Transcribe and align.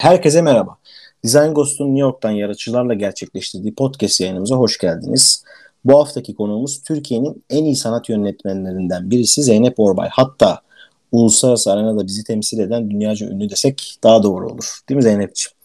Herkese 0.00 0.42
merhaba. 0.42 0.76
Design 1.24 1.52
Ghost'un 1.54 1.86
New 1.86 2.00
York'tan 2.00 2.30
yaratıcılarla 2.30 2.94
gerçekleştirdiği 2.94 3.74
podcast 3.74 4.20
yayınımıza 4.20 4.56
hoş 4.56 4.78
geldiniz. 4.78 5.44
Bu 5.84 6.00
haftaki 6.00 6.34
konuğumuz 6.34 6.82
Türkiye'nin 6.82 7.44
en 7.50 7.64
iyi 7.64 7.76
sanat 7.76 8.08
yönetmenlerinden 8.08 9.10
birisi 9.10 9.42
Zeynep 9.42 9.80
Orbay. 9.80 10.08
Hatta 10.12 10.60
uluslararası 11.12 11.72
arenada 11.72 12.06
bizi 12.06 12.24
temsil 12.24 12.58
eden 12.58 12.90
dünyaca 12.90 13.26
ünlü 13.26 13.50
desek 13.50 13.96
daha 14.02 14.22
doğru 14.22 14.46
olur. 14.46 14.78
Değil 14.88 14.96
mi 14.96 15.02
Zeynep'ciğim? 15.02 15.56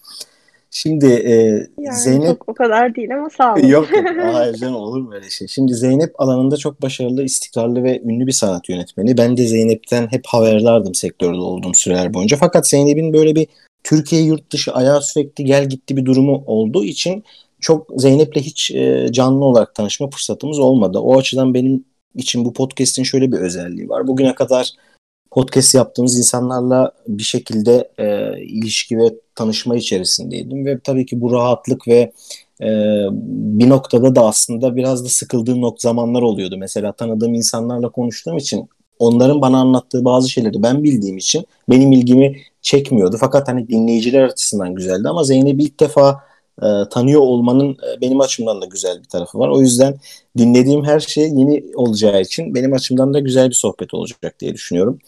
Şimdi 0.71 1.06
e, 1.06 1.33
Yani 1.82 1.97
Zeynep 1.97 2.28
çok 2.28 2.50
o 2.50 2.54
kadar 2.54 2.96
değil 2.96 3.15
ama 3.18 3.29
sağ 3.29 3.54
olun. 3.54 3.68
Yok 3.68 3.92
yok. 3.92 4.06
Hayır 4.33 4.56
canım 4.56 4.75
olur 4.75 5.02
mu 5.02 5.14
öyle 5.14 5.29
şey? 5.29 5.47
Şimdi 5.47 5.74
Zeynep 5.74 6.21
alanında 6.21 6.57
çok 6.57 6.82
başarılı, 6.82 7.24
istikrarlı 7.24 7.83
ve 7.83 8.02
ünlü 8.02 8.28
bir 8.28 8.32
sanat 8.32 8.70
yönetmeni. 8.70 9.18
Ben 9.18 9.38
de 9.38 9.47
Zeynep'ten 9.47 10.07
hep 10.11 10.25
haberdardım 10.28 10.96
sektörde 10.96 11.38
olduğum 11.38 11.74
süreler 11.74 12.14
boyunca. 12.14 12.38
Fakat 12.38 12.68
Zeynep'in 12.68 13.14
böyle 13.14 13.36
bir 13.36 13.47
Türkiye 13.86 14.21
yurt 14.21 14.52
dışı 14.52 14.74
ayağı 14.74 15.02
sürekli 15.02 15.46
gel 15.46 15.70
gitti 15.70 15.98
bir 15.98 16.06
durumu 16.06 16.43
olduğu 16.46 16.84
için 16.84 17.24
çok 17.60 17.88
Zeynep'le 17.98 18.36
hiç 18.36 18.71
e, 18.71 19.07
canlı 19.12 19.46
olarak 19.46 19.76
tanışma 19.76 20.10
fırsatımız 20.10 20.60
olmadı. 20.60 21.00
O 21.00 21.18
açıdan 21.18 21.54
benim 21.54 21.86
için 22.16 22.46
bu 22.46 22.54
podcast'in 22.54 23.04
şöyle 23.04 23.32
bir 23.32 23.38
özelliği 23.38 23.90
var. 23.90 24.07
Bugüne 24.07 24.36
kadar 24.36 24.71
podcast 25.32 25.76
yaptığımız 25.76 26.18
insanlarla 26.18 26.92
bir 27.07 27.24
şekilde 27.24 27.92
e, 27.98 28.40
ilişki 28.43 28.98
ve 28.98 29.14
tanışma 29.36 29.76
içerisindeydim 29.76 30.65
ve 30.65 30.79
tabii 30.79 31.06
ki 31.06 31.21
bu 31.21 31.34
rahatlık 31.34 31.88
ve 31.88 32.12
e, 32.62 32.67
bir 33.59 33.70
noktada 33.70 34.16
da 34.16 34.26
aslında 34.26 34.76
biraz 34.76 35.06
da 35.06 35.09
sıkıldığım 35.09 35.62
nok 35.62 35.81
zamanlar 35.81 36.22
oluyordu. 36.22 36.58
Mesela 36.58 36.92
tanıdığım 36.92 37.34
insanlarla 37.34 37.90
konuştuğum 37.90 38.38
için 38.38 38.70
onların 39.00 39.42
bana 39.42 39.58
anlattığı 39.59 40.06
bazı 40.06 40.30
şeyleri 40.30 40.64
ben 40.64 40.84
bildiğim 40.84 41.18
için 41.18 41.46
benim 41.70 41.92
ilgimi 41.92 42.38
çekmiyordu. 42.62 43.18
Fakat 43.20 43.48
hani 43.48 43.68
dinleyiciler 43.68 44.24
açısından 44.24 44.76
güzeldi 44.76 45.10
ama 45.10 45.24
Zeynep'i 45.24 45.64
ilk 45.64 45.80
defa 45.80 46.24
e, 46.62 46.68
tanıyor 46.92 47.22
olmanın 47.22 47.72
e, 47.72 48.02
benim 48.02 48.22
açımdan 48.22 48.62
da 48.62 48.66
güzel 48.66 49.00
bir 49.00 49.08
tarafı 49.10 49.40
var. 49.40 49.50
O 49.50 49.62
yüzden 49.62 49.96
dinlediğim 50.38 50.84
her 50.86 51.00
şey 51.00 51.24
yeni 51.24 51.64
olacağı 51.76 52.22
için 52.22 52.56
benim 52.56 52.74
açımdan 52.74 53.14
da 53.14 53.20
güzel 53.20 53.50
bir 53.50 53.56
sohbet 53.56 53.94
olacak 53.94 54.40
diye 54.40 54.54
düşünüyorum. 54.54 55.00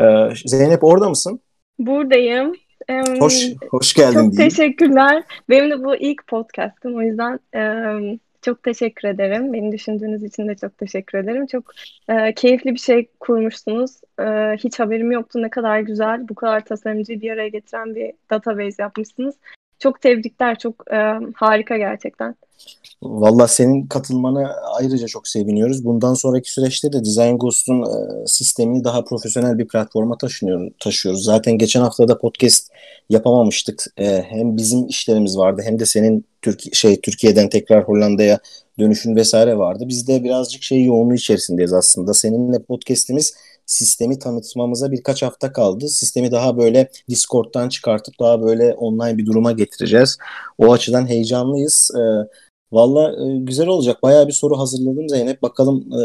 E, 0.00 0.02
Zeynep 0.46 0.84
orada 0.84 1.08
mısın? 1.08 1.40
Buradayım. 1.78 2.52
Em, 2.88 3.20
Hoş 3.20 3.48
hoş 3.70 3.94
geldin 3.94 4.12
çok 4.14 4.32
diyeyim. 4.32 4.50
teşekkürler. 4.50 5.22
Benim 5.48 5.70
de 5.70 5.84
bu 5.84 5.96
ilk 5.96 6.26
podcast'ım. 6.26 6.96
O 6.96 7.02
yüzden 7.02 7.40
em, 7.52 8.18
çok 8.42 8.62
teşekkür 8.62 9.08
ederim. 9.08 9.52
Beni 9.52 9.72
düşündüğünüz 9.72 10.22
için 10.22 10.48
de 10.48 10.54
çok 10.54 10.78
teşekkür 10.78 11.18
ederim. 11.18 11.46
Çok 11.46 11.72
e, 12.08 12.34
keyifli 12.34 12.74
bir 12.74 12.78
şey 12.78 13.08
kurmuşsunuz. 13.20 14.00
E, 14.20 14.24
hiç 14.56 14.80
haberim 14.80 15.12
yoktu 15.12 15.42
ne 15.42 15.50
kadar 15.50 15.80
güzel, 15.80 16.28
bu 16.28 16.34
kadar 16.34 16.64
tasarımcıyı 16.64 17.20
bir 17.20 17.30
araya 17.30 17.48
getiren 17.48 17.94
bir 17.94 18.12
database 18.30 18.82
yapmışsınız. 18.82 19.34
Çok 19.78 20.00
tebrikler, 20.00 20.58
çok 20.58 20.92
e, 20.92 21.18
harika 21.34 21.76
gerçekten. 21.76 22.34
Valla 23.02 23.48
senin 23.48 23.86
katılmana 23.86 24.54
ayrıca 24.78 25.06
çok 25.06 25.28
seviniyoruz. 25.28 25.84
Bundan 25.84 26.14
sonraki 26.14 26.52
süreçte 26.52 26.92
de 26.92 27.04
Design 27.04 27.36
Ghost'un 27.36 27.82
e, 27.82 28.26
sistemini 28.26 28.84
daha 28.84 29.04
profesyonel 29.04 29.58
bir 29.58 29.68
platforma 29.68 30.18
taşınıyor, 30.18 30.70
taşıyoruz. 30.80 31.24
Zaten 31.24 31.58
geçen 31.58 31.80
hafta 31.80 32.08
da 32.08 32.18
podcast 32.18 32.68
yapamamıştık. 33.10 33.84
E, 33.96 34.22
hem 34.22 34.56
bizim 34.56 34.86
işlerimiz 34.86 35.38
vardı 35.38 35.62
hem 35.64 35.78
de 35.78 35.86
senin 35.86 36.24
Türk 36.42 36.74
şey 36.74 37.00
Türkiye'den 37.00 37.48
tekrar 37.48 37.88
Hollanda'ya 37.88 38.38
dönüşün 38.78 39.16
vesaire 39.16 39.58
vardı. 39.58 39.84
Biz 39.88 40.08
de 40.08 40.24
birazcık 40.24 40.62
şey 40.62 40.84
yoğunluğu 40.84 41.14
içerisindeyiz 41.14 41.72
aslında. 41.72 42.14
Seninle 42.14 42.62
podcast'imiz 42.62 43.34
sistemi 43.66 44.18
tanıtmamıza 44.18 44.92
birkaç 44.92 45.22
hafta 45.22 45.52
kaldı. 45.52 45.88
Sistemi 45.88 46.30
daha 46.30 46.58
böyle 46.58 46.90
Discord'dan 47.08 47.68
çıkartıp 47.68 48.14
daha 48.20 48.42
böyle 48.42 48.74
online 48.74 49.18
bir 49.18 49.26
duruma 49.26 49.52
getireceğiz. 49.52 50.18
O 50.58 50.72
açıdan 50.72 51.06
heyecanlıyız. 51.06 51.90
E, 51.96 52.02
Valla 52.72 53.12
e, 53.12 53.38
güzel 53.38 53.66
olacak. 53.66 54.02
Bayağı 54.02 54.28
bir 54.28 54.32
soru 54.32 54.58
hazırladım 54.58 55.08
Zeynep. 55.08 55.42
Bakalım 55.42 55.92
e, 55.92 56.02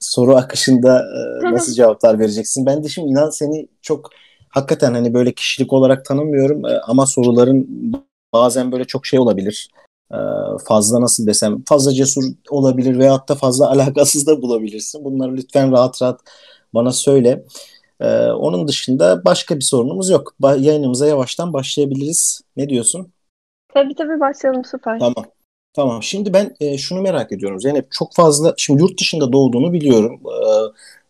soru 0.00 0.36
akışında 0.36 0.98
e, 0.98 1.52
nasıl 1.52 1.72
cevaplar 1.72 2.18
vereceksin. 2.18 2.66
Ben 2.66 2.84
de 2.84 2.88
şimdi 2.88 3.10
inan 3.10 3.30
seni 3.30 3.68
çok 3.82 4.10
hakikaten 4.48 4.94
hani 4.94 5.14
böyle 5.14 5.32
kişilik 5.32 5.72
olarak 5.72 6.04
tanımıyorum 6.04 6.66
e, 6.66 6.80
ama 6.80 7.06
soruların 7.06 7.68
bazen 8.32 8.72
böyle 8.72 8.84
çok 8.84 9.06
şey 9.06 9.18
olabilir. 9.18 9.68
E, 10.12 10.18
fazla 10.64 11.00
nasıl 11.00 11.26
desem 11.26 11.62
fazla 11.64 11.92
cesur 11.92 12.22
olabilir 12.50 12.98
veyahut 12.98 13.28
da 13.28 13.34
fazla 13.34 13.70
alakasız 13.70 14.26
da 14.26 14.42
bulabilirsin. 14.42 15.04
Bunları 15.04 15.36
lütfen 15.36 15.72
rahat 15.72 16.02
rahat 16.02 16.20
bana 16.74 16.92
söyle. 16.92 17.44
E, 18.00 18.26
onun 18.26 18.68
dışında 18.68 19.24
başka 19.24 19.56
bir 19.56 19.64
sorunumuz 19.64 20.10
yok. 20.10 20.34
Ba- 20.42 20.60
yayınımıza 20.60 21.06
yavaştan 21.06 21.52
başlayabiliriz. 21.52 22.40
Ne 22.56 22.68
diyorsun? 22.68 23.12
Tabii 23.74 23.94
tabii 23.94 24.20
başlayalım 24.20 24.64
süper. 24.64 24.98
Tamam. 24.98 25.33
Tamam. 25.74 26.02
Şimdi 26.02 26.32
ben 26.32 26.56
e, 26.60 26.78
şunu 26.78 27.00
merak 27.02 27.32
ediyorum 27.32 27.60
Zeynep. 27.60 27.92
Çok 27.92 28.14
fazla 28.14 28.54
şimdi 28.56 28.82
yurt 28.82 29.00
dışında 29.00 29.32
doğduğunu 29.32 29.72
biliyorum. 29.72 30.20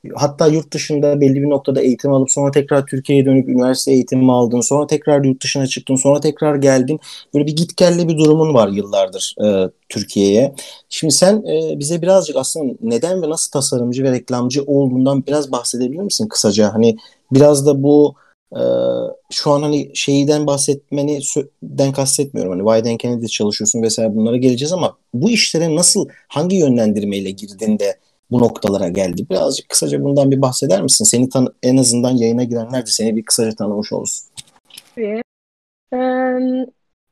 E, 0.05 0.09
hatta 0.15 0.47
yurt 0.47 0.73
dışında 0.73 1.21
belli 1.21 1.43
bir 1.43 1.51
noktada 1.51 1.81
eğitim 1.81 2.13
alıp 2.13 2.31
sonra 2.31 2.51
tekrar 2.51 2.87
Türkiye'ye 2.87 3.25
dönüp 3.25 3.49
üniversite 3.49 3.93
eğitimi 3.93 4.33
aldın. 4.33 4.61
Sonra 4.61 4.87
tekrar 4.87 5.25
yurt 5.25 5.43
dışına 5.43 5.67
çıktın. 5.67 5.97
Sonra 5.97 6.21
tekrar 6.21 6.57
geldin. 6.57 7.01
Böyle 7.35 7.47
bir 7.47 7.57
git 7.57 7.77
gelli 7.77 8.09
bir 8.09 8.19
durumun 8.19 8.55
var 8.55 8.69
yıllardır 8.69 9.35
e, 9.45 9.71
Türkiye'ye. 9.89 10.55
Şimdi 10.89 11.13
sen 11.13 11.37
e, 11.37 11.79
bize 11.79 12.03
birazcık 12.03 12.37
aslında 12.37 12.75
neden 12.83 13.23
ve 13.23 13.31
nasıl 13.31 13.51
tasarımcı 13.51 14.05
ve 14.05 14.13
reklamcı 14.13 14.63
olduğundan 14.63 15.27
biraz 15.27 15.53
bahsedebilir 15.53 16.03
misin 16.03 16.29
kısaca? 16.29 16.75
Hani 16.75 16.97
biraz 17.33 17.67
da 17.67 17.83
bu 17.83 18.15
ee, 18.57 18.61
şu 19.31 19.51
an 19.51 19.63
hani 19.63 19.91
şeyden 19.95 20.47
bahsetmeni 20.47 21.21
den 21.63 21.93
kastetmiyorum. 21.93 22.53
Hani 22.53 22.63
Wyden 22.63 22.97
Kennedy'de 22.97 23.29
çalışıyorsun 23.29 23.83
vesaire 23.83 24.17
bunlara 24.17 24.37
geleceğiz 24.37 24.73
ama 24.73 24.97
bu 25.15 25.31
işlere 25.31 25.77
nasıl 25.77 26.09
hangi 26.29 26.57
yönlendirmeyle 26.57 27.31
girdin 27.31 27.79
de 27.79 27.99
bu 28.31 28.39
noktalara 28.39 28.89
geldi? 28.89 29.27
Birazcık 29.31 29.69
kısaca 29.69 30.05
bundan 30.05 30.31
bir 30.31 30.43
bahseder 30.43 30.83
misin? 30.83 31.05
Seni 31.05 31.29
tan 31.29 31.55
en 31.63 31.77
azından 31.77 32.11
yayına 32.11 32.45
girenler 32.45 32.87
de 32.87 32.91
seni 32.91 33.17
bir 33.17 33.25
kısaca 33.25 33.57
tanımış 33.57 33.93
olsun. 33.93 34.29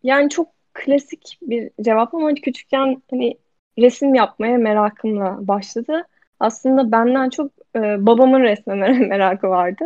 Yani 0.02 0.30
çok 0.30 0.48
klasik 0.74 1.38
bir 1.42 1.70
cevap 1.80 2.14
ama 2.14 2.34
küçükken 2.34 3.02
hani 3.10 3.38
resim 3.78 4.14
yapmaya 4.14 4.58
merakımla 4.58 5.48
başladı. 5.48 6.06
Aslında 6.40 6.92
benden 6.92 7.30
çok 7.30 7.50
e, 7.76 8.06
babamın 8.06 8.40
resme 8.40 8.74
mer- 8.74 9.06
merakı 9.08 9.48
vardı. 9.48 9.84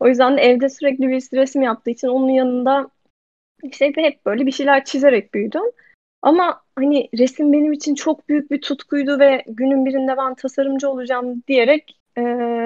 O 0.00 0.08
yüzden 0.08 0.36
de 0.36 0.40
evde 0.40 0.68
sürekli 0.68 1.08
bir 1.08 1.38
resim 1.38 1.62
yaptığı 1.62 1.90
için 1.90 2.08
onun 2.08 2.28
yanında 2.28 2.90
işte 3.62 3.92
hep 3.96 4.26
böyle 4.26 4.46
bir 4.46 4.52
şeyler 4.52 4.84
çizerek 4.84 5.34
büyüdüm. 5.34 5.62
Ama 6.22 6.62
hani 6.76 7.08
resim 7.18 7.52
benim 7.52 7.72
için 7.72 7.94
çok 7.94 8.28
büyük 8.28 8.50
bir 8.50 8.60
tutkuydu 8.60 9.18
ve 9.18 9.44
günün 9.46 9.86
birinde 9.86 10.16
ben 10.16 10.34
tasarımcı 10.34 10.90
olacağım 10.90 11.42
diyerek 11.48 11.98
e, 12.18 12.22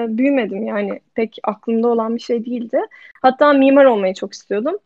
büyümedim. 0.09 0.63
Yani 0.63 0.99
pek 1.15 1.37
aklımda 1.43 1.87
olan 1.87 2.15
bir 2.15 2.21
şey 2.21 2.45
değildi. 2.45 2.79
Hatta 3.21 3.53
mimar 3.53 3.85
olmayı 3.85 4.13
çok 4.13 4.33
istiyordum. 4.33 4.77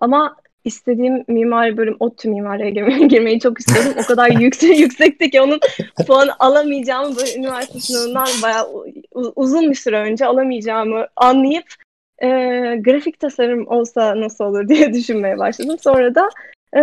Ama 0.00 0.36
istediğim 0.64 1.24
mimari 1.28 1.76
bölüm 1.76 1.96
ODTÜ 2.00 2.28
mimariye 2.28 2.70
girmeyi, 2.70 3.08
girmeyi 3.08 3.40
çok 3.40 3.60
istiyordum. 3.60 3.92
O 4.04 4.06
kadar 4.06 4.30
yüksek 4.40 4.78
yüksekti 4.78 5.30
ki 5.30 5.40
onun 5.40 5.60
puan 6.06 6.28
alamayacağımı 6.38 7.16
böyle 7.16 7.34
üniversite 7.34 7.80
sınavından 7.80 8.28
bayağı 8.42 8.66
uzun 9.36 9.70
bir 9.70 9.74
süre 9.74 9.98
önce 9.98 10.26
alamayacağımı 10.26 11.06
anlayıp 11.16 11.64
e, 12.20 12.28
grafik 12.76 13.20
tasarım 13.20 13.68
olsa 13.68 14.20
nasıl 14.20 14.44
olur 14.44 14.68
diye 14.68 14.92
düşünmeye 14.92 15.38
başladım. 15.38 15.76
Sonra 15.80 16.14
da 16.14 16.28
e, 16.76 16.82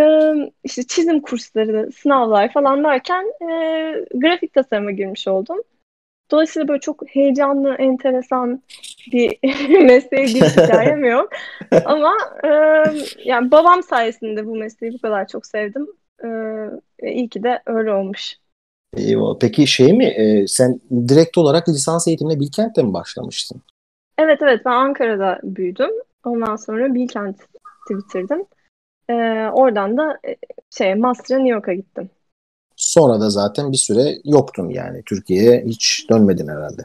işte 0.64 0.84
çizim 0.84 1.22
kursları, 1.22 1.92
sınavlar 1.92 2.54
falan 2.54 2.84
derken 2.84 3.26
e, 3.42 3.48
grafik 4.14 4.54
tasarıma 4.54 4.92
girmiş 4.92 5.28
oldum. 5.28 5.58
Dolayısıyla 6.32 6.68
böyle 6.68 6.80
çok 6.80 7.04
heyecanlı, 7.08 7.76
enteresan 7.76 8.64
bir 9.12 9.38
mesleğe 9.86 10.26
giriş 10.26 10.58
hikayem 10.58 11.04
yok. 11.12 11.30
Ama 11.86 12.14
e, 12.44 12.50
yani 13.26 13.52
babam 13.52 13.84
sayesinde 13.84 14.46
bu 14.46 14.56
mesleği 14.56 14.94
bu 14.94 14.98
kadar 14.98 15.28
çok 15.28 15.46
sevdim. 15.46 15.88
E, 16.24 16.28
iyi 17.12 17.30
ki 17.30 17.44
de 17.44 17.62
öyle 17.66 17.94
olmuş. 17.94 18.36
Peki 19.42 19.68
şey 19.68 19.94
mi 19.94 20.06
e, 20.06 20.48
sen 20.48 20.80
direkt 21.08 21.38
olarak 21.38 21.70
lisans 21.70 22.08
eğitimine 22.08 22.40
Bilkent'te 22.40 22.84
mi 22.84 22.94
başlamıştın? 22.94 23.62
Evet 24.18 24.40
evet 24.42 24.62
ben 24.66 24.72
Ankara'da 24.72 25.40
büyüdüm. 25.44 25.90
Ondan 26.26 26.56
sonra 26.56 26.94
Bilkent'i 26.94 27.44
bitirdim. 27.90 28.46
Ee, 29.10 29.14
oradan 29.54 29.98
da 29.98 30.20
e, 30.28 30.36
şey 30.78 30.96
Master'a 30.96 31.40
New 31.40 31.54
York'a 31.54 31.74
gittim. 31.74 32.10
Sonra 32.76 33.20
da 33.20 33.30
zaten 33.30 33.72
bir 33.72 33.78
süre 33.78 34.16
yoktun 34.24 34.70
yani. 34.70 35.04
Türkiye'ye 35.06 35.64
hiç 35.66 36.10
dönmedin 36.10 36.48
herhalde. 36.48 36.82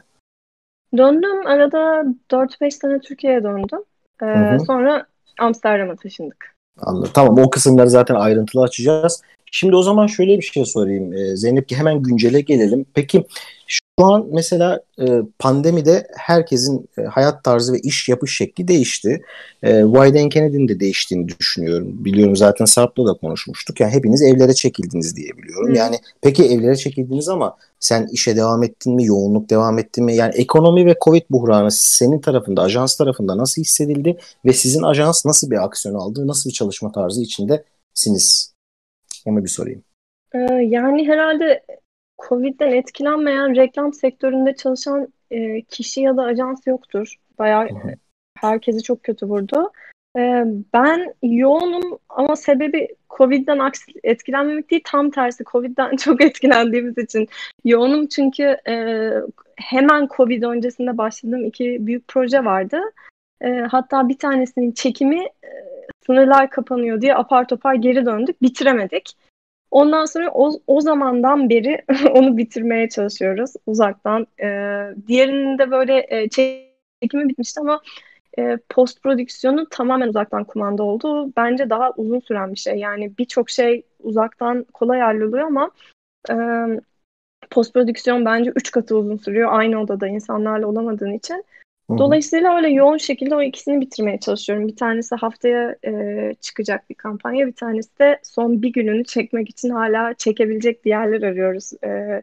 Döndüm. 0.97 1.47
Arada 1.47 2.05
4-5 2.31 2.71
sene 2.71 2.99
Türkiye'ye 2.99 3.43
döndüm. 3.43 3.79
Ee, 4.21 4.25
Hı 4.25 4.55
hı. 4.55 4.59
sonra 4.59 5.05
Amsterdam'a 5.39 5.95
taşındık. 5.95 6.55
Anladım. 6.81 7.11
Tamam 7.13 7.39
o 7.39 7.49
kısımları 7.49 7.89
zaten 7.89 8.15
ayrıntılı 8.15 8.63
açacağız. 8.63 9.21
Şimdi 9.55 9.75
o 9.75 9.83
zaman 9.83 10.07
şöyle 10.07 10.37
bir 10.37 10.43
şey 10.43 10.65
sorayım. 10.65 11.13
Ee, 11.13 11.35
Zeynep 11.35 11.69
ki 11.69 11.75
hemen 11.75 12.03
güncele 12.03 12.41
gelelim. 12.41 12.85
Peki 12.93 13.25
şu 13.67 14.05
an 14.05 14.27
mesela 14.31 14.81
e, 15.01 15.05
pandemide 15.39 16.07
herkesin 16.17 16.89
e, 16.97 17.01
hayat 17.01 17.43
tarzı 17.43 17.73
ve 17.73 17.79
iş 17.79 18.09
yapış 18.09 18.37
şekli 18.37 18.67
değişti. 18.67 19.21
E, 19.63 19.83
Wyden 19.83 20.29
Kennedy'nin 20.29 20.67
de 20.67 20.79
değiştiğini 20.79 21.27
düşünüyorum. 21.39 22.05
Biliyorum 22.05 22.35
zaten 22.35 22.65
Sarp'la 22.65 23.05
da 23.05 23.13
konuşmuştuk. 23.13 23.79
Yani 23.79 23.91
hepiniz 23.93 24.21
evlere 24.21 24.53
çekildiniz 24.53 25.15
diye 25.15 25.29
biliyorum. 25.37 25.69
Hı. 25.69 25.77
Yani 25.77 25.99
peki 26.21 26.43
evlere 26.43 26.75
çekildiniz 26.75 27.29
ama 27.29 27.57
sen 27.79 28.07
işe 28.11 28.35
devam 28.35 28.63
ettin 28.63 28.95
mi? 28.95 29.05
Yoğunluk 29.05 29.49
devam 29.49 29.79
etti 29.79 30.01
mi? 30.01 30.15
Yani 30.15 30.33
ekonomi 30.35 30.85
ve 30.85 30.95
Covid 31.03 31.23
buhranı 31.29 31.71
senin 31.71 32.19
tarafında, 32.19 32.61
ajans 32.61 32.97
tarafında 32.97 33.37
nasıl 33.37 33.61
hissedildi 33.61 34.17
ve 34.45 34.53
sizin 34.53 34.83
ajans 34.83 35.25
nasıl 35.25 35.51
bir 35.51 35.63
aksiyon 35.63 35.95
aldı? 35.95 36.27
Nasıl 36.27 36.49
bir 36.49 36.53
çalışma 36.53 36.91
tarzı 36.91 37.21
içindesiniz? 37.21 38.52
Onu 39.25 39.43
bir 39.43 39.49
sorayım. 39.49 39.83
Ee, 40.33 40.39
yani 40.53 41.07
herhalde 41.07 41.63
Covid'den 42.29 42.71
etkilenmeyen 42.71 43.55
reklam 43.55 43.93
sektöründe 43.93 44.55
çalışan 44.55 45.13
e, 45.31 45.61
kişi 45.61 46.01
ya 46.01 46.17
da 46.17 46.23
ajans 46.23 46.67
yoktur. 46.67 47.15
Bayağı 47.39 47.67
herkesi 48.37 48.83
çok 48.83 49.03
kötü 49.03 49.25
vurdu. 49.25 49.71
E, 50.17 50.43
ben 50.73 51.13
yoğunum 51.23 51.99
ama 52.09 52.35
sebebi 52.35 52.87
Covid'den 53.17 53.71
etkilenmemek 54.03 54.71
değil 54.71 54.81
tam 54.85 55.11
tersi 55.11 55.43
Covid'den 55.43 55.95
çok 55.97 56.21
etkilendiğimiz 56.21 56.97
için 56.97 57.27
yoğunum 57.65 58.07
çünkü 58.07 58.57
e, 58.67 59.09
hemen 59.55 60.07
Covid 60.17 60.43
öncesinde 60.43 60.97
başladığım 60.97 61.45
iki 61.45 61.87
büyük 61.87 62.07
proje 62.07 62.45
vardı. 62.45 62.79
E, 63.41 63.49
hatta 63.49 64.09
bir 64.09 64.17
tanesinin 64.17 64.71
çekimi 64.71 65.25
sınırlar 66.05 66.49
kapanıyor 66.49 67.01
diye 67.01 67.15
apar 67.15 67.47
topar 67.47 67.73
geri 67.73 68.05
döndük 68.05 68.41
bitiremedik. 68.41 69.17
Ondan 69.71 70.05
sonra 70.05 70.31
o, 70.33 70.51
o 70.67 70.81
zamandan 70.81 71.49
beri 71.49 71.83
onu 72.11 72.37
bitirmeye 72.37 72.89
çalışıyoruz 72.89 73.53
uzaktan. 73.65 74.27
E, 74.39 74.47
diğerinin 75.07 75.57
de 75.57 75.71
böyle 75.71 76.05
e, 76.09 76.29
çekimi 76.29 77.29
bitmişti 77.29 77.59
ama 77.59 77.81
e, 78.37 78.57
post 78.69 79.03
prodüksiyonu 79.03 79.69
tamamen 79.69 80.07
uzaktan 80.07 80.43
kumanda 80.43 80.83
oldu. 80.83 81.33
Bence 81.37 81.69
daha 81.69 81.91
uzun 81.97 82.19
süren 82.19 82.51
bir 82.51 82.59
şey. 82.59 82.75
Yani 82.75 83.17
birçok 83.17 83.49
şey 83.49 83.83
uzaktan 83.99 84.63
kolay 84.73 84.99
halloluyor 84.99 85.47
ama 85.47 85.71
e, 86.29 86.35
post 87.49 87.73
prodüksiyon 87.73 88.25
bence 88.25 88.51
üç 88.55 88.71
katı 88.71 88.97
uzun 88.97 89.17
sürüyor. 89.17 89.49
Aynı 89.51 89.81
odada 89.81 90.07
insanlarla 90.07 90.67
olamadığın 90.67 91.13
için. 91.13 91.43
Dolayısıyla 91.97 92.55
öyle 92.55 92.69
yoğun 92.69 92.97
şekilde 92.97 93.35
o 93.35 93.41
ikisini 93.41 93.81
bitirmeye 93.81 94.19
çalışıyorum. 94.19 94.67
Bir 94.67 94.75
tanesi 94.75 95.15
haftaya 95.15 95.75
e, 95.85 96.33
çıkacak 96.41 96.89
bir 96.89 96.95
kampanya, 96.95 97.47
bir 97.47 97.53
tanesi 97.53 97.99
de 97.99 98.19
son 98.23 98.61
bir 98.61 98.73
gününü 98.73 99.03
çekmek 99.03 99.49
için 99.49 99.69
hala 99.69 100.13
çekebilecek 100.13 100.85
bir 100.85 100.89
yerler 100.89 101.21
arıyoruz. 101.21 101.71
E, 101.83 102.21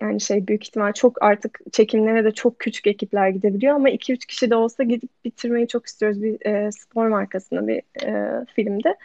yani 0.00 0.20
şey 0.20 0.46
büyük 0.46 0.64
ihtimal 0.64 0.92
çok 0.92 1.22
artık 1.22 1.60
çekimlere 1.72 2.24
de 2.24 2.30
çok 2.30 2.58
küçük 2.58 2.86
ekipler 2.86 3.28
gidebiliyor 3.28 3.74
ama 3.74 3.90
2-3 3.90 4.26
kişi 4.26 4.50
de 4.50 4.56
olsa 4.56 4.82
gidip 4.82 5.10
bitirmeyi 5.24 5.68
çok 5.68 5.86
istiyoruz 5.86 6.22
bir 6.22 6.46
e, 6.46 6.72
spor 6.72 7.06
markasında 7.06 7.68
bir 7.68 7.82
e, 8.06 8.44
filmde. 8.54 8.96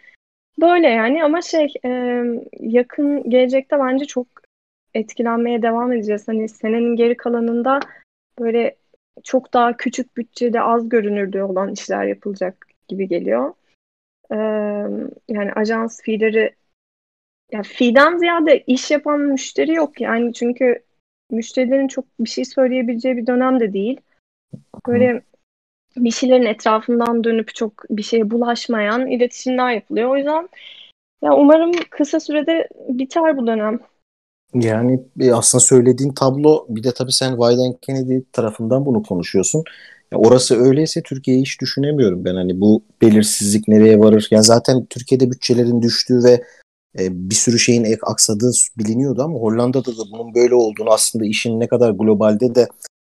Böyle 0.61 0.87
yani 0.87 1.23
ama 1.23 1.41
şey 1.41 1.73
e, 1.85 2.21
yakın 2.59 3.29
gelecekte 3.29 3.79
bence 3.79 4.05
çok 4.05 4.27
etkilenmeye 4.93 5.61
devam 5.61 5.93
edeceğiz. 5.93 6.27
Hani 6.27 6.49
senenin 6.49 6.95
geri 6.95 7.17
kalanında 7.17 7.79
böyle 8.39 8.75
çok 9.23 9.53
daha 9.53 9.77
küçük 9.77 10.17
bütçede 10.17 10.61
az 10.61 10.89
görünürlüğü 10.89 11.43
olan 11.43 11.71
işler 11.71 12.05
yapılacak 12.05 12.67
gibi 12.87 13.07
geliyor. 13.07 13.53
Ee, 14.31 14.35
yani 15.29 15.53
ajans 15.55 16.01
fee'leri 16.01 16.55
ya 17.51 17.61
fee'den 17.63 18.17
ziyade 18.17 18.63
iş 18.67 18.91
yapan 18.91 19.19
müşteri 19.19 19.73
yok 19.73 20.01
yani 20.01 20.33
çünkü 20.33 20.83
müşterilerin 21.31 21.87
çok 21.87 22.05
bir 22.19 22.29
şey 22.29 22.45
söyleyebileceği 22.45 23.17
bir 23.17 23.27
dönem 23.27 23.59
de 23.59 23.73
değil. 23.73 24.01
Böyle 24.87 25.21
bir 25.97 26.11
şeylerin 26.11 26.45
etrafından 26.45 27.23
dönüp 27.23 27.55
çok 27.55 27.83
bir 27.89 28.03
şeye 28.03 28.31
bulaşmayan 28.31 29.07
iletişimler 29.07 29.71
yapılıyor. 29.71 30.09
O 30.09 30.17
yüzden 30.17 30.49
ya 31.21 31.33
umarım 31.33 31.71
kısa 31.89 32.19
sürede 32.19 32.69
biter 32.89 33.37
bu 33.37 33.47
dönem. 33.47 33.79
Yani 34.61 34.99
e, 35.19 35.31
aslında 35.33 35.63
söylediğin 35.63 36.13
tablo 36.13 36.65
bir 36.69 36.83
de 36.83 36.91
tabii 36.91 37.11
sen 37.11 37.29
Wyden 37.29 37.73
Kennedy 37.81 38.19
tarafından 38.31 38.85
bunu 38.85 39.03
konuşuyorsun. 39.03 39.63
Ya 40.11 40.17
orası 40.17 40.55
öyleyse 40.55 41.01
Türkiye'yi 41.03 41.41
hiç 41.41 41.61
düşünemiyorum 41.61 42.25
ben 42.25 42.35
hani 42.35 42.61
bu 42.61 42.83
belirsizlik 43.01 43.67
nereye 43.67 43.99
varır? 43.99 44.27
Yani 44.31 44.43
zaten 44.43 44.85
Türkiye'de 44.85 45.31
bütçelerin 45.31 45.81
düştüğü 45.81 46.23
ve 46.23 46.43
e, 46.99 47.29
bir 47.29 47.35
sürü 47.35 47.59
şeyin 47.59 47.97
aksadığı 48.01 48.51
biliniyordu 48.77 49.23
ama 49.23 49.39
Hollanda'da 49.39 49.91
da 49.91 50.01
bunun 50.11 50.35
böyle 50.35 50.55
olduğunu 50.55 50.89
aslında 50.89 51.25
işin 51.25 51.59
ne 51.59 51.67
kadar 51.67 51.91
globalde 51.91 52.55
de 52.55 52.67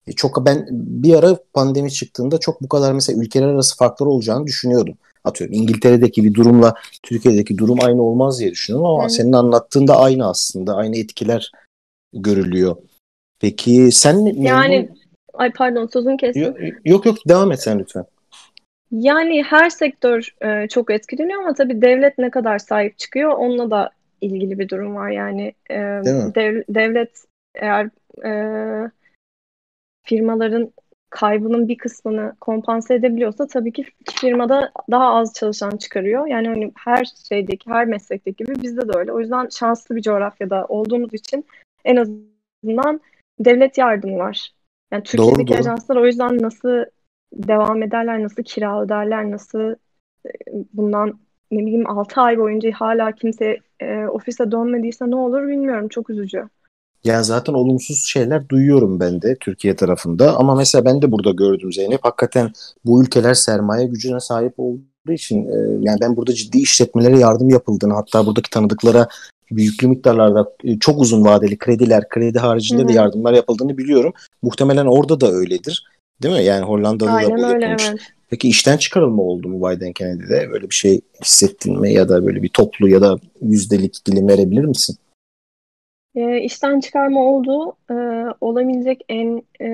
e, 0.06 0.12
çok 0.12 0.46
ben 0.46 0.66
bir 0.72 1.14
ara 1.14 1.38
pandemi 1.52 1.92
çıktığında 1.92 2.38
çok 2.38 2.62
bu 2.62 2.68
kadar 2.68 2.92
mesela 2.92 3.22
ülkeler 3.22 3.46
arası 3.46 3.76
farklar 3.76 4.06
olacağını 4.06 4.46
düşünüyordum 4.46 4.94
atıyorum 5.24 5.54
İngiltere'deki 5.54 6.24
bir 6.24 6.34
durumla 6.34 6.74
Türkiye'deki 7.02 7.58
durum 7.58 7.78
aynı 7.82 8.02
olmaz 8.02 8.40
diye 8.40 8.50
düşünüyorum 8.50 8.86
ama 8.86 9.02
evet. 9.02 9.12
senin 9.12 9.32
anlattığında 9.32 9.98
aynı 9.98 10.28
aslında. 10.28 10.76
Aynı 10.76 10.96
etkiler 10.96 11.52
görülüyor. 12.12 12.76
Peki 13.40 13.88
sen 13.92 14.24
ne? 14.24 14.48
Yani 14.48 14.76
memnun... 14.76 14.98
ay 15.34 15.52
pardon 15.52 15.86
sözün 15.86 16.16
kestim. 16.16 16.42
Yok, 16.42 16.56
yok 16.84 17.06
yok 17.06 17.16
devam 17.28 17.52
et 17.52 17.62
sen 17.62 17.78
lütfen. 17.78 18.04
Yani 18.90 19.42
her 19.42 19.70
sektör 19.70 20.28
e, 20.40 20.68
çok 20.68 20.90
etkileniyor 20.90 21.42
ama 21.42 21.54
tabii 21.54 21.82
devlet 21.82 22.18
ne 22.18 22.30
kadar 22.30 22.58
sahip 22.58 22.98
çıkıyor 22.98 23.30
onunla 23.30 23.70
da 23.70 23.90
ilgili 24.20 24.58
bir 24.58 24.68
durum 24.68 24.94
var. 24.94 25.10
Yani 25.10 25.54
e, 25.70 25.76
dev, 26.34 26.62
devlet 26.68 27.24
eğer 27.54 27.90
e, 28.24 28.90
firmaların 30.04 30.72
kaybının 31.12 31.68
bir 31.68 31.78
kısmını 31.78 32.36
kompanse 32.40 32.94
edebiliyorsa 32.94 33.46
tabii 33.46 33.72
ki 33.72 33.84
firmada 34.10 34.72
daha 34.90 35.14
az 35.14 35.34
çalışan 35.34 35.76
çıkarıyor. 35.76 36.26
Yani 36.26 36.48
hani 36.48 36.72
her 36.76 37.04
şeydeki, 37.28 37.70
her 37.70 37.86
meslekteki 37.86 38.44
gibi 38.44 38.62
bizde 38.62 38.88
de 38.88 38.98
öyle. 38.98 39.12
O 39.12 39.20
yüzden 39.20 39.48
şanslı 39.48 39.96
bir 39.96 40.02
coğrafyada 40.02 40.66
olduğumuz 40.68 41.14
için 41.14 41.46
en 41.84 41.96
azından 41.96 43.00
devlet 43.40 43.78
yardımı 43.78 44.18
var. 44.18 44.52
Yani 44.92 45.02
Türkiye'deki 45.02 45.52
doğru, 45.52 45.58
ajanslar 45.58 45.96
o 45.96 46.06
yüzden 46.06 46.42
nasıl 46.42 46.84
devam 47.32 47.82
ederler, 47.82 48.22
nasıl 48.22 48.42
kira 48.42 48.82
öderler, 48.82 49.30
nasıl 49.30 49.70
e, 50.26 50.30
bundan 50.72 51.18
ne 51.50 51.58
bileyim 51.58 51.90
6 51.90 52.20
ay 52.20 52.38
boyunca 52.38 52.70
hala 52.74 53.12
kimse 53.12 53.58
e, 53.80 54.06
ofise 54.06 54.52
dönmediyse 54.52 55.10
ne 55.10 55.16
olur 55.16 55.48
bilmiyorum. 55.48 55.88
Çok 55.88 56.10
üzücü. 56.10 56.48
Yani 57.04 57.24
zaten 57.24 57.52
olumsuz 57.52 58.04
şeyler 58.06 58.48
duyuyorum 58.48 59.00
ben 59.00 59.22
de 59.22 59.36
Türkiye 59.40 59.76
tarafında. 59.76 60.36
Ama 60.36 60.54
mesela 60.54 60.84
ben 60.84 61.02
de 61.02 61.12
burada 61.12 61.30
gördüm 61.30 61.72
Zeynep. 61.72 62.04
Hakikaten 62.04 62.52
bu 62.84 63.02
ülkeler 63.02 63.34
sermaye 63.34 63.86
gücüne 63.86 64.20
sahip 64.20 64.54
olduğu 64.56 65.12
için 65.12 65.46
e, 65.46 65.56
yani 65.80 65.98
ben 66.00 66.16
burada 66.16 66.34
ciddi 66.34 66.58
işletmelere 66.58 67.18
yardım 67.18 67.50
yapıldığını 67.50 67.94
hatta 67.94 68.26
buradaki 68.26 68.50
tanıdıklara 68.50 69.08
büyüklü 69.50 69.88
miktarlarda 69.88 70.52
e, 70.64 70.78
çok 70.78 71.00
uzun 71.00 71.24
vadeli 71.24 71.58
krediler, 71.58 72.08
kredi 72.08 72.38
haricinde 72.38 72.80
Hı-hı. 72.82 72.88
de 72.88 72.92
yardımlar 72.92 73.32
yapıldığını 73.32 73.78
biliyorum. 73.78 74.12
Muhtemelen 74.42 74.86
orada 74.86 75.20
da 75.20 75.32
öyledir. 75.32 75.84
Değil 76.22 76.34
mi? 76.34 76.44
Yani 76.44 76.64
Hollanda'da 76.64 77.12
Aynen 77.12 77.38
da 77.38 77.42
bu 77.42 77.46
öyle, 77.46 77.64
yapılmış. 77.64 77.88
Evet. 77.90 78.00
Peki 78.30 78.48
işten 78.48 78.76
çıkarılma 78.76 79.22
oldu 79.22 79.48
mu 79.48 79.70
Biden 79.70 79.92
Kennedy'de? 79.92 80.50
Böyle 80.50 80.70
bir 80.70 80.74
şey 80.74 81.00
hissettin 81.24 81.80
mi? 81.80 81.92
Ya 81.92 82.08
da 82.08 82.26
böyle 82.26 82.42
bir 82.42 82.48
toplu 82.48 82.88
ya 82.88 83.00
da 83.00 83.18
yüzdelik 83.42 84.06
dilim 84.06 84.28
verebilir 84.28 84.64
misin? 84.64 84.96
E, 86.14 86.40
işten 86.40 86.80
çıkarma 86.80 87.20
oldu. 87.20 87.76
E, 87.90 87.94
olabilecek 88.40 89.04
en 89.08 89.42
e, 89.60 89.68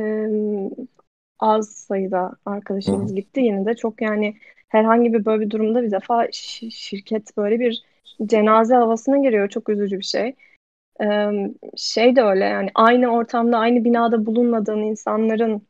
az 1.38 1.68
sayıda 1.68 2.33
arkadaşımız 2.47 3.14
gitti. 3.14 3.40
Yine 3.40 3.66
de 3.66 3.76
çok 3.76 4.02
yani 4.02 4.35
herhangi 4.68 5.12
bir 5.12 5.25
böyle 5.25 5.45
bir 5.45 5.50
durumda 5.50 5.83
bir 5.83 5.90
defa 5.90 6.28
şirket 6.33 7.37
böyle 7.37 7.61
bir 7.61 7.83
cenaze 8.26 8.75
havasına 8.75 9.18
giriyor. 9.18 9.49
Çok 9.49 9.68
üzücü 9.68 9.99
bir 9.99 10.04
şey. 10.04 10.35
E, 11.00 11.30
şey 11.76 12.16
de 12.16 12.23
öyle 12.23 12.45
yani 12.45 12.71
aynı 12.75 13.09
ortamda 13.09 13.59
aynı 13.59 13.85
binada 13.85 14.26
bulunmadığın 14.26 14.83
insanların 14.83 15.62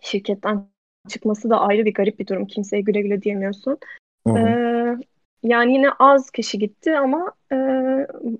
şirketten 0.00 0.66
çıkması 1.08 1.50
da 1.50 1.60
ayrı 1.60 1.84
bir 1.84 1.94
garip 1.94 2.18
bir 2.18 2.26
durum. 2.26 2.46
Kimseye 2.46 2.82
güle 2.82 3.00
güle 3.00 3.22
diyemiyorsun. 3.22 3.78
Hı 4.26 4.32
hı. 4.32 5.00
Yani 5.42 5.72
yine 5.72 5.88
az 5.98 6.30
kişi 6.30 6.58
gitti 6.58 6.98
ama 6.98 7.32
e, 7.52 7.56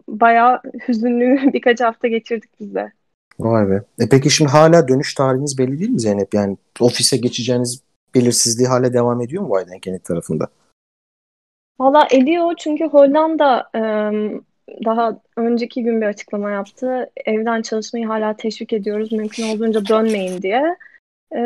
bayağı 0.09 0.61
hüzünlü 0.89 1.53
birkaç 1.53 1.81
hafta 1.81 2.09
geçirdik 2.09 2.51
biz 2.61 2.75
de. 2.75 2.93
Vay 3.39 3.71
be. 3.71 3.83
E 3.99 4.09
peki 4.09 4.31
şimdi 4.31 4.51
hala 4.51 4.89
dönüş 4.89 5.15
tarihiniz 5.15 5.59
belli 5.59 5.79
değil 5.79 5.91
mi 5.91 6.01
Zeynep? 6.01 6.35
Yani 6.35 6.57
ofise 6.81 7.17
geçeceğiniz 7.17 7.83
belirsizliği 8.15 8.69
hala 8.69 8.93
devam 8.93 9.21
ediyor 9.21 9.43
mu 9.43 9.49
Weidenkenit 9.55 10.05
tarafında? 10.05 10.49
Valla 11.81 12.09
ediyor 12.11 12.55
çünkü 12.59 12.85
Hollanda 12.85 13.71
e, 13.75 13.81
daha 14.85 15.21
önceki 15.37 15.83
gün 15.83 16.01
bir 16.01 16.07
açıklama 16.07 16.51
yaptı. 16.51 17.11
Evden 17.27 17.63
çalışmayı 17.63 18.07
hala 18.07 18.37
teşvik 18.37 18.73
ediyoruz. 18.73 19.13
Mümkün 19.13 19.49
olduğunca 19.49 19.87
dönmeyin 19.87 20.43
diye. 20.43 20.77
E, 21.37 21.43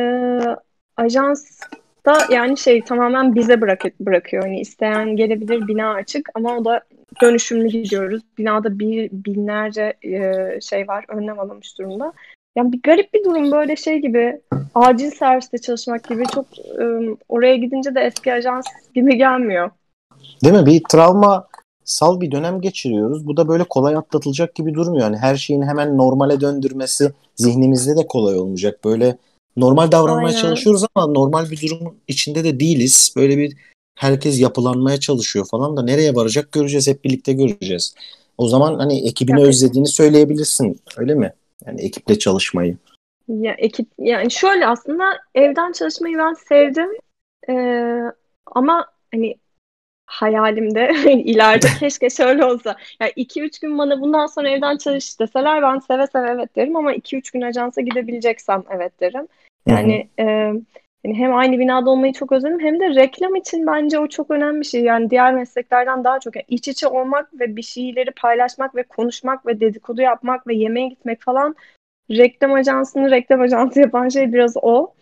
ajans 0.96 1.60
da 2.06 2.18
yani 2.30 2.58
şey 2.58 2.82
tamamen 2.82 3.34
bize 3.34 3.60
bırak 3.60 3.84
bırakıyor. 4.00 4.42
Hani 4.42 4.60
isteyen 4.60 5.16
gelebilir 5.16 5.68
bina 5.68 5.92
açık 5.92 6.28
ama 6.34 6.56
o 6.56 6.64
da 6.64 6.80
dönüşümlü 7.22 7.68
gidiyoruz. 7.68 8.22
Binada 8.38 8.78
bir 8.78 9.10
binlerce 9.12 9.92
e, 10.02 10.60
şey 10.60 10.88
var 10.88 11.04
önlem 11.08 11.40
alınmış 11.40 11.78
durumda. 11.78 12.12
Yani 12.56 12.72
bir 12.72 12.80
garip 12.82 13.14
bir 13.14 13.24
durum 13.24 13.52
böyle 13.52 13.76
şey 13.76 13.98
gibi 13.98 14.40
acil 14.74 15.10
serviste 15.10 15.58
çalışmak 15.58 16.08
gibi 16.08 16.24
çok 16.34 16.46
e, 16.58 16.84
oraya 17.28 17.56
gidince 17.56 17.94
de 17.94 18.00
eski 18.00 18.32
ajans 18.32 18.66
gibi 18.94 19.16
gelmiyor. 19.16 19.70
Değil 20.44 20.54
mi? 20.54 20.66
Bir 20.66 20.82
travma 20.88 21.46
sal 21.84 22.20
bir 22.20 22.30
dönem 22.30 22.60
geçiriyoruz. 22.60 23.26
Bu 23.26 23.36
da 23.36 23.48
böyle 23.48 23.64
kolay 23.64 23.96
atlatılacak 23.96 24.54
gibi 24.54 24.74
durmuyor. 24.74 25.02
Yani 25.02 25.16
her 25.16 25.36
şeyin 25.36 25.62
hemen 25.62 25.98
normale 25.98 26.40
döndürmesi 26.40 27.12
zihnimizde 27.36 27.96
de 27.96 28.06
kolay 28.06 28.38
olmayacak. 28.38 28.84
Böyle 28.84 29.16
normal 29.56 29.92
davranmaya 29.92 30.28
Aynen. 30.28 30.40
çalışıyoruz 30.40 30.84
ama 30.94 31.06
normal 31.12 31.50
bir 31.50 31.62
durumun 31.62 31.96
içinde 32.08 32.44
de 32.44 32.60
değiliz. 32.60 33.14
Böyle 33.16 33.38
bir 33.38 33.56
herkes 33.94 34.40
yapılanmaya 34.40 35.00
çalışıyor 35.00 35.46
falan 35.50 35.76
da 35.76 35.82
nereye 35.82 36.14
varacak 36.14 36.52
göreceğiz. 36.52 36.88
Hep 36.88 37.04
birlikte 37.04 37.32
göreceğiz. 37.32 37.94
O 38.38 38.48
zaman 38.48 38.78
hani 38.78 39.08
ekibini 39.08 39.40
evet. 39.40 39.48
özlediğini 39.48 39.88
söyleyebilirsin. 39.88 40.80
Öyle 40.96 41.14
mi? 41.14 41.32
Yani 41.66 41.80
ekiple 41.80 42.18
çalışmayı. 42.18 42.76
Ya 43.28 43.54
ekip 43.58 43.88
yani 43.98 44.30
şöyle 44.30 44.66
aslında 44.66 45.04
evden 45.34 45.72
çalışmayı 45.72 46.18
ben 46.18 46.34
sevdim. 46.48 46.88
Ee, 47.48 48.12
ama 48.46 48.86
hani 49.14 49.36
hayalimde 50.12 50.90
ileride 51.12 51.66
keşke 51.80 52.10
şöyle 52.10 52.44
olsa. 52.44 52.76
Yani 53.00 53.12
2-3 53.16 53.60
gün 53.60 53.78
bana 53.78 54.00
bundan 54.00 54.26
sonra 54.26 54.48
evden 54.48 54.76
çalış 54.76 55.20
deseler 55.20 55.62
ben 55.62 55.78
seve 55.78 56.06
seve 56.06 56.30
evet 56.30 56.56
derim 56.56 56.76
ama 56.76 56.94
2-3 56.94 57.32
gün 57.32 57.40
ajansa 57.40 57.80
gidebileceksem 57.80 58.62
evet 58.70 59.00
derim. 59.00 59.28
Yani 59.66 60.08
e, 60.18 60.24
yani 61.04 61.18
hem 61.18 61.34
aynı 61.34 61.58
binada 61.58 61.90
olmayı 61.90 62.12
çok 62.12 62.32
özledim 62.32 62.60
hem 62.60 62.80
de 62.80 62.94
reklam 62.94 63.36
için 63.36 63.66
bence 63.66 63.98
o 63.98 64.06
çok 64.06 64.30
önemli 64.30 64.60
bir 64.60 64.66
şey. 64.66 64.82
Yani 64.82 65.10
diğer 65.10 65.34
mesleklerden 65.34 66.04
daha 66.04 66.20
çok 66.20 66.36
yani 66.36 66.46
iç 66.48 66.68
içe 66.68 66.86
olmak 66.86 67.40
ve 67.40 67.56
bir 67.56 67.62
şeyleri 67.62 68.10
paylaşmak 68.10 68.74
ve 68.74 68.82
konuşmak 68.82 69.46
ve 69.46 69.60
dedikodu 69.60 70.02
yapmak 70.02 70.46
ve 70.46 70.54
yemeğe 70.54 70.88
gitmek 70.88 71.22
falan 71.22 71.56
reklam 72.10 72.52
ajansını 72.52 73.10
reklam 73.10 73.40
ajansı 73.40 73.80
yapan 73.80 74.08
şey 74.08 74.32
biraz 74.32 74.54
o. 74.62 74.94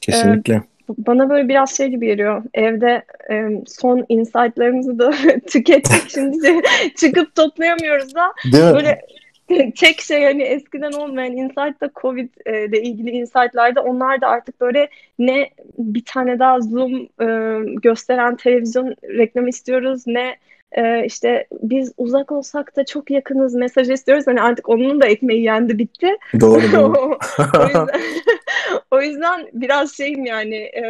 Kesinlikle. 0.00 0.54
Ee, 0.54 0.75
bana 0.88 1.30
böyle 1.30 1.48
biraz 1.48 1.76
şey 1.76 1.88
gibi 1.88 2.06
geliyor. 2.06 2.42
Evde 2.54 3.04
e, 3.30 3.48
son 3.66 4.04
insightlarımızı 4.08 4.98
da 4.98 5.12
tükettik. 5.46 6.10
Şimdi 6.10 6.60
çıkıp 6.96 7.34
toplayamıyoruz 7.34 8.14
da. 8.14 8.32
Değil 8.52 8.64
mi? 8.64 8.74
Böyle 8.74 9.00
tek 9.76 10.00
şey 10.00 10.24
hani 10.24 10.42
eskiden 10.42 10.92
olmayan 10.92 11.36
insight 11.36 11.80
da 11.80 11.90
Covid 12.00 12.28
ile 12.46 12.82
ilgili 12.82 13.10
insightlarda 13.10 13.82
onlar 13.82 14.20
da 14.20 14.28
artık 14.28 14.60
böyle 14.60 14.88
ne 15.18 15.50
bir 15.78 16.04
tane 16.04 16.38
daha 16.38 16.60
Zoom 16.60 17.08
e, 17.20 17.58
gösteren 17.82 18.36
televizyon 18.36 18.94
reklamı 19.02 19.48
istiyoruz 19.48 20.02
ne 20.06 20.36
e, 20.72 21.06
işte 21.06 21.46
biz 21.62 21.92
uzak 21.96 22.32
olsak 22.32 22.76
da 22.76 22.84
çok 22.84 23.10
yakınız 23.10 23.54
mesaj 23.54 23.90
istiyoruz. 23.90 24.26
Hani 24.26 24.42
artık 24.42 24.68
onun 24.68 25.00
da 25.00 25.06
ekmeği 25.06 25.42
yendi 25.42 25.78
bitti. 25.78 26.08
Doğru 26.40 26.62
doğru. 26.72 26.96
o, 27.58 27.66
yüzden, 27.66 27.86
o 28.90 29.00
yüzden 29.00 29.48
biraz 29.52 29.96
şeyim 29.96 30.24
yani 30.24 30.56
e, 30.56 30.84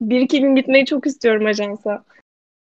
bir 0.00 0.20
iki 0.20 0.40
gün 0.40 0.54
gitmeyi 0.54 0.86
çok 0.86 1.06
istiyorum 1.06 1.46
ajansa. 1.46 2.04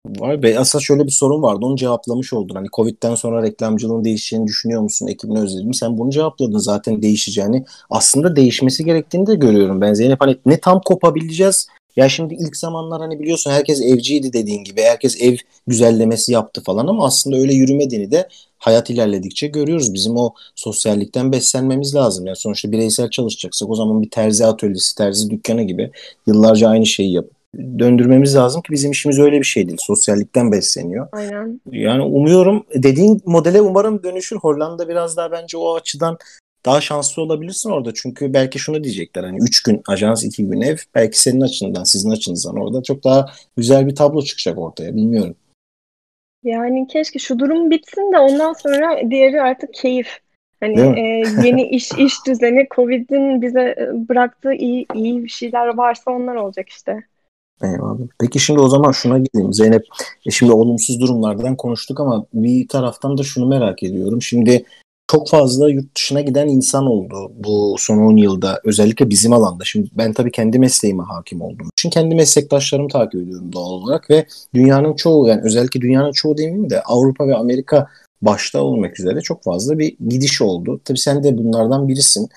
Vay 0.07 0.43
be 0.43 0.59
aslında 0.59 0.83
şöyle 0.83 1.05
bir 1.05 1.11
sorun 1.11 1.43
vardı 1.43 1.67
onu 1.67 1.77
cevaplamış 1.77 2.33
oldun. 2.33 2.55
Hani 2.55 2.69
Covid'den 2.73 3.15
sonra 3.15 3.43
reklamcılığın 3.43 4.05
değişeceğini 4.05 4.47
düşünüyor 4.47 4.83
musun? 4.83 5.07
Ekibini 5.07 5.41
özledin 5.41 5.73
Sen 5.73 5.99
bunu 5.99 6.11
cevapladın 6.11 6.59
zaten 6.59 7.03
değişeceğini. 7.03 7.65
Aslında 7.91 8.37
değişmesi 8.37 8.85
gerektiğini 8.85 9.27
de 9.27 9.35
görüyorum 9.35 9.81
ben 9.81 9.95
Zeynep. 9.95 10.21
Hani 10.21 10.37
ne 10.47 10.61
tam 10.61 10.81
kopabileceğiz 10.81 11.69
ya 11.97 12.09
şimdi 12.09 12.35
ilk 12.35 12.57
zamanlar 12.57 13.01
hani 13.01 13.21
biliyorsun 13.21 13.51
herkes 13.51 13.83
evciydi 13.83 14.33
dediğin 14.33 14.65
gibi. 14.65 14.83
Herkes 14.83 15.23
ev 15.23 15.37
güzellemesi 15.67 16.33
yaptı 16.33 16.63
falan 16.63 16.87
ama 16.87 17.07
aslında 17.07 17.37
öyle 17.37 17.55
yürümediğini 17.55 18.11
de 18.11 18.29
hayat 18.59 18.91
ilerledikçe 18.91 19.47
görüyoruz. 19.47 19.95
Bizim 19.95 20.17
o 20.17 20.35
sosyallikten 20.55 21.33
beslenmemiz 21.33 21.95
lazım. 21.95 22.27
Yani 22.27 22.37
sonuçta 22.37 22.73
bireysel 22.73 23.11
çalışacaksak 23.11 23.71
o 23.71 23.75
zaman 23.75 24.03
bir 24.03 24.11
terzi 24.11 24.47
atölyesi, 24.47 24.95
terzi 24.95 25.31
dükkanı 25.31 25.63
gibi 25.63 25.91
yıllarca 26.27 26.69
aynı 26.69 26.87
şeyi 26.87 27.13
yapıp 27.13 27.43
döndürmemiz 27.79 28.37
lazım 28.37 28.63
ki 28.63 28.73
bizim 28.73 28.91
işimiz 28.91 29.19
öyle 29.19 29.39
bir 29.39 29.45
şey 29.45 29.67
değil. 29.67 29.79
Sosyallikten 29.81 30.53
besleniyor. 30.53 31.09
Aynen. 31.13 31.61
Yani 31.71 32.03
umuyorum 32.03 32.65
dediğin 32.75 33.23
modele 33.27 33.61
umarım 33.61 34.03
dönüşür. 34.03 34.37
Hollanda 34.37 34.89
biraz 34.89 35.17
daha 35.17 35.33
bence 35.33 35.57
o 35.57 35.75
açıdan 35.75 36.19
daha 36.65 36.81
şanslı 36.81 37.23
olabilirsin 37.23 37.71
orada. 37.71 37.95
Çünkü 37.95 38.35
belki 38.35 38.59
şunu 38.59 38.85
diyecekler 38.85 39.25
hani 39.25 39.39
3 39.43 39.63
gün 39.63 39.83
ajans 39.87 40.25
2 40.25 40.47
gün 40.47 40.61
ev 40.61 40.77
belki 40.95 41.21
senin 41.21 41.41
açından 41.41 41.85
sizin 41.85 42.11
açınızdan 42.11 42.57
orada 42.57 42.83
çok 42.83 43.05
daha 43.05 43.27
güzel 43.57 43.87
bir 43.87 43.95
tablo 43.95 44.23
çıkacak 44.23 44.59
ortaya 44.59 44.97
bilmiyorum. 44.97 45.37
Yani 46.45 46.87
keşke 46.87 47.19
şu 47.19 47.39
durum 47.39 47.71
bitsin 47.71 48.13
de 48.13 48.19
ondan 48.19 48.53
sonra 48.53 49.11
diğeri 49.11 49.43
artık 49.43 49.75
keyif. 49.75 50.19
Hani 50.61 51.01
e, 51.01 51.03
yeni 51.45 51.69
iş 51.69 51.93
iş 51.99 52.27
düzeni 52.27 52.67
Covid'in 52.75 53.43
bize 53.43 53.61
e, 53.61 54.09
bıraktığı 54.09 54.53
iyi 54.53 54.87
iyi 54.95 55.25
bir 55.25 55.29
şeyler 55.29 55.77
varsa 55.77 56.11
onlar 56.11 56.35
olacak 56.35 56.69
işte. 56.69 57.05
Eyvallah. 57.63 58.07
Peki 58.21 58.39
şimdi 58.39 58.61
o 58.61 58.69
zaman 58.69 58.93
şuna 58.93 59.19
gideyim. 59.19 59.53
Zeynep 59.53 59.85
e 60.27 60.31
şimdi 60.31 60.53
olumsuz 60.53 61.01
durumlardan 61.01 61.57
konuştuk 61.57 62.01
ama 62.01 62.27
bir 62.35 62.69
taraftan 62.69 63.19
da 63.19 63.23
şunu 63.23 63.47
merak 63.47 63.83
ediyorum. 63.83 64.23
Şimdi 64.23 64.65
çok 65.13 65.29
fazla 65.29 65.71
yurt 65.71 65.97
dışına 65.97 66.21
giden 66.21 66.49
insan 66.49 66.87
oldu 66.87 67.33
bu 67.35 67.77
son 67.79 67.99
10 67.99 68.17
yılda. 68.17 68.61
Özellikle 68.65 69.11
bizim 69.11 69.33
alanda. 69.33 69.65
Şimdi 69.65 69.91
ben 69.93 70.13
tabii 70.13 70.31
kendi 70.31 70.59
mesleğime 70.59 71.03
hakim 71.03 71.41
oldum. 71.41 71.69
için 71.79 71.91
kendi 71.91 72.15
meslektaşlarımı 72.15 72.89
takip 72.89 73.21
ediyorum 73.21 73.53
doğal 73.53 73.71
olarak 73.71 74.11
ve 74.11 74.27
dünyanın 74.55 74.95
çoğu 74.95 75.29
yani 75.29 75.41
özellikle 75.45 75.81
dünyanın 75.81 76.13
çoğu 76.13 76.39
demeyeyim 76.39 76.71
de 76.71 76.83
Avrupa 76.83 77.29
ve 77.29 77.37
Amerika 77.37 77.89
başta 78.23 78.63
olmak 78.63 79.01
üzere 79.01 79.21
çok 79.21 79.43
fazla 79.43 79.79
bir 79.79 79.97
gidiş 80.09 80.43
oldu. 80.43 80.81
Tabii 80.85 80.99
sen 80.99 81.25
de 81.25 81.39
bunlardan 81.39 81.89
birisin. 81.89 82.29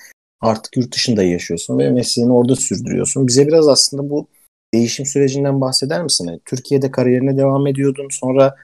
Artık 0.41 0.77
yurt 0.77 0.93
dışında 0.93 1.23
yaşıyorsun 1.23 1.79
ve 1.79 1.89
mesleğini 1.89 2.33
orada 2.33 2.55
sürdürüyorsun. 2.55 3.27
Bize 3.27 3.47
biraz 3.47 3.67
aslında 3.67 4.09
bu 4.09 4.27
değişim 4.73 5.05
sürecinden 5.05 5.61
bahseder 5.61 6.03
misin? 6.03 6.27
Yani 6.27 6.39
Türkiye'de 6.45 6.91
kariyerine 6.91 7.37
devam 7.37 7.67
ediyordun. 7.67 8.07
Sonra 8.11 8.55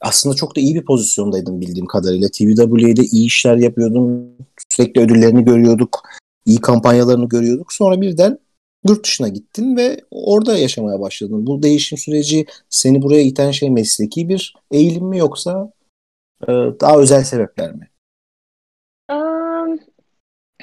aslında 0.00 0.36
çok 0.36 0.56
da 0.56 0.60
iyi 0.60 0.74
bir 0.74 0.84
pozisyondaydın 0.84 1.60
bildiğim 1.60 1.86
kadarıyla. 1.86 2.28
TVW'de 2.28 3.02
iyi 3.02 3.26
işler 3.26 3.56
yapıyordun. 3.56 4.36
Sürekli 4.68 5.00
ödüllerini 5.00 5.44
görüyorduk. 5.44 6.02
iyi 6.46 6.60
kampanyalarını 6.60 7.28
görüyorduk. 7.28 7.72
Sonra 7.72 8.00
birden 8.00 8.38
yurt 8.88 9.04
dışına 9.04 9.28
gittin 9.28 9.76
ve 9.76 10.00
orada 10.10 10.56
yaşamaya 10.56 11.00
başladın. 11.00 11.46
Bu 11.46 11.62
değişim 11.62 11.98
süreci 11.98 12.46
seni 12.68 13.02
buraya 13.02 13.22
iten 13.22 13.50
şey 13.50 13.70
mesleki 13.70 14.28
bir 14.28 14.54
eğilim 14.70 15.04
mi 15.04 15.18
yoksa 15.18 15.72
e, 16.42 16.48
daha 16.80 16.98
özel 16.98 17.24
sebepler 17.24 17.72
mi? 17.72 17.90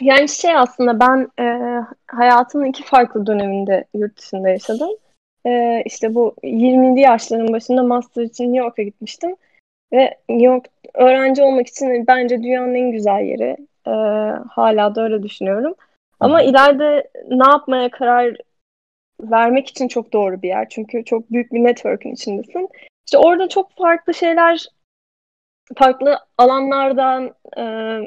Yani 0.02 0.30
şey 0.30 0.58
aslında 0.58 1.00
ben 1.00 1.44
e, 1.44 1.46
hayatımın 2.08 2.66
iki 2.66 2.84
farklı 2.84 3.28
döneminde 3.28 3.86
yurt 3.94 4.18
dışında 4.18 4.50
yaşadım 4.50 4.90
e, 5.48 5.84
işte 5.86 6.16
bu 6.16 6.36
20'li 6.44 7.00
yaşların 7.00 7.54
başında 7.54 7.84
master 7.84 8.24
için 8.24 8.44
New 8.44 8.58
York'a 8.58 8.84
gitmiştim. 8.84 9.36
Ve 9.94 10.18
New 10.30 10.46
York 10.46 10.66
öğrenci 10.94 11.44
olmak 11.44 11.68
için 11.68 12.08
bence 12.08 12.44
dünyanın 12.44 12.76
en 12.76 12.92
güzel 12.92 13.22
yeri. 13.22 13.58
E, 13.88 13.92
hala 14.50 14.96
da 14.96 15.04
öyle 15.04 15.24
düşünüyorum. 15.24 15.76
Ama 16.20 16.42
ileride 16.42 17.10
ne 17.30 17.48
yapmaya 17.48 17.92
karar 17.92 18.38
vermek 19.22 19.68
için 19.68 19.88
çok 19.88 20.14
doğru 20.14 20.42
bir 20.42 20.48
yer. 20.48 20.70
Çünkü 20.70 21.06
çok 21.06 21.32
büyük 21.32 21.54
bir 21.54 21.64
network'ün 21.64 22.14
içindesin. 22.14 22.70
İşte 23.06 23.18
orada 23.18 23.50
çok 23.50 23.72
farklı 23.78 24.14
şeyler, 24.14 24.66
farklı 25.76 26.20
alanlardan, 26.38 27.36
e, 27.58 27.64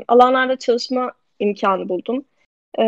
alanlarda 0.09 0.57
çalışma 0.57 1.13
imkanı 1.39 1.89
buldum. 1.89 2.25
E, 2.79 2.85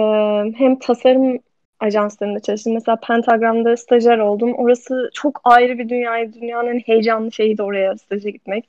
hem 0.59 0.79
tasarım 0.79 1.39
ajanslarında 1.83 2.41
çalıştım. 2.41 2.75
Mesela 2.75 2.97
Pentagram'da 2.97 3.77
stajyer 3.77 4.19
oldum. 4.19 4.55
Orası 4.55 5.11
çok 5.15 5.41
ayrı 5.45 5.79
bir 5.79 5.89
dünyaydı. 5.89 6.41
Dünyanın 6.41 6.69
en 6.69 6.79
heyecanlı 6.79 7.33
şeydi 7.33 7.63
oraya 7.63 7.97
staja 7.99 8.31
gitmek. 8.31 8.69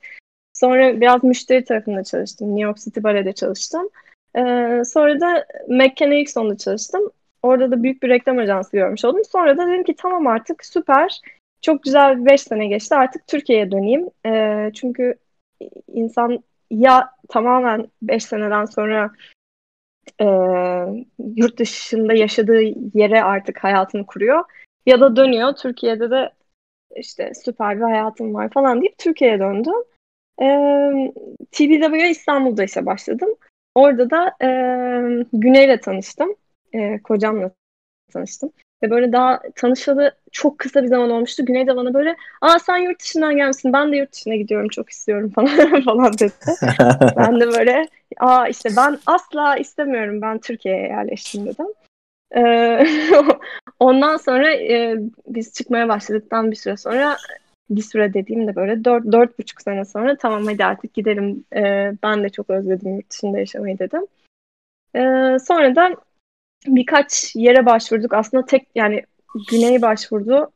Sonra 0.52 1.00
biraz 1.00 1.24
müşteri 1.24 1.64
tarafında 1.64 2.04
çalıştım. 2.04 2.48
New 2.48 2.62
York 2.62 2.78
City 2.78 3.02
Ballet'de 3.02 3.32
çalıştım. 3.32 3.88
Ee, 4.36 4.82
sonra 4.84 5.20
da 5.20 5.46
McKenna 5.68 6.14
Erickson'da 6.14 6.56
çalıştım. 6.56 7.10
Orada 7.42 7.70
da 7.70 7.82
büyük 7.82 8.02
bir 8.02 8.08
reklam 8.08 8.38
ajansı 8.38 8.76
görmüş 8.76 9.04
oldum. 9.04 9.22
Sonra 9.32 9.58
da 9.58 9.66
dedim 9.66 9.84
ki 9.84 9.94
tamam 9.98 10.26
artık 10.26 10.64
süper. 10.64 11.20
Çok 11.62 11.82
güzel 11.82 12.26
5 12.26 12.40
sene 12.40 12.66
geçti. 12.66 12.94
Artık 12.94 13.26
Türkiye'ye 13.26 13.70
döneyim. 13.70 14.08
Ee, 14.26 14.70
çünkü 14.74 15.14
insan 15.88 16.44
ya 16.70 17.10
tamamen 17.28 17.88
5 18.02 18.24
seneden 18.24 18.64
sonra 18.64 19.10
e, 20.20 20.26
yurt 21.36 21.58
dışında 21.58 22.14
yaşadığı 22.14 22.62
yere 22.94 23.22
artık 23.22 23.64
hayatını 23.64 24.06
kuruyor. 24.06 24.44
Ya 24.86 25.00
da 25.00 25.16
dönüyor 25.16 25.52
Türkiye'de 25.52 26.10
de 26.10 26.30
işte 26.96 27.32
süper 27.34 27.76
bir 27.76 27.82
hayatım 27.82 28.34
var 28.34 28.50
falan 28.50 28.80
deyip 28.80 28.98
Türkiye'ye 28.98 29.38
döndüm. 29.38 29.74
E, 30.42 30.46
TBW'ye 31.52 32.10
İstanbul'da 32.10 32.64
işe 32.64 32.86
başladım. 32.86 33.28
Orada 33.74 34.10
da 34.10 34.36
e, 34.42 34.48
Güney'le 35.32 35.80
tanıştım. 35.80 36.34
E, 36.72 37.02
kocamla 37.02 37.50
tanıştım. 38.12 38.52
Ve 38.84 38.90
böyle 38.90 39.12
daha 39.12 39.40
tanışalı 39.54 40.12
çok 40.32 40.58
kısa 40.58 40.82
bir 40.82 40.88
zaman 40.88 41.10
olmuştu. 41.10 41.44
Güney 41.44 41.66
de 41.66 41.76
bana 41.76 41.94
böyle 41.94 42.16
aa 42.40 42.58
sen 42.58 42.76
yurt 42.76 43.00
dışından 43.00 43.36
gelmişsin 43.36 43.72
ben 43.72 43.92
de 43.92 43.96
yurt 43.96 44.12
dışına 44.12 44.36
gidiyorum 44.36 44.68
çok 44.68 44.90
istiyorum 44.90 45.30
falan 45.34 45.82
falan 45.82 46.12
dedi. 46.12 46.32
ben 47.16 47.40
de 47.40 47.46
böyle 47.46 47.88
aa 48.18 48.48
işte 48.48 48.68
ben 48.76 48.98
asla 49.06 49.56
istemiyorum 49.56 50.22
ben 50.22 50.38
Türkiye'ye 50.38 50.82
yerleştim 50.82 51.46
dedim. 51.46 51.66
Ee, 52.36 52.86
ondan 53.80 54.16
sonra 54.16 54.52
e, 54.52 54.96
biz 55.26 55.54
çıkmaya 55.54 55.88
başladıktan 55.88 56.50
bir 56.50 56.56
süre 56.56 56.76
sonra 56.76 57.16
bir 57.70 57.82
süre 57.82 58.14
dediğimde 58.14 58.56
böyle 58.56 58.84
dört, 58.84 59.12
dört 59.12 59.38
buçuk 59.38 59.62
sene 59.62 59.84
sonra 59.84 60.16
tamam 60.16 60.46
hadi 60.46 60.64
artık 60.64 60.94
gidelim 60.94 61.44
ee, 61.56 61.92
ben 62.02 62.24
de 62.24 62.28
çok 62.28 62.50
özledim 62.50 62.96
yurt 62.96 63.10
dışında 63.10 63.38
yaşamayı 63.38 63.78
dedim. 63.78 64.06
Ee, 64.96 65.38
sonra 65.38 65.76
da 65.76 65.96
birkaç 66.66 67.36
yere 67.36 67.66
başvurduk. 67.66 68.12
Aslında 68.12 68.46
tek 68.46 68.68
yani 68.74 69.02
Güney 69.50 69.82
başvurdu. 69.82 70.50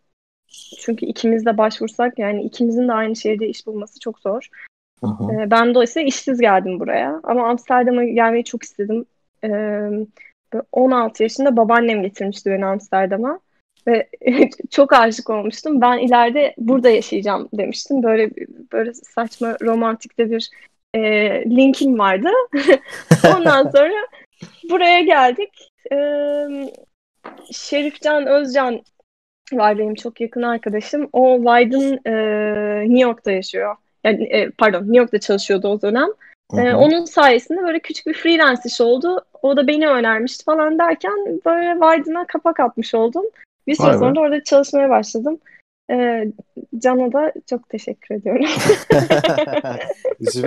Çünkü 0.79 1.07
ikimiz 1.07 1.47
de 1.47 1.59
başvursak 1.59 2.19
yani 2.19 2.43
ikimizin 2.43 2.89
de 2.89 2.93
aynı 2.93 3.17
şehirde 3.17 3.49
iş 3.49 3.67
bulması 3.67 4.01
çok 4.01 4.19
zor. 4.19 4.49
Ee, 5.05 5.51
ben 5.51 5.75
dolayısıyla 5.75 6.09
işsiz 6.09 6.41
geldim 6.41 6.81
buraya. 6.81 7.21
Ama 7.23 7.49
Amsterdam'a 7.49 8.05
gelmeyi 8.05 8.45
çok 8.45 8.63
istedim. 8.63 9.05
Ee, 9.45 9.91
16 10.73 11.23
yaşında 11.23 11.57
babaannem 11.57 12.03
getirmişti 12.03 12.51
beni 12.51 12.67
Amsterdam'a. 12.67 13.41
Ve 13.87 14.09
çok 14.71 14.93
aşık 14.93 15.31
olmuştum. 15.31 15.81
Ben 15.81 15.99
ileride 15.99 16.55
burada 16.59 16.91
yaşayacağım 16.91 17.49
demiştim. 17.53 18.03
Böyle 18.03 18.31
böyle 18.73 18.95
saçma 18.95 19.57
romantik 19.63 20.19
de 20.19 20.31
bir 20.31 20.51
e, 20.95 21.01
linkim 21.51 21.99
vardı. 21.99 22.29
Ondan 23.37 23.71
sonra 23.77 24.07
buraya 24.71 25.01
geldik. 25.01 25.71
E, 25.93 25.97
Şerifcan 27.53 28.27
Özcan 28.27 28.83
var 29.53 29.79
benim 29.79 29.95
çok 29.95 30.21
yakın 30.21 30.43
arkadaşım. 30.43 31.09
O 31.13 31.37
Wyden 31.37 32.01
e, 32.05 32.13
New 32.81 33.01
York'ta 33.01 33.31
yaşıyor. 33.31 33.77
Yani 34.05 34.25
e, 34.25 34.51
pardon 34.51 34.81
New 34.81 34.97
York'ta 34.97 35.21
çalışıyordu 35.21 35.69
o 35.69 35.83
dönem. 35.83 36.09
E, 36.57 36.75
onun 36.75 37.05
sayesinde 37.05 37.63
böyle 37.63 37.79
küçük 37.79 38.07
bir 38.07 38.15
freelance 38.15 38.61
iş 38.65 38.81
oldu. 38.81 39.25
O 39.43 39.57
da 39.57 39.67
beni 39.67 39.89
önermişti 39.89 40.45
falan 40.45 40.79
derken 40.79 41.41
böyle 41.47 41.73
Wyden'a 41.73 42.27
kapak 42.27 42.61
atmış 42.61 42.95
oldum. 42.95 43.25
Bir 43.67 43.75
süre 43.75 43.99
sonra 43.99 44.15
da 44.15 44.21
orada 44.21 44.45
çalışmaya 44.45 44.91
başladım. 44.91 45.39
Ee, 45.91 46.33
Can'a 46.79 47.13
da 47.13 47.33
çok 47.51 47.69
teşekkür 47.69 48.15
ediyorum. 48.15 48.47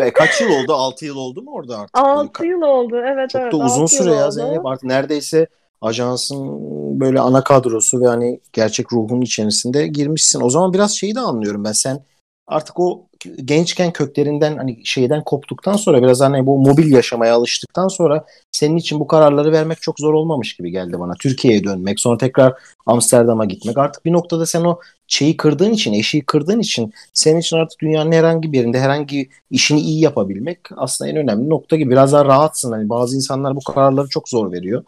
Kaç 0.14 0.42
yıl 0.42 0.50
oldu? 0.50 0.74
6 0.74 1.06
yıl 1.06 1.16
oldu 1.16 1.42
mu 1.42 1.52
orada 1.54 1.78
artık? 1.78 1.98
6 1.98 2.46
yıl 2.46 2.62
oldu. 2.62 3.02
Evet 3.06 3.30
çok 3.30 3.42
evet. 3.42 3.54
da 3.54 3.58
uzun 3.58 3.86
süre 3.86 4.12
ya 4.12 4.32
Zeynep. 4.32 4.66
Artık 4.66 4.84
neredeyse 4.84 5.48
ajansın 5.82 6.60
böyle 7.00 7.20
ana 7.20 7.44
kadrosu 7.44 8.02
ve 8.02 8.08
hani 8.08 8.40
gerçek 8.54 8.94
ruhun 8.94 9.22
içerisinde 9.22 9.88
girmişsin. 9.88 10.42
O 10.42 10.50
zaman 10.50 10.74
biraz 10.74 10.98
şeyi 10.98 11.16
de 11.16 11.20
anlıyorum 11.20 11.64
ben. 11.64 11.72
Sen 11.72 12.04
artık 12.48 12.80
o 12.80 13.08
gençken 13.46 13.92
köklerinden 13.92 14.58
hani 14.58 14.86
şeyden 14.86 15.24
koptuktan 15.24 15.76
sonra 15.76 16.02
biraz 16.02 16.22
hani 16.22 16.46
bu 16.46 16.58
mobil 16.58 16.92
yaşamaya 16.92 17.36
alıştıktan 17.36 17.88
sonra 17.88 18.26
senin 18.52 18.78
için 18.78 19.00
bu 19.00 19.08
kararları 19.08 19.52
vermek 19.52 19.82
çok 19.82 20.00
zor 20.00 20.14
olmamış 20.14 20.56
gibi 20.56 20.72
geldi 20.72 21.00
bana. 21.00 21.14
Türkiye'ye 21.20 21.64
dönmek, 21.64 22.00
sonra 22.00 22.18
tekrar 22.18 22.54
Amsterdam'a 22.86 23.46
gitmek. 23.46 23.78
Artık 23.78 24.06
bir 24.06 24.14
noktada 24.14 24.46
sen 24.46 24.64
o 24.64 24.80
şeyi 25.12 25.38
kırdığın 25.38 25.72
için, 25.72 25.94
eşiği 25.94 26.26
kırdığın 26.26 26.60
için 26.60 26.94
senin 27.14 27.40
için 27.40 27.58
artık 27.58 27.80
dünyanın 27.80 28.12
herhangi 28.12 28.52
bir 28.52 28.58
yerinde 28.58 28.80
herhangi 28.80 29.30
işini 29.50 29.80
iyi 29.82 30.02
yapabilmek 30.02 30.60
aslında 30.76 31.12
en 31.12 31.18
önemli 31.18 31.50
nokta 31.50 31.76
gibi. 31.76 31.92
Biraz 31.92 32.14
daha 32.14 32.26
rahatsın. 32.26 32.72
Hani 32.72 32.90
bazı 32.90 33.16
insanlar 33.16 33.56
bu 33.56 33.60
kararları 33.60 34.08
çok 34.08 34.30
zor 34.30 34.52
veriyor. 34.52 34.84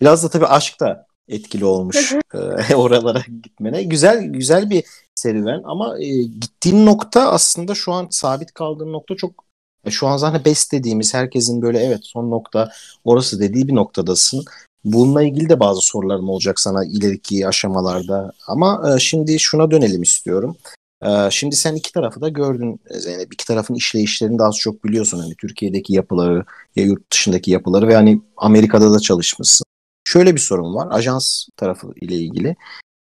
Biraz 0.00 0.24
da 0.24 0.28
tabii 0.28 0.46
aşk 0.46 0.80
da 0.80 1.06
etkili 1.28 1.64
olmuş 1.64 2.12
e, 2.70 2.74
oralara 2.74 3.22
gitmene. 3.42 3.82
Güzel 3.82 4.24
güzel 4.24 4.70
bir 4.70 4.84
serüven 5.14 5.62
ama 5.64 5.98
e, 6.00 6.22
gittiğin 6.22 6.86
nokta 6.86 7.32
aslında 7.32 7.74
şu 7.74 7.92
an 7.92 8.06
sabit 8.10 8.54
kaldığın 8.54 8.92
nokta 8.92 9.16
çok 9.16 9.44
e, 9.84 9.90
şu 9.90 10.06
an 10.06 10.16
zaten 10.16 10.44
best 10.44 10.72
dediğimiz 10.72 11.14
herkesin 11.14 11.62
böyle 11.62 11.78
evet 11.78 12.00
son 12.02 12.30
nokta 12.30 12.72
orası 13.04 13.40
dediği 13.40 13.68
bir 13.68 13.74
noktadasın. 13.74 14.44
Bununla 14.84 15.22
ilgili 15.22 15.48
de 15.48 15.60
bazı 15.60 15.80
sorularım 15.80 16.28
olacak 16.28 16.60
sana 16.60 16.84
ileriki 16.84 17.48
aşamalarda. 17.48 18.32
Ama 18.46 18.94
e, 18.94 18.98
şimdi 19.00 19.40
şuna 19.40 19.70
dönelim 19.70 20.02
istiyorum. 20.02 20.56
E, 21.02 21.30
şimdi 21.30 21.56
sen 21.56 21.74
iki 21.74 21.92
tarafı 21.92 22.20
da 22.20 22.28
gördün 22.28 22.80
Zeynep. 22.90 23.34
İki 23.34 23.46
tarafın 23.46 23.74
işleyişlerini 23.74 24.38
de 24.38 24.42
az 24.42 24.56
çok 24.56 24.84
biliyorsun. 24.84 25.18
Hani 25.18 25.34
Türkiye'deki 25.34 25.94
yapıları 25.94 26.44
ya 26.76 26.84
yurt 26.84 27.12
dışındaki 27.12 27.50
yapıları 27.50 27.88
ve 27.88 27.94
hani 27.94 28.20
Amerika'da 28.36 28.92
da 28.92 29.00
çalışmışsın. 29.00 29.64
Şöyle 30.04 30.34
bir 30.34 30.40
sorun 30.40 30.74
var 30.74 30.88
ajans 30.90 31.46
tarafı 31.56 31.92
ile 32.00 32.14
ilgili. 32.14 32.56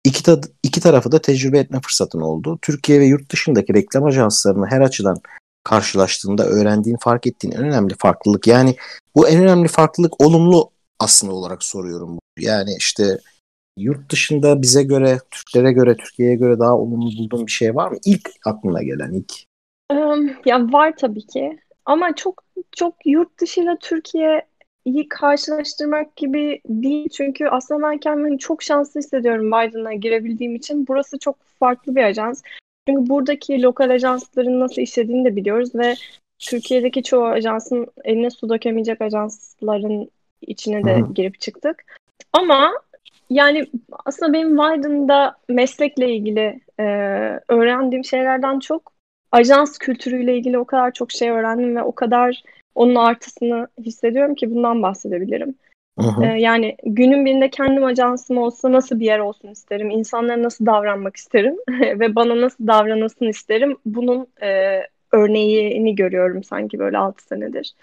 İki, 0.04 0.24
ta- 0.24 0.42
iki 0.64 0.82
tarafı 0.82 1.12
da 1.12 1.22
tecrübe 1.22 1.60
etme 1.60 1.80
fırsatın 1.82 2.22
oldu. 2.22 2.60
Türkiye 2.62 3.00
ve 3.00 3.06
yurt 3.06 3.32
dışındaki 3.32 3.74
reklam 3.74 4.04
ajanslarını 4.04 4.66
her 4.66 4.82
açıdan 4.82 5.18
karşılaştığında 5.64 6.46
öğrendiğin, 6.46 6.98
fark 6.98 7.28
ettiğin 7.28 7.54
en 7.54 7.64
önemli 7.64 7.96
farklılık. 8.00 8.48
Yani 8.48 8.76
bu 9.16 9.28
en 9.28 9.44
önemli 9.44 9.68
farklılık 9.68 10.22
olumlu 10.22 10.72
aslında 11.00 11.34
olarak 11.34 11.64
soruyorum. 11.64 12.20
Yani 12.40 12.70
işte 12.78 13.20
yurt 13.78 14.12
dışında 14.12 14.62
bize 14.62 14.84
göre, 14.84 15.20
Türklere 15.32 15.72
göre, 15.72 15.98
Türkiye'ye 15.98 16.36
göre 16.36 16.60
daha 16.60 16.78
olumlu 16.78 17.06
bulduğun 17.18 17.46
bir 17.46 17.52
şey 17.52 17.76
var 17.76 17.92
mı? 17.92 17.98
İlk 18.06 18.30
aklına 18.46 18.84
gelen 18.84 19.12
ilk. 19.12 19.34
Ya 20.46 20.72
var 20.72 20.94
tabii 20.98 21.28
ki. 21.28 21.60
Ama 21.86 22.16
çok 22.16 22.44
çok 22.76 22.96
yurt 23.06 23.40
dışıyla 23.42 23.78
Türkiye 23.82 24.46
iyi 24.86 25.10
karşılaştırmak 25.10 26.16
gibi 26.16 26.62
değil. 26.70 27.10
Çünkü 27.10 27.48
aslında 27.48 27.88
ben 27.88 27.98
kendimi 27.98 28.40
çok 28.40 28.64
şanslı 28.64 29.00
hissediyorum 29.00 29.48
Biden'a 29.48 29.94
girebildiğim 29.94 30.56
için. 30.56 30.88
Burası 30.88 31.20
çok 31.20 31.36
farklı 31.60 31.96
bir 31.96 32.04
ajans. 32.04 32.44
Çünkü 32.88 33.10
buradaki 33.10 33.62
lokal 33.62 33.90
ajansların 33.90 34.60
nasıl 34.60 34.82
işlediğini 34.82 35.26
de 35.26 35.36
biliyoruz 35.36 35.76
ve 35.76 35.96
Türkiye'deki 36.40 37.04
çoğu 37.04 37.26
ajansın 37.26 37.88
eline 38.04 38.30
su 38.30 38.50
dökemeyecek 38.50 39.02
ajansların 39.02 40.10
içine 40.42 40.84
de 40.84 41.00
Hı. 41.00 41.14
girip 41.14 41.42
çıktık. 41.42 41.86
Ama 42.34 42.72
yani 43.30 43.66
aslında 44.06 44.34
benim 44.34 44.58
Biden'da 44.58 45.36
meslekle 45.50 46.16
ilgili 46.16 46.62
e, 46.80 46.84
öğrendiğim 47.48 48.06
şeylerden 48.06 48.60
çok 48.60 48.94
ajans 49.32 49.78
kültürüyle 49.78 50.38
ilgili 50.38 50.58
o 50.58 50.66
kadar 50.66 50.92
çok 50.92 51.12
şey 51.12 51.30
öğrendim 51.30 51.76
ve 51.76 51.84
o 51.84 51.96
kadar 51.96 52.44
onun 52.76 52.96
artısını 52.96 53.68
hissediyorum 53.78 54.36
ki 54.36 54.56
bundan 54.56 54.84
bahsedebilirim. 54.84 55.56
Ee, 56.22 56.26
yani 56.26 56.78
günün 56.84 57.26
birinde 57.26 57.50
kendim 57.50 57.84
ajansım 57.84 58.38
olsa 58.38 58.72
nasıl 58.72 59.00
bir 59.00 59.06
yer 59.06 59.20
olsun 59.20 59.48
isterim, 59.48 59.90
insanlara 59.90 60.44
nasıl 60.44 60.66
davranmak 60.66 61.16
isterim 61.16 61.56
ve 61.70 62.16
bana 62.16 62.42
nasıl 62.42 62.68
davranılsın 62.68 63.26
isterim. 63.26 63.78
Bunun 63.86 64.28
e, 64.42 64.82
örneğini 65.12 65.96
görüyorum 65.96 66.44
sanki 66.44 66.80
böyle 66.80 66.98
6 66.98 67.24
senedir. 67.24 67.74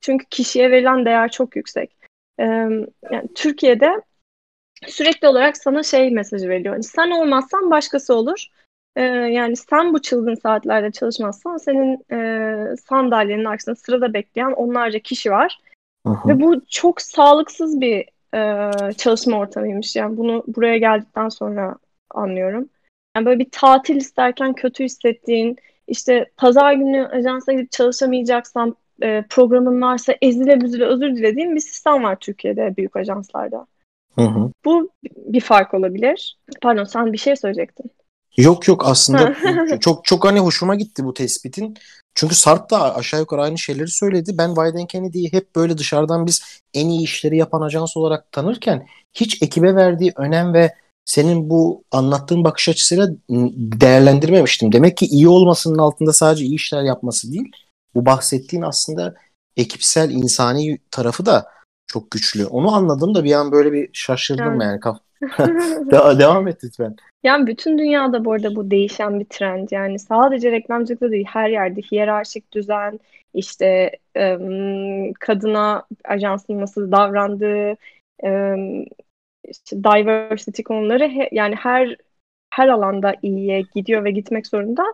Çünkü 0.00 0.26
kişiye 0.30 0.70
verilen 0.70 1.04
değer 1.04 1.30
çok 1.30 1.56
yüksek. 1.56 2.01
Yani 2.38 2.86
Türkiye'de 3.34 4.02
sürekli 4.86 5.28
olarak 5.28 5.56
sana 5.56 5.82
şey 5.82 6.10
mesajı 6.10 6.48
veriyor. 6.48 6.74
Yani 6.74 6.84
sen 6.84 7.10
olmazsan 7.10 7.70
başkası 7.70 8.14
olur. 8.14 8.46
Ee, 8.96 9.02
yani 9.02 9.56
sen 9.56 9.94
bu 9.94 10.02
çılgın 10.02 10.34
saatlerde 10.34 10.90
çalışmazsan 10.90 11.56
senin 11.56 12.04
e, 12.12 12.76
sandalyenin 12.76 13.44
arkasında 13.44 13.76
sırada 13.76 14.14
bekleyen 14.14 14.52
onlarca 14.52 14.98
kişi 14.98 15.30
var. 15.30 15.58
Aha. 16.04 16.28
Ve 16.28 16.40
bu 16.40 16.66
çok 16.68 17.02
sağlıksız 17.02 17.80
bir 17.80 18.08
e, 18.34 18.92
çalışma 18.92 19.38
ortamıymış. 19.38 19.96
Yani 19.96 20.16
bunu 20.16 20.44
buraya 20.46 20.78
geldikten 20.78 21.28
sonra 21.28 21.76
anlıyorum. 22.10 22.68
Yani 23.16 23.26
böyle 23.26 23.38
bir 23.38 23.50
tatil 23.52 23.96
isterken 23.96 24.52
kötü 24.52 24.84
hissettiğin, 24.84 25.56
işte 25.88 26.30
pazar 26.36 26.72
günü 26.72 27.06
ajansa 27.06 27.52
gidip 27.52 27.72
çalışamayacaksan 27.72 28.76
e, 29.02 29.24
programın 29.30 29.82
varsa 29.82 30.14
ezile 30.22 30.60
büzüle 30.60 30.84
özür 30.84 31.16
dilediğin 31.16 31.54
bir 31.54 31.60
sistem 31.60 32.02
var 32.02 32.16
Türkiye'de 32.20 32.74
büyük 32.76 32.96
ajanslarda. 32.96 33.66
Hı 34.14 34.22
hı. 34.22 34.50
Bu 34.64 34.90
bir 35.16 35.40
fark 35.40 35.74
olabilir. 35.74 36.38
Pardon 36.62 36.84
sen 36.84 37.12
bir 37.12 37.18
şey 37.18 37.36
söyleyecektin. 37.36 37.90
Yok 38.36 38.68
yok 38.68 38.82
aslında 38.86 39.34
çok 39.80 40.04
çok 40.04 40.24
hani 40.24 40.40
hoşuma 40.40 40.74
gitti 40.74 41.04
bu 41.04 41.14
tespitin. 41.14 41.74
Çünkü 42.14 42.34
Sarp 42.34 42.70
da 42.70 42.96
aşağı 42.96 43.20
yukarı 43.20 43.42
aynı 43.42 43.58
şeyleri 43.58 43.88
söyledi. 43.88 44.38
Ben 44.38 44.52
Biden 44.52 44.86
Kennedy'yi 44.86 45.32
hep 45.32 45.56
böyle 45.56 45.78
dışarıdan 45.78 46.26
biz 46.26 46.42
en 46.74 46.88
iyi 46.88 47.02
işleri 47.02 47.36
yapan 47.36 47.60
ajans 47.60 47.96
olarak 47.96 48.32
tanırken 48.32 48.86
hiç 49.14 49.42
ekibe 49.42 49.74
verdiği 49.74 50.12
önem 50.16 50.54
ve 50.54 50.74
senin 51.04 51.50
bu 51.50 51.84
anlattığın 51.90 52.44
bakış 52.44 52.68
açısıyla 52.68 53.08
değerlendirmemiştim. 53.80 54.72
Demek 54.72 54.96
ki 54.96 55.06
iyi 55.06 55.28
olmasının 55.28 55.78
altında 55.78 56.12
sadece 56.12 56.44
iyi 56.44 56.54
işler 56.54 56.82
yapması 56.82 57.32
değil. 57.32 57.52
Bu 57.94 58.06
bahsettiğin 58.06 58.62
aslında 58.62 59.14
ekipsel 59.56 60.10
insani 60.10 60.78
tarafı 60.90 61.26
da 61.26 61.46
çok 61.86 62.10
güçlü. 62.10 62.46
Onu 62.46 62.74
anladım 62.74 63.14
da 63.14 63.24
bir 63.24 63.32
an 63.32 63.52
böyle 63.52 63.72
bir 63.72 63.90
şaşırdım 63.92 64.60
yani. 64.60 64.80
De- 65.90 66.18
devam 66.18 66.48
et 66.48 66.64
lütfen. 66.64 66.96
Yani 67.22 67.46
bütün 67.46 67.78
dünyada 67.78 68.24
bu 68.24 68.32
arada 68.32 68.56
bu 68.56 68.70
değişen 68.70 69.20
bir 69.20 69.24
trend. 69.24 69.68
Yani 69.70 69.98
sadece 69.98 70.52
reklamcılıkta 70.52 71.10
değil 71.10 71.26
her 71.28 71.48
yerde 71.48 71.80
hiyerarşik 71.80 72.52
düzen, 72.52 73.00
işte 73.34 73.90
ım, 74.16 75.12
kadına 75.12 75.86
ajansın 76.04 76.60
nasıl 76.60 76.92
davrandığı, 76.92 77.76
ım, 78.24 78.84
işte 79.48 79.76
diversity 79.84 80.62
konuları 80.62 81.08
he, 81.08 81.28
yani 81.32 81.54
her 81.54 81.96
her 82.54 82.68
alanda 82.68 83.14
iyiye 83.22 83.62
gidiyor 83.74 84.04
ve 84.04 84.10
gitmek 84.10 84.46
zorunda. 84.46 84.84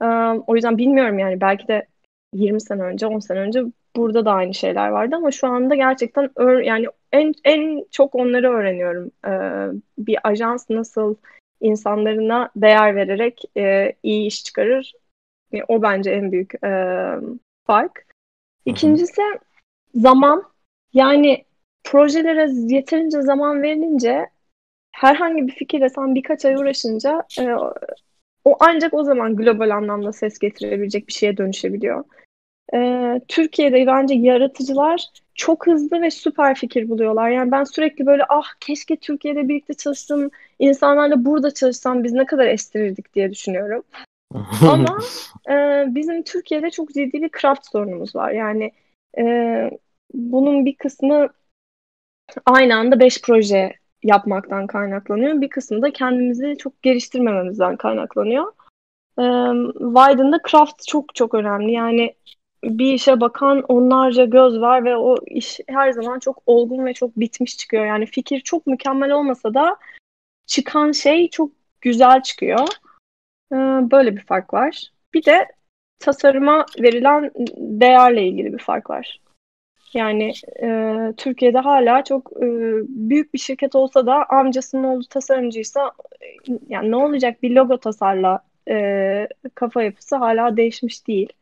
Um, 0.00 0.44
o 0.46 0.54
yüzden 0.54 0.78
bilmiyorum 0.78 1.18
yani 1.18 1.40
belki 1.40 1.68
de 1.68 1.86
20 2.34 2.60
sene 2.60 2.82
önce, 2.82 3.06
10 3.06 3.18
sene 3.18 3.38
önce 3.38 3.62
burada 3.96 4.24
da 4.24 4.32
aynı 4.32 4.54
şeyler 4.54 4.88
vardı 4.88 5.16
ama 5.16 5.30
şu 5.30 5.46
anda 5.46 5.74
gerçekten 5.74 6.30
yani 6.62 6.86
en 7.12 7.32
en 7.44 7.84
çok 7.90 8.14
onları 8.14 8.50
öğreniyorum. 8.50 9.10
Ee, 9.26 9.80
bir 9.98 10.18
ajans 10.24 10.70
nasıl 10.70 11.14
insanlarına 11.60 12.50
değer 12.56 12.96
vererek 12.96 13.42
e, 13.56 13.92
iyi 14.02 14.26
iş 14.26 14.44
çıkarır. 14.44 14.92
Yani 15.52 15.64
o 15.68 15.82
bence 15.82 16.10
en 16.10 16.32
büyük 16.32 16.64
e, 16.64 17.12
fark. 17.66 18.06
İkincisi 18.64 19.22
zaman. 19.94 20.42
Yani 20.92 21.44
projelere 21.84 22.50
yeterince 22.74 23.22
zaman 23.22 23.62
verilince 23.62 24.26
herhangi 24.92 25.46
bir 25.46 25.52
fikirle 25.52 25.88
sen 25.88 26.14
birkaç 26.14 26.44
ay 26.44 26.54
uğraşınca 26.54 27.24
e, 27.40 27.46
o 28.46 28.56
ancak 28.60 28.94
o 28.94 29.04
zaman 29.04 29.36
global 29.36 29.70
anlamda 29.70 30.12
ses 30.12 30.38
getirebilecek 30.38 31.08
bir 31.08 31.12
şeye 31.12 31.36
dönüşebiliyor. 31.36 32.04
E, 32.74 33.20
Türkiye'de 33.28 33.86
bence 33.86 34.14
yaratıcılar 34.14 35.06
çok 35.34 35.66
hızlı 35.66 36.02
ve 36.02 36.10
süper 36.10 36.54
fikir 36.54 36.88
buluyorlar. 36.88 37.30
Yani 37.30 37.52
ben 37.52 37.64
sürekli 37.64 38.06
böyle 38.06 38.24
ah 38.28 38.54
keşke 38.60 38.96
Türkiye'de 38.96 39.48
birlikte 39.48 39.74
çalıştım, 39.74 40.30
insanlarla 40.58 41.24
burada 41.24 41.54
çalışsam 41.54 42.04
biz 42.04 42.12
ne 42.12 42.26
kadar 42.26 42.46
estirirdik 42.46 43.14
diye 43.14 43.30
düşünüyorum. 43.30 43.82
Ama 44.68 44.98
e, 45.50 45.84
bizim 45.94 46.22
Türkiye'de 46.22 46.70
çok 46.70 46.88
ciddi 46.88 47.22
bir 47.22 47.30
craft 47.40 47.66
sorunumuz 47.66 48.16
var. 48.16 48.30
Yani 48.30 48.72
e, 49.18 49.24
bunun 50.14 50.64
bir 50.64 50.76
kısmı 50.76 51.28
aynı 52.46 52.76
anda 52.76 53.00
beş 53.00 53.22
proje 53.22 53.74
yapmaktan 54.06 54.66
kaynaklanıyor. 54.66 55.40
Bir 55.40 55.48
kısmı 55.48 55.82
da 55.82 55.92
kendimizi 55.92 56.56
çok 56.58 56.82
geliştirmememizden 56.82 57.76
kaynaklanıyor. 57.76 58.52
E, 59.18 59.24
Wyden'da 59.72 60.40
craft 60.50 60.86
çok 60.88 61.14
çok 61.14 61.34
önemli. 61.34 61.72
Yani 61.72 62.14
bir 62.64 62.92
işe 62.92 63.20
bakan 63.20 63.62
onlarca 63.62 64.24
göz 64.24 64.60
var 64.60 64.84
ve 64.84 64.96
o 64.96 65.16
iş 65.26 65.60
her 65.68 65.92
zaman 65.92 66.18
çok 66.18 66.42
olgun 66.46 66.84
ve 66.84 66.94
çok 66.94 67.16
bitmiş 67.16 67.56
çıkıyor. 67.56 67.86
Yani 67.86 68.06
fikir 68.06 68.40
çok 68.40 68.66
mükemmel 68.66 69.10
olmasa 69.10 69.54
da 69.54 69.76
çıkan 70.46 70.92
şey 70.92 71.30
çok 71.30 71.50
güzel 71.80 72.22
çıkıyor. 72.22 72.68
Böyle 73.90 74.16
bir 74.16 74.24
fark 74.24 74.54
var. 74.54 74.92
Bir 75.14 75.24
de 75.24 75.48
tasarıma 75.98 76.66
verilen 76.82 77.30
değerle 77.56 78.26
ilgili 78.26 78.52
bir 78.52 78.58
fark 78.58 78.90
var. 78.90 79.20
Yani 79.94 80.32
e, 80.62 80.96
Türkiye'de 81.16 81.58
hala 81.58 82.04
çok 82.04 82.32
e, 82.36 82.46
büyük 82.88 83.34
bir 83.34 83.38
şirket 83.38 83.74
olsa 83.74 84.06
da 84.06 84.26
amcasının 84.28 84.84
oğlu 84.84 85.04
tasarımcıysa 85.04 85.92
yani 86.68 86.90
ne 86.90 86.96
olacak 86.96 87.42
bir 87.42 87.50
logo 87.50 87.78
tasarla 87.78 88.40
e, 88.68 89.28
kafa 89.54 89.82
yapısı 89.82 90.16
hala 90.16 90.56
değişmiş 90.56 91.06
değil. 91.06 91.32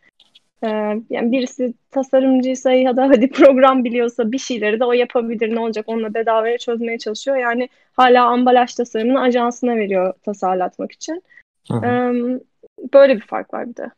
E, 0.63 0.69
yani 1.11 1.33
birisi 1.33 1.75
tasarımcıysa 1.91 2.73
ya 2.73 2.97
da 2.97 3.03
hadi 3.03 3.31
program 3.31 3.85
biliyorsa 3.85 4.33
bir 4.33 4.39
şeyleri 4.39 4.81
de 4.81 4.85
o 4.85 4.93
yapabilir 4.93 5.55
ne 5.55 5.61
olacak 5.61 5.85
onunla 5.89 6.15
bedavaya 6.15 6.59
çözmeye 6.59 6.99
çalışıyor. 6.99 7.37
Yani 7.37 7.69
hala 7.93 8.25
ambalaj 8.25 8.75
tasarımını 8.75 9.21
ajansına 9.21 9.77
veriyor 9.77 10.15
tasarlatmak 10.23 10.93
için. 10.93 11.23
Hı 11.69 11.75
hı. 11.75 11.87
E, 11.87 11.91
böyle 12.95 13.17
bir 13.17 13.27
fark 13.27 13.55
var 13.55 13.69
bir 13.69 13.77
de. 13.77 13.91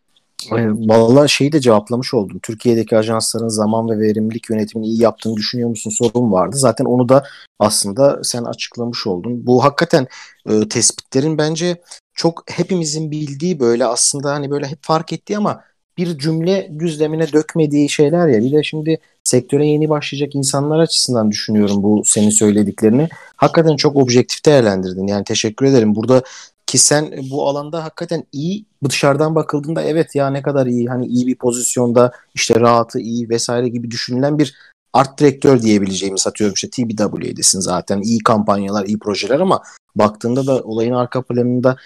Valla 0.88 1.28
şeyi 1.28 1.52
de 1.52 1.60
cevaplamış 1.60 2.14
oldum. 2.14 2.38
Türkiye'deki 2.42 2.96
ajansların 2.96 3.48
zaman 3.48 3.90
ve 3.90 3.98
verimlilik 3.98 4.50
yönetimini 4.50 4.86
iyi 4.86 5.02
yaptığını 5.02 5.36
düşünüyor 5.36 5.68
musun 5.68 5.90
sorun 5.90 6.32
vardı. 6.32 6.56
Zaten 6.56 6.84
onu 6.84 7.08
da 7.08 7.24
aslında 7.58 8.20
sen 8.24 8.44
açıklamış 8.44 9.06
oldun. 9.06 9.46
Bu 9.46 9.64
hakikaten 9.64 10.06
e, 10.48 10.68
tespitlerin 10.68 11.38
bence 11.38 11.76
çok 12.14 12.44
hepimizin 12.50 13.10
bildiği 13.10 13.60
böyle 13.60 13.86
aslında 13.86 14.32
hani 14.32 14.50
böyle 14.50 14.66
hep 14.66 14.78
fark 14.82 15.12
ettiği 15.12 15.38
ama 15.38 15.60
bir 15.98 16.18
cümle 16.18 16.72
düzlemine 16.78 17.32
dökmediği 17.32 17.88
şeyler 17.88 18.28
ya. 18.28 18.42
Bir 18.42 18.52
de 18.52 18.62
şimdi 18.62 18.98
sektöre 19.24 19.66
yeni 19.66 19.88
başlayacak 19.88 20.34
insanlar 20.34 20.78
açısından 20.78 21.30
düşünüyorum 21.30 21.82
bu 21.82 22.02
senin 22.04 22.30
söylediklerini. 22.30 23.08
Hakikaten 23.36 23.76
çok 23.76 23.96
objektif 23.96 24.44
değerlendirdin. 24.44 25.06
Yani 25.06 25.24
teşekkür 25.24 25.66
ederim. 25.66 25.94
Burada 25.94 26.22
ki 26.66 26.78
sen 26.78 27.12
bu 27.30 27.48
alanda 27.48 27.84
hakikaten 27.84 28.24
iyi 28.32 28.66
dışarıdan 28.88 29.34
bakıldığında 29.34 29.82
evet 29.82 30.14
ya 30.14 30.30
ne 30.30 30.42
kadar 30.42 30.66
iyi 30.66 30.86
hani 30.86 31.06
iyi 31.06 31.26
bir 31.26 31.36
pozisyonda 31.36 32.12
işte 32.34 32.60
rahatı 32.60 33.00
iyi 33.00 33.28
vesaire 33.28 33.68
gibi 33.68 33.90
düşünülen 33.90 34.38
bir 34.38 34.54
art 34.92 35.20
direktör 35.20 35.62
diyebileceğimiz 35.62 36.26
atıyorum 36.26 36.54
işte 36.54 36.70
TBW'desin 36.70 37.60
zaten 37.60 38.00
iyi 38.00 38.18
kampanyalar 38.18 38.84
iyi 38.86 38.98
projeler 38.98 39.40
ama 39.40 39.62
baktığında 39.96 40.46
da 40.46 40.62
olayın 40.62 40.92
arka 40.92 41.22
planında 41.22 41.76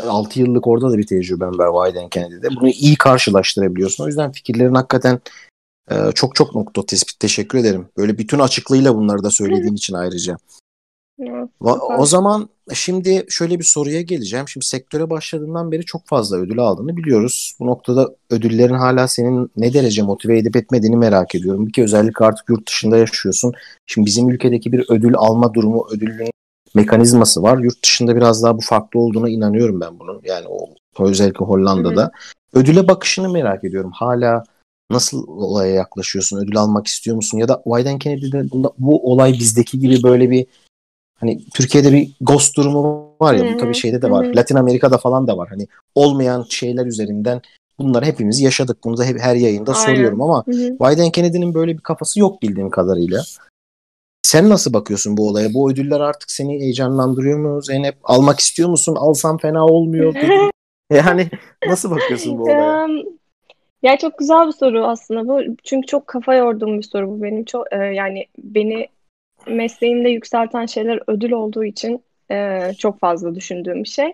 6 0.00 0.40
yıllık 0.40 0.66
orada 0.66 0.90
da 0.90 0.98
bir 0.98 1.06
tecrüben 1.06 1.58
var 1.58 1.86
Wyden 1.86 2.08
Kennedy'de. 2.08 2.48
Bunu 2.60 2.68
iyi 2.68 2.96
karşılaştırabiliyorsun. 2.96 4.04
O 4.04 4.06
yüzden 4.06 4.32
fikirlerin 4.32 4.74
hakikaten 4.74 5.20
e, 5.90 6.12
çok 6.14 6.34
çok 6.34 6.54
nokta 6.54 6.86
tespit. 6.86 7.20
Teşekkür 7.20 7.58
ederim. 7.58 7.88
Böyle 7.96 8.18
bütün 8.18 8.38
açıklığıyla 8.38 8.94
bunları 8.94 9.22
da 9.22 9.30
söylediğin 9.30 9.74
için 9.74 9.94
ayrıca. 9.94 10.36
O 11.98 12.06
zaman 12.06 12.48
şimdi 12.74 13.26
şöyle 13.28 13.58
bir 13.58 13.64
soruya 13.64 14.00
geleceğim. 14.00 14.48
Şimdi 14.48 14.66
sektöre 14.66 15.10
başladığından 15.10 15.72
beri 15.72 15.84
çok 15.84 16.06
fazla 16.06 16.36
ödül 16.36 16.58
aldığını 16.58 16.96
biliyoruz. 16.96 17.56
Bu 17.60 17.66
noktada 17.66 18.08
ödüllerin 18.30 18.74
hala 18.74 19.08
senin 19.08 19.50
ne 19.56 19.74
derece 19.74 20.02
motive 20.02 20.38
edip 20.38 20.56
etmediğini 20.56 20.96
merak 20.96 21.34
ediyorum. 21.34 21.66
Bir 21.66 21.72
ki 21.72 21.82
özellikle 21.82 22.24
artık 22.24 22.48
yurt 22.48 22.68
dışında 22.68 22.96
yaşıyorsun. 22.96 23.52
Şimdi 23.86 24.06
bizim 24.06 24.30
ülkedeki 24.30 24.72
bir 24.72 24.84
ödül 24.88 25.14
alma 25.16 25.54
durumu, 25.54 25.86
ödülün 25.90 26.30
mekanizması 26.74 27.42
var. 27.42 27.58
Yurt 27.58 27.82
dışında 27.82 28.16
biraz 28.16 28.42
daha 28.42 28.56
bu 28.56 28.60
farklı 28.60 29.00
olduğuna 29.00 29.28
inanıyorum 29.28 29.80
ben 29.80 29.98
bunun. 29.98 30.20
Yani 30.24 30.46
o 30.48 30.68
özellikle 30.98 31.44
Hollanda'da. 31.44 32.02
Hı 32.02 32.06
hı. 32.06 32.60
Ödüle 32.60 32.88
bakışını 32.88 33.28
merak 33.28 33.64
ediyorum. 33.64 33.90
Hala 33.94 34.44
nasıl 34.90 35.26
olaya 35.28 35.74
yaklaşıyorsun? 35.74 36.38
Ödül 36.38 36.56
almak 36.56 36.86
istiyor 36.86 37.16
musun? 37.16 37.38
Ya 37.38 37.48
da 37.48 37.62
Wyden 37.64 37.98
Kennedy'de 37.98 38.44
bu 38.78 39.12
olay 39.12 39.32
bizdeki 39.32 39.78
gibi 39.78 40.02
böyle 40.02 40.30
bir 40.30 40.46
hani 41.22 41.40
Türkiye'de 41.54 41.92
bir 41.92 42.10
ghost 42.20 42.56
durumu 42.56 43.14
var 43.20 43.34
ya. 43.34 43.44
Hı-hı. 43.44 43.54
Bu 43.54 43.58
tabii 43.58 43.74
şeyde 43.74 44.02
de 44.02 44.10
var. 44.10 44.26
Hı-hı. 44.26 44.36
Latin 44.36 44.56
Amerika'da 44.56 44.98
falan 44.98 45.26
da 45.26 45.38
var. 45.38 45.48
Hani 45.48 45.66
olmayan 45.94 46.46
şeyler 46.48 46.86
üzerinden 46.86 47.40
bunları 47.78 48.04
hepimiz 48.04 48.40
yaşadık. 48.40 48.78
Bunu 48.84 48.96
da 48.96 49.04
hep 49.04 49.20
her 49.20 49.36
yayında 49.36 49.72
Aynen. 49.72 49.86
soruyorum 49.86 50.22
ama. 50.22 50.44
Biden 50.46 51.10
Kennedy'nin 51.10 51.54
böyle 51.54 51.72
bir 51.72 51.82
kafası 51.82 52.20
yok 52.20 52.42
bildiğim 52.42 52.70
kadarıyla. 52.70 53.22
Sen 54.22 54.48
nasıl 54.48 54.72
bakıyorsun 54.72 55.16
bu 55.16 55.28
olaya? 55.28 55.54
Bu 55.54 55.70
ödüller 55.70 56.00
artık 56.00 56.30
seni 56.30 56.60
heyecanlandırıyor 56.60 57.38
mu 57.38 57.62
Zeynep? 57.62 57.96
Almak 58.04 58.40
istiyor 58.40 58.68
musun? 58.68 58.96
Alsam 58.98 59.38
fena 59.38 59.66
olmuyor. 59.66 60.14
yani 60.92 61.30
nasıl 61.66 61.90
bakıyorsun 61.90 62.38
bu 62.38 62.42
olaya? 62.42 62.86
ya 63.82 63.98
çok 63.98 64.18
güzel 64.18 64.46
bir 64.46 64.52
soru 64.52 64.86
aslında 64.86 65.28
bu. 65.28 65.56
Çünkü 65.64 65.86
çok 65.86 66.06
kafa 66.06 66.34
yorduğum 66.34 66.78
bir 66.78 66.82
soru 66.82 67.08
bu 67.10 67.22
benim. 67.22 67.44
Çok 67.44 67.72
e, 67.72 67.76
yani 67.76 68.26
beni 68.38 68.88
mesleğimde 69.46 70.08
yükselten 70.08 70.66
şeyler 70.66 71.00
ödül 71.06 71.32
olduğu 71.32 71.64
için 71.64 72.02
e, 72.30 72.60
çok 72.78 73.00
fazla 73.00 73.34
düşündüğüm 73.34 73.84
bir 73.84 73.88
şey. 73.88 74.12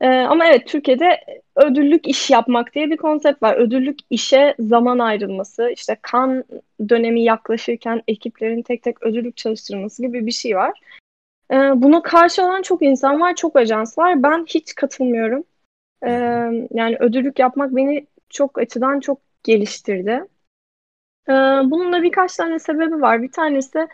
Ee, 0.00 0.08
ama 0.08 0.46
evet 0.46 0.66
Türkiye'de 0.66 1.20
ödüllük 1.56 2.08
iş 2.08 2.30
yapmak 2.30 2.74
diye 2.74 2.90
bir 2.90 2.96
konsept 2.96 3.42
var. 3.42 3.56
Ödüllük 3.56 3.98
işe 4.10 4.54
zaman 4.58 4.98
ayrılması, 4.98 5.70
işte 5.70 5.96
kan 6.02 6.44
dönemi 6.88 7.22
yaklaşırken 7.22 8.02
ekiplerin 8.08 8.62
tek 8.62 8.82
tek 8.82 9.02
ödüllük 9.02 9.36
çalıştırılması 9.36 10.02
gibi 10.02 10.26
bir 10.26 10.32
şey 10.32 10.56
var. 10.56 10.80
Ee, 11.52 11.56
buna 11.56 12.02
karşı 12.02 12.44
olan 12.44 12.62
çok 12.62 12.82
insan 12.82 13.20
var, 13.20 13.34
çok 13.34 13.56
ajans 13.56 13.98
var. 13.98 14.22
Ben 14.22 14.44
hiç 14.48 14.74
katılmıyorum. 14.74 15.44
Ee, 16.02 16.10
yani 16.70 16.96
ödüllük 17.00 17.38
yapmak 17.38 17.76
beni 17.76 18.06
çok 18.28 18.58
açıdan 18.58 19.00
çok 19.00 19.18
geliştirdi. 19.42 20.24
Ee, 21.28 21.32
bunun 21.64 21.92
da 21.92 22.02
birkaç 22.02 22.36
tane 22.36 22.58
sebebi 22.58 23.00
var. 23.00 23.22
Bir 23.22 23.32
tanesi 23.32 23.88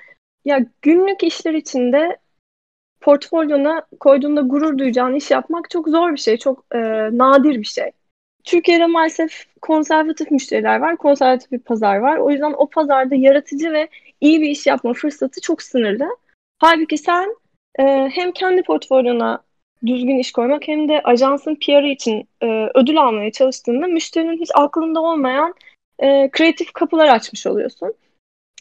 ya 0.44 0.66
günlük 0.83 1.22
işler 1.22 1.54
içinde 1.54 2.18
portfolyona 3.00 3.83
koyduğunda 4.00 4.40
gurur 4.40 4.78
duyacağın 4.78 5.14
iş 5.14 5.30
yapmak 5.30 5.70
çok 5.70 5.88
zor 5.88 6.12
bir 6.12 6.18
şey, 6.18 6.37
çok 6.37 6.64
e, 6.74 6.78
nadir 7.18 7.59
bir 7.59 7.64
şey. 7.64 7.90
Türkiye'de 8.44 8.87
maalesef 8.87 9.46
konservatif 9.62 10.30
müşteriler 10.30 10.80
var, 10.80 10.96
konservatif 10.96 11.52
bir 11.52 11.59
pazar 11.59 11.96
var. 11.96 12.16
O 12.16 12.30
yüzden 12.30 12.52
o 12.57 12.66
pazarda 12.66 13.14
yaratıcı 13.14 13.72
ve 13.72 13.88
iyi 14.20 14.40
bir 14.40 14.48
iş 14.48 14.66
yapma 14.66 14.92
fırsatı 14.92 15.40
çok 15.40 15.62
sınırlı. 15.62 16.09
Halbuki 16.59 16.98
sen 16.98 17.37
e, 17.78 17.83
hem 18.12 18.33
kendi 18.33 18.62
portfolyona 18.62 19.42
düzgün 19.87 20.18
iş 20.18 20.33
koymak 20.33 20.68
hem 20.68 20.88
de 20.88 21.00
ajansın 21.04 21.54
PR'ı 21.54 21.88
için 21.88 22.28
e, 22.42 22.46
ödül 22.74 22.98
almaya 22.98 23.33
çalıştığında 23.33 23.87
müşterinin 23.87 24.40
hiç 24.40 24.50
aklında 24.54 25.00
olmayan 25.00 25.54
e, 25.98 26.30
kreatif 26.30 26.72
kapılar 26.72 27.09
açmış 27.09 27.46
oluyorsun. 27.46 27.94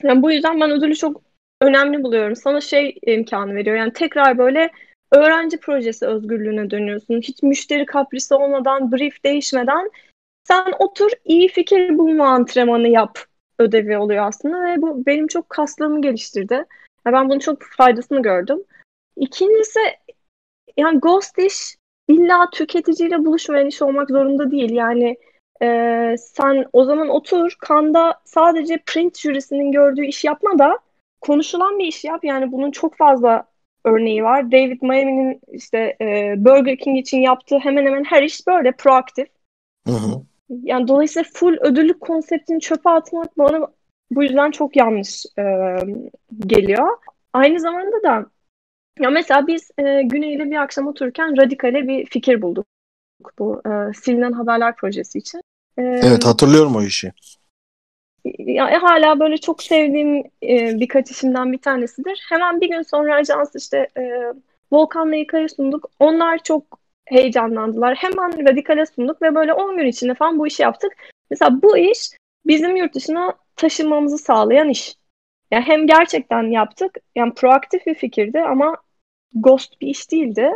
Yani 0.03 0.21
bu 0.21 0.31
yüzden 0.31 0.61
ben 0.61 0.71
ödülü 0.71 0.95
çok 0.95 1.21
önemli 1.61 2.03
buluyorum. 2.03 2.35
Sana 2.35 2.61
şey 2.61 2.99
imkanı 3.01 3.55
veriyor. 3.55 3.75
Yani 3.75 3.93
tekrar 3.93 4.37
böyle 4.37 4.71
öğrenci 5.11 5.57
projesi 5.57 6.05
özgürlüğüne 6.05 6.69
dönüyorsun. 6.69 7.21
Hiç 7.21 7.43
müşteri 7.43 7.85
kaprisi 7.85 8.33
olmadan, 8.33 8.91
brief 8.91 9.23
değişmeden 9.23 9.89
sen 10.47 10.73
otur 10.79 11.11
iyi 11.25 11.47
fikir 11.47 11.97
bulma 11.97 12.27
antrenmanı 12.27 12.87
yap 12.87 13.19
ödevi 13.59 13.97
oluyor 13.97 14.27
aslında 14.27 14.63
ve 14.63 14.81
bu 14.81 15.05
benim 15.05 15.27
çok 15.27 15.49
kaslarımı 15.49 16.01
geliştirdi. 16.01 16.53
Yani 17.05 17.13
ben 17.13 17.29
bunun 17.29 17.39
çok 17.39 17.63
faydasını 17.63 18.21
gördüm. 18.21 18.63
İkincisi 19.15 19.79
yani 20.77 20.99
Ghost 20.99 21.39
iş 21.39 21.75
illa 22.07 22.49
tüketiciyle 22.49 23.25
buluşmayan 23.25 23.67
iş 23.67 23.81
olmak 23.81 24.09
zorunda 24.09 24.51
değil. 24.51 24.71
Yani 24.71 25.17
e, 25.61 26.15
sen 26.17 26.65
o 26.73 26.83
zaman 26.83 27.09
otur 27.09 27.55
Kanda 27.59 28.21
sadece 28.25 28.79
print 28.85 29.17
jürisinin 29.17 29.71
gördüğü 29.71 30.05
iş 30.05 30.23
yapma 30.23 30.59
da 30.59 30.79
konuşulan 31.23 31.79
bir 31.79 31.85
iş 31.85 32.03
yap. 32.03 32.23
Yani 32.23 32.51
bunun 32.51 32.71
çok 32.71 32.97
fazla 32.97 33.45
örneği 33.85 34.23
var. 34.23 34.51
David 34.51 34.81
Miami'nin 34.81 35.41
işte 35.51 35.97
e, 36.01 36.33
Burger 36.37 36.77
King 36.77 36.99
için 36.99 37.21
yaptığı 37.21 37.59
hemen 37.59 37.85
hemen 37.85 38.03
her 38.03 38.23
iş 38.23 38.47
böyle 38.47 38.71
proaktif. 38.71 39.27
Hı 39.87 39.93
hı. 39.93 40.21
Yani 40.49 40.87
dolayısıyla 40.87 41.29
full 41.33 41.57
ödüllük 41.61 42.01
konseptini 42.01 42.59
çöpe 42.59 42.89
atmak 42.89 43.37
bana 43.37 43.67
bu 44.11 44.23
yüzden 44.23 44.51
çok 44.51 44.75
yanlış 44.75 45.25
e, 45.39 45.43
geliyor. 46.47 46.97
Aynı 47.33 47.59
zamanda 47.59 48.03
da 48.03 48.25
ya 48.99 49.09
mesela 49.09 49.47
biz 49.47 49.71
e, 49.77 50.01
Güney'le 50.03 50.51
bir 50.51 50.61
akşam 50.61 50.87
otururken 50.87 51.37
radikale 51.37 51.87
bir 51.87 52.05
fikir 52.05 52.41
bulduk. 52.41 52.65
Bu 53.39 53.61
e, 53.65 53.93
silinen 53.93 54.31
haberler 54.31 54.75
projesi 54.75 55.17
için. 55.17 55.41
E, 55.77 55.81
evet 55.81 56.25
hatırlıyorum 56.25 56.75
o 56.75 56.81
işi. 56.81 57.11
Ya, 58.25 58.83
hala 58.83 59.19
böyle 59.19 59.37
çok 59.37 59.63
sevdiğim 59.63 60.17
e, 60.43 60.79
birkaç 60.79 61.11
işimden 61.11 61.51
bir 61.51 61.57
tanesidir. 61.57 62.25
Hemen 62.29 62.61
bir 62.61 62.69
gün 62.69 62.81
sonra 62.81 63.15
ajans 63.15 63.55
işte 63.55 63.87
e, 63.97 64.33
Volkan'la 64.71 65.15
İlkay'a 65.15 65.49
sunduk. 65.49 65.89
Onlar 65.99 66.43
çok 66.43 66.79
heyecanlandılar. 67.05 67.95
Hemen 67.95 68.49
radikale 68.49 68.85
sunduk 68.85 69.21
ve 69.21 69.35
böyle 69.35 69.53
10 69.53 69.77
gün 69.77 69.85
içinde 69.85 70.13
falan 70.13 70.39
bu 70.39 70.47
işi 70.47 70.61
yaptık. 70.63 70.93
Mesela 71.29 71.61
bu 71.61 71.77
iş 71.77 72.09
bizim 72.45 72.75
yurt 72.75 72.95
dışına 72.95 73.33
taşınmamızı 73.55 74.17
sağlayan 74.17 74.69
iş. 74.69 74.95
Yani 75.51 75.63
hem 75.63 75.87
gerçekten 75.87 76.43
yaptık, 76.43 76.97
yani 77.15 77.33
proaktif 77.33 77.85
bir 77.85 77.95
fikirdi 77.95 78.41
ama 78.41 78.77
ghost 79.33 79.81
bir 79.81 79.87
iş 79.87 80.11
değildi. 80.11 80.51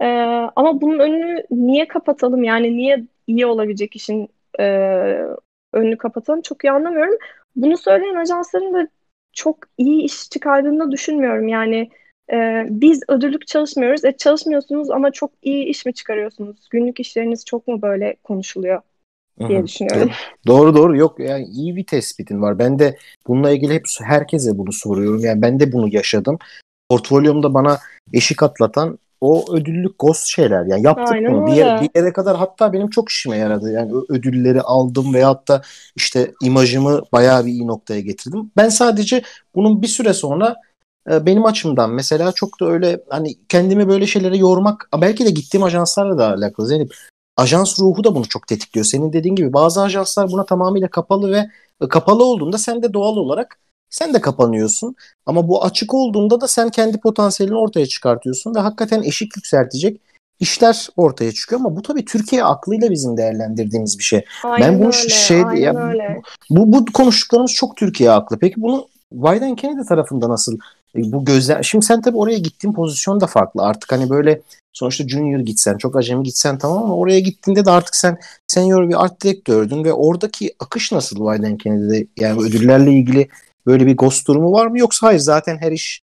Ee, 0.00 0.06
ama 0.56 0.80
bunun 0.80 0.98
önünü 0.98 1.44
niye 1.50 1.88
kapatalım? 1.88 2.44
Yani 2.44 2.76
niye 2.76 3.04
iyi 3.26 3.46
olabilecek 3.46 3.96
işin 3.96 4.28
e, 4.60 4.64
önünü 5.76 5.98
kapatalım? 5.98 6.42
Çok 6.42 6.64
iyi 6.64 6.70
anlamıyorum. 6.70 7.14
Bunu 7.56 7.76
söyleyen 7.76 8.14
ajansların 8.14 8.74
da 8.74 8.88
çok 9.32 9.58
iyi 9.78 10.02
iş 10.02 10.30
çıkardığını 10.30 10.92
düşünmüyorum. 10.92 11.48
Yani 11.48 11.90
e, 12.32 12.66
biz 12.70 13.00
ödüllük 13.08 13.46
çalışmıyoruz. 13.46 14.04
E, 14.04 14.16
çalışmıyorsunuz 14.16 14.90
ama 14.90 15.10
çok 15.10 15.30
iyi 15.42 15.64
iş 15.64 15.86
mi 15.86 15.94
çıkarıyorsunuz? 15.94 16.68
Günlük 16.70 17.00
işleriniz 17.00 17.44
çok 17.44 17.68
mu 17.68 17.82
böyle 17.82 18.16
konuşuluyor? 18.24 18.82
diye 19.48 19.64
düşünüyorum. 19.66 20.10
Doğru 20.46 20.76
doğru 20.76 20.96
yok 20.96 21.20
yani 21.20 21.44
iyi 21.44 21.76
bir 21.76 21.86
tespitin 21.86 22.42
var. 22.42 22.58
Ben 22.58 22.78
de 22.78 22.96
bununla 23.26 23.50
ilgili 23.50 23.74
hep 23.74 23.82
herkese 24.02 24.58
bunu 24.58 24.72
soruyorum. 24.72 25.20
Yani 25.20 25.42
ben 25.42 25.60
de 25.60 25.72
bunu 25.72 25.94
yaşadım. 25.94 26.38
Portfolyomda 26.90 27.54
bana 27.54 27.78
eşik 28.12 28.42
atlatan 28.42 28.98
o 29.20 29.54
ödüllük 29.54 29.98
ghost 29.98 30.26
şeyler. 30.26 30.66
Yani 30.66 30.82
yaptık 30.82 31.12
Aynen 31.12 31.32
bunu. 31.32 31.46
Bir 31.46 31.52
yere, 31.52 31.80
bir 31.80 32.00
yere 32.00 32.12
kadar 32.12 32.36
hatta 32.36 32.72
benim 32.72 32.90
çok 32.90 33.08
işime 33.08 33.36
yaradı. 33.36 33.72
Yani 33.72 33.92
ödülleri 34.08 34.60
aldım 34.60 35.14
ve 35.14 35.24
hatta 35.24 35.62
işte 35.96 36.32
imajımı 36.42 37.02
bayağı 37.12 37.46
bir 37.46 37.50
iyi 37.50 37.66
noktaya 37.66 38.00
getirdim. 38.00 38.50
Ben 38.56 38.68
sadece 38.68 39.22
bunun 39.54 39.82
bir 39.82 39.88
süre 39.88 40.12
sonra 40.12 40.56
e, 41.10 41.26
benim 41.26 41.44
açımdan 41.44 41.90
mesela 41.90 42.32
çok 42.32 42.60
da 42.60 42.66
öyle 42.66 43.00
hani 43.08 43.34
kendimi 43.48 43.88
böyle 43.88 44.06
şeylere 44.06 44.36
yormak 44.36 44.88
belki 45.00 45.26
de 45.26 45.30
gittiğim 45.30 45.64
ajanslarla 45.64 46.18
da 46.18 46.28
alakalı 46.28 46.66
Zeynep. 46.66 46.90
Ajans 47.36 47.80
ruhu 47.80 48.04
da 48.04 48.14
bunu 48.14 48.28
çok 48.28 48.46
tetikliyor. 48.46 48.84
Senin 48.84 49.12
dediğin 49.12 49.34
gibi 49.34 49.52
bazı 49.52 49.82
ajanslar 49.82 50.30
buna 50.30 50.44
tamamıyla 50.44 50.88
kapalı 50.88 51.32
ve 51.32 51.46
e, 51.80 51.88
kapalı 51.88 52.24
olduğunda 52.24 52.58
sen 52.58 52.82
de 52.82 52.92
doğal 52.92 53.16
olarak 53.16 53.58
sen 53.90 54.14
de 54.14 54.20
kapanıyorsun. 54.20 54.96
Ama 55.26 55.48
bu 55.48 55.64
açık 55.64 55.94
olduğunda 55.94 56.40
da 56.40 56.48
sen 56.48 56.70
kendi 56.70 57.00
potansiyelini 57.00 57.58
ortaya 57.58 57.86
çıkartıyorsun 57.86 58.54
ve 58.54 58.58
hakikaten 58.58 59.02
eşik 59.02 59.36
yükseltecek 59.36 60.00
işler 60.40 60.88
ortaya 60.96 61.32
çıkıyor 61.32 61.60
ama 61.60 61.76
bu 61.76 61.82
tabii 61.82 62.04
Türkiye 62.04 62.44
aklıyla 62.44 62.90
bizim 62.90 63.16
değerlendirdiğimiz 63.16 63.98
bir 63.98 64.04
şey. 64.04 64.24
Aynen 64.44 64.72
ben 64.72 64.78
bunu 64.78 64.86
öyle, 64.86 65.08
şey 65.08 65.38
ya 65.38 65.74
öyle. 65.88 66.22
bu 66.50 66.72
bu 66.72 66.84
konuştuklarımız 66.92 67.52
çok 67.52 67.76
Türkiye 67.76 68.10
aklı. 68.10 68.38
Peki 68.38 68.62
bunu 68.62 68.88
Biden 69.12 69.56
Kennedy 69.56 69.86
tarafında 69.88 70.28
nasıl 70.28 70.58
e, 70.96 71.12
bu 71.12 71.24
gözler 71.24 71.62
şimdi 71.62 71.84
sen 71.84 72.02
tabii 72.02 72.16
oraya 72.16 72.38
gittiğin 72.38 72.74
pozisyon 72.74 73.20
da 73.20 73.26
farklı. 73.26 73.62
Artık 73.62 73.92
hani 73.92 74.10
böyle 74.10 74.40
sonuçta 74.72 75.08
junior 75.08 75.40
gitsen, 75.40 75.78
çok 75.78 75.96
acemi 75.96 76.22
gitsen 76.22 76.58
tamam 76.58 76.82
ama 76.82 76.96
oraya 76.96 77.20
gittiğinde 77.20 77.64
de 77.64 77.70
artık 77.70 77.96
sen 77.96 78.18
senior 78.46 78.88
bir 78.88 79.04
art 79.04 79.22
direktördün 79.22 79.84
ve 79.84 79.92
oradaki 79.92 80.54
akış 80.58 80.92
nasıl 80.92 81.16
Biden 81.16 81.56
Kennedy'de? 81.56 82.06
Yani 82.16 82.40
ödüllerle 82.40 82.92
ilgili 82.92 83.28
böyle 83.66 83.86
bir 83.86 83.96
ghost 83.96 84.28
durumu 84.28 84.52
var 84.52 84.66
mı 84.66 84.78
yoksa 84.78 85.06
hayır 85.06 85.18
zaten 85.18 85.56
her 85.60 85.72
iş 85.72 86.02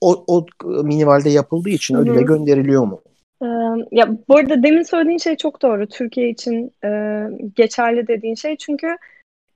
o, 0.00 0.24
o 0.26 0.46
minivalde 0.82 1.30
yapıldığı 1.30 1.70
için 1.70 1.94
ödüle 1.94 2.14
Hı-hı. 2.14 2.26
gönderiliyor 2.26 2.84
mu? 2.84 3.02
Ee, 3.42 3.46
ya 3.92 4.16
bu 4.28 4.36
arada 4.36 4.62
demin 4.62 4.82
söylediğin 4.82 5.18
şey 5.18 5.36
çok 5.36 5.62
doğru. 5.62 5.86
Türkiye 5.86 6.30
için 6.30 6.72
e, 6.84 7.22
geçerli 7.56 8.06
dediğin 8.06 8.34
şey 8.34 8.56
çünkü 8.56 8.96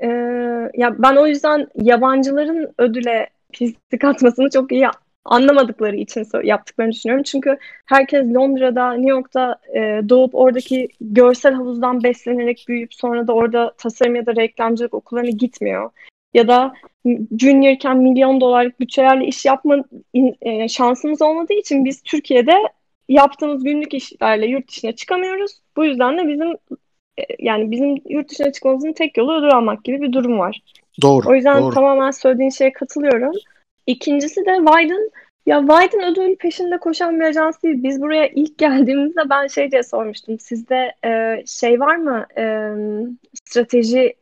e, 0.00 0.06
ya 0.74 0.94
ben 0.98 1.16
o 1.16 1.26
yüzden 1.26 1.66
yabancıların 1.74 2.74
ödüle 2.78 3.30
pislik 3.52 4.04
atmasını 4.04 4.50
çok 4.50 4.72
iyi 4.72 4.86
anlamadıkları 5.24 5.96
için 5.96 6.26
yaptıklarını 6.44 6.92
düşünüyorum. 6.92 7.22
Çünkü 7.22 7.58
herkes 7.86 8.26
Londra'da, 8.26 8.92
New 8.92 9.10
York'ta 9.10 9.56
e, 9.74 9.80
doğup 10.08 10.34
oradaki 10.34 10.88
görsel 11.00 11.54
havuzdan 11.54 12.02
beslenerek 12.02 12.64
büyüyüp 12.68 12.94
sonra 12.94 13.26
da 13.26 13.32
orada 13.32 13.72
tasarım 13.78 14.16
ya 14.16 14.26
da 14.26 14.36
reklamcılık 14.36 14.94
okullarına 14.94 15.30
gitmiyor. 15.30 15.90
Ya 16.34 16.48
da 16.48 16.74
juniorken 17.38 17.96
milyon 17.96 18.40
dolarlık 18.40 18.80
bütçelerle 18.80 19.26
iş 19.26 19.44
yapma 19.44 19.84
e, 20.40 20.68
şansımız 20.68 21.22
olmadığı 21.22 21.52
için 21.54 21.84
biz 21.84 22.02
Türkiye'de 22.02 22.54
yaptığımız 23.08 23.64
günlük 23.64 23.94
işlerle 23.94 24.46
yurt 24.46 24.68
dışına 24.68 24.92
çıkamıyoruz. 24.92 25.52
Bu 25.76 25.84
yüzden 25.84 26.18
de 26.18 26.28
bizim 26.28 26.50
e, 27.18 27.22
yani 27.38 27.70
bizim 27.70 28.02
yurt 28.08 28.30
dışına 28.30 28.52
çıkmamızın 28.52 28.92
tek 28.92 29.16
yolu 29.16 29.34
ödül 29.38 29.50
almak 29.50 29.84
gibi 29.84 30.02
bir 30.02 30.12
durum 30.12 30.38
var. 30.38 30.62
Doğru. 31.02 31.28
O 31.28 31.34
yüzden 31.34 31.62
doğru. 31.62 31.74
tamamen 31.74 32.10
söylediğin 32.10 32.50
şeye 32.50 32.72
katılıyorum. 32.72 33.32
İkincisi 33.86 34.46
de 34.46 34.56
Wyden 34.56 35.10
ya 35.46 35.60
Wyden 35.60 36.12
ödül 36.12 36.36
peşinde 36.36 36.78
koşan 36.78 37.20
bir 37.20 37.24
ajans 37.24 37.62
değil. 37.62 37.82
Biz 37.82 38.02
buraya 38.02 38.28
ilk 38.28 38.58
geldiğimizde 38.58 39.30
ben 39.30 39.46
şey 39.46 39.70
diye 39.70 39.82
sormuştum. 39.82 40.38
Sizde 40.38 40.94
e, 41.04 41.42
şey 41.46 41.80
var 41.80 41.96
mı 41.96 42.26
e, 42.38 42.44
strateji 43.34 44.14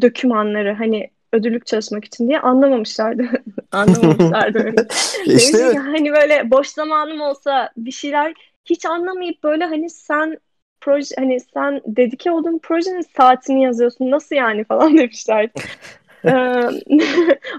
dokümanları 0.00 0.72
hani 0.72 1.10
ödüllük 1.32 1.66
çalışmak 1.66 2.04
için 2.04 2.28
diye 2.28 2.40
anlamamışlardı. 2.40 3.24
anlamamışlardı 3.72 4.74
işte 5.26 5.58
evet. 5.58 5.78
Hani 5.78 6.12
böyle 6.12 6.50
boş 6.50 6.68
zamanım 6.68 7.20
olsa 7.20 7.70
bir 7.76 7.92
şeyler 7.92 8.34
hiç 8.64 8.86
anlamayıp 8.86 9.42
böyle 9.44 9.64
hani 9.64 9.90
sen 9.90 10.38
proje 10.80 11.14
hani 11.18 11.40
sen 11.40 11.80
dedike 11.86 12.30
olduğun 12.30 12.58
projenin 12.58 13.04
saatini 13.16 13.62
yazıyorsun 13.62 14.10
nasıl 14.10 14.36
yani 14.36 14.64
falan 14.64 14.98
demişler. 14.98 15.50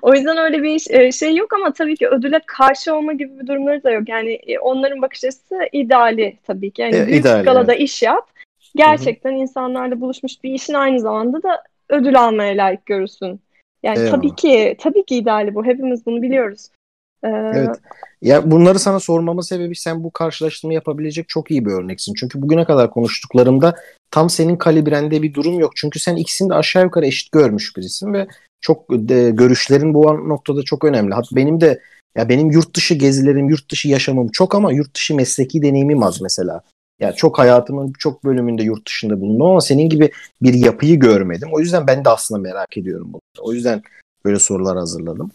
o 0.02 0.14
yüzden 0.14 0.38
öyle 0.38 0.64
bir 0.64 1.12
şey 1.12 1.36
yok 1.36 1.54
ama 1.54 1.74
tabii 1.74 1.96
ki 1.96 2.08
ödüle 2.08 2.42
karşı 2.46 2.96
olma 2.96 3.14
gibi 3.14 3.40
bir 3.40 3.48
durumları 3.48 3.84
da 3.84 3.92
yok. 3.92 4.10
Yani 4.10 4.40
onların 4.62 5.02
bakış 5.02 5.24
açısı 5.24 5.60
ideali 5.72 6.38
tabii 6.44 6.72
ki. 6.72 6.82
Yani 6.82 6.96
e, 6.96 7.08
büyük 7.08 7.20
ideal, 7.20 7.42
skalada 7.42 7.74
evet. 7.74 7.82
iş 7.82 8.02
yap. 8.02 8.32
Gerçekten 8.76 9.32
Hı-hı. 9.32 9.40
insanlarla 9.40 10.02
buluşmuş 10.02 10.44
bir 10.44 10.54
işin 10.54 10.74
aynı 10.74 11.00
zamanda 11.00 11.44
da 11.44 11.64
ödül 11.90 12.20
almaya 12.20 12.58
layık 12.58 12.86
görürsün. 12.86 13.42
Yani 13.84 14.00
Eyvallah. 14.00 14.12
tabii 14.12 14.36
ki 14.36 14.78
tabii 14.80 15.06
ki 15.06 15.16
ideali 15.16 15.56
bu. 15.56 15.66
Hepimiz 15.66 16.06
bunu 16.06 16.22
biliyoruz. 16.22 16.68
Ee, 17.24 17.30
evet. 17.30 17.76
Ya 18.22 18.52
bunları 18.52 18.80
sana 18.80 19.00
sormamın 19.00 19.42
sebebi 19.42 19.76
sen 19.76 20.04
bu 20.04 20.12
karşılaştırma 20.12 20.74
yapabilecek 20.74 21.30
çok 21.30 21.52
iyi 21.52 21.66
bir 21.66 21.72
örneksin. 21.72 22.14
Çünkü 22.14 22.42
bugüne 22.42 22.66
kadar 22.66 22.90
konuştuklarımda 22.90 23.76
tam 24.12 24.30
senin 24.30 24.56
kalibrende 24.56 25.22
bir 25.22 25.34
durum 25.34 25.60
yok. 25.60 25.72
Çünkü 25.76 26.00
sen 26.00 26.16
ikisini 26.16 26.50
de 26.50 26.54
aşağı 26.54 26.84
yukarı 26.84 27.06
eşit 27.06 27.32
görmüş 27.32 27.78
birisin 27.78 28.14
ve 28.14 28.28
çok 28.62 28.90
de, 28.90 29.32
görüşlerin 29.32 29.94
bu 29.94 30.30
noktada 30.30 30.64
çok 30.64 30.84
önemli. 30.84 31.14
Hatta 31.14 31.36
benim 31.36 31.62
de 31.62 31.82
ya 32.16 32.30
benim 32.30 32.52
yurt 32.52 32.76
dışı 32.76 32.94
gezilerim, 32.94 33.50
yurt 33.50 33.72
dışı 33.72 33.88
yaşamım 33.88 34.28
çok 34.28 34.56
ama 34.56 34.72
yurt 34.72 34.96
dışı 34.96 35.16
mesleki 35.16 35.62
deneyimim 35.62 36.04
az 36.04 36.22
mesela. 36.22 36.62
Yani 37.02 37.16
çok 37.16 37.40
hayatımın 37.40 37.94
çok 38.00 38.24
bölümünde 38.24 38.64
yurt 38.64 38.88
dışında 38.88 39.22
bulundum 39.22 39.48
ama 39.48 39.62
senin 39.62 39.90
gibi 39.90 40.12
bir 40.42 40.54
yapıyı 40.54 41.00
görmedim. 41.00 41.50
O 41.52 41.60
yüzden 41.60 41.88
ben 41.88 42.06
de 42.06 42.10
aslında 42.10 42.42
merak 42.42 42.78
ediyorum 42.78 43.08
bunu. 43.14 43.22
O 43.40 43.54
yüzden 43.54 43.82
böyle 44.26 44.40
sorular 44.40 44.78
hazırladım. 44.78 45.32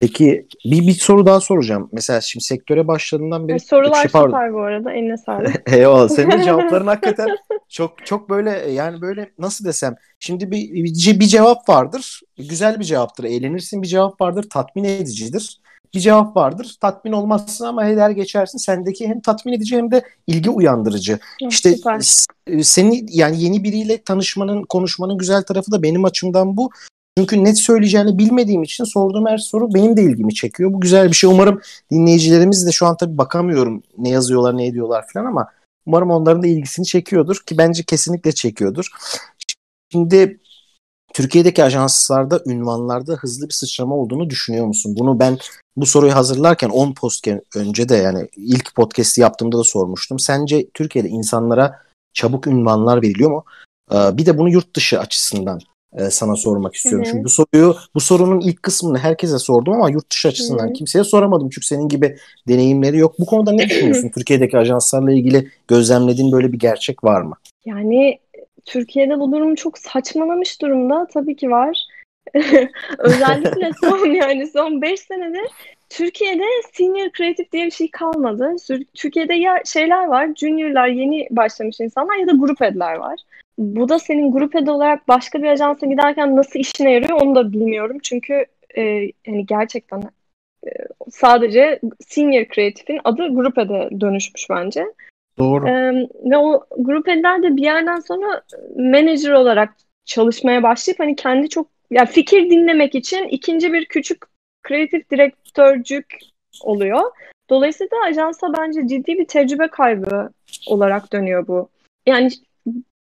Peki 0.00 0.46
bir, 0.64 0.86
bir 0.86 0.92
soru 0.92 1.26
daha 1.26 1.40
soracağım. 1.40 1.88
Mesela 1.92 2.20
şimdi 2.20 2.44
sektöre 2.44 2.86
başladığından 2.88 3.48
beri... 3.48 3.60
Sorular 3.60 3.94
şey, 3.94 4.02
süper 4.02 4.54
bu 4.54 4.60
arada. 4.60 4.92
Eline 4.92 5.16
sağlık. 5.16 5.62
Eyvallah. 5.72 6.08
Senin 6.08 6.30
de 6.30 6.44
cevapların 6.44 6.86
hakikaten 6.86 7.28
çok 7.68 8.06
çok 8.06 8.30
böyle 8.30 8.50
yani 8.50 9.00
böyle 9.00 9.30
nasıl 9.38 9.64
desem. 9.64 9.94
Şimdi 10.20 10.50
bir, 10.50 10.72
bir, 10.72 11.20
bir 11.20 11.26
cevap 11.26 11.68
vardır. 11.68 12.20
Güzel 12.36 12.80
bir 12.80 12.84
cevaptır. 12.84 13.24
Eğlenirsin. 13.24 13.82
Bir 13.82 13.86
cevap 13.86 14.20
vardır. 14.20 14.46
Tatmin 14.50 14.84
edicidir. 14.84 15.60
Bir 15.94 16.00
cevap 16.00 16.36
vardır. 16.36 16.76
Tatmin 16.80 17.12
olmazsın 17.12 17.64
ama 17.64 17.84
heder 17.84 18.10
geçersin. 18.10 18.58
Sendeki 18.58 19.08
hem 19.08 19.20
tatmin 19.20 19.52
edici 19.52 19.76
hem 19.76 19.90
de 19.90 20.02
ilgi 20.26 20.50
uyandırıcı. 20.50 21.18
Çok 21.40 21.52
işte 21.52 21.76
süper. 21.76 22.00
seni 22.62 23.06
yani 23.08 23.42
yeni 23.42 23.64
biriyle 23.64 24.02
tanışmanın, 24.02 24.62
konuşmanın 24.62 25.18
güzel 25.18 25.42
tarafı 25.42 25.72
da 25.72 25.82
benim 25.82 26.04
açımdan 26.04 26.56
bu 26.56 26.70
Çünkü 27.18 27.44
net 27.44 27.58
söyleyeceğini 27.58 28.18
bilmediğim 28.18 28.62
için 28.62 28.84
sorduğum 28.84 29.26
her 29.26 29.38
soru 29.38 29.74
benim 29.74 29.96
de 29.96 30.02
ilgimi 30.02 30.34
çekiyor. 30.34 30.72
Bu 30.72 30.80
güzel 30.80 31.08
bir 31.08 31.14
şey. 31.14 31.30
Umarım 31.30 31.60
dinleyicilerimiz 31.92 32.66
de 32.66 32.72
şu 32.72 32.86
an 32.86 32.96
tabii 32.96 33.18
bakamıyorum 33.18 33.82
ne 33.98 34.08
yazıyorlar 34.08 34.56
ne 34.56 34.66
ediyorlar 34.66 35.04
falan 35.12 35.26
ama 35.26 35.48
umarım 35.86 36.10
onların 36.10 36.42
da 36.42 36.46
ilgisini 36.46 36.86
çekiyordur 36.86 37.36
ki 37.46 37.58
bence 37.58 37.82
kesinlikle 37.82 38.32
çekiyordur. 38.32 38.88
Şimdi 39.92 40.39
Türkiye'deki 41.20 41.64
ajanslarda, 41.64 42.40
ünvanlarda 42.46 43.14
hızlı 43.14 43.48
bir 43.48 43.54
sıçrama 43.54 43.94
olduğunu 43.94 44.30
düşünüyor 44.30 44.66
musun? 44.66 44.94
Bunu 44.98 45.18
ben 45.18 45.38
bu 45.76 45.86
soruyu 45.86 46.14
hazırlarken 46.14 46.68
10 46.68 46.92
post 46.94 47.28
önce 47.56 47.88
de 47.88 47.96
yani 47.96 48.28
ilk 48.36 48.74
podcast'i 48.74 49.20
yaptığımda 49.20 49.58
da 49.58 49.64
sormuştum. 49.64 50.18
Sence 50.18 50.70
Türkiye'de 50.74 51.08
insanlara 51.08 51.76
çabuk 52.12 52.46
ünvanlar 52.46 53.02
veriliyor 53.02 53.30
mu? 53.30 53.44
Ee, 53.92 54.16
bir 54.16 54.26
de 54.26 54.38
bunu 54.38 54.50
yurt 54.50 54.76
dışı 54.76 55.00
açısından 55.00 55.60
e, 55.98 56.10
sana 56.10 56.36
sormak 56.36 56.74
istiyorum. 56.74 57.06
Çünkü 57.10 57.24
bu 57.24 57.28
soruyu 57.28 57.76
bu 57.94 58.00
sorunun 58.00 58.40
ilk 58.40 58.62
kısmını 58.62 58.98
herkese 58.98 59.38
sordum 59.38 59.74
ama 59.74 59.90
yurt 59.90 60.10
dışı 60.10 60.28
açısından 60.28 60.64
Hı-hı. 60.64 60.72
kimseye 60.72 61.04
soramadım. 61.04 61.50
Çünkü 61.50 61.66
senin 61.66 61.88
gibi 61.88 62.16
deneyimleri 62.48 62.98
yok. 62.98 63.14
Bu 63.18 63.26
konuda 63.26 63.52
ne 63.52 63.64
düşünüyorsun? 63.68 64.10
Türkiye'deki 64.14 64.58
ajanslarla 64.58 65.12
ilgili 65.12 65.48
gözlemlediğin 65.68 66.32
böyle 66.32 66.52
bir 66.52 66.58
gerçek 66.58 67.04
var 67.04 67.22
mı? 67.22 67.34
Yani 67.64 68.18
Türkiye'de 68.64 69.20
bu 69.20 69.32
durum 69.32 69.54
çok 69.54 69.78
saçmalamış 69.78 70.62
durumda. 70.62 71.06
Tabii 71.14 71.36
ki 71.36 71.50
var. 71.50 71.86
Özellikle 72.98 73.70
son 73.80 74.06
yani 74.14 74.46
son 74.46 74.82
5 74.82 75.00
senedir 75.00 75.46
Türkiye'de 75.90 76.44
senior 76.72 77.10
kreatif 77.10 77.52
diye 77.52 77.66
bir 77.66 77.70
şey 77.70 77.90
kalmadı. 77.90 78.56
Türkiye'de 78.94 79.34
ya 79.34 79.62
şeyler 79.66 80.06
var, 80.06 80.30
juniorlar, 80.36 80.88
yeni 80.88 81.28
başlamış 81.30 81.80
insanlar 81.80 82.16
ya 82.16 82.26
da 82.26 82.32
grup 82.32 82.62
edler 82.62 82.94
var. 82.94 83.20
Bu 83.58 83.88
da 83.88 83.98
senin 83.98 84.32
grup 84.32 84.56
ed 84.56 84.66
olarak 84.66 85.08
başka 85.08 85.42
bir 85.42 85.48
ajansa 85.48 85.86
giderken 85.86 86.36
nasıl 86.36 86.58
işine 86.58 86.92
yarıyor 86.92 87.20
onu 87.20 87.34
da 87.34 87.52
bilmiyorum. 87.52 87.98
Çünkü 88.02 88.46
e, 88.76 88.82
yani 89.26 89.46
gerçekten 89.46 90.02
e, 90.66 90.70
sadece 91.10 91.80
senior 92.00 92.44
kreatifin 92.44 93.00
adı 93.04 93.34
grup 93.34 93.58
ed'e 93.58 94.00
dönüşmüş 94.00 94.50
bence. 94.50 94.84
Doğru. 95.40 95.68
Ee, 95.68 96.08
ve 96.30 96.38
o 96.38 96.66
grup 96.78 97.08
edler 97.08 97.42
de 97.42 97.56
bir 97.56 97.62
yerden 97.62 98.00
sonra 98.00 98.42
manager 98.76 99.30
olarak 99.30 99.74
çalışmaya 100.04 100.62
başlayıp 100.62 101.00
hani 101.00 101.16
kendi 101.16 101.48
çok 101.48 101.66
yani 101.90 102.06
fikir 102.06 102.50
dinlemek 102.50 102.94
için 102.94 103.24
ikinci 103.24 103.72
bir 103.72 103.84
küçük 103.84 104.22
kreatif 104.62 105.10
direktörcük 105.10 106.18
oluyor. 106.62 107.00
Dolayısıyla 107.50 107.96
ajansa 108.04 108.52
bence 108.58 108.86
ciddi 108.86 109.18
bir 109.18 109.26
tecrübe 109.26 109.68
kaybı 109.68 110.30
olarak 110.66 111.12
dönüyor 111.12 111.46
bu. 111.46 111.68
Yani 112.06 112.30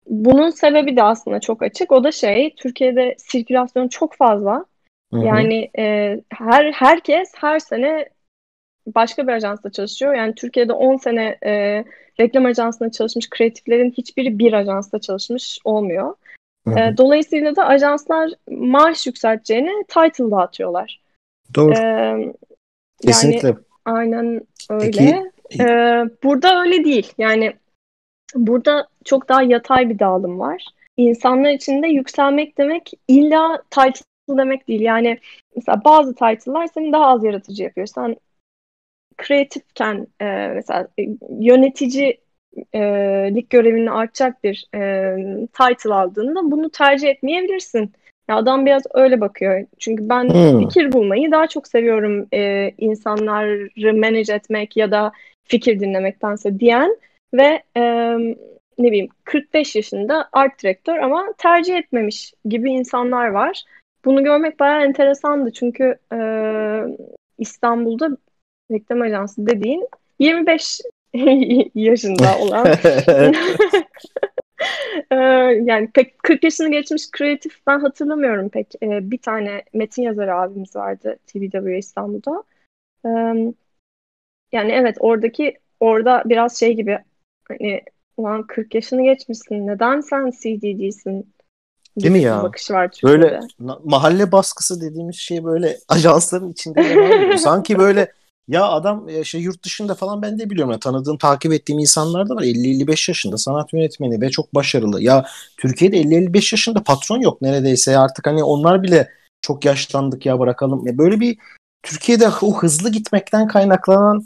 bunun 0.07 0.51
sebebi 0.51 0.97
de 0.97 1.03
aslında 1.03 1.41
çok 1.41 1.63
açık. 1.63 1.93
O 1.93 2.05
da 2.05 2.13
şey, 2.13 2.55
Türkiye'de 2.55 3.15
sirkülasyon 3.19 3.89
çok 3.89 4.15
fazla. 4.15 4.65
Hı-hı. 5.13 5.25
Yani 5.25 5.71
e, 5.79 6.17
her 6.31 6.73
herkes 6.73 7.33
her 7.37 7.59
sene 7.59 8.09
başka 8.87 9.27
bir 9.27 9.33
ajansta 9.33 9.71
çalışıyor. 9.71 10.15
Yani 10.15 10.35
Türkiye'de 10.35 10.73
10 10.73 10.97
sene 10.97 11.39
e, 11.45 11.85
reklam 12.21 12.47
ajansında 12.47 12.91
çalışmış 12.91 13.31
kreatiflerin 13.31 13.91
hiçbiri 13.91 14.39
bir 14.39 14.53
ajansta 14.53 14.99
çalışmış 14.99 15.59
olmuyor. 15.65 16.15
E, 16.67 16.97
dolayısıyla 16.97 17.57
da 17.57 17.67
ajanslar 17.67 18.31
maaş 18.51 19.07
yükselteceğine 19.07 19.73
title 19.89 20.31
dağıtıyorlar. 20.31 21.01
Doğru. 21.55 21.73
E, 21.73 22.15
Kesinlikle. 23.03 23.49
Yani, 23.49 23.59
aynen 23.85 24.41
öyle. 24.71 24.85
Peki, 24.85 25.31
e, 25.63 25.67
burada 26.25 26.61
öyle 26.61 26.85
değil. 26.85 27.13
Yani 27.19 27.53
burada 28.35 28.89
çok 29.05 29.29
daha 29.29 29.43
yatay 29.43 29.91
bir 29.91 29.99
dağılım 29.99 30.39
var. 30.39 30.65
İnsanlar 30.97 31.51
için 31.51 31.83
de 31.83 31.87
yükselmek 31.87 32.59
demek 32.59 32.93
illa 33.09 33.63
title 33.71 34.39
demek 34.39 34.69
değil. 34.69 34.81
Yani 34.81 35.19
mesela 35.57 35.85
bazı 35.85 36.15
title'lar 36.15 36.67
seni 36.67 36.93
daha 36.93 37.07
az 37.07 37.25
yaratıcı 37.25 37.63
yapıyor. 37.63 37.87
Sen 37.87 38.17
kreatifken 39.19 40.07
e, 40.21 40.25
mesela 40.55 40.89
e, 40.99 41.03
yönetici 41.41 42.21
e, 42.73 42.81
lig 43.35 43.51
görevini 43.51 43.91
artacak 43.91 44.45
bir 44.45 44.67
e, 44.75 45.17
title 45.47 45.95
aldığında 45.95 46.51
bunu 46.51 46.71
tercih 46.71 47.09
etmeyebilirsin. 47.09 47.93
Ya 48.29 48.37
adam 48.37 48.67
biraz 48.67 48.83
öyle 48.95 49.21
bakıyor. 49.21 49.67
Çünkü 49.79 50.09
ben 50.09 50.29
hmm. 50.29 50.61
fikir 50.61 50.93
bulmayı 50.93 51.33
daha 51.33 51.47
çok 51.47 51.69
seviyorum 51.69 52.27
e, 52.33 52.71
insanları 52.79 53.95
manage 53.95 54.33
etmek 54.33 54.77
ya 54.77 54.91
da 54.91 55.13
fikir 55.45 55.81
dinlemektense 55.81 56.61
diyen 56.61 56.97
ve 57.35 57.63
e, 57.77 57.83
ne 58.79 58.89
bileyim 58.89 59.09
45 59.25 59.77
yaşında 59.77 60.29
art 60.33 60.63
direktör 60.63 60.97
ama 60.97 61.35
tercih 61.39 61.77
etmemiş 61.77 62.33
gibi 62.45 62.71
insanlar 62.71 63.29
var. 63.29 63.63
Bunu 64.05 64.25
görmek 64.25 64.61
bayağı 64.61 64.85
enteresandı 64.85 65.53
çünkü 65.53 65.99
e, 66.13 66.19
İstanbul'da 67.39 68.17
reklam 68.71 69.01
ajansı 69.01 69.47
dediğin 69.47 69.89
25 70.19 70.81
yaşında 71.75 72.39
olan 72.39 72.67
ee, 75.11 75.17
yani 75.65 75.91
40 76.23 76.45
yaşını 76.45 76.71
geçmiş 76.71 77.11
kreatif 77.11 77.67
ben 77.67 77.81
hatırlamıyorum 77.81 78.49
pek. 78.49 78.75
Ee, 78.83 79.11
bir 79.11 79.19
tane 79.19 79.63
metin 79.73 80.03
yazarı 80.03 80.35
abimiz 80.35 80.77
vardı 80.77 81.19
TVW 81.27 81.79
İstanbul'da. 81.79 82.45
Ee, 83.07 83.09
yani 84.53 84.73
evet 84.73 84.97
oradaki 85.01 85.59
orada 85.81 86.23
biraz 86.27 86.61
şey 86.61 86.75
gibi 86.75 86.99
hani 87.49 87.83
ulan 88.17 88.47
40 88.47 88.75
yaşını 88.75 89.03
geçmişsin 89.03 89.67
neden 89.67 90.01
sen 90.01 90.31
CD'cisin 90.31 91.33
Değil 92.01 92.13
mi 92.13 92.21
ya? 92.21 92.43
Bakış 92.43 92.71
var 92.71 92.91
Türkiye'de. 92.93 93.23
Böyle 93.23 93.41
mahalle 93.85 94.33
baskısı 94.33 94.81
dediğimiz 94.81 95.17
şey 95.17 95.45
böyle 95.45 95.79
ajansların 95.89 96.53
içinde 96.53 97.37
Sanki 97.39 97.79
böyle 97.79 98.13
ya 98.49 98.69
adam 98.69 99.25
şey 99.25 99.41
yurt 99.41 99.65
dışında 99.65 99.95
falan 99.95 100.23
ben 100.23 100.39
de 100.39 100.51
biliyorum. 100.51 100.71
Yani 100.71 100.81
tanıdığım, 100.81 101.19
takip 101.19 101.53
ettiğim 101.53 101.79
insanlar 101.79 102.29
da 102.29 102.35
var. 102.35 102.43
50-55 102.43 103.11
yaşında 103.11 103.39
sanat 103.39 103.73
yönetmeni 103.73 104.21
ve 104.21 104.31
çok 104.31 104.55
başarılı. 104.55 105.03
Ya 105.03 105.27
Türkiye'de 105.57 105.97
50-55 105.97 106.35
yaşında 106.55 106.83
patron 106.83 107.21
yok 107.21 107.43
neredeyse. 107.43 107.99
Artık 107.99 108.27
hani 108.27 108.45
onlar 108.45 108.83
bile 108.83 109.11
çok 109.43 109.65
yaşlandık 109.65 110.27
ya 110.27 110.39
bırakalım. 110.39 110.87
Ya 110.87 110.99
böyle 110.99 111.21
bir 111.21 111.39
Türkiye'de 111.83 112.29
o 112.43 112.59
hızlı 112.59 112.91
gitmekten 112.91 113.49
kaynaklanan 113.49 114.25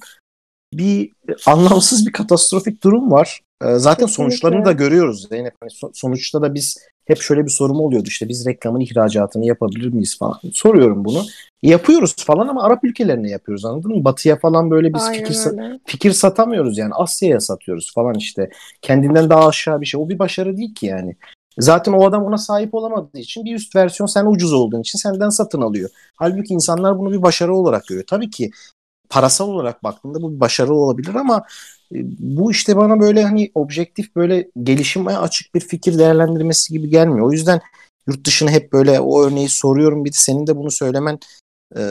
bir 0.73 1.13
anlamsız 1.47 2.07
bir 2.07 2.13
katastrofik 2.13 2.83
durum 2.83 3.13
var. 3.13 3.41
Zaten 3.63 4.07
Kesinlikle. 4.07 4.13
sonuçlarını 4.13 4.65
da 4.65 4.73
görüyoruz 4.73 5.29
Zeynep. 5.29 5.55
Hani 5.61 5.93
sonuçta 5.95 6.43
da 6.43 6.55
biz 6.55 6.79
hep 7.05 7.21
şöyle 7.21 7.45
bir 7.45 7.51
sorum 7.51 7.81
oluyordu 7.81 8.09
işte 8.09 8.29
biz 8.29 8.47
reklamın 8.47 8.81
ihracatını 8.81 9.47
yapabilir 9.47 9.93
miyiz 9.93 10.19
falan. 10.19 10.41
Soruyorum 10.53 11.05
bunu. 11.05 11.23
Yapıyoruz 11.63 12.15
falan 12.19 12.49
ama 12.49 12.63
Arap 12.63 12.85
ülkelerine 12.85 13.31
yapıyoruz 13.31 13.65
anladın 13.65 13.97
mı? 13.97 14.05
Batıya 14.05 14.39
falan 14.39 14.71
böyle 14.71 14.95
biz 14.95 15.11
fikir, 15.11 15.37
fikir 15.87 16.13
satamıyoruz 16.13 16.79
yani 16.79 16.95
Asya'ya 16.95 17.41
satıyoruz 17.41 17.93
falan 17.95 18.15
işte. 18.15 18.51
Kendinden 18.83 19.31
daha 19.31 19.49
aşağı 19.49 19.81
bir 19.81 19.87
şey. 19.87 20.01
O 20.01 20.09
bir 20.09 20.19
başarı 20.19 20.57
değil 20.57 20.75
ki 20.75 20.87
yani. 20.87 21.17
Zaten 21.59 21.93
o 21.93 22.07
adam 22.07 22.25
ona 22.25 22.39
sahip 22.39 22.75
olamadığı 22.75 23.19
için 23.19 23.45
bir 23.45 23.55
üst 23.55 23.77
versiyon 23.77 24.07
sen 24.07 24.27
ucuz 24.27 24.53
olduğun 24.53 24.81
için 24.81 24.99
senden 24.99 25.29
satın 25.29 25.61
alıyor. 25.61 25.91
Halbuki 26.17 26.55
insanlar 26.55 26.99
bunu 26.99 27.13
bir 27.13 27.23
başarı 27.23 27.55
olarak 27.55 27.87
görüyor. 27.87 28.07
Tabii 28.07 28.31
ki 28.31 28.51
parasal 29.11 29.49
olarak 29.49 29.85
baktığında 29.85 30.23
bu 30.23 30.35
bir 30.35 30.41
başarı 30.41 30.75
olabilir 30.75 31.15
ama 31.15 31.43
bu 32.19 32.51
işte 32.51 32.77
bana 32.77 33.01
böyle 33.01 33.23
hani 33.23 33.51
objektif 33.55 34.17
böyle 34.17 34.49
gelişime 34.63 35.17
açık 35.17 35.55
bir 35.55 35.61
fikir 35.61 35.99
değerlendirmesi 35.99 36.73
gibi 36.73 36.89
gelmiyor. 36.89 37.27
O 37.27 37.33
yüzden 37.33 37.61
yurt 38.07 38.27
dışına 38.27 38.51
hep 38.51 38.73
böyle 38.73 39.01
o 39.01 39.23
örneği 39.23 39.49
soruyorum. 39.49 40.05
Bir 40.05 40.11
de 40.13 40.17
senin 40.17 40.47
de 40.47 40.57
bunu 40.57 40.71
söylemen 40.71 41.19
e, 41.77 41.83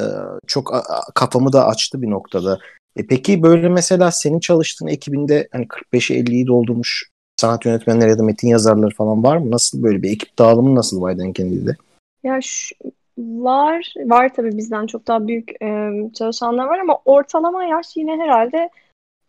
çok 0.47 0.73
kafamı 1.15 1.53
da 1.53 1.67
açtı 1.67 2.01
bir 2.01 2.09
noktada. 2.09 2.59
E 2.95 3.07
peki 3.07 3.43
böyle 3.43 3.69
mesela 3.69 4.11
senin 4.11 4.39
çalıştığın 4.39 4.87
ekibinde 4.87 5.47
hani 5.51 5.65
45'i 5.65 6.23
50'yi 6.23 6.47
doldurmuş 6.47 7.09
sanat 7.37 7.65
yönetmenleri 7.65 8.09
ya 8.09 8.17
da 8.17 8.23
metin 8.23 8.47
yazarları 8.47 8.95
falan 8.95 9.23
var 9.23 9.37
mı? 9.37 9.51
Nasıl 9.51 9.83
böyle 9.83 10.03
bir 10.03 10.11
ekip 10.11 10.39
dağılımı 10.39 10.75
nasıl 10.75 11.07
Biden 11.07 11.33
Kennedy'de? 11.33 11.75
Ya 12.23 12.39
şu, 12.41 12.75
var. 13.17 13.93
Var 14.05 14.33
tabii 14.33 14.57
bizden 14.57 14.87
çok 14.87 15.07
daha 15.07 15.27
büyük 15.27 15.61
e, 15.61 15.91
çalışanlar 16.13 16.65
var 16.65 16.79
ama 16.79 16.99
ortalama 17.05 17.63
yaş 17.63 17.97
yine 17.97 18.17
herhalde 18.17 18.69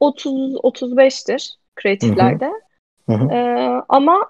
30-35'tir 0.03 1.55
kreatiflerde. 1.77 2.53
Hı 3.07 3.12
hı. 3.12 3.19
Hı 3.19 3.25
hı. 3.25 3.33
E, 3.33 3.83
ama 3.88 4.27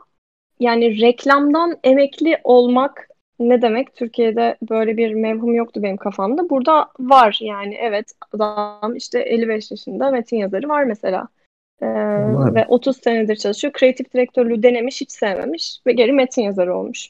yani 0.61 1.01
reklamdan 1.01 1.79
emekli 1.85 2.39
olmak 2.45 3.09
ne 3.39 3.63
demek? 3.63 3.97
Türkiye'de 3.97 4.57
böyle 4.71 4.97
bir 4.97 5.15
mevhum 5.15 5.55
yoktu 5.55 5.83
benim 5.83 5.97
kafamda. 5.97 6.51
Burada 6.51 6.89
var 7.01 7.39
yani 7.41 7.75
evet 7.75 8.13
adam 8.33 8.97
işte 8.97 9.21
55 9.21 9.71
yaşında 9.71 10.11
metin 10.11 10.37
yazarı 10.37 10.69
var 10.69 10.85
mesela. 10.85 11.29
Ee, 11.83 11.87
ve 12.55 12.67
30 12.69 12.97
senedir 12.97 13.37
çalışıyor. 13.37 13.73
Kreatif 13.73 14.15
direktörlüğü 14.15 14.63
denemiş, 14.63 15.01
hiç 15.01 15.11
sevmemiş 15.11 15.79
ve 15.87 15.93
geri 15.93 16.13
metin 16.13 16.43
yazarı 16.43 16.77
olmuş. 16.77 17.09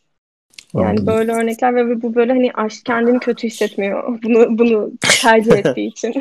Yani 0.75 0.87
Anladım. 0.87 1.07
böyle 1.07 1.33
örnekler 1.33 1.77
ve 1.77 2.03
bu 2.03 2.15
böyle 2.15 2.33
hani 2.33 2.51
aşk 2.55 2.85
kendini 2.85 3.19
kötü 3.19 3.47
hissetmiyor 3.47 4.19
bunu 4.23 4.59
bunu 4.59 4.91
tercih 5.01 5.53
ettiği 5.53 5.89
için. 5.89 6.15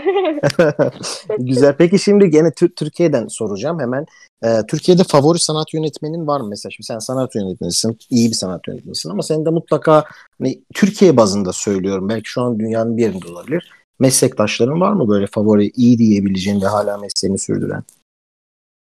Güzel. 1.40 1.76
Peki 1.78 2.00
şimdi 2.00 2.30
gene 2.30 2.52
Türkiye'den 2.52 3.28
soracağım 3.28 3.80
hemen. 3.80 4.06
Ee, 4.44 4.48
Türkiye'de 4.68 5.04
favori 5.04 5.40
sanat 5.40 5.74
yönetmenin 5.74 6.28
var 6.28 6.42
mı 6.42 6.48
mesela? 6.50 6.72
Şimdi 6.72 6.86
sen 6.86 7.00
sanat 7.00 7.36
yönetmenisin, 7.36 7.98
iyi 8.10 8.30
bir 8.30 8.36
sanat 8.36 8.68
yönetmenisin 8.68 9.10
ama 9.10 9.24
senin 9.24 9.46
de 9.46 9.50
mutlaka 9.50 10.04
hani, 10.40 10.62
Türkiye 10.74 11.18
bazında 11.18 11.54
söylüyorum. 11.54 12.10
Belki 12.10 12.30
şu 12.30 12.42
an 12.42 12.60
dünyanın 12.60 12.98
bir 12.98 13.02
yerinde 13.02 13.28
olabilir. 13.28 13.72
Meslektaşların 14.00 14.82
var 14.82 14.94
mı 14.94 15.10
böyle 15.10 15.28
favori, 15.28 15.72
iyi 15.76 15.98
diyebileceğin 15.98 16.62
ve 16.62 16.66
hala 16.66 16.98
mesleğini 16.98 17.40
sürdüren? 17.40 17.84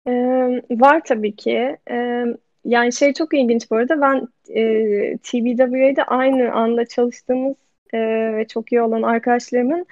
Ee, 0.08 0.62
var 0.72 1.02
tabii 1.06 1.36
ki. 1.36 1.78
Ee, 1.92 2.26
yani 2.66 2.94
şey 2.94 3.14
çok 3.14 3.34
ilginç 3.34 3.72
bu 3.72 3.76
arada. 3.76 4.02
Ben 4.02 4.28
e, 4.56 5.18
TBWA'da 5.18 6.04
aynı 6.04 6.52
anda 6.54 6.86
çalıştığımız 6.86 7.56
e, 7.94 8.00
ve 8.36 8.48
çok 8.48 8.72
iyi 8.72 8.82
olan 8.82 9.02
arkadaşlarımın 9.02 9.86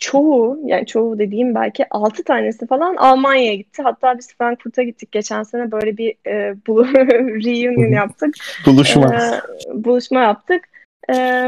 çoğu 0.00 0.60
yani 0.64 0.86
çoğu 0.86 1.18
dediğim 1.18 1.54
belki 1.54 1.86
altı 1.90 2.24
tanesi 2.24 2.66
falan 2.66 2.96
Almanya'ya 2.96 3.54
gitti. 3.54 3.82
Hatta 3.82 4.18
biz 4.18 4.34
Frankfurt'a 4.38 4.82
gittik 4.82 5.12
geçen 5.12 5.42
sene 5.42 5.72
böyle 5.72 5.96
bir 5.96 6.14
e, 6.26 6.54
bu 6.66 6.86
reunion 7.44 7.92
yaptık. 7.92 8.34
Buluşma. 8.66 9.14
E, 9.14 9.40
buluşma 9.84 10.20
yaptık. 10.20 10.68
E, 11.12 11.46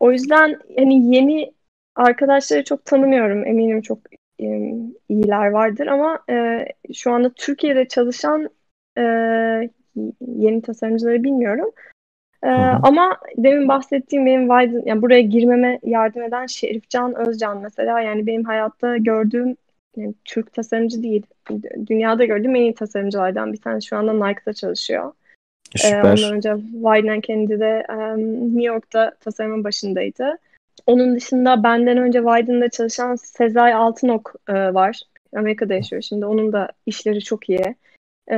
o 0.00 0.12
yüzden 0.12 0.60
hani 0.78 1.14
yeni 1.16 1.52
arkadaşları 1.96 2.64
çok 2.64 2.84
tanımıyorum. 2.84 3.46
Eminim 3.46 3.82
çok 3.82 3.98
e, 4.40 4.74
iyiler 5.08 5.46
vardır 5.46 5.86
ama 5.86 6.18
e, 6.30 6.66
şu 6.94 7.12
anda 7.12 7.30
Türkiye'de 7.30 7.88
çalışan 7.88 8.50
e, 8.98 9.02
yeni 10.20 10.62
tasarımcıları 10.62 11.24
bilmiyorum. 11.24 11.70
Ee, 12.44 12.48
ama 12.82 13.18
demin 13.36 13.68
bahsettiğim 13.68 14.26
benim 14.26 14.48
Wyden, 14.48 14.82
yani 14.86 15.02
buraya 15.02 15.20
girmeme 15.20 15.78
yardım 15.82 16.22
eden 16.22 16.46
Şerifcan 16.46 17.14
Özcan 17.28 17.62
mesela 17.62 18.00
yani 18.00 18.26
benim 18.26 18.44
hayatta 18.44 18.96
gördüğüm 18.96 19.56
yani 19.96 20.14
Türk 20.24 20.52
tasarımcı 20.52 21.02
değil. 21.02 21.22
Dünyada 21.86 22.24
gördüğüm 22.24 22.56
en 22.56 22.60
iyi 22.60 22.74
tasarımcılardan 22.74 23.52
bir 23.52 23.58
tanesi. 23.58 23.86
Şu 23.86 23.96
anda 23.96 24.12
Nike'da 24.12 24.52
çalışıyor. 24.52 25.12
Süper. 25.76 26.04
Ee, 26.04 26.12
ondan 26.12 26.34
önce 26.34 26.54
Wyden 26.72 27.20
Kennedy'de 27.20 27.86
um, 27.88 28.44
New 28.44 28.62
York'ta 28.62 29.10
tasarımın 29.20 29.64
başındaydı. 29.64 30.38
Onun 30.86 31.16
dışında 31.16 31.62
benden 31.62 31.98
önce 31.98 32.18
Wyden'da 32.18 32.68
çalışan 32.68 33.14
Sezai 33.14 33.74
Altınok 33.74 34.34
e, 34.48 34.54
var. 34.54 35.00
Amerika'da 35.36 35.74
yaşıyor 35.74 36.02
şimdi. 36.02 36.26
Onun 36.26 36.52
da 36.52 36.68
işleri 36.86 37.20
çok 37.20 37.48
iyi. 37.48 37.74
E, 38.30 38.36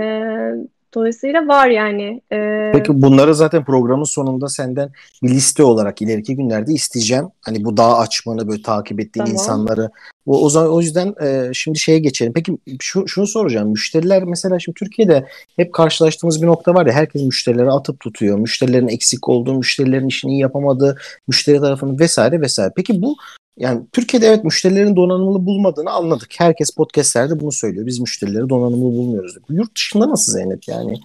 Dolayısıyla 0.95 1.49
var 1.49 1.69
yani. 1.69 2.21
Ee... 2.33 2.71
Peki 2.73 3.03
bunları 3.03 3.35
zaten 3.35 3.65
programın 3.65 4.05
sonunda 4.05 4.49
senden 4.49 4.91
bir 5.23 5.29
liste 5.29 5.63
olarak 5.63 6.03
ileriki 6.03 6.37
günlerde 6.37 6.73
isteyeceğim. 6.73 7.29
Hani 7.41 7.65
bu 7.65 7.77
dağ 7.77 7.99
açmanı 7.99 8.49
böyle 8.49 8.63
takip 8.63 9.01
ettiğin 9.01 9.25
tamam. 9.25 9.33
insanları. 9.33 9.91
O, 10.27 10.45
o, 10.45 10.49
zaman, 10.49 10.73
o 10.73 10.81
yüzden 10.81 11.15
e, 11.23 11.51
şimdi 11.53 11.79
şeye 11.79 11.99
geçelim. 11.99 12.33
Peki 12.33 12.59
şu, 12.81 13.09
şunu 13.09 13.27
soracağım. 13.27 13.69
Müşteriler 13.69 14.25
mesela 14.25 14.59
şimdi 14.59 14.79
Türkiye'de 14.79 15.27
hep 15.57 15.73
karşılaştığımız 15.73 16.43
bir 16.43 16.47
nokta 16.47 16.75
var 16.75 16.87
ya 16.87 16.93
herkes 16.93 17.23
müşterileri 17.23 17.71
atıp 17.71 18.01
tutuyor. 18.01 18.39
Müşterilerin 18.39 18.89
eksik 18.89 19.29
olduğu, 19.29 19.55
müşterilerin 19.55 20.09
işini 20.09 20.33
iyi 20.33 20.41
yapamadığı, 20.41 20.99
müşteri 21.29 21.61
tarafının 21.61 21.99
vesaire 21.99 22.41
vesaire. 22.41 22.73
Peki 22.77 23.03
bu 23.03 23.17
yani 23.59 23.87
Türkiye'de 23.93 24.27
evet 24.27 24.45
müşterilerin 24.45 24.97
donanımlı 24.97 25.47
bulmadığını 25.47 25.91
anladık. 25.91 26.29
Herkes 26.39 26.71
podcastlerde 26.71 27.41
bunu 27.41 27.53
söylüyor. 27.53 27.87
Biz 27.87 28.01
müşterileri 28.01 28.49
donanımlı 28.49 28.85
bulmuyoruz. 28.85 29.37
Bu 29.49 29.53
yurt 29.53 29.77
dışında 29.77 30.09
nasıl 30.09 30.33
Zeynep 30.33 30.69
yani? 30.69 31.01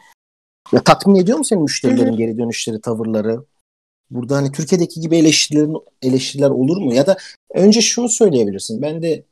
Ya 0.72 0.84
tatmin 0.84 1.16
ediyor 1.16 1.38
mu 1.38 1.45
senin 1.45 1.62
müşterilerin 1.62 2.16
geri 2.16 2.38
dönüşleri, 2.38 2.82
tavırları? 2.82 3.43
Burada 4.12 4.36
hani 4.36 4.52
Türkiye'deki 4.52 5.02
gibi 5.02 5.18
eleştirilerin 5.18 5.78
eleştiriler 6.02 6.50
olur 6.50 6.78
mu? 6.78 6.93
Ya 6.93 7.08
da 7.08 7.18
önce 7.54 7.82
şunu 7.82 8.10
söyleyebilirsin. 8.10 8.82
Ben 8.82 9.02
de 9.02 9.24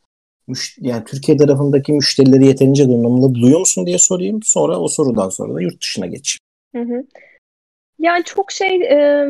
müş 0.47 0.77
yani 0.81 1.03
Türkiye 1.03 1.37
tarafındaki 1.37 1.93
müşterileri 1.93 2.45
yeterince 2.45 2.87
donanımlı 2.87 3.35
buluyor 3.35 3.59
musun 3.59 3.85
diye 3.85 3.99
sorayım. 3.99 4.39
Sonra 4.43 4.79
o 4.79 4.87
sorudan 4.87 5.29
sonra 5.29 5.55
da 5.55 5.61
yurt 5.61 5.81
dışına 5.81 6.05
geç. 6.05 6.37
Hı 6.75 6.81
hı. 6.81 7.03
Yani 7.99 8.23
çok 8.23 8.51
şey 8.51 8.81
e, 8.83 9.27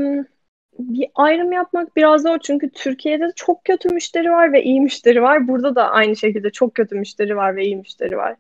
bir 0.80 1.07
ayrım 1.15 1.51
yapmak 1.51 1.95
biraz 1.95 2.21
zor 2.21 2.38
çünkü 2.39 2.69
Türkiye'de 2.69 3.32
çok 3.36 3.65
kötü 3.65 3.89
müşteri 3.89 4.32
var 4.32 4.53
ve 4.53 4.63
iyi 4.63 4.82
müşteri 4.82 5.21
var. 5.21 5.47
Burada 5.47 5.75
da 5.75 5.91
aynı 5.91 6.15
şekilde 6.15 6.49
çok 6.49 6.75
kötü 6.75 6.95
müşteri 6.95 7.36
var 7.36 7.55
ve 7.55 7.65
iyi 7.65 7.75
müşteri 7.75 8.17
var. 8.17 8.36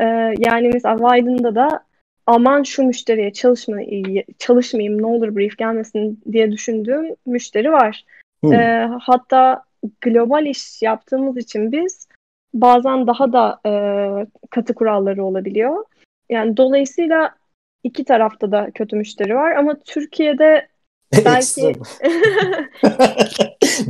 Ee, 0.00 0.04
yani 0.38 0.70
mesela 0.72 0.96
Wyden'da 0.96 1.54
da 1.54 1.80
aman 2.26 2.62
şu 2.62 2.82
müşteriye 2.82 3.32
çalışma, 3.32 3.76
çalışmayayım 4.38 5.02
ne 5.02 5.06
olur 5.06 5.36
brief 5.36 5.58
gelmesin 5.58 6.20
diye 6.32 6.52
düşündüğüm 6.52 7.16
müşteri 7.26 7.72
var. 7.72 8.04
Hmm. 8.40 8.52
Ee, 8.52 8.90
hatta 9.00 9.62
global 10.00 10.46
iş 10.46 10.82
yaptığımız 10.82 11.36
için 11.36 11.72
biz 11.72 12.08
bazen 12.54 13.06
daha 13.06 13.32
da 13.32 13.60
e, 13.66 13.72
katı 14.50 14.74
kuralları 14.74 15.24
olabiliyor. 15.24 15.84
Yani 16.28 16.56
dolayısıyla 16.56 17.34
iki 17.84 18.04
tarafta 18.04 18.52
da 18.52 18.70
kötü 18.74 18.96
müşteri 18.96 19.34
var 19.34 19.56
ama 19.56 19.76
Türkiye'de 19.84 20.68
Belki... 21.24 21.62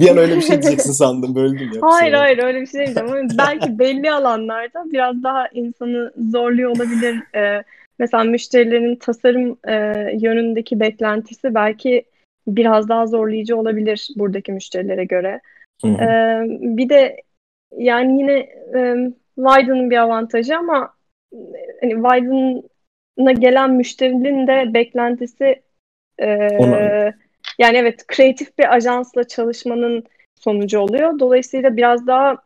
bir 0.01 0.09
an 0.09 0.17
öyle 0.17 0.37
bir 0.37 0.43
şey 0.43 0.63
diyeceksin 0.63 0.93
sandım. 0.93 1.35
Böldüm 1.35 1.71
ya. 1.75 1.81
Hayır 1.81 2.13
hayır 2.13 2.43
öyle 2.43 2.61
bir 2.61 2.67
şey 2.67 2.87
diyeceğim. 2.87 3.29
Belki 3.39 3.79
belli 3.79 4.13
alanlarda 4.13 4.85
biraz 4.93 5.23
daha 5.23 5.49
insanı 5.49 6.13
zorluyor 6.31 6.71
olabilir. 6.71 7.23
Ee, 7.35 7.63
mesela 7.99 8.25
müşterilerin 8.25 8.97
tasarım 8.97 9.59
e, 9.69 9.75
yönündeki 10.21 10.81
beklentisi 10.81 11.55
belki 11.55 12.05
biraz 12.47 12.89
daha 12.89 13.07
zorlayıcı 13.07 13.57
olabilir 13.57 14.09
buradaki 14.17 14.53
müşterilere 14.53 15.05
göre. 15.05 15.41
Ee, 15.85 16.41
bir 16.49 16.89
de 16.89 17.23
yani 17.77 18.19
yine 18.19 18.39
e, 18.75 18.97
Wyden'ın 19.37 19.91
bir 19.91 19.97
avantajı 19.97 20.57
ama 20.57 20.95
hani 21.81 21.93
Wyden'a 21.93 23.33
gelen 23.33 23.71
müşterinin 23.71 24.47
de 24.47 24.75
beklentisi 24.75 25.66
ee, 26.23 27.13
yani 27.59 27.77
evet 27.77 28.07
kreatif 28.07 28.59
bir 28.59 28.75
ajansla 28.75 29.25
çalışmanın 29.25 30.05
sonucu 30.35 30.79
oluyor. 30.79 31.19
Dolayısıyla 31.19 31.77
biraz 31.77 32.07
daha 32.07 32.37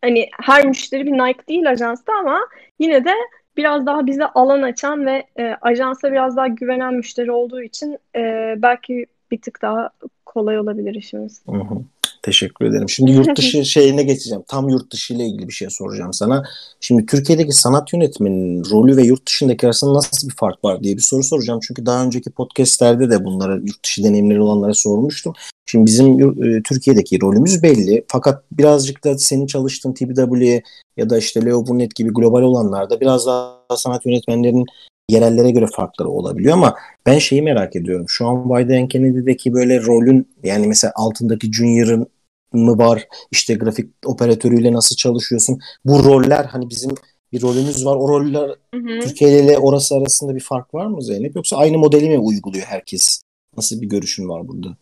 hani 0.00 0.28
her 0.42 0.66
müşteri 0.66 1.06
bir 1.06 1.12
Nike 1.12 1.46
değil 1.48 1.70
ajansta 1.70 2.12
ama 2.20 2.40
yine 2.78 3.04
de 3.04 3.14
biraz 3.56 3.86
daha 3.86 4.06
bize 4.06 4.26
alan 4.26 4.62
açan 4.62 5.06
ve 5.06 5.26
e, 5.38 5.56
ajansa 5.60 6.12
biraz 6.12 6.36
daha 6.36 6.48
güvenen 6.48 6.94
müşteri 6.94 7.32
olduğu 7.32 7.62
için 7.62 7.98
e, 8.16 8.54
belki 8.58 9.06
bir 9.30 9.40
tık 9.40 9.62
daha 9.62 9.90
kolay 10.26 10.58
olabilir 10.58 10.94
işimiz. 10.94 11.42
Hı 11.46 11.52
hı. 11.52 11.82
Teşekkür 12.22 12.64
ederim. 12.64 12.88
Şimdi 12.88 13.10
yurt 13.10 13.38
dışı 13.38 13.64
şeyine 13.64 14.02
geçeceğim. 14.02 14.42
Tam 14.48 14.68
yurt 14.68 14.92
dışı 14.92 15.14
ile 15.14 15.26
ilgili 15.26 15.48
bir 15.48 15.52
şey 15.52 15.70
soracağım 15.70 16.12
sana. 16.12 16.44
Şimdi 16.80 17.06
Türkiye'deki 17.06 17.52
sanat 17.52 17.92
yönetmeninin 17.92 18.64
rolü 18.70 18.96
ve 18.96 19.02
yurt 19.02 19.26
dışındaki 19.26 19.66
arasında 19.66 19.94
nasıl 19.94 20.28
bir 20.28 20.34
fark 20.34 20.64
var 20.64 20.82
diye 20.82 20.96
bir 20.96 21.02
soru 21.02 21.22
soracağım. 21.22 21.60
Çünkü 21.62 21.86
daha 21.86 22.04
önceki 22.04 22.30
podcastlerde 22.30 23.10
de 23.10 23.24
bunlara 23.24 23.54
yurt 23.54 23.84
dışı 23.84 24.04
deneyimleri 24.04 24.40
olanlara 24.40 24.74
sormuştum. 24.74 25.32
Şimdi 25.66 25.86
bizim 25.86 26.20
e, 26.44 26.62
Türkiye'deki 26.62 27.20
rolümüz 27.20 27.62
belli. 27.62 28.04
Fakat 28.08 28.44
birazcık 28.52 29.04
da 29.04 29.18
senin 29.18 29.46
çalıştığın 29.46 29.92
TBW 29.92 30.62
ya 30.96 31.10
da 31.10 31.18
işte 31.18 31.46
Leo 31.46 31.66
Burnett 31.66 31.94
gibi 31.94 32.10
global 32.10 32.42
olanlarda 32.42 33.00
biraz 33.00 33.26
daha 33.26 33.60
sanat 33.76 34.06
yönetmenlerinin 34.06 34.66
yerellere 35.10 35.50
göre 35.50 35.66
farkları 35.66 36.08
olabiliyor 36.08 36.54
ama 36.54 36.74
ben 37.06 37.18
şeyi 37.18 37.42
merak 37.42 37.76
ediyorum. 37.76 38.06
Şu 38.08 38.26
an 38.26 38.50
Biden 38.50 38.88
Kennedy'deki 38.88 39.52
böyle 39.52 39.82
rolün 39.82 40.28
yani 40.42 40.66
mesela 40.66 40.92
altındaki 40.96 41.52
Junior'ın 41.52 42.06
mı 42.52 42.78
var? 42.78 43.08
İşte 43.30 43.54
grafik 43.54 43.90
operatörüyle 44.06 44.72
nasıl 44.72 44.96
çalışıyorsun? 44.96 45.60
Bu 45.84 46.04
roller 46.04 46.44
hani 46.44 46.70
bizim 46.70 46.90
bir 47.32 47.42
rolümüz 47.42 47.86
var. 47.86 47.96
O 47.96 48.08
roller 48.08 48.48
hı 48.74 48.80
hı. 48.80 49.00
Türkiye 49.00 49.44
ile 49.44 49.58
orası 49.58 49.94
arasında 49.94 50.34
bir 50.34 50.40
fark 50.40 50.74
var 50.74 50.86
mı 50.86 51.02
Zeynep? 51.02 51.36
Yoksa 51.36 51.56
aynı 51.56 51.78
modeli 51.78 52.08
mi 52.08 52.18
uyguluyor 52.18 52.64
herkes? 52.64 53.22
Nasıl 53.56 53.82
bir 53.82 53.86
görüşün 53.86 54.28
var 54.28 54.48
burada? 54.48 54.76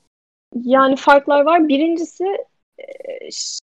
Yani 0.54 0.96
farklar 0.96 1.44
var. 1.44 1.68
Birincisi 1.68 2.24
e, 2.78 2.84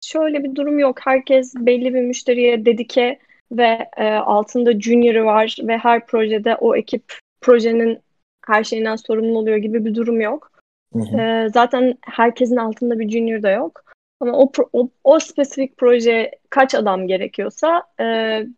şöyle 0.00 0.44
bir 0.44 0.54
durum 0.54 0.78
yok. 0.78 0.96
Herkes 1.00 1.54
belli 1.54 1.94
bir 1.94 2.02
müşteriye 2.02 2.64
dedike 2.64 3.18
ve 3.52 3.88
e, 3.96 4.12
altında 4.14 4.80
junior'ı 4.80 5.24
var 5.24 5.56
ve 5.62 5.78
her 5.78 6.06
projede 6.06 6.56
o 6.56 6.76
ekip 6.76 7.02
projenin 7.40 7.98
her 8.46 8.64
şeyinden 8.64 8.96
sorumlu 8.96 9.38
oluyor 9.38 9.56
gibi 9.56 9.84
bir 9.84 9.94
durum 9.94 10.20
yok. 10.20 10.50
Hı 10.92 10.98
hı. 10.98 11.20
E, 11.20 11.48
zaten 11.48 11.98
herkesin 12.02 12.56
altında 12.56 12.98
bir 12.98 13.10
junior 13.10 13.42
da 13.42 13.50
yok. 13.50 13.84
Ama 14.20 14.38
o, 14.38 14.52
o, 14.72 14.88
o 15.04 15.20
spesifik 15.20 15.76
proje 15.76 16.30
kaç 16.50 16.74
adam 16.74 17.06
gerekiyorsa 17.06 17.82
e, 18.00 18.04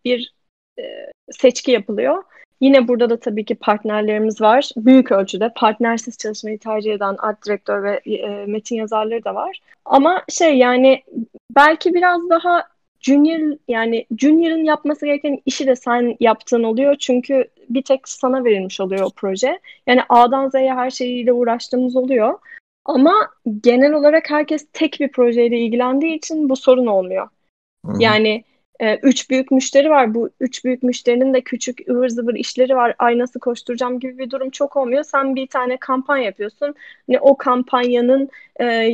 bir 0.04 0.34
e, 0.78 0.82
seçki 1.30 1.70
yapılıyor. 1.70 2.22
Yine 2.60 2.88
burada 2.88 3.10
da 3.10 3.20
tabii 3.20 3.44
ki 3.44 3.54
partnerlerimiz 3.54 4.40
var. 4.40 4.70
Büyük 4.76 5.12
ölçüde 5.12 5.52
partnersiz 5.56 6.18
çalışmayı 6.18 6.58
tercih 6.58 6.94
eden 6.94 7.16
art 7.18 7.46
direktör 7.46 7.82
ve 7.82 8.00
e, 8.06 8.46
metin 8.46 8.76
yazarları 8.76 9.24
da 9.24 9.34
var. 9.34 9.60
Ama 9.84 10.22
şey 10.28 10.58
yani 10.58 11.02
belki 11.56 11.94
biraz 11.94 12.30
daha 12.30 12.75
junior 13.00 13.58
yani 13.68 14.06
junior'ın 14.18 14.64
yapması 14.64 15.06
gereken 15.06 15.38
işi 15.46 15.66
de 15.66 15.76
sen 15.76 16.16
yaptığın 16.20 16.62
oluyor. 16.62 16.96
Çünkü 16.98 17.44
bir 17.68 17.82
tek 17.82 18.08
sana 18.08 18.44
verilmiş 18.44 18.80
oluyor 18.80 19.02
o 19.06 19.10
proje. 19.16 19.60
Yani 19.86 20.00
A'dan 20.08 20.48
Z'ye 20.48 20.74
her 20.74 20.90
şeyiyle 20.90 21.32
uğraştığımız 21.32 21.96
oluyor. 21.96 22.38
Ama 22.84 23.14
genel 23.62 23.92
olarak 23.92 24.30
herkes 24.30 24.66
tek 24.72 24.96
bir 25.00 25.08
projeyle 25.08 25.58
ilgilendiği 25.58 26.14
için 26.16 26.48
bu 26.48 26.56
sorun 26.56 26.86
olmuyor. 26.86 27.28
Hı-hı. 27.86 27.96
Yani 28.00 28.44
e, 28.80 28.96
üç 28.96 29.30
büyük 29.30 29.50
müşteri 29.50 29.90
var. 29.90 30.14
Bu 30.14 30.30
üç 30.40 30.64
büyük 30.64 30.82
müşterinin 30.82 31.34
de 31.34 31.40
küçük 31.40 31.88
ıvır 31.90 32.08
zıvır 32.08 32.34
işleri 32.34 32.76
var. 32.76 32.94
Ay 32.98 33.18
nasıl 33.18 33.40
koşturacağım 33.40 34.00
gibi 34.00 34.18
bir 34.18 34.30
durum 34.30 34.50
çok 34.50 34.76
olmuyor. 34.76 35.04
Sen 35.04 35.36
bir 35.36 35.46
tane 35.46 35.76
kampanya 35.76 36.24
yapıyorsun. 36.24 36.74
Hani 37.06 37.20
o 37.20 37.36
kampanyanın 37.36 38.28
e, 38.60 38.92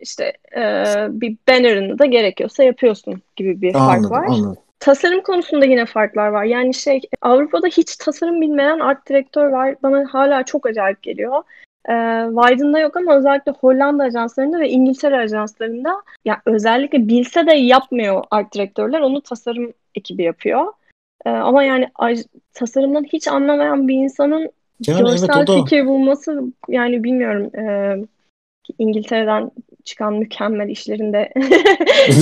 işte 0.00 0.32
e, 0.56 0.84
bir 1.08 1.36
banner'ını 1.48 1.98
da 1.98 2.06
gerekiyorsa 2.06 2.62
yapıyorsun 2.62 3.22
gibi 3.36 3.62
bir 3.62 3.74
anladım, 3.74 4.08
fark 4.08 4.10
var. 4.10 4.26
Anladım. 4.28 4.56
Tasarım 4.80 5.20
konusunda 5.20 5.64
yine 5.64 5.86
farklar 5.86 6.28
var. 6.28 6.44
Yani 6.44 6.74
şey 6.74 7.00
Avrupa'da 7.22 7.66
hiç 7.66 7.96
tasarım 7.96 8.40
bilmeyen 8.40 8.78
art 8.78 9.08
direktör 9.08 9.46
var. 9.46 9.74
Bana 9.82 10.06
hala 10.10 10.42
çok 10.42 10.66
acayip 10.66 11.02
geliyor. 11.02 11.42
E, 11.88 11.92
Widen'da 12.28 12.78
yok 12.78 12.96
ama 12.96 13.16
özellikle 13.16 13.52
Hollanda 13.52 14.04
ajanslarında 14.04 14.60
ve 14.60 14.68
İngiltere 14.68 15.16
ajanslarında 15.18 16.02
ya 16.24 16.42
özellikle 16.46 17.08
bilse 17.08 17.46
de 17.46 17.54
yapmıyor 17.54 18.24
art 18.30 18.54
direktörler. 18.54 19.00
Onu 19.00 19.20
tasarım 19.20 19.72
ekibi 19.94 20.22
yapıyor. 20.22 20.66
E, 21.26 21.30
ama 21.30 21.62
yani 21.62 21.88
tasarımdan 22.54 23.04
hiç 23.04 23.28
anlamayan 23.28 23.88
bir 23.88 23.94
insanın 23.94 24.50
yani 24.86 25.00
görsel 25.00 25.28
evet, 25.36 25.48
fikir 25.48 25.86
bulması 25.86 26.42
yani 26.68 27.04
bilmiyorum. 27.04 27.50
E, 27.56 27.96
İngiltere'den 28.78 29.50
çıkan 29.84 30.14
mükemmel 30.14 30.68
işlerinde 30.68 31.32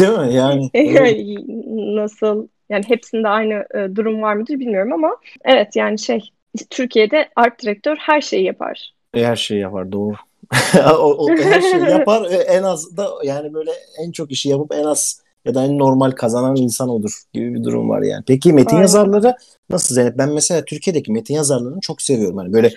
Değil 0.00 0.18
mi? 0.18 0.34
Yani 0.34 0.70
nasıl 1.96 2.48
yani 2.68 2.84
hepsinde 2.88 3.28
aynı 3.28 3.64
e, 3.74 3.96
durum 3.96 4.22
var 4.22 4.34
mıdır 4.34 4.60
bilmiyorum 4.60 4.92
ama 4.92 5.16
evet 5.44 5.76
yani 5.76 5.98
şey 5.98 6.30
Türkiye'de 6.70 7.28
art 7.36 7.62
direktör 7.62 7.96
her 7.96 8.20
şeyi 8.20 8.44
yapar. 8.44 8.94
Her 9.14 9.36
şeyi 9.36 9.60
yapar 9.60 9.92
doğru. 9.92 10.14
o, 10.98 11.14
o, 11.14 11.28
her 11.28 11.60
şeyi 11.60 11.82
yapar 11.90 12.28
en 12.48 12.62
az 12.62 12.96
da 12.96 13.08
yani 13.24 13.54
böyle 13.54 13.70
en 14.04 14.12
çok 14.12 14.32
işi 14.32 14.48
yapıp 14.48 14.74
en 14.74 14.84
az 14.84 15.22
ya 15.48 15.54
da 15.54 15.64
en 15.64 15.78
normal 15.78 16.10
kazanan 16.10 16.56
insan 16.56 16.88
olur 16.88 17.22
gibi 17.32 17.54
bir 17.54 17.64
durum 17.64 17.88
var 17.88 18.02
yani. 18.02 18.24
Peki 18.26 18.52
metin 18.52 18.70
Aynen. 18.70 18.80
yazarları 18.80 19.34
nasıl 19.70 19.94
Zeynep? 19.94 20.18
Ben 20.18 20.32
mesela 20.32 20.64
Türkiye'deki 20.64 21.12
metin 21.12 21.34
yazarlarını 21.34 21.80
çok 21.80 22.02
seviyorum. 22.02 22.36
Hani 22.36 22.52
böyle 22.52 22.72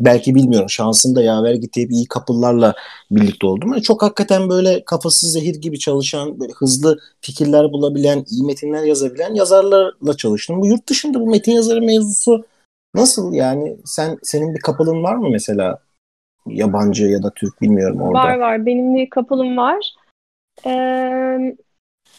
belki 0.00 0.34
bilmiyorum 0.34 0.70
şansım 0.70 1.16
da 1.16 1.22
yaver 1.22 1.54
gitti 1.54 1.82
hep 1.82 1.90
iyi 1.90 2.06
kapılarla 2.06 2.74
birlikte 3.10 3.46
oldum. 3.46 3.72
Yani 3.72 3.82
çok 3.82 4.02
hakikaten 4.02 4.48
böyle 4.48 4.84
kafası 4.84 5.28
zehir 5.28 5.54
gibi 5.54 5.78
çalışan, 5.78 6.40
böyle 6.40 6.52
hızlı 6.52 6.98
fikirler 7.20 7.72
bulabilen, 7.72 8.24
iyi 8.30 8.44
metinler 8.44 8.82
yazabilen 8.82 9.34
yazarlarla 9.34 10.16
çalıştım. 10.16 10.60
Bu 10.60 10.66
yurt 10.66 10.88
dışında 10.88 11.20
bu 11.20 11.26
metin 11.26 11.52
yazarı 11.52 11.82
mevzusu 11.82 12.44
nasıl 12.94 13.32
yani? 13.32 13.76
Sen 13.84 14.18
senin 14.22 14.54
bir 14.54 14.60
kapılın 14.60 15.02
var 15.02 15.14
mı 15.14 15.28
mesela? 15.30 15.78
Yabancı 16.46 17.06
ya 17.06 17.22
da 17.22 17.30
Türk 17.30 17.62
bilmiyorum 17.62 18.00
orada. 18.00 18.18
Var 18.18 18.38
var. 18.38 18.66
Benim 18.66 18.94
bir 18.94 19.10
kapılım 19.10 19.56
var. 19.56 19.94
Ee, 20.66 21.56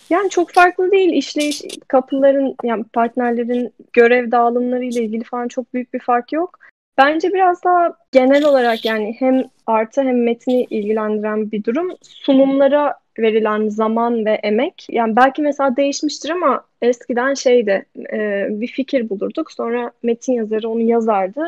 yani 0.09 0.29
çok 0.29 0.51
farklı 0.51 0.91
değil. 0.91 1.13
İşleyiş 1.13 1.61
kapıların 1.87 2.55
yani 2.63 2.83
partnerlerin 2.93 3.73
görev 3.93 4.31
dağılımları 4.31 4.85
ile 4.85 5.03
ilgili 5.03 5.23
falan 5.23 5.47
çok 5.47 5.73
büyük 5.73 5.93
bir 5.93 5.99
fark 5.99 6.33
yok. 6.33 6.59
Bence 6.97 7.33
biraz 7.33 7.63
daha 7.63 7.93
genel 8.11 8.45
olarak 8.45 8.85
yani 8.85 9.15
hem 9.19 9.43
artı 9.67 10.01
hem 10.01 10.23
metni 10.23 10.63
ilgilendiren 10.63 11.51
bir 11.51 11.63
durum. 11.63 11.91
Sunumlara 12.01 12.95
verilen 13.19 13.67
zaman 13.67 14.25
ve 14.25 14.31
emek. 14.31 14.87
Yani 14.89 15.15
belki 15.15 15.41
mesela 15.41 15.77
değişmiştir 15.77 16.29
ama 16.29 16.65
eskiden 16.81 17.33
şeydi 17.33 17.85
e, 18.13 18.47
bir 18.49 18.67
fikir 18.67 19.09
bulurduk. 19.09 19.51
Sonra 19.51 19.91
metin 20.03 20.33
yazarı 20.33 20.69
onu 20.69 20.81
yazardı. 20.81 21.43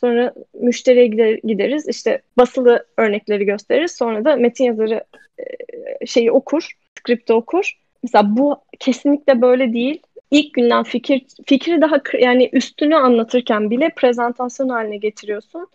Sonra 0.00 0.34
müşteriye 0.54 1.06
gider, 1.06 1.38
gideriz. 1.44 1.88
işte 1.88 2.22
basılı 2.36 2.86
örnekleri 2.96 3.44
gösteririz. 3.44 3.92
Sonra 3.92 4.24
da 4.24 4.36
metin 4.36 4.64
yazarı 4.64 5.04
e, 5.38 6.06
şeyi 6.06 6.32
okur, 6.32 6.72
skripti 6.98 7.32
okur. 7.32 7.81
Mesela 8.02 8.36
bu 8.36 8.56
kesinlikle 8.78 9.42
böyle 9.42 9.72
değil. 9.72 10.02
İlk 10.30 10.54
günden 10.54 10.82
fikir 10.82 11.26
fikri 11.46 11.80
daha 11.80 12.00
yani 12.20 12.50
üstünü 12.52 12.96
anlatırken 12.96 13.70
bile 13.70 13.90
prezentasyon 13.96 14.68
haline 14.68 14.96
getiriyorsun. 14.96 15.66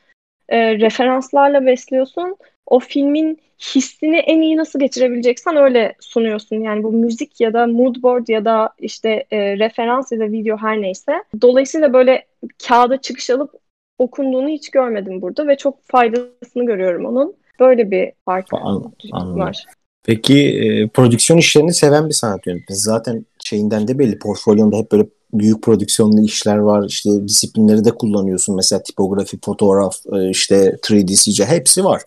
E, 0.49 0.79
referanslarla 0.79 1.65
besliyorsun. 1.65 2.35
O 2.65 2.79
filmin 2.79 3.39
hissini 3.59 4.17
en 4.17 4.41
iyi 4.41 4.57
nasıl 4.57 4.79
geçirebileceksen 4.79 5.55
öyle 5.55 5.95
sunuyorsun. 5.99 6.55
Yani 6.55 6.83
bu 6.83 6.91
müzik 6.91 7.41
ya 7.41 7.53
da 7.53 7.67
mood 7.67 7.95
board 8.03 8.27
ya 8.27 8.45
da 8.45 8.69
işte 8.79 9.25
e, 9.31 9.59
referans 9.59 10.11
ya 10.11 10.19
da 10.19 10.31
video 10.31 10.57
her 10.57 10.81
neyse. 10.81 11.23
Dolayısıyla 11.41 11.93
böyle 11.93 12.25
kağıda 12.67 13.01
çıkış 13.01 13.29
alıp 13.29 13.51
okunduğunu 13.99 14.49
hiç 14.49 14.69
görmedim 14.69 15.21
burada 15.21 15.47
ve 15.47 15.57
çok 15.57 15.83
faydasını 15.83 16.65
görüyorum 16.65 17.05
onun. 17.05 17.35
Böyle 17.59 17.91
bir 17.91 18.11
fark 18.25 18.53
An- 18.53 18.93
var. 19.11 19.65
Peki 20.07 20.59
e, 20.59 20.87
prodüksiyon 20.87 21.39
işlerini 21.39 21.73
seven 21.73 22.09
bir 22.09 22.13
sanat 22.13 22.47
yönetmeni. 22.47 22.79
Zaten 22.79 23.25
şeyinden 23.43 23.87
de 23.87 23.99
belli. 23.99 24.19
Portfolyonda 24.19 24.77
hep 24.77 24.91
böyle 24.91 25.07
büyük 25.33 25.63
prodüksiyonlu 25.63 26.21
işler 26.21 26.57
var. 26.57 26.85
İşte 26.87 27.27
disiplinleri 27.27 27.85
de 27.85 27.91
kullanıyorsun. 27.91 28.55
Mesela 28.55 28.83
tipografi, 28.83 29.37
fotoğraf, 29.45 29.95
e, 30.13 30.29
işte 30.29 30.77
3D 30.83 31.15
CG 31.15 31.43
hepsi 31.43 31.83
var. 31.83 32.01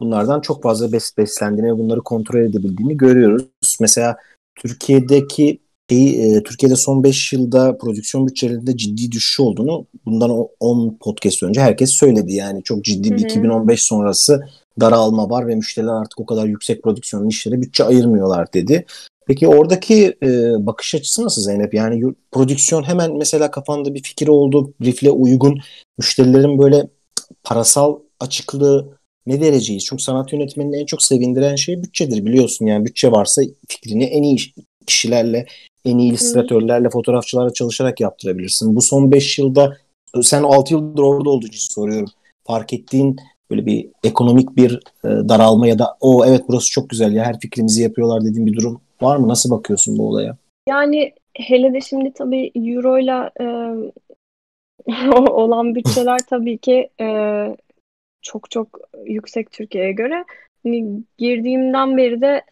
Bunlardan 0.00 0.40
çok 0.40 0.62
fazla 0.62 0.92
bes 0.92 1.16
beslendiğini 1.18 1.72
ve 1.72 1.78
bunları 1.78 2.00
kontrol 2.00 2.40
edebildiğini 2.40 2.96
görüyoruz. 2.96 3.76
Mesela 3.80 4.16
Türkiye'deki 4.54 5.58
şeyi, 5.90 6.36
e, 6.36 6.42
Türkiye'de 6.42 6.76
son 6.76 7.04
5 7.04 7.32
yılda 7.32 7.78
prodüksiyon 7.78 8.26
bütçelerinde 8.26 8.76
ciddi 8.76 9.12
düşüş 9.12 9.40
olduğunu 9.40 9.86
bundan 10.04 10.30
10 10.60 10.98
podcast 11.00 11.42
önce 11.42 11.60
herkes 11.60 11.90
söyledi. 11.90 12.32
Yani 12.32 12.62
çok 12.62 12.84
ciddi 12.84 13.10
bir 13.10 13.20
Hı-hı. 13.20 13.26
2015 13.26 13.82
sonrası 13.82 14.48
daralma 14.80 15.30
var 15.30 15.48
ve 15.48 15.54
müşteriler 15.54 15.92
artık 15.92 16.20
o 16.20 16.26
kadar 16.26 16.46
yüksek 16.46 16.82
prodüksiyonlu 16.82 17.28
işlere 17.28 17.62
bütçe 17.62 17.84
ayırmıyorlar 17.84 18.52
dedi. 18.52 18.86
Peki 19.26 19.48
oradaki 19.48 20.16
e, 20.22 20.52
bakış 20.66 20.94
açısı 20.94 21.24
nasıl 21.24 21.42
Zeynep? 21.42 21.74
Yani 21.74 22.14
prodüksiyon 22.32 22.82
hemen 22.82 23.16
mesela 23.16 23.50
kafanda 23.50 23.94
bir 23.94 24.02
fikir 24.02 24.28
oldu, 24.28 24.74
briefle 24.80 25.10
uygun. 25.10 25.60
Müşterilerin 25.98 26.58
böyle 26.58 26.88
parasal 27.44 27.98
açıklığı 28.20 28.98
ne 29.26 29.40
dereceyiz? 29.40 29.84
Çünkü 29.84 30.02
sanat 30.02 30.32
yönetmenini 30.32 30.76
en 30.80 30.86
çok 30.86 31.02
sevindiren 31.02 31.56
şey 31.56 31.82
bütçedir 31.82 32.24
biliyorsun. 32.24 32.66
Yani 32.66 32.86
bütçe 32.86 33.10
varsa 33.10 33.42
fikrini 33.68 34.04
en 34.04 34.22
iyi 34.22 34.38
kişilerle, 34.86 35.46
en 35.84 35.98
iyi 35.98 36.10
illüstratörlerle, 36.10 36.90
fotoğrafçılarla 36.90 37.52
çalışarak 37.52 38.00
yaptırabilirsin. 38.00 38.76
Bu 38.76 38.82
son 38.82 39.12
5 39.12 39.38
yılda 39.38 39.76
sen 40.22 40.42
6 40.42 40.74
yıldır 40.74 41.02
orada 41.02 41.30
olduğu 41.30 41.46
için 41.46 41.74
soruyorum. 41.74 42.08
Fark 42.44 42.72
ettiğin 42.72 43.16
böyle 43.52 43.66
bir 43.66 43.88
ekonomik 44.04 44.56
bir 44.56 44.80
e, 45.04 45.08
daralma 45.08 45.66
ya 45.66 45.78
da 45.78 45.96
o 46.00 46.24
evet 46.26 46.42
burası 46.48 46.70
çok 46.70 46.90
güzel 46.90 47.12
ya 47.12 47.24
her 47.24 47.40
fikrimizi 47.40 47.82
yapıyorlar 47.82 48.24
dediğin 48.24 48.46
bir 48.46 48.56
durum 48.56 48.80
var 49.02 49.16
mı? 49.16 49.28
Nasıl 49.28 49.50
bakıyorsun 49.50 49.98
bu 49.98 50.08
olaya? 50.08 50.36
Yani 50.68 51.12
hele 51.34 51.72
de 51.72 51.80
şimdi 51.80 52.12
tabii 52.12 52.52
euro 52.54 52.98
ile 52.98 53.30
e, 53.40 53.46
olan 55.30 55.74
bütçeler 55.74 56.18
tabii 56.30 56.58
ki 56.58 56.90
e, 57.00 57.06
çok 58.22 58.50
çok 58.50 58.80
yüksek 59.04 59.50
Türkiye'ye 59.50 59.92
göre. 59.92 60.24
Hani 60.62 61.02
girdiğimden 61.18 61.96
beri 61.96 62.20
de 62.20 62.42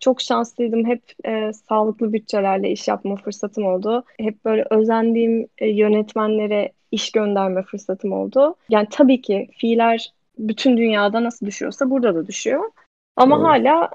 çok 0.00 0.20
şanslıydım. 0.20 0.86
Hep 0.86 1.02
e, 1.26 1.52
sağlıklı 1.52 2.12
bütçelerle 2.12 2.70
iş 2.70 2.88
yapma 2.88 3.16
fırsatım 3.16 3.66
oldu. 3.66 4.04
Hep 4.18 4.44
böyle 4.44 4.64
özendiğim 4.70 5.48
e, 5.58 5.68
yönetmenlere 5.68 6.72
iş 6.92 7.12
gönderme 7.12 7.62
fırsatım 7.62 8.12
oldu. 8.12 8.54
Yani 8.68 8.86
tabii 8.90 9.22
ki 9.22 9.48
fiiller 9.56 10.12
bütün 10.48 10.76
dünyada 10.76 11.24
nasıl 11.24 11.46
düşüyorsa 11.46 11.90
burada 11.90 12.14
da 12.14 12.26
düşüyor. 12.26 12.70
Ama 13.16 13.36
evet. 13.36 13.46
hala 13.46 13.90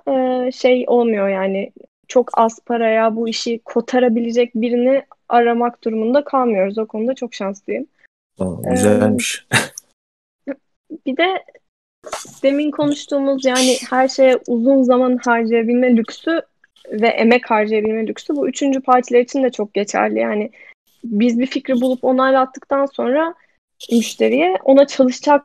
e, 0.48 0.52
şey 0.52 0.86
olmuyor 0.88 1.30
yani 1.30 1.72
çok 2.08 2.38
az 2.38 2.60
paraya 2.66 3.16
bu 3.16 3.30
işi 3.30 3.60
kotarabilecek 3.60 4.56
birini 4.56 5.04
aramak 5.30 5.84
durumunda 5.84 6.24
kalmıyoruz. 6.24 6.78
O 6.78 6.86
konuda 6.86 7.14
çok 7.16 7.34
şanslıyım. 7.34 7.88
Aa, 8.40 8.70
güzelmiş. 8.70 9.48
Ee, 10.50 10.54
bir 11.06 11.18
de 11.18 11.44
demin 12.44 12.72
konuştuğumuz 12.72 13.46
yani 13.46 13.78
her 13.90 14.08
şeye 14.08 14.40
uzun 14.48 14.84
zaman 14.84 15.20
harcayabilme 15.26 15.96
lüksü 15.96 16.42
ve 16.92 17.08
emek 17.08 17.52
harcayabilme 17.52 18.08
lüksü 18.08 18.36
bu 18.36 18.48
üçüncü 18.48 18.82
partiler 18.82 19.20
için 19.20 19.44
de 19.44 19.50
çok 19.50 19.74
geçerli. 19.74 20.20
Yani 20.20 20.52
biz 21.04 21.40
bir 21.40 21.46
fikri 21.46 21.82
bulup 21.82 22.04
onaylattıktan 22.04 22.86
sonra 22.86 23.36
müşteriye 23.92 24.56
ona 24.64 24.88
çalışacak 24.88 25.44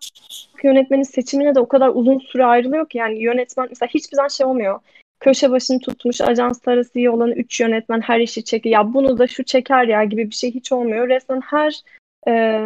yönetmenin 0.65 1.03
seçimine 1.03 1.55
de 1.55 1.61
o 1.61 1.69
kadar 1.69 1.91
uzun 1.95 2.19
süre 2.19 2.45
ayrılıyor 2.45 2.89
ki 2.89 2.99
yani 2.99 3.23
yönetmen 3.23 3.67
mesela 3.69 3.89
hiçbir 3.95 4.17
zaman 4.17 4.29
şey 4.29 4.47
olmuyor. 4.47 4.81
Köşe 5.21 5.51
başını 5.51 5.81
tutmuş 5.81 6.21
ajans 6.21 6.63
parası 6.63 6.99
iyi 6.99 7.11
olan 7.11 7.33
3 7.33 7.61
yönetmen 7.61 8.01
her 8.01 8.21
işi 8.21 8.45
çekiyor. 8.45 8.73
Ya 8.73 8.95
bunu 8.95 9.19
da 9.19 9.27
şu 9.27 9.45
çeker 9.45 9.85
ya 9.85 10.05
gibi 10.05 10.31
bir 10.31 10.35
şey 10.35 10.55
hiç 10.55 10.73
olmuyor. 10.73 11.09
Resmen 11.09 11.41
her 11.41 11.81
e, 12.29 12.65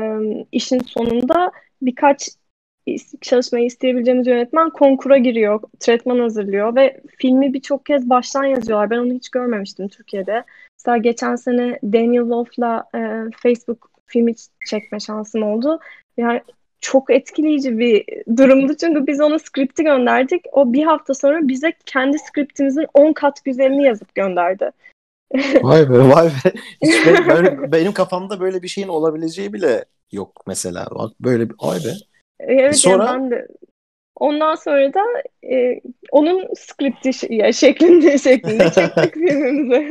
işin 0.53 0.81
sonunda 0.81 1.53
birkaç 1.83 2.29
çalışmayı 3.21 3.67
isteyebileceğimiz 3.67 4.27
yönetmen 4.27 4.71
konkura 4.71 5.19
giriyor, 5.19 5.61
tretman 5.81 6.19
hazırlıyor 6.19 6.77
ve 6.77 7.01
filmi 7.19 7.55
birçok 7.55 7.87
kez 7.87 8.11
baştan 8.11 8.45
yazıyorlar. 8.45 8.91
Ben 8.91 8.99
onu 8.99 9.13
hiç 9.13 9.29
görmemiştim 9.29 9.89
Türkiye'de. 9.89 10.45
Mesela 10.79 10.97
geçen 10.97 11.37
sene 11.37 11.79
Daniel 11.83 12.23
Wolf'la 12.23 12.85
e, 12.95 12.99
Facebook 13.43 13.94
filmi 14.07 14.35
çekme 14.67 15.01
şansım 15.01 15.43
oldu. 15.43 15.81
Yani 16.17 16.43
çok 16.81 17.11
etkileyici 17.11 17.79
bir 17.79 18.05
durumdu. 18.37 18.77
Çünkü 18.81 19.07
biz 19.07 19.21
ona 19.21 19.39
skripti 19.39 19.83
gönderdik. 19.83 20.45
O 20.53 20.73
bir 20.73 20.85
hafta 20.85 21.15
sonra 21.15 21.49
bize 21.49 21.73
kendi 21.87 22.19
skriptimizin 22.19 22.87
10 22.95 23.13
kat 23.13 23.45
güzelini 23.45 23.85
yazıp 23.85 24.15
gönderdi. 24.15 24.71
vay 25.63 25.91
be 25.91 25.99
vay 25.99 26.27
be. 26.27 26.53
Hiç 26.83 27.07
benim, 27.07 27.29
böyle, 27.29 27.73
benim 27.73 27.93
kafamda 27.93 28.41
böyle 28.41 28.63
bir 28.63 28.69
şeyin 28.69 28.89
olabileceği 28.89 29.53
bile 29.53 29.85
yok 30.13 30.43
mesela. 30.47 30.89
Böyle 31.21 31.51
bir 31.51 31.55
vay 31.61 31.79
be. 31.79 31.93
Evet 32.41 32.77
sonra... 32.77 33.05
yani 33.05 33.21
ben 33.21 33.31
de 33.31 33.49
Ondan 34.17 34.55
sonra 34.55 34.95
da 34.95 35.01
e, 35.51 35.81
onun 36.11 36.49
skripti 36.57 37.35
ya, 37.35 37.53
şeklinde 37.53 38.19
şeklinde 38.29 38.71
çektik 38.71 39.15
filmimizi. 39.15 39.89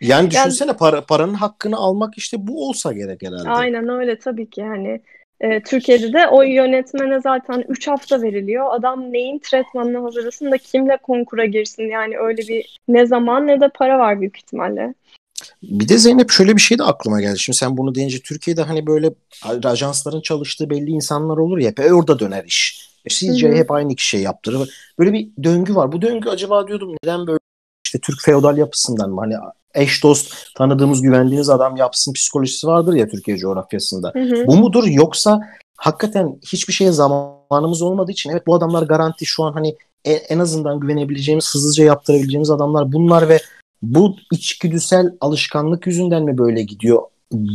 yani 0.00 0.30
düşünsene 0.30 0.68
yani, 0.68 0.78
para, 0.78 1.00
paranın 1.00 1.34
hakkını 1.34 1.76
almak 1.76 2.18
işte 2.18 2.36
bu 2.40 2.68
olsa 2.68 2.92
gerek 2.92 3.22
herhalde. 3.22 3.50
Aynen 3.50 3.88
öyle 3.88 4.18
tabii 4.18 4.50
ki 4.50 4.60
yani. 4.60 5.00
E, 5.40 5.62
Türkiye'de 5.62 6.12
de 6.12 6.28
o 6.28 6.42
yönetmene 6.42 7.20
zaten 7.20 7.64
3 7.68 7.88
hafta 7.88 8.22
veriliyor. 8.22 8.66
Adam 8.70 9.12
neyin 9.12 9.38
tretmanını 9.38 9.98
hazırlasın 9.98 10.50
da 10.50 10.58
kimle 10.58 10.96
konkura 10.96 11.44
girsin 11.44 11.82
yani 11.82 12.18
öyle 12.18 12.42
bir 12.48 12.80
ne 12.88 13.06
zaman 13.06 13.46
ne 13.46 13.60
de 13.60 13.68
para 13.68 13.98
var 13.98 14.20
büyük 14.20 14.36
ihtimalle. 14.36 14.94
Bir 15.62 15.88
de 15.88 15.98
Zeynep 15.98 16.30
şöyle 16.30 16.56
bir 16.56 16.60
şey 16.60 16.78
de 16.78 16.82
aklıma 16.82 17.20
geldi. 17.20 17.38
Şimdi 17.38 17.56
sen 17.56 17.76
bunu 17.76 17.94
deyince 17.94 18.18
Türkiye'de 18.18 18.62
hani 18.62 18.86
böyle 18.86 19.10
ajansların 19.64 20.20
çalıştığı 20.20 20.70
belli 20.70 20.90
insanlar 20.90 21.36
olur 21.36 21.58
ya 21.58 21.72
orada 21.94 22.18
döner 22.18 22.44
iş. 22.44 22.93
E, 23.04 23.08
CJ 23.08 23.42
hep 23.42 23.70
aynı 23.70 23.94
kişiye 23.94 24.22
yaptırır. 24.22 24.70
Böyle 24.98 25.12
bir 25.12 25.28
döngü 25.42 25.74
var. 25.74 25.92
Bu 25.92 26.02
döngü 26.02 26.28
acaba 26.28 26.68
diyordum 26.68 26.94
neden 27.04 27.26
böyle 27.26 27.38
işte 27.86 27.98
Türk 27.98 28.22
feodal 28.22 28.58
yapısından 28.58 29.10
mı? 29.10 29.20
Hani 29.20 29.34
eş 29.74 30.02
dost 30.02 30.54
tanıdığımız 30.54 31.02
güvendiğiniz 31.02 31.50
adam 31.50 31.76
yapsın 31.76 32.12
psikolojisi 32.12 32.66
vardır 32.66 32.94
ya 32.94 33.08
Türkiye 33.08 33.36
coğrafyasında. 33.36 34.10
Hı 34.14 34.18
hı. 34.18 34.46
Bu 34.46 34.56
mudur 34.56 34.84
yoksa 34.86 35.40
hakikaten 35.76 36.38
hiçbir 36.52 36.72
şeye 36.72 36.92
zamanımız 36.92 37.82
olmadığı 37.82 38.12
için 38.12 38.30
evet 38.30 38.46
bu 38.46 38.54
adamlar 38.54 38.82
garanti 38.82 39.26
şu 39.26 39.44
an 39.44 39.52
hani 39.52 39.76
en 40.04 40.38
azından 40.38 40.80
güvenebileceğimiz 40.80 41.54
hızlıca 41.54 41.84
yaptırabileceğimiz 41.84 42.50
adamlar 42.50 42.92
bunlar 42.92 43.28
ve 43.28 43.40
bu 43.82 44.16
içgüdüsel 44.32 45.10
alışkanlık 45.20 45.86
yüzünden 45.86 46.22
mi 46.22 46.38
böyle 46.38 46.62
gidiyor 46.62 47.02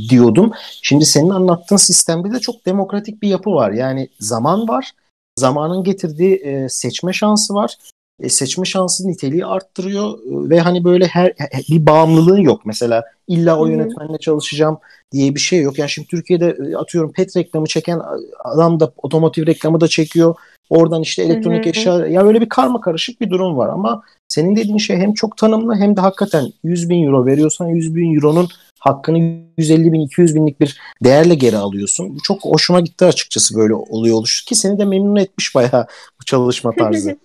diyordum. 0.09 0.51
Şimdi 0.81 1.05
senin 1.05 1.29
anlattığın 1.29 1.77
sistemde 1.77 2.31
de 2.31 2.39
çok 2.39 2.65
demokratik 2.65 3.21
bir 3.21 3.27
yapı 3.27 3.51
var. 3.51 3.71
Yani 3.71 4.09
zaman 4.19 4.67
var. 4.67 4.91
Zamanın 5.39 5.83
getirdiği 5.83 6.35
e, 6.35 6.69
seçme 6.69 7.13
şansı 7.13 7.53
var. 7.53 7.77
E, 8.19 8.29
seçme 8.29 8.65
şansı 8.65 9.07
niteliği 9.07 9.45
arttırıyor 9.45 10.19
e, 10.19 10.49
ve 10.49 10.59
hani 10.59 10.83
böyle 10.83 11.07
her 11.07 11.33
bir 11.69 11.85
bağımlılığın 11.85 12.41
yok. 12.41 12.65
Mesela 12.65 13.03
illa 13.27 13.59
o 13.59 13.65
yönetmenle 13.65 14.17
çalışacağım 14.17 14.79
diye 15.11 15.35
bir 15.35 15.39
şey 15.39 15.61
yok. 15.61 15.79
Yani 15.79 15.89
şimdi 15.89 16.07
Türkiye'de 16.07 16.57
e, 16.71 16.75
atıyorum 16.75 17.11
pet 17.11 17.37
reklamı 17.37 17.67
çeken 17.67 18.01
adam 18.43 18.79
da 18.79 18.93
otomotiv 18.97 19.47
reklamı 19.47 19.81
da 19.81 19.87
çekiyor. 19.87 20.35
Oradan 20.69 21.01
işte 21.01 21.23
elektronik 21.23 21.65
Hı-hı. 21.65 21.69
eşya 21.69 22.07
ya 22.07 22.25
böyle 22.25 22.41
bir 22.41 22.49
karma 22.49 22.81
karışık 22.81 23.21
bir 23.21 23.29
durum 23.29 23.57
var 23.57 23.69
ama 23.69 24.03
senin 24.27 24.55
dediğin 24.55 24.77
şey 24.77 24.97
hem 24.97 25.13
çok 25.13 25.37
tanımlı 25.37 25.75
hem 25.75 25.95
de 25.97 26.01
hakikaten 26.01 26.51
100 26.63 26.89
bin 26.89 27.05
euro 27.05 27.25
veriyorsan 27.25 27.67
100 27.67 27.95
bin 27.95 28.15
euronun 28.15 28.47
hakkını 28.79 29.17
150 29.57 29.93
bin 29.93 30.01
200 30.01 30.35
binlik 30.35 30.61
bir 30.61 30.79
değerle 31.03 31.35
geri 31.35 31.57
alıyorsun. 31.57 32.15
Bu 32.15 32.19
çok 32.23 32.45
hoşuma 32.45 32.79
gitti 32.79 33.05
açıkçası 33.05 33.55
böyle 33.57 33.73
oluyor 33.73 34.15
oluş 34.15 34.45
ki 34.45 34.55
seni 34.55 34.79
de 34.79 34.85
memnun 34.85 35.15
etmiş 35.15 35.55
bayağı 35.55 35.87
bu 36.21 36.25
çalışma 36.25 36.71
tarzı. 36.71 37.17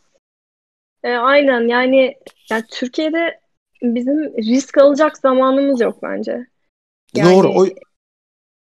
e, 1.05 1.11
aynen 1.11 1.69
yani, 1.69 2.15
yani 2.51 2.65
Türkiye'de 2.71 3.41
bizim 3.83 4.19
risk 4.37 4.79
alacak 4.79 5.19
zamanımız 5.19 5.81
yok 5.81 5.99
bence. 6.03 6.47
Yani, 7.15 7.35
Doğru. 7.35 7.49
O... 7.49 7.67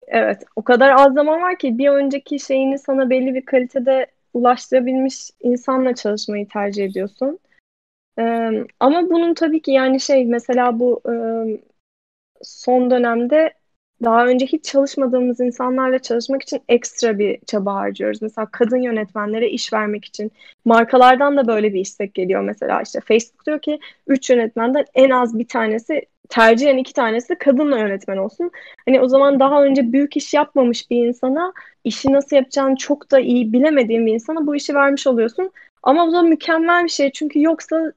Evet 0.06 0.42
o 0.56 0.62
kadar 0.62 0.90
az 0.90 1.14
zaman 1.14 1.42
var 1.42 1.58
ki 1.58 1.78
bir 1.78 1.88
önceki 1.88 2.40
şeyini 2.40 2.78
sana 2.78 3.10
belli 3.10 3.34
bir 3.34 3.44
kalitede 3.44 4.06
ulaştırabilmiş 4.34 5.30
insanla 5.40 5.94
çalışmayı 5.94 6.48
tercih 6.48 6.84
ediyorsun. 6.84 7.38
Ee, 8.18 8.50
ama 8.80 9.10
bunun 9.10 9.34
tabii 9.34 9.62
ki 9.62 9.70
yani 9.70 10.00
şey 10.00 10.24
mesela 10.24 10.80
bu 10.80 11.02
e, 11.08 11.14
son 12.42 12.90
dönemde 12.90 13.54
daha 14.04 14.26
önce 14.26 14.46
hiç 14.46 14.64
çalışmadığımız 14.64 15.40
insanlarla 15.40 15.98
çalışmak 15.98 16.42
için 16.42 16.62
ekstra 16.68 17.18
bir 17.18 17.38
çaba 17.46 17.74
harcıyoruz. 17.74 18.22
Mesela 18.22 18.48
kadın 18.52 18.82
yönetmenlere 18.82 19.50
iş 19.50 19.72
vermek 19.72 20.04
için. 20.04 20.32
Markalardan 20.64 21.36
da 21.36 21.46
böyle 21.46 21.74
bir 21.74 21.80
istek 21.80 22.14
geliyor 22.14 22.40
mesela 22.40 22.82
işte 22.82 23.00
Facebook 23.00 23.46
diyor 23.46 23.60
ki 23.60 23.78
3 24.06 24.30
yönetmenden 24.30 24.84
en 24.94 25.10
az 25.10 25.38
bir 25.38 25.48
tanesi 25.48 26.06
tercihen 26.28 26.78
iki 26.78 26.92
tanesi 26.92 27.34
kadınla 27.34 27.78
yönetmen 27.78 28.16
olsun. 28.16 28.50
Hani 28.86 29.00
o 29.00 29.08
zaman 29.08 29.40
daha 29.40 29.64
önce 29.64 29.92
büyük 29.92 30.16
iş 30.16 30.34
yapmamış 30.34 30.90
bir 30.90 31.06
insana 31.06 31.52
işi 31.84 32.12
nasıl 32.12 32.36
yapacağını 32.36 32.76
çok 32.76 33.10
da 33.10 33.20
iyi 33.20 33.52
bilemediğin 33.52 34.06
bir 34.06 34.14
insana 34.14 34.46
bu 34.46 34.56
işi 34.56 34.74
vermiş 34.74 35.06
oluyorsun. 35.06 35.50
Ama 35.82 36.06
bu 36.06 36.12
da 36.12 36.22
mükemmel 36.22 36.84
bir 36.84 36.88
şey 36.88 37.12
çünkü 37.12 37.42
yoksa 37.42 37.92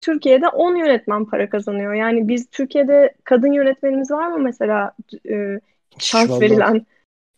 Türkiye'de 0.00 0.48
10 0.48 0.74
yönetmen 0.74 1.24
para 1.24 1.48
kazanıyor. 1.48 1.94
Yani 1.94 2.28
biz 2.28 2.50
Türkiye'de 2.50 3.14
kadın 3.24 3.52
yönetmenimiz 3.52 4.10
var 4.10 4.26
mı 4.26 4.38
mesela 4.38 4.92
e, 5.30 5.60
şans 5.98 6.30
Vallahi. 6.30 6.40
verilen? 6.40 6.86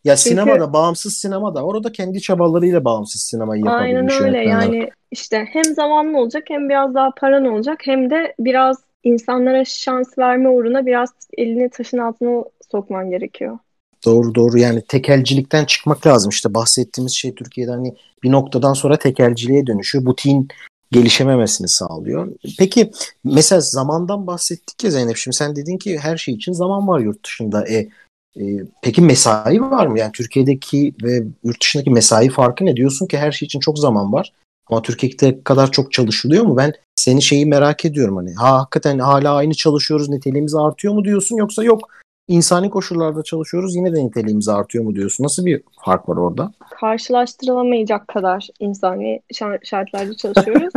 Ya 0.05 0.17
Çünkü, 0.17 0.29
sinemada, 0.29 0.73
bağımsız 0.73 1.17
sinemada 1.17 1.65
orada 1.65 1.93
kendi 1.93 2.21
çabalarıyla 2.21 2.85
bağımsız 2.85 3.23
sinemayı 3.23 3.65
yapabilmiş 3.65 4.15
Aynen 4.21 4.27
öyle 4.27 4.51
yani 4.51 4.91
işte 5.11 5.49
hem 5.53 5.65
zamanlı 5.65 6.19
olacak 6.19 6.45
hem 6.49 6.69
biraz 6.69 6.95
daha 6.95 7.11
paran 7.11 7.45
olacak 7.45 7.81
hem 7.85 8.11
de 8.11 8.35
biraz 8.39 8.85
insanlara 9.05 9.65
şans 9.65 10.19
verme 10.19 10.49
uğruna 10.49 10.87
biraz 10.87 11.11
elini 11.37 11.71
taşın 11.71 11.99
altına 11.99 12.45
sokman 12.71 13.11
gerekiyor. 13.11 13.59
Doğru 14.05 14.35
doğru 14.35 14.59
yani 14.59 14.83
tekelcilikten 14.89 15.65
çıkmak 15.65 16.07
lazım 16.07 16.31
işte 16.31 16.55
bahsettiğimiz 16.55 17.13
şey 17.13 17.35
Türkiye'de 17.35 17.71
hani 17.71 17.95
bir 18.23 18.31
noktadan 18.33 18.73
sonra 18.73 18.97
tekelciliğe 18.99 19.67
dönüşüyor. 19.67 20.07
Butiğin 20.07 20.49
gelişememesini 20.93 21.69
sağlıyor. 21.69 22.29
Peki 22.59 22.91
mesela 23.25 23.61
zamandan 23.61 24.27
bahsettik 24.27 24.85
ya 24.85 24.91
Zeynep 24.91 25.17
şimdi 25.17 25.37
sen 25.37 25.57
dedin 25.57 25.79
ki 25.79 25.99
her 25.99 26.17
şey 26.17 26.35
için 26.35 26.53
zaman 26.53 26.89
var 26.89 27.01
yurt 27.01 27.25
dışında. 27.25 27.69
E, 27.69 27.89
e, 28.37 28.43
peki 28.83 29.03
mesai 29.03 29.61
var 29.61 29.87
mı? 29.87 29.99
Yani 29.99 30.13
Türkiye'deki 30.13 30.95
ve 31.03 31.23
yurt 31.45 31.61
dışındaki 31.61 31.91
mesai 31.91 32.29
farkı 32.29 32.67
ne? 32.67 32.77
Diyorsun 32.77 33.07
ki 33.07 33.19
her 33.19 33.33
şey 33.33 33.47
için 33.47 33.61
çok 33.61 33.79
zaman 33.79 34.13
var. 34.13 34.33
Ama 34.67 34.83
Türkiye'de 34.83 35.43
kadar 35.45 35.71
çok 35.71 35.93
çalışılıyor 35.93 36.45
mu? 36.45 36.57
Ben 36.57 36.73
seni 37.03 37.23
şeyi 37.23 37.47
merak 37.47 37.85
ediyorum 37.85 38.17
hani. 38.17 38.35
Ha 38.35 38.59
hakikaten 38.59 38.99
hala 38.99 39.35
aynı 39.35 39.55
çalışıyoruz 39.55 40.09
niteliğimiz 40.09 40.55
artıyor 40.55 40.95
mu 40.95 41.05
diyorsun 41.05 41.37
yoksa 41.37 41.65
yok 41.65 41.89
insani 42.29 42.71
koşullarda 42.71 43.23
çalışıyoruz 43.23 43.77
yine 43.77 43.95
de 43.95 44.05
niteliğimiz 44.05 44.49
artıyor 44.49 44.85
mu 44.85 44.95
diyorsun? 44.95 45.25
Nasıl 45.25 45.47
bir 45.47 45.63
fark 45.85 46.09
var 46.09 46.17
orada? 46.17 46.53
Karşılaştırılamayacak 46.81 48.09
kadar 48.09 48.49
insani 48.61 49.23
şartlarda 49.63 50.15
çalışıyoruz. 50.17 50.73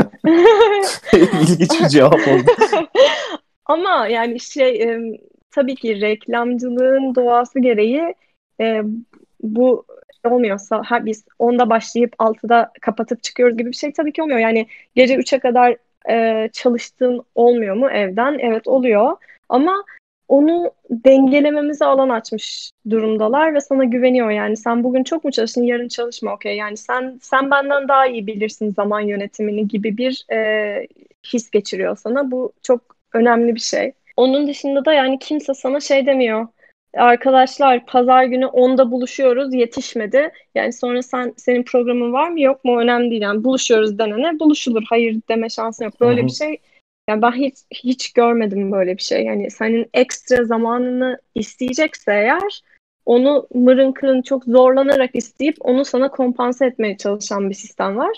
İlginç 1.41 1.81
bir 1.81 1.87
cevap 1.87 2.13
oldu. 2.13 2.51
Ama 3.65 4.07
yani 4.07 4.39
şey 4.39 4.99
tabii 5.51 5.75
ki 5.75 6.01
reklamcılığın 6.01 7.15
doğası 7.15 7.59
gereği 7.59 8.15
bu 9.41 9.85
olmuyorsa 10.23 10.81
ha 10.85 11.05
biz 11.05 11.25
10'da 11.39 11.69
başlayıp 11.69 12.13
6'da 12.19 12.71
kapatıp 12.81 13.23
çıkıyoruz 13.23 13.57
gibi 13.57 13.69
bir 13.69 13.75
şey 13.75 13.93
tabii 13.93 14.13
ki 14.13 14.21
olmuyor. 14.21 14.39
Yani 14.39 14.67
gece 14.95 15.15
3'e 15.15 15.39
kadar 15.39 15.77
e, 16.09 16.49
çalıştığın 16.53 17.23
olmuyor 17.35 17.75
mu 17.75 17.89
evden? 17.89 18.37
Evet 18.41 18.67
oluyor. 18.67 19.17
Ama 19.49 19.83
onu 20.27 20.71
dengelememize 20.89 21.85
alan 21.85 22.09
açmış 22.09 22.71
durumdalar 22.89 23.53
ve 23.53 23.61
sana 23.61 23.83
güveniyor 23.83 24.29
yani 24.29 24.57
sen 24.57 24.83
bugün 24.83 25.03
çok 25.03 25.23
mu 25.23 25.31
çalıştın 25.31 25.63
yarın 25.63 25.87
çalışma 25.87 26.33
okey 26.33 26.57
yani 26.57 26.77
sen 26.77 27.19
sen 27.21 27.51
benden 27.51 27.87
daha 27.87 28.07
iyi 28.07 28.27
bilirsin 28.27 28.73
zaman 28.73 29.01
yönetimini 29.01 29.67
gibi 29.67 29.97
bir 29.97 30.25
e, 30.31 30.87
his 31.33 31.49
geçiriyor 31.51 31.97
sana 31.97 32.31
bu 32.31 32.53
çok 32.63 32.81
önemli 33.13 33.55
bir 33.55 33.59
şey. 33.59 33.93
Onun 34.17 34.47
dışında 34.47 34.85
da 34.85 34.93
yani 34.93 35.19
kimse 35.19 35.53
sana 35.53 35.79
şey 35.79 36.05
demiyor 36.05 36.47
arkadaşlar 36.95 37.85
pazar 37.85 38.23
günü 38.23 38.45
10'da 38.45 38.91
buluşuyoruz 38.91 39.53
yetişmedi. 39.53 40.31
Yani 40.55 40.73
sonra 40.73 41.01
sen 41.01 41.33
senin 41.37 41.63
programın 41.63 42.13
var 42.13 42.29
mı 42.29 42.41
yok 42.41 42.65
mu 42.65 42.79
önemli 42.79 43.09
değil. 43.11 43.21
Yani 43.21 43.43
buluşuyoruz 43.43 43.97
denene 43.97 44.39
buluşulur. 44.39 44.83
Hayır 44.89 45.21
deme 45.29 45.49
şansın 45.49 45.85
yok. 45.85 46.01
Böyle 46.01 46.19
Hı-hı. 46.19 46.27
bir 46.27 46.31
şey 46.31 46.57
yani 47.09 47.21
ben 47.21 47.31
hiç 47.31 47.55
hiç 47.71 48.13
görmedim 48.13 48.71
böyle 48.71 48.97
bir 48.97 49.01
şey. 49.01 49.23
Yani 49.23 49.51
senin 49.51 49.89
ekstra 49.93 50.43
zamanını 50.43 51.19
isteyecekse 51.35 52.11
eğer 52.11 52.61
onu 53.05 53.47
mırın 53.53 53.91
kırın 53.91 54.21
çok 54.21 54.43
zorlanarak 54.43 55.09
isteyip 55.13 55.55
onu 55.59 55.85
sana 55.85 56.11
kompanse 56.11 56.65
etmeye 56.65 56.97
çalışan 56.97 57.49
bir 57.49 57.55
sistem 57.55 57.97
var. 57.97 58.17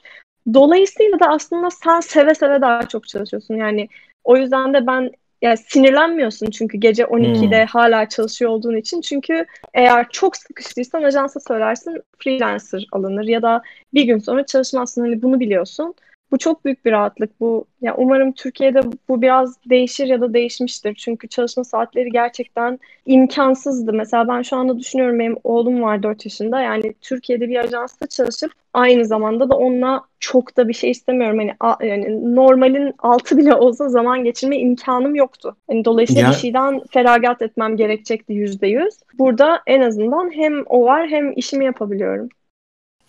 Dolayısıyla 0.53 1.19
da 1.19 1.25
aslında 1.28 1.69
sen 1.69 1.99
seve 1.99 2.36
seve 2.36 2.61
daha 2.61 2.88
çok 2.88 3.07
çalışıyorsun. 3.07 3.55
Yani 3.55 3.88
o 4.23 4.38
yüzden 4.38 4.73
de 4.73 4.88
ben 4.88 5.11
yani 5.41 5.57
sinirlenmiyorsun 5.57 6.49
çünkü 6.49 6.77
gece 6.77 7.03
12'de 7.03 7.59
hmm. 7.59 7.67
hala 7.67 8.09
çalışıyor 8.09 8.51
olduğun 8.51 8.75
için. 8.75 9.01
Çünkü 9.01 9.45
eğer 9.73 10.09
çok 10.09 10.38
sıkıştıysan 10.38 11.03
ajansa 11.03 11.39
söylersin 11.39 12.01
freelancer 12.19 12.88
alınır 12.91 13.23
ya 13.23 13.41
da 13.41 13.61
bir 13.93 14.03
gün 14.03 14.19
sonra 14.19 14.45
çalışmazsın. 14.45 15.01
Hani 15.01 15.21
bunu 15.21 15.39
biliyorsun. 15.39 15.95
Bu 16.32 16.38
çok 16.38 16.65
büyük 16.65 16.86
bir 16.86 16.91
rahatlık. 16.91 17.39
Bu 17.39 17.65
ya 17.82 17.95
umarım 17.97 18.32
Türkiye'de 18.32 18.82
bu 19.09 19.21
biraz 19.21 19.57
değişir 19.69 20.07
ya 20.07 20.21
da 20.21 20.34
değişmiştir. 20.34 20.95
Çünkü 20.95 21.28
çalışma 21.28 21.63
saatleri 21.63 22.09
gerçekten 22.11 22.80
imkansızdı. 23.05 23.93
Mesela 23.93 24.28
ben 24.28 24.41
şu 24.41 24.55
anda 24.55 24.80
düşünüyorum 24.80 25.19
benim 25.19 25.38
oğlum 25.43 25.82
var 25.82 26.03
4 26.03 26.25
yaşında. 26.25 26.61
Yani 26.61 26.93
Türkiye'de 27.01 27.49
bir 27.49 27.55
ajansta 27.55 28.07
çalışıp 28.07 28.51
aynı 28.73 29.05
zamanda 29.05 29.49
da 29.49 29.57
onunla 29.57 30.01
çok 30.19 30.57
da 30.57 30.67
bir 30.67 30.73
şey 30.73 30.91
istemiyorum. 30.91 31.38
Hani 31.38 31.53
a, 31.59 31.86
yani 31.86 32.36
normalin 32.36 32.93
altı 32.99 33.38
bile 33.38 33.55
olsa 33.55 33.89
zaman 33.89 34.23
geçirme 34.23 34.57
imkanım 34.57 35.15
yoktu. 35.15 35.55
Yani 35.69 35.86
dolayısıyla 35.86 36.21
ya... 36.21 36.30
bir 36.30 36.36
şeyden 36.36 36.82
feragat 36.91 37.41
etmem 37.41 37.78
gerekecekti 37.78 38.34
yüzde 38.34 38.67
yüz. 38.67 38.93
Burada 39.19 39.61
en 39.67 39.82
azından 39.82 40.32
hem 40.36 40.63
o 40.65 40.86
var 40.86 41.07
hem 41.07 41.34
işimi 41.34 41.65
yapabiliyorum. 41.65 42.30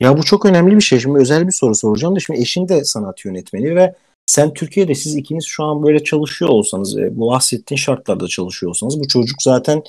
Ya 0.01 0.19
bu 0.19 0.23
çok 0.23 0.47
önemli 0.47 0.77
bir 0.77 0.81
şey. 0.81 1.01
Şimdi 1.01 1.19
özel 1.19 1.47
bir 1.47 1.53
soru 1.53 1.75
soracağım 1.75 2.17
da 2.17 2.21
şimdi 2.21 2.41
eşin 2.41 2.69
de 2.69 2.85
sanat 2.85 3.25
yönetmeni 3.25 3.77
ve 3.77 3.95
sen 4.27 4.53
Türkiye'de 4.53 4.95
siz 4.95 5.17
ikiniz 5.17 5.45
şu 5.45 5.65
an 5.65 5.83
böyle 5.83 6.05
çalışıyor 6.05 6.51
olsanız, 6.51 6.99
e, 6.99 7.17
bu 7.17 7.31
bahsettiğin 7.31 7.79
şartlarda 7.79 8.27
çalışıyor 8.27 8.71
olsanız 8.71 9.01
bu 9.01 9.09
çocuk 9.09 9.43
zaten 9.43 9.83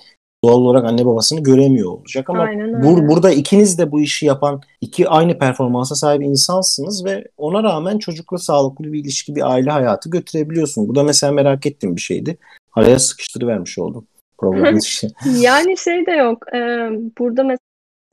doğal 0.43 0.57
olarak 0.57 0.85
anne 0.85 1.05
babasını 1.05 1.43
göremiyor 1.43 1.91
olacak 1.91 2.29
ama 2.29 2.47
bur 2.83 3.07
burada 3.07 3.31
ikiniz 3.31 3.77
de 3.77 3.91
bu 3.91 4.01
işi 4.01 4.25
yapan 4.25 4.61
iki 4.81 5.09
aynı 5.09 5.37
performansa 5.37 5.95
sahip 5.95 6.23
insansınız 6.23 7.05
ve 7.05 7.23
ona 7.37 7.63
rağmen 7.63 7.97
çocukla 7.97 8.37
sağlıklı 8.37 8.93
bir 8.93 8.99
ilişki, 8.99 9.35
bir 9.35 9.51
aile 9.51 9.71
hayatı 9.71 10.09
götürebiliyorsun. 10.09 10.87
Bu 10.87 10.95
da 10.95 11.03
mesela 11.03 11.33
merak 11.33 11.65
ettiğim 11.65 11.95
bir 11.95 12.01
şeydi. 12.01 12.37
Araya 12.73 12.99
sıkıştırıvermiş 12.99 13.79
oldum 13.79 14.07
programın 14.37 14.79
yani 15.39 15.77
şey 15.77 16.05
de 16.05 16.11
yok. 16.11 16.45
Ee, 16.53 16.89
burada 17.19 17.43
mesela 17.43 17.68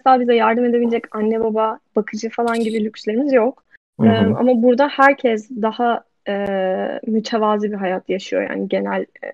asla 0.06 0.20
bize 0.20 0.34
yardım 0.34 0.64
edebilecek 0.64 1.16
anne 1.16 1.40
baba, 1.40 1.78
bakıcı 1.96 2.30
falan 2.30 2.60
gibi 2.60 2.84
lükslerimiz 2.84 3.32
yok. 3.32 3.64
Hı 4.00 4.06
hı. 4.06 4.36
Ama 4.38 4.62
burada 4.62 4.88
herkes 4.88 5.50
daha 5.50 6.04
e, 6.28 7.00
mütevazi 7.06 7.72
bir 7.72 7.76
hayat 7.76 8.08
yaşıyor 8.08 8.42
yani 8.50 8.68
genel 8.68 9.00
e, 9.02 9.32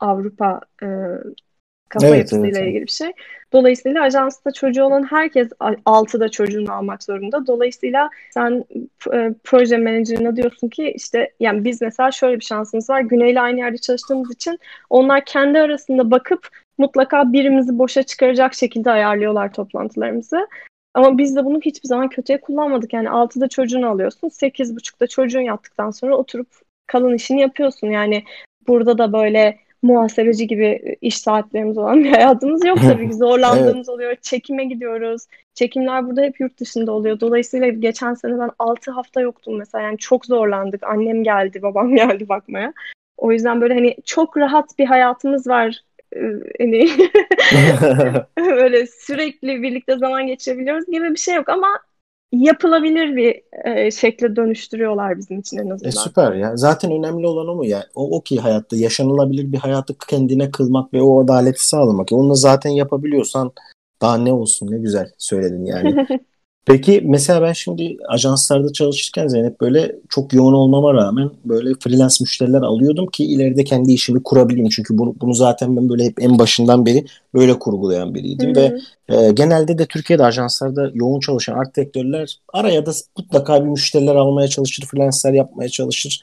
Avrupa 0.00 0.60
e, 0.82 0.86
kafa 1.88 2.06
evet, 2.06 2.18
yapısıyla 2.18 2.58
evet, 2.58 2.68
ilgili 2.68 2.82
bir 2.82 2.90
şey. 2.90 3.12
Dolayısıyla 3.52 4.02
ajansta 4.02 4.52
çocuğu 4.52 4.84
olan 4.84 5.02
herkes 5.02 5.48
altıda 5.86 6.28
çocuğunu 6.28 6.72
almak 6.72 7.02
zorunda. 7.02 7.46
Dolayısıyla 7.46 8.10
sen 8.30 8.64
e, 9.12 9.34
proje 9.44 9.76
menajerine 9.76 10.36
diyorsun 10.36 10.68
ki 10.68 10.92
işte 10.96 11.32
yani 11.40 11.64
biz 11.64 11.82
mesela 11.82 12.10
şöyle 12.10 12.36
bir 12.36 12.44
şansımız 12.44 12.90
var. 12.90 13.00
Güney'le 13.00 13.40
aynı 13.40 13.58
yerde 13.58 13.78
çalıştığımız 13.78 14.34
için 14.34 14.58
onlar 14.90 15.24
kendi 15.24 15.58
arasında 15.58 16.10
bakıp 16.10 16.48
mutlaka 16.78 17.32
birimizi 17.32 17.78
boşa 17.78 18.02
çıkaracak 18.02 18.54
şekilde 18.54 18.90
ayarlıyorlar 18.90 19.52
toplantılarımızı. 19.52 20.48
Ama 20.94 21.18
biz 21.18 21.36
de 21.36 21.44
bunu 21.44 21.60
hiçbir 21.60 21.88
zaman 21.88 22.08
kötüye 22.08 22.40
kullanmadık. 22.40 22.92
Yani 22.92 23.08
6'da 23.08 23.48
çocuğunu 23.48 23.88
alıyorsun, 23.88 24.28
8.30'da 24.28 25.06
çocuğun 25.06 25.40
yattıktan 25.40 25.90
sonra 25.90 26.16
oturup 26.16 26.48
kalın 26.86 27.14
işini 27.14 27.40
yapıyorsun. 27.40 27.86
Yani 27.90 28.24
burada 28.68 28.98
da 28.98 29.12
böyle 29.12 29.58
muhasebeci 29.82 30.46
gibi 30.46 30.96
iş 31.00 31.18
saatlerimiz 31.18 31.78
olan 31.78 32.04
bir 32.04 32.10
hayatımız 32.10 32.64
yok 32.64 32.78
tabii 32.80 33.08
ki. 33.08 33.14
Zorlandığımız 33.16 33.74
evet. 33.76 33.88
oluyor. 33.88 34.16
Çekime 34.22 34.64
gidiyoruz. 34.64 35.22
Çekimler 35.54 36.06
burada 36.06 36.22
hep 36.22 36.40
yurt 36.40 36.60
dışında 36.60 36.92
oluyor. 36.92 37.20
Dolayısıyla 37.20 37.68
geçen 37.68 38.14
sene 38.14 38.38
ben 38.38 38.50
6 38.58 38.90
hafta 38.90 39.20
yoktum 39.20 39.58
mesela. 39.58 39.84
Yani 39.84 39.98
çok 39.98 40.26
zorlandık. 40.26 40.82
Annem 40.82 41.24
geldi, 41.24 41.62
babam 41.62 41.94
geldi 41.96 42.28
bakmaya. 42.28 42.72
O 43.16 43.32
yüzden 43.32 43.60
böyle 43.60 43.74
hani 43.74 43.96
çok 44.04 44.36
rahat 44.36 44.78
bir 44.78 44.86
hayatımız 44.86 45.46
var 45.46 45.80
hani 46.60 46.88
böyle 48.38 48.86
sürekli 48.86 49.62
birlikte 49.62 49.98
zaman 49.98 50.26
geçirebiliyoruz 50.26 50.86
gibi 50.86 51.10
bir 51.10 51.16
şey 51.16 51.34
yok 51.34 51.48
ama 51.48 51.68
yapılabilir 52.32 53.16
bir 53.16 53.42
e, 53.64 53.90
şekle 53.90 54.36
dönüştürüyorlar 54.36 55.18
bizim 55.18 55.38
için 55.38 55.58
en 55.58 55.70
azından. 55.70 55.88
E, 55.88 55.92
süper 55.92 56.32
ya. 56.32 56.56
Zaten 56.56 56.92
önemli 56.92 57.26
olan 57.26 57.48
o 57.48 57.54
mu 57.54 57.66
ya? 57.66 57.84
O, 57.94 58.16
o 58.16 58.20
ki 58.20 58.40
hayatta 58.40 58.76
yaşanılabilir 58.76 59.52
bir 59.52 59.58
hayatı 59.58 59.94
kendine 60.08 60.50
kılmak 60.50 60.92
ve 60.94 61.02
o 61.02 61.24
adaleti 61.24 61.66
sağlamak. 61.66 62.12
Onu 62.12 62.34
zaten 62.34 62.70
yapabiliyorsan 62.70 63.52
daha 64.00 64.18
ne 64.18 64.32
olsun 64.32 64.70
ne 64.70 64.78
güzel 64.78 65.10
söyledin 65.18 65.64
yani. 65.64 66.06
Peki 66.66 67.02
mesela 67.04 67.42
ben 67.42 67.52
şimdi 67.52 67.96
ajanslarda 68.08 68.72
çalışırken 68.72 69.28
Zeynep 69.28 69.60
böyle 69.60 69.96
çok 70.08 70.32
yoğun 70.32 70.52
olmama 70.52 70.94
rağmen 70.94 71.30
böyle 71.44 71.74
freelance 71.80 72.16
müşteriler 72.20 72.62
alıyordum 72.62 73.06
ki 73.06 73.24
ileride 73.24 73.64
kendi 73.64 73.92
işimi 73.92 74.22
kurabileyim. 74.22 74.68
Çünkü 74.68 74.98
bunu, 74.98 75.14
bunu 75.20 75.34
zaten 75.34 75.76
ben 75.76 75.88
böyle 75.88 76.04
hep 76.04 76.22
en 76.22 76.38
başından 76.38 76.86
beri 76.86 77.04
böyle 77.34 77.58
kurgulayan 77.58 78.14
biriydim. 78.14 78.56
Hı-hı. 78.56 78.78
Ve 79.08 79.26
e, 79.26 79.32
genelde 79.32 79.78
de 79.78 79.86
Türkiye'de 79.86 80.24
ajanslarda 80.24 80.90
yoğun 80.94 81.20
çalışan 81.20 81.54
art 81.54 81.76
direktörler 81.76 82.38
araya 82.52 82.86
da 82.86 82.92
mutlaka 83.18 83.64
bir 83.64 83.68
müşteriler 83.68 84.14
almaya 84.14 84.48
çalışır, 84.48 84.84
freelancer 84.86 85.32
yapmaya 85.32 85.68
çalışır. 85.68 86.22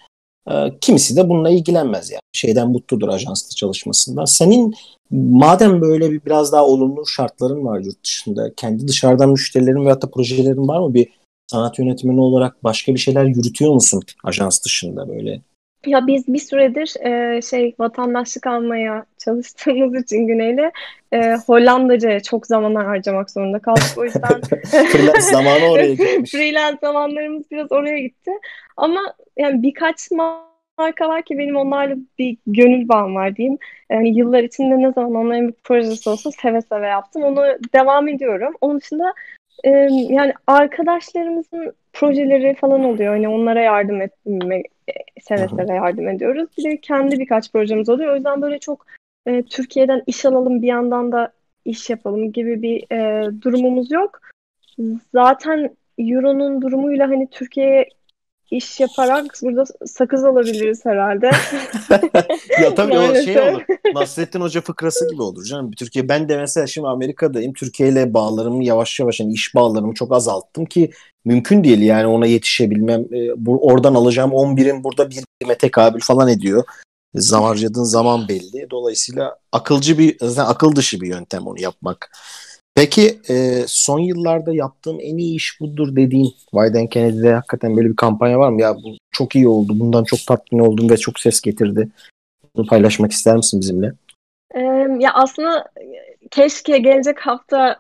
E, 0.50 0.54
kimisi 0.82 1.16
de 1.16 1.30
bununla 1.30 1.50
ilgilenmez 1.50 2.12
yani. 2.12 2.22
Şeyden 2.34 2.70
mutludur 2.70 3.10
ajansta 3.10 3.56
çalışmasından. 3.56 4.26
Senin 4.26 4.74
Madem 5.12 5.82
böyle 5.82 6.12
bir 6.12 6.26
biraz 6.26 6.52
daha 6.52 6.66
olumlu 6.66 7.06
şartların 7.06 7.66
var 7.66 7.80
yurt 7.80 8.04
dışında, 8.04 8.54
kendi 8.56 8.88
dışarıdan 8.88 9.30
müşterilerin 9.30 9.86
veyahut 9.86 10.02
da 10.02 10.12
projelerin 10.12 10.68
var 10.68 10.80
mı? 10.80 10.94
Bir 10.94 11.10
sanat 11.48 11.80
yönetmeni 11.80 12.20
olarak 12.22 12.64
başka 12.64 12.94
bir 12.94 13.00
şeyler 13.00 13.26
yürütüyor 13.26 13.74
musun 13.74 14.02
ajans 14.24 14.66
dışında 14.66 15.10
böyle? 15.10 15.42
Ya 15.86 16.08
biz 16.08 16.28
bir 16.28 16.40
süredir 16.40 17.06
e, 17.06 17.42
şey 17.42 17.76
vatandaşlık 17.80 18.48
almaya 18.48 19.06
çalıştığımız 19.18 20.04
için 20.04 20.28
Güney'le 20.28 20.72
e, 21.12 21.36
Hollandaca'ya 21.48 22.20
çok 22.20 22.48
zaman 22.48 22.76
harcamak 22.76 23.32
zorunda 23.32 23.60
kaldık. 23.60 23.98
O 23.98 24.04
yüzden 24.04 24.42
zamanı 25.20 25.72
oraya 25.72 25.94
gitmiş. 25.94 26.32
freelance 26.32 26.78
zamanlarımız 26.82 27.52
biraz 27.52 27.72
oraya 27.72 28.00
gitti. 28.00 28.32
Ama 28.78 29.14
yani 29.38 29.64
birkaç 29.64 30.12
marka 30.78 31.10
var 31.10 31.22
ki 31.22 31.38
benim 31.38 31.56
onlarla 31.56 31.96
bir 32.20 32.38
gönül 32.48 32.88
bağım 32.88 33.16
var 33.16 33.36
diyeyim. 33.36 33.58
Yani 33.92 34.18
yıllar 34.18 34.44
içinde 34.44 34.82
ne 34.82 34.92
zaman 34.92 35.16
onların 35.16 35.48
bir 35.48 35.54
projesi 35.64 36.10
olsa 36.10 36.32
seve 36.32 36.62
seve 36.62 36.88
yaptım. 36.88 37.24
Onu 37.24 37.46
devam 37.74 38.08
ediyorum. 38.08 38.54
Onun 38.62 38.80
dışında 38.80 39.14
e, 39.64 39.70
yani 40.10 40.34
arkadaşlarımızın 40.48 41.74
projeleri 41.94 42.56
falan 42.56 42.84
oluyor. 42.84 43.14
Hani 43.14 43.30
onlara 43.30 43.62
yardım 43.62 44.02
etme 44.02 44.64
seve 45.22 45.48
seve 45.48 45.74
yardım 45.74 46.08
ediyoruz. 46.08 46.50
Bir 46.58 46.64
de 46.64 46.78
kendi 46.82 47.20
birkaç 47.20 47.52
projemiz 47.52 47.90
oluyor. 47.90 48.12
O 48.12 48.16
yüzden 48.16 48.42
böyle 48.42 48.60
çok 48.60 48.86
e, 49.26 49.44
Türkiye'den 49.44 50.04
iş 50.08 50.26
alalım 50.26 50.62
bir 50.62 50.68
yandan 50.68 51.12
da 51.12 51.34
iş 51.66 51.90
yapalım 51.90 52.32
gibi 52.32 52.62
bir 52.62 52.92
e, 52.92 53.30
durumumuz 53.42 53.92
yok. 53.92 54.22
Zaten 55.14 55.76
Euro'nun 55.98 56.62
durumuyla 56.62 57.10
hani 57.10 57.30
Türkiye'ye 57.30 57.90
iş 58.52 58.80
yaparak 58.80 59.26
burada 59.42 59.64
sakız 59.86 60.24
alabiliriz 60.24 60.86
herhalde. 60.86 61.26
ya 62.62 62.76
tabii 62.76 63.00
o 63.00 63.16
şey 63.16 63.40
olur. 63.40 63.62
Nasrettin 63.96 64.42
Hoca 64.42 64.62
fıkrası 64.62 65.10
gibi 65.12 65.22
olur 65.22 65.44
canım. 65.44 65.72
Türkiye 65.72 66.10
ben 66.10 66.30
de 66.30 66.38
mesela 66.38 66.68
şimdi 66.68 66.88
Amerika'dayım. 66.88 67.54
Türkiye 67.54 67.90
ile 67.90 68.14
bağlarımı 68.14 68.64
yavaş 68.64 69.00
yavaş 69.00 69.20
yani 69.20 69.34
iş 69.34 69.56
bağlarımı 69.56 69.94
çok 69.94 70.14
azalttım 70.14 70.66
ki 70.66 70.92
mümkün 71.26 71.64
değil 71.64 71.82
yani 71.82 72.08
ona 72.08 72.26
yetişebilmem. 72.26 73.02
E, 73.02 73.46
bu, 73.46 73.68
oradan 73.68 73.96
alacağım 73.96 74.32
11'in 74.32 74.84
burada 74.84 75.10
bir 75.10 75.24
birime 75.42 75.58
tekabül 75.58 76.00
falan 76.00 76.28
ediyor. 76.28 76.64
Zaman 77.16 77.56
zaman 77.72 78.28
belli. 78.28 78.68
Dolayısıyla 78.72 79.38
akılcı 79.52 79.98
bir 79.98 80.18
akıl 80.38 80.76
dışı 80.76 81.02
bir 81.02 81.08
yöntem 81.08 81.48
onu 81.48 81.62
yapmak. 81.62 82.12
Peki 82.76 83.20
e, 83.30 83.64
son 83.68 84.00
yıllarda 84.00 84.54
yaptığım 84.54 84.98
en 85.02 85.18
iyi 85.18 85.36
iş 85.36 85.62
budur 85.62 85.96
dediğin 85.96 86.34
Biden 86.54 86.88
Kennedy'de 86.88 87.34
hakikaten 87.34 87.78
böyle 87.78 87.90
bir 87.90 87.96
kampanya 87.96 88.40
var 88.40 88.50
mı? 88.50 88.62
Ya 88.62 88.76
bu 88.76 88.98
çok 89.12 89.36
iyi 89.36 89.48
oldu. 89.48 89.80
Bundan 89.80 90.04
çok 90.04 90.20
tatmin 90.28 90.60
oldum 90.60 90.90
ve 90.90 90.98
çok 90.98 91.20
ses 91.20 91.42
getirdi. 91.42 91.90
Bunu 92.56 92.68
paylaşmak 92.68 93.12
ister 93.12 93.36
misin 93.36 93.60
bizimle? 93.60 93.94
Ee, 94.56 94.60
ya 95.00 95.14
aslında 95.14 95.66
keşke 96.32 96.78
gelecek 96.78 97.20
hafta 97.20 97.80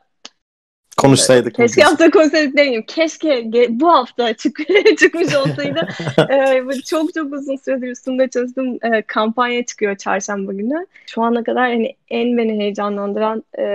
konuşsaydık. 0.97 1.55
Keşke 1.55 1.81
hafta 1.81 2.09
konuşsaydık 2.09 2.57
demeyeyim. 2.57 2.83
Keşke 2.87 3.47
bu 3.69 3.89
hafta 3.91 4.33
çık 4.33 4.59
çıkmış 4.99 5.35
olsaydı. 5.35 5.87
ee, 6.31 6.81
çok 6.85 7.13
çok 7.13 7.33
uzun 7.33 7.55
süredir 7.55 7.87
üstünde 7.87 8.29
çalıştığım 8.29 8.93
e, 8.93 9.01
kampanya 9.01 9.65
çıkıyor 9.65 9.97
çarşamba 9.97 10.53
günü. 10.53 10.87
Şu 11.05 11.21
ana 11.21 11.43
kadar 11.43 11.63
hani 11.63 11.95
en 12.09 12.37
beni 12.37 12.59
heyecanlandıran 12.59 13.43
e, 13.59 13.65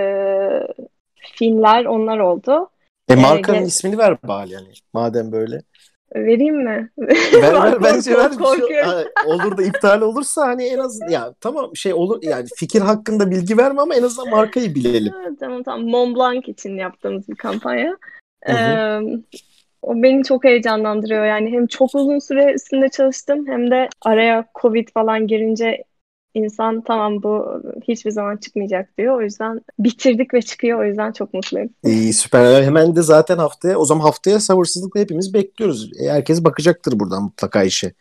filmler 1.35 1.85
onlar 1.85 2.19
oldu. 2.19 2.69
E 3.09 3.15
markanın 3.15 3.61
ee, 3.61 3.65
ismini 3.65 3.97
ver 3.97 4.17
bari 4.23 4.51
yani 4.51 4.67
madem 4.93 5.31
böyle. 5.31 5.61
Vereyim 6.15 6.63
mi? 6.63 6.89
Ver 7.33 7.53
ver 7.53 7.77
bence 7.83 8.17
ver. 8.17 8.31
Şey, 8.31 9.05
olur 9.25 9.57
da 9.57 9.63
iptal 9.63 10.01
olursa 10.01 10.47
hani 10.47 10.63
en 10.63 10.77
az 10.77 10.99
ya 11.09 11.33
tamam 11.41 11.75
şey 11.75 11.93
olur 11.93 12.23
yani 12.23 12.47
fikir 12.55 12.81
hakkında 12.81 13.31
bilgi 13.31 13.57
verme 13.57 13.81
ama 13.81 13.95
en 13.95 14.03
azından 14.03 14.29
markayı 14.29 14.75
bilelim. 14.75 15.13
Tamam 15.39 15.63
tamam 15.63 15.87
Mont 15.87 16.17
Blanc 16.17 16.49
için 16.49 16.77
yaptığımız 16.77 17.29
bir 17.29 17.35
kampanya. 17.35 17.97
Ee, 18.49 18.99
o 19.81 20.03
beni 20.03 20.23
çok 20.23 20.43
heyecanlandırıyor 20.43 21.25
yani 21.25 21.51
hem 21.51 21.67
çok 21.67 21.95
uzun 21.95 22.19
süre 22.19 22.53
üstünde 22.53 22.89
çalıştım 22.89 23.47
hem 23.47 23.71
de 23.71 23.89
araya 24.01 24.45
Covid 24.61 24.87
falan 24.93 25.27
girince 25.27 25.83
insan 26.33 26.81
tamam 26.81 27.23
bu 27.23 27.61
hiçbir 27.87 28.11
zaman 28.11 28.37
çıkmayacak 28.37 28.97
diyor. 28.97 29.17
O 29.17 29.21
yüzden 29.21 29.61
bitirdik 29.79 30.33
ve 30.33 30.41
çıkıyor. 30.41 30.79
O 30.79 30.83
yüzden 30.85 31.11
çok 31.11 31.33
mutluyum. 31.33 31.69
İyi 31.83 32.13
süper. 32.13 32.63
Hemen 32.63 32.95
de 32.95 33.01
zaten 33.01 33.37
haftaya 33.37 33.77
o 33.77 33.85
zaman 33.85 34.01
haftaya 34.01 34.39
sabırsızlıkla 34.39 34.99
hepimiz 34.99 35.33
bekliyoruz. 35.33 35.91
E, 36.01 36.09
herkes 36.09 36.43
bakacaktır 36.43 36.99
buradan 36.99 37.23
mutlaka 37.23 37.63
işe. 37.63 37.93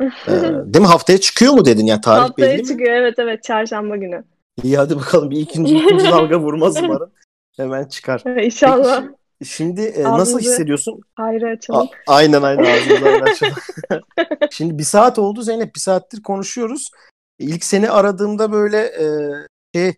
ee, 0.00 0.32
değil 0.64 0.80
mi? 0.80 0.86
Haftaya 0.86 1.20
çıkıyor 1.20 1.52
mu 1.52 1.64
dedin 1.64 1.86
ya 1.86 2.00
tarih 2.00 2.22
haftaya 2.22 2.50
belli 2.50 2.62
mi? 2.62 2.68
çıkıyor 2.68 2.92
evet 2.92 3.18
evet 3.18 3.42
çarşamba 3.42 3.96
günü. 3.96 4.24
İyi 4.62 4.76
hadi 4.76 4.96
bakalım 4.96 5.30
bir 5.30 5.40
ikinci 5.40 5.76
ikinci 5.78 6.04
dalga 6.10 6.40
vurmaz 6.40 6.76
umarım. 6.82 7.10
Hemen 7.56 7.84
çıkar. 7.84 8.22
İnşallah. 8.44 9.02
Peki, 9.38 9.50
şimdi 9.50 9.80
e, 9.80 10.02
nasıl 10.02 10.40
hissediyorsun? 10.40 11.00
Hayır 11.14 11.42
açalım. 11.42 11.88
A- 12.06 12.14
aynen 12.14 12.42
aynen 12.42 12.64
ağzımızı 12.64 13.24
açalım. 13.30 13.54
şimdi 14.50 14.78
bir 14.78 14.82
saat 14.82 15.18
oldu 15.18 15.42
Zeynep. 15.42 15.74
Bir 15.74 15.80
saattir 15.80 16.22
konuşuyoruz. 16.22 16.90
İlk 17.38 17.64
seni 17.64 17.90
aradığımda 17.90 18.52
böyle 18.52 18.78
e, 18.78 19.04
şey 19.74 19.94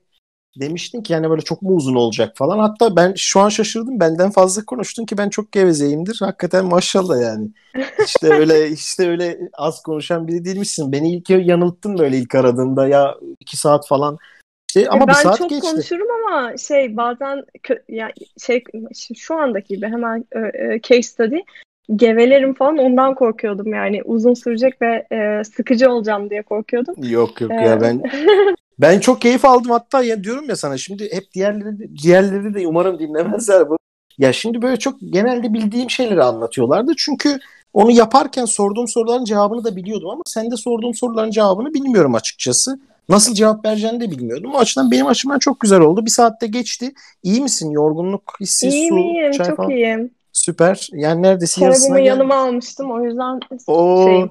demiştin 0.61 1.03
ki 1.03 1.13
yani 1.13 1.31
böyle 1.31 1.43
çok 1.43 1.63
mu 1.63 1.71
uzun 1.71 1.95
olacak 1.95 2.37
falan. 2.37 2.59
Hatta 2.59 2.97
ben 2.97 3.15
şu 3.17 3.41
an 3.41 3.49
şaşırdım. 3.49 4.01
Benden 4.01 4.31
fazla 4.31 4.65
konuştun 4.65 5.07
ki 5.07 5.19
ben 5.19 5.29
çok 5.29 5.53
gevezeyimdir. 5.53 6.19
Hakikaten 6.21 6.65
maşallah 6.65 7.23
yani. 7.23 7.49
İşte 8.05 8.29
öyle 8.39 8.71
işte 8.71 9.09
öyle 9.09 9.39
az 9.53 9.83
konuşan 9.83 10.29
biri 10.29 10.45
değilmişsin. 10.45 10.93
Beni 10.93 11.13
ilk 11.13 11.31
yanılttın 11.31 11.99
böyle 11.99 12.19
ilk 12.19 12.35
aradığında 12.35 12.89
ya 12.89 13.15
iki 13.41 13.57
saat 13.57 13.89
falan. 13.89 14.19
İşte 14.69 14.91
ama 14.91 15.01
ben 15.01 15.09
bir 15.09 15.15
saat 15.15 15.39
çok 15.39 15.51
geçti. 15.51 15.67
konuşurum 15.71 16.07
ama 16.11 16.57
şey 16.57 16.97
bazen 16.97 17.45
kö- 17.63 17.83
ya 17.89 18.13
şey 18.39 18.65
şu 19.17 19.35
andaki 19.35 19.75
gibi 19.75 19.87
hemen 19.87 20.25
e, 20.35 20.81
case 20.83 21.03
study 21.03 21.39
gevelerim 21.97 22.55
falan 22.55 22.79
ondan 22.79 23.15
korkuyordum 23.15 23.73
yani 23.73 24.03
uzun 24.05 24.35
sürecek 24.35 24.83
ve 24.83 25.07
e, 25.13 25.45
sıkıcı 25.45 25.91
olacağım 25.91 26.31
diye 26.31 26.43
korkuyordum. 26.43 26.95
Yok 27.03 27.41
yok 27.41 27.51
ya 27.51 27.81
ben 27.81 28.03
ben 28.79 29.01
çok 29.01 29.21
keyif 29.21 29.45
aldım 29.45 29.71
hatta 29.71 30.03
ya 30.03 30.25
diyorum 30.25 30.45
ya 30.49 30.57
sana 30.57 30.79
şimdi 30.79 31.13
hep 31.13 31.33
diğerleri 31.35 31.97
diğerleri 32.03 32.55
de 32.55 32.67
umarım 32.67 32.99
dinlemezler 32.99 33.69
bu. 33.71 33.79
Ya 34.19 34.33
şimdi 34.33 34.63
böyle 34.63 34.77
çok 34.77 34.95
genelde 35.01 35.55
bildiğim 35.55 35.91
şeyleri 35.91 36.23
anlatıyorlardı 36.23 36.93
çünkü 36.97 37.39
onu 37.73 37.91
yaparken 37.91 38.45
sorduğum 38.45 38.89
soruların 38.89 39.25
cevabını 39.25 39.65
da 39.65 39.77
biliyordum 39.77 40.11
ama 40.11 40.23
sende 40.27 40.57
sorduğum 40.57 40.95
soruların 40.95 41.31
cevabını 41.31 41.75
bilmiyorum 41.75 42.15
açıkçası. 42.15 42.81
Nasıl 43.09 43.35
cevap 43.35 43.65
vereceğini 43.65 44.01
de 44.01 44.11
bilmiyordum. 44.11 44.55
O 44.55 44.59
açıdan 44.59 44.91
benim 44.91 45.07
açımdan 45.07 45.39
çok 45.39 45.61
güzel 45.61 45.81
oldu. 45.81 46.07
Bir 46.07 46.11
saatte 46.11 46.47
geçti. 46.47 46.93
İyi 47.23 47.41
misin? 47.41 47.71
Yorgunluk 47.71 48.37
hissi, 48.41 48.69
iyiyim, 48.69 48.95
su, 48.95 48.99
iyiyim, 48.99 49.33
çay 49.33 49.47
çok 49.47 49.57
falan. 49.57 49.71
iyiyim. 49.71 50.11
Süper. 50.47 50.89
Yani 50.93 51.23
neredeyse 51.23 51.65
yarısına 51.65 51.83
Şarabımı 51.87 51.99
geldi. 51.99 52.09
yanıma 52.09 52.35
almıştım 52.35 52.91
o 52.91 53.03
yüzden 53.03 53.41
Oo, 53.67 54.05
şeyim. 54.07 54.29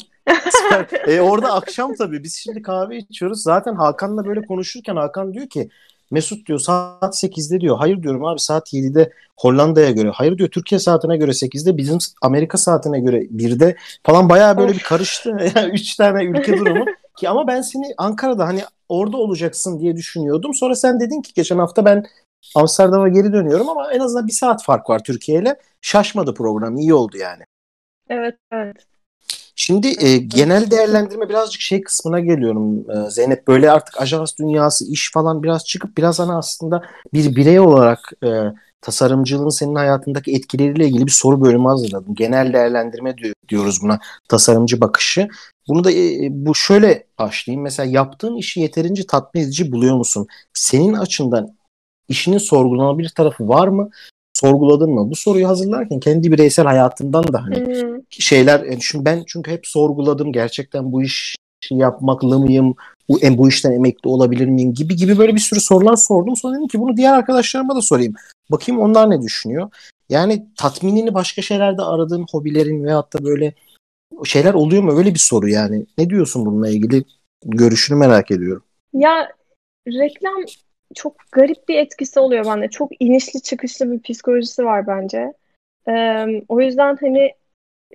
süper. 0.51 1.07
E, 1.07 1.22
orada 1.22 1.53
akşam 1.53 1.95
tabii 1.95 2.24
biz 2.24 2.36
şimdi 2.36 2.61
kahve 2.61 2.97
içiyoruz. 2.97 3.43
Zaten 3.43 3.76
Hakan'la 3.76 4.26
böyle 4.26 4.41
konuşurken 4.45 4.95
Hakan 4.95 5.34
diyor 5.34 5.47
ki 5.47 5.70
Mesut 6.11 6.47
diyor 6.47 6.59
saat 6.59 7.24
8'de 7.24 7.61
diyor. 7.61 7.78
Hayır 7.78 8.03
diyorum 8.03 8.26
abi 8.26 8.39
saat 8.39 8.74
7'de 8.74 9.11
Hollanda'ya 9.38 9.91
göre. 9.91 10.11
Hayır 10.13 10.38
diyor 10.38 10.49
Türkiye 10.49 10.80
saatine 10.80 11.18
göre 11.18 11.32
8'de 11.32 11.78
bizim 11.78 11.97
Amerika 12.22 12.57
saatine 12.57 12.99
göre 12.99 13.22
1'de 13.22 13.76
falan 14.03 14.30
bayağı 14.30 14.57
böyle 14.57 14.72
Of. 14.72 14.78
bir 14.78 14.84
karıştı. 14.84 15.38
Yani 15.55 15.74
üç 15.74 15.95
tane 15.95 16.24
ülke 16.26 16.57
durumu. 16.57 16.86
Ki 17.18 17.30
ama 17.30 17.47
ben 17.47 17.61
seni 17.61 17.93
Ankara'da 17.97 18.47
hani 18.47 18.61
orada 18.89 19.18
olacaksın 19.18 19.80
diye 19.80 19.95
düşünüyordum. 19.95 20.53
Sonra 20.53 20.76
sen 20.76 20.99
dedin 20.99 21.22
ki 21.22 21.34
geçen 21.36 21.57
hafta 21.57 21.86
ben 21.86 22.05
Amsterdam'a 22.55 23.09
geri 23.09 23.33
dönüyorum 23.33 23.69
ama 23.69 23.91
en 23.93 23.99
azından 23.99 24.27
bir 24.27 24.31
saat 24.31 24.63
fark 24.63 24.89
var 24.89 25.03
Türkiye 25.03 25.41
ile. 25.41 25.55
Şaşmadı 25.81 26.33
program. 26.33 26.77
iyi 26.77 26.93
oldu 26.93 27.17
yani. 27.17 27.43
Evet 28.09 28.35
evet. 28.51 28.75
Şimdi 29.55 29.87
e, 30.05 30.17
genel 30.17 30.71
değerlendirme 30.71 31.29
birazcık 31.29 31.61
şey 31.61 31.81
kısmına 31.81 32.19
geliyorum 32.19 32.91
e, 32.91 33.09
Zeynep. 33.09 33.47
Böyle 33.47 33.71
artık 33.71 34.01
ajans 34.01 34.37
dünyası, 34.39 34.91
iş 34.91 35.11
falan 35.13 35.43
biraz 35.43 35.65
çıkıp 35.65 35.97
biraz 35.97 36.19
hani 36.19 36.33
aslında 36.33 36.83
bir 37.13 37.35
birey 37.35 37.59
olarak 37.59 38.11
e, 38.23 38.29
tasarımcılığın 38.81 39.49
senin 39.49 39.75
hayatındaki 39.75 40.31
etkileriyle 40.35 40.87
ilgili 40.87 41.05
bir 41.05 41.11
soru 41.11 41.41
bölümü 41.41 41.67
hazırladım. 41.67 42.15
Genel 42.15 42.53
değerlendirme 42.53 43.17
diyor- 43.17 43.35
diyoruz 43.49 43.79
buna 43.81 43.99
tasarımcı 44.29 44.81
bakışı. 44.81 45.27
Bunu 45.67 45.83
da 45.83 45.91
e, 45.91 46.27
bu 46.31 46.55
şöyle 46.55 47.03
başlayayım. 47.19 47.63
Mesela 47.63 47.89
yaptığın 47.89 48.35
işi 48.35 48.59
yeterince 48.59 49.07
tatmin 49.07 49.41
edici 49.41 49.71
buluyor 49.71 49.95
musun? 49.95 50.27
Senin 50.53 50.93
açından 50.93 51.55
işinin 52.10 52.38
sorgulanabilir 52.38 53.10
tarafı 53.10 53.47
var 53.47 53.68
mı? 53.68 53.89
Sorguladın 54.34 54.89
mı? 54.89 55.10
Bu 55.10 55.16
soruyu 55.16 55.47
hazırlarken 55.47 55.99
kendi 55.99 56.32
bireysel 56.32 56.66
hayatından 56.66 57.34
da 57.34 57.43
hani 57.43 57.56
Hmm. 57.56 57.99
şeyler 58.10 58.60
yani 58.60 58.78
çünkü 58.82 59.06
ben 59.06 59.24
çünkü 59.28 59.51
hep 59.51 59.68
sorguladım 59.68 60.32
gerçekten 60.34 60.91
bu 60.91 61.03
işi 61.03 61.36
yapmakla 61.72 62.39
mıyım? 62.39 62.76
Bu, 63.10 63.20
em- 63.20 63.38
bu 63.38 63.49
işten 63.49 63.72
emekli 63.72 64.10
olabilir 64.10 64.45
miyim? 64.45 64.74
Gibi 64.74 64.95
gibi 64.95 65.18
böyle 65.18 65.36
bir 65.36 65.39
sürü 65.39 65.60
sorular 65.60 65.95
sordum. 65.95 66.36
Sonra 66.36 66.56
dedim 66.56 66.68
ki 66.68 66.80
bunu 66.80 66.97
diğer 66.97 67.14
arkadaşlarıma 67.14 67.76
da 67.76 67.82
sorayım. 67.82 68.14
Bakayım 68.51 68.82
onlar 68.82 69.10
ne 69.10 69.22
düşünüyor? 69.22 69.70
Yani 70.10 70.45
tatminini 70.58 71.14
başka 71.14 71.41
şeylerde 71.41 71.82
aradığın 71.82 72.26
hobilerin 72.32 72.84
veyahut 72.84 73.14
da 73.14 73.24
böyle 73.24 73.53
şeyler 74.24 74.53
oluyor 74.53 74.84
mu? 74.84 74.97
Öyle 74.97 75.14
bir 75.14 75.20
soru 75.20 75.49
yani. 75.49 75.86
Ne 75.97 76.10
diyorsun 76.10 76.45
bununla 76.45 76.70
ilgili? 76.70 77.03
Görüşünü 77.45 77.97
merak 77.97 78.32
ediyorum. 78.32 78.64
Ya 78.93 79.30
reklam 79.88 80.34
çok 80.95 81.15
garip 81.31 81.67
bir 81.67 81.75
etkisi 81.77 82.19
oluyor 82.19 82.45
bende. 82.45 82.69
Çok 82.69 82.91
inişli 82.99 83.41
çıkışlı 83.41 83.91
bir 83.91 84.01
psikolojisi 84.01 84.65
var 84.65 84.88
bence. 84.88 85.33
Ee, 85.88 86.25
o 86.47 86.61
yüzden 86.61 86.97
hani 87.01 87.33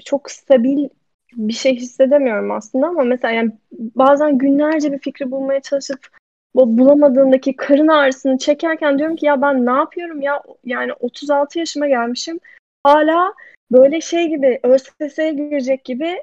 çok 0.04 0.30
stabil 0.30 0.88
bir 1.32 1.52
şey 1.52 1.76
hissedemiyorum 1.76 2.50
aslında 2.50 2.86
ama 2.86 3.02
mesela 3.02 3.34
yani 3.34 3.52
bazen 3.70 4.38
günlerce 4.38 4.92
bir 4.92 4.98
fikri 4.98 5.30
bulmaya 5.30 5.60
çalışıp 5.60 6.08
bu 6.54 6.78
bulamadığındaki 6.78 7.56
karın 7.56 7.88
ağrısını 7.88 8.38
çekerken 8.38 8.98
diyorum 8.98 9.16
ki 9.16 9.26
ya 9.26 9.42
ben 9.42 9.66
ne 9.66 9.70
yapıyorum 9.70 10.22
ya 10.22 10.42
yani 10.64 10.92
36 10.92 11.58
yaşıma 11.58 11.88
gelmişim 11.88 12.40
hala 12.84 13.34
böyle 13.72 14.00
şey 14.00 14.28
gibi 14.28 14.60
ÖSS'ye 14.62 15.32
girecek 15.32 15.84
gibi 15.84 16.22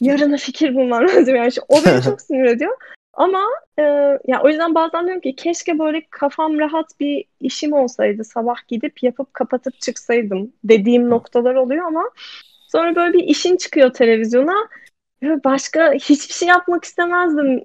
yarına 0.00 0.36
fikir 0.36 0.74
bulmam 0.74 1.08
lazım 1.08 1.34
yani 1.36 1.52
Şu- 1.52 1.62
o 1.68 1.74
beni 1.86 2.02
çok 2.04 2.20
sinir 2.20 2.44
ediyor 2.44 2.76
ama 3.18 3.40
e, 3.78 3.82
ya 4.26 4.42
o 4.42 4.48
yüzden 4.48 4.74
bazen 4.74 5.04
diyorum 5.06 5.20
ki 5.20 5.36
keşke 5.36 5.78
böyle 5.78 6.02
kafam 6.10 6.58
rahat 6.58 7.00
bir 7.00 7.24
işim 7.40 7.72
olsaydı 7.72 8.24
sabah 8.24 8.68
gidip 8.68 9.02
yapıp 9.02 9.34
kapatıp 9.34 9.80
çıksaydım 9.80 10.52
dediğim 10.64 11.10
noktalar 11.10 11.54
oluyor 11.54 11.86
ama 11.86 12.10
sonra 12.68 12.96
böyle 12.96 13.12
bir 13.12 13.24
işin 13.24 13.56
çıkıyor 13.56 13.92
televizyona 13.92 14.68
başka 15.22 15.92
hiçbir 15.92 16.34
şey 16.34 16.48
yapmak 16.48 16.84
istemezdim 16.84 17.64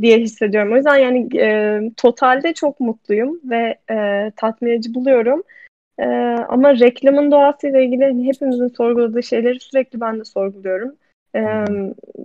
diye 0.00 0.18
hissediyorum. 0.18 0.72
O 0.72 0.76
yüzden 0.76 0.96
yani 0.96 1.28
e, 1.36 1.80
totalde 1.96 2.54
çok 2.54 2.80
mutluyum 2.80 3.40
ve 3.44 3.78
e, 3.90 4.30
tatmin 4.36 4.70
edici 4.70 4.94
buluyorum. 4.94 5.42
E, 5.98 6.06
ama 6.48 6.78
reklamın 6.78 7.30
doğasıyla 7.30 7.80
ilgili 7.80 8.04
hani 8.04 8.26
hepimizin 8.26 8.68
sorguladığı 8.68 9.22
şeyleri 9.22 9.60
sürekli 9.60 10.00
ben 10.00 10.20
de 10.20 10.24
sorguluyorum. 10.24 10.96
E, 11.36 11.64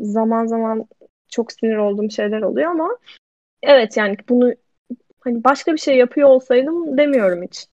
zaman 0.02 0.46
zaman 0.46 0.88
çok 1.32 1.52
sinir 1.52 1.78
olduğum 1.78 2.10
şeyler 2.10 2.42
oluyor 2.42 2.72
ama 2.72 2.98
evet 3.64 3.98
yani 3.98 4.18
bunu 4.30 4.54
hani 5.20 5.44
başka 5.44 5.74
bir 5.74 5.78
şey 5.78 5.98
yapıyor 5.98 6.30
olsaydım 6.30 6.98
demiyorum 6.98 7.44
hiç. 7.44 7.68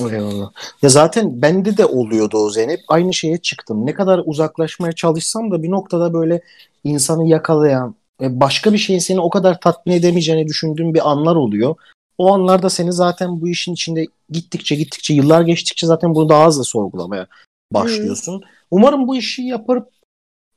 Eyvallah. 0.00 0.52
Ya 0.82 0.88
zaten 0.88 1.42
bende 1.42 1.76
de 1.76 1.84
oluyordu 1.86 2.38
o 2.38 2.50
Zeynep. 2.50 2.80
Aynı 2.88 3.14
şeye 3.14 3.38
çıktım. 3.38 3.86
Ne 3.86 3.94
kadar 3.94 4.22
uzaklaşmaya 4.24 4.92
çalışsam 4.92 5.50
da 5.50 5.62
bir 5.62 5.70
noktada 5.70 6.12
böyle 6.12 6.40
insanı 6.84 7.28
yakalayan, 7.28 7.94
e, 8.22 8.40
başka 8.40 8.72
bir 8.72 8.78
şeyin 8.78 9.00
seni 9.00 9.20
o 9.20 9.30
kadar 9.30 9.60
tatmin 9.60 9.94
edemeyeceğini 9.94 10.46
düşündüğüm 10.46 10.94
bir 10.94 11.10
anlar 11.10 11.36
oluyor. 11.36 11.74
O 12.18 12.34
anlarda 12.34 12.70
seni 12.70 12.92
zaten 12.92 13.40
bu 13.40 13.48
işin 13.48 13.72
içinde 13.72 14.06
gittikçe 14.30 14.74
gittikçe 14.74 15.14
yıllar 15.14 15.42
geçtikçe 15.42 15.86
zaten 15.86 16.14
bunu 16.14 16.28
daha 16.28 16.46
hızlı 16.46 16.64
sorgulamaya 16.64 17.26
başlıyorsun. 17.72 18.42
Umarım 18.70 19.08
bu 19.08 19.16
işi 19.16 19.42
yapıp 19.42 19.88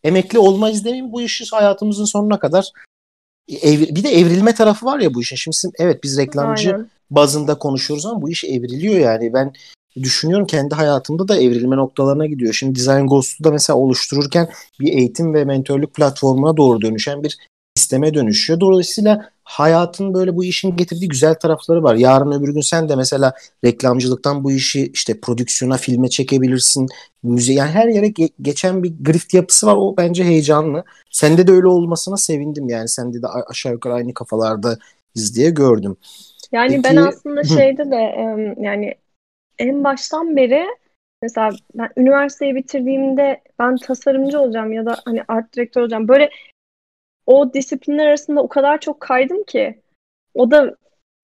emekli 0.04 0.40
olmayız 0.40 0.86
demeyeyim. 0.86 1.12
Bu 1.14 1.22
işi 1.22 1.46
hayatımızın 1.52 2.06
sonuna 2.06 2.40
kadar 2.40 2.72
evr- 3.50 3.96
bir 3.96 4.04
de 4.04 4.10
evrilme 4.10 4.54
tarafı 4.54 4.86
var 4.86 5.00
ya 5.00 5.14
bu 5.14 5.22
işin. 5.22 5.36
Şimdi 5.36 5.76
evet 5.80 6.04
biz 6.04 6.18
reklamcı 6.18 6.74
Aynen. 6.74 6.90
bazında 7.12 7.58
konuşuyoruz 7.58 8.06
ama 8.06 8.22
bu 8.22 8.30
iş 8.30 8.44
evriliyor 8.44 9.00
yani. 9.00 9.34
Ben 9.34 9.54
düşünüyorum 9.96 10.48
kendi 10.48 10.76
hayatımda 10.76 11.28
da 11.28 11.38
evrilme 11.38 11.76
noktalarına 11.76 12.26
gidiyor. 12.26 12.54
Şimdi 12.54 12.80
Design 12.80 13.06
Ghost'u 13.06 13.44
da 13.44 13.52
mesela 13.52 13.78
oluştururken 13.78 14.50
bir 14.80 14.94
eğitim 14.94 15.34
ve 15.34 15.46
mentörlük 15.46 15.94
platformuna 15.94 16.58
doğru 16.58 16.82
dönüşen 16.82 17.24
bir 17.24 17.38
sisteme 17.78 18.14
dönüşüyor. 18.14 18.60
Dolayısıyla 18.60 19.30
hayatın 19.50 20.14
böyle 20.14 20.36
bu 20.36 20.44
işin 20.44 20.76
getirdiği 20.76 21.08
güzel 21.08 21.34
tarafları 21.36 21.84
var. 21.84 21.96
Yarın 21.96 22.32
öbür 22.32 22.54
gün 22.54 22.62
sen 22.62 22.90
de 22.90 22.96
mesela 22.96 23.34
reklamcılıktan 23.66 24.44
bu 24.44 24.52
işi 24.52 24.92
işte 24.94 25.20
prodüksiyona, 25.20 25.78
filme 25.78 26.10
çekebilirsin. 26.10 26.88
Müze 27.24 27.54
yani 27.54 27.72
her 27.72 27.88
yere 27.88 28.08
ge- 28.08 28.32
geçen 28.42 28.84
bir 28.84 28.94
grift 29.02 29.34
yapısı 29.34 29.68
var. 29.68 29.76
O 29.78 29.98
bence 29.98 30.24
heyecanlı. 30.24 30.84
Sende 31.12 31.48
de 31.48 31.52
öyle 31.52 31.68
olmasına 31.68 32.18
sevindim 32.18 32.70
yani. 32.70 32.88
Sende 32.88 33.22
de 33.22 33.28
a- 33.28 33.50
aşağı 33.50 33.74
yukarı 33.74 33.94
aynı 33.94 34.14
kafalardayız 34.14 35.36
diye 35.36 35.50
gördüm. 35.50 35.98
Yani 36.52 36.70
Peki- 36.70 36.84
ben 36.84 36.96
aslında 36.96 37.44
şeyde 37.44 37.92
de 37.92 37.96
yani 38.62 38.96
en 39.60 39.84
baştan 39.84 40.36
beri 40.36 40.66
mesela 41.22 41.50
ben 41.76 41.90
üniversiteyi 41.98 42.56
bitirdiğimde 42.56 43.42
ben 43.60 43.78
tasarımcı 43.78 44.40
olacağım 44.40 44.74
ya 44.74 44.86
da 44.86 44.98
hani 45.06 45.22
art 45.28 45.56
direktör 45.56 45.82
olacağım. 45.82 46.08
Böyle 46.08 46.30
o 47.30 47.54
disiplinler 47.54 48.08
arasında 48.08 48.42
o 48.42 48.48
kadar 48.48 48.80
çok 48.80 49.00
kaydım 49.00 49.44
ki 49.44 49.82
o 50.34 50.52
da 50.52 50.76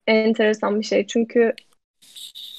enteresan 0.06 0.80
bir 0.80 0.84
şey. 0.84 1.06
Çünkü 1.06 1.52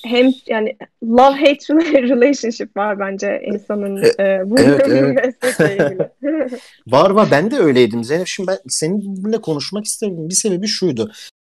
hem 0.03 0.33
yani 0.47 0.77
love 1.03 1.37
hate 1.37 1.73
relationship 2.01 2.77
var 2.77 2.99
bence 2.99 3.41
insanın 3.45 4.03
e, 4.03 4.07
e, 4.07 4.41
bu 4.45 4.59
evet, 4.59 5.35
evet. 5.59 6.11
var 6.87 7.09
var 7.09 7.27
ben 7.31 7.51
de 7.51 7.57
öyleydim 7.57 8.03
Zeynep. 8.03 8.27
Şimdi 8.27 8.47
ben 8.47 8.57
seninle 8.67 9.41
konuşmak 9.41 9.85
istedim. 9.85 10.29
Bir 10.29 10.35
sebebi 10.35 10.67
şuydu. 10.67 11.11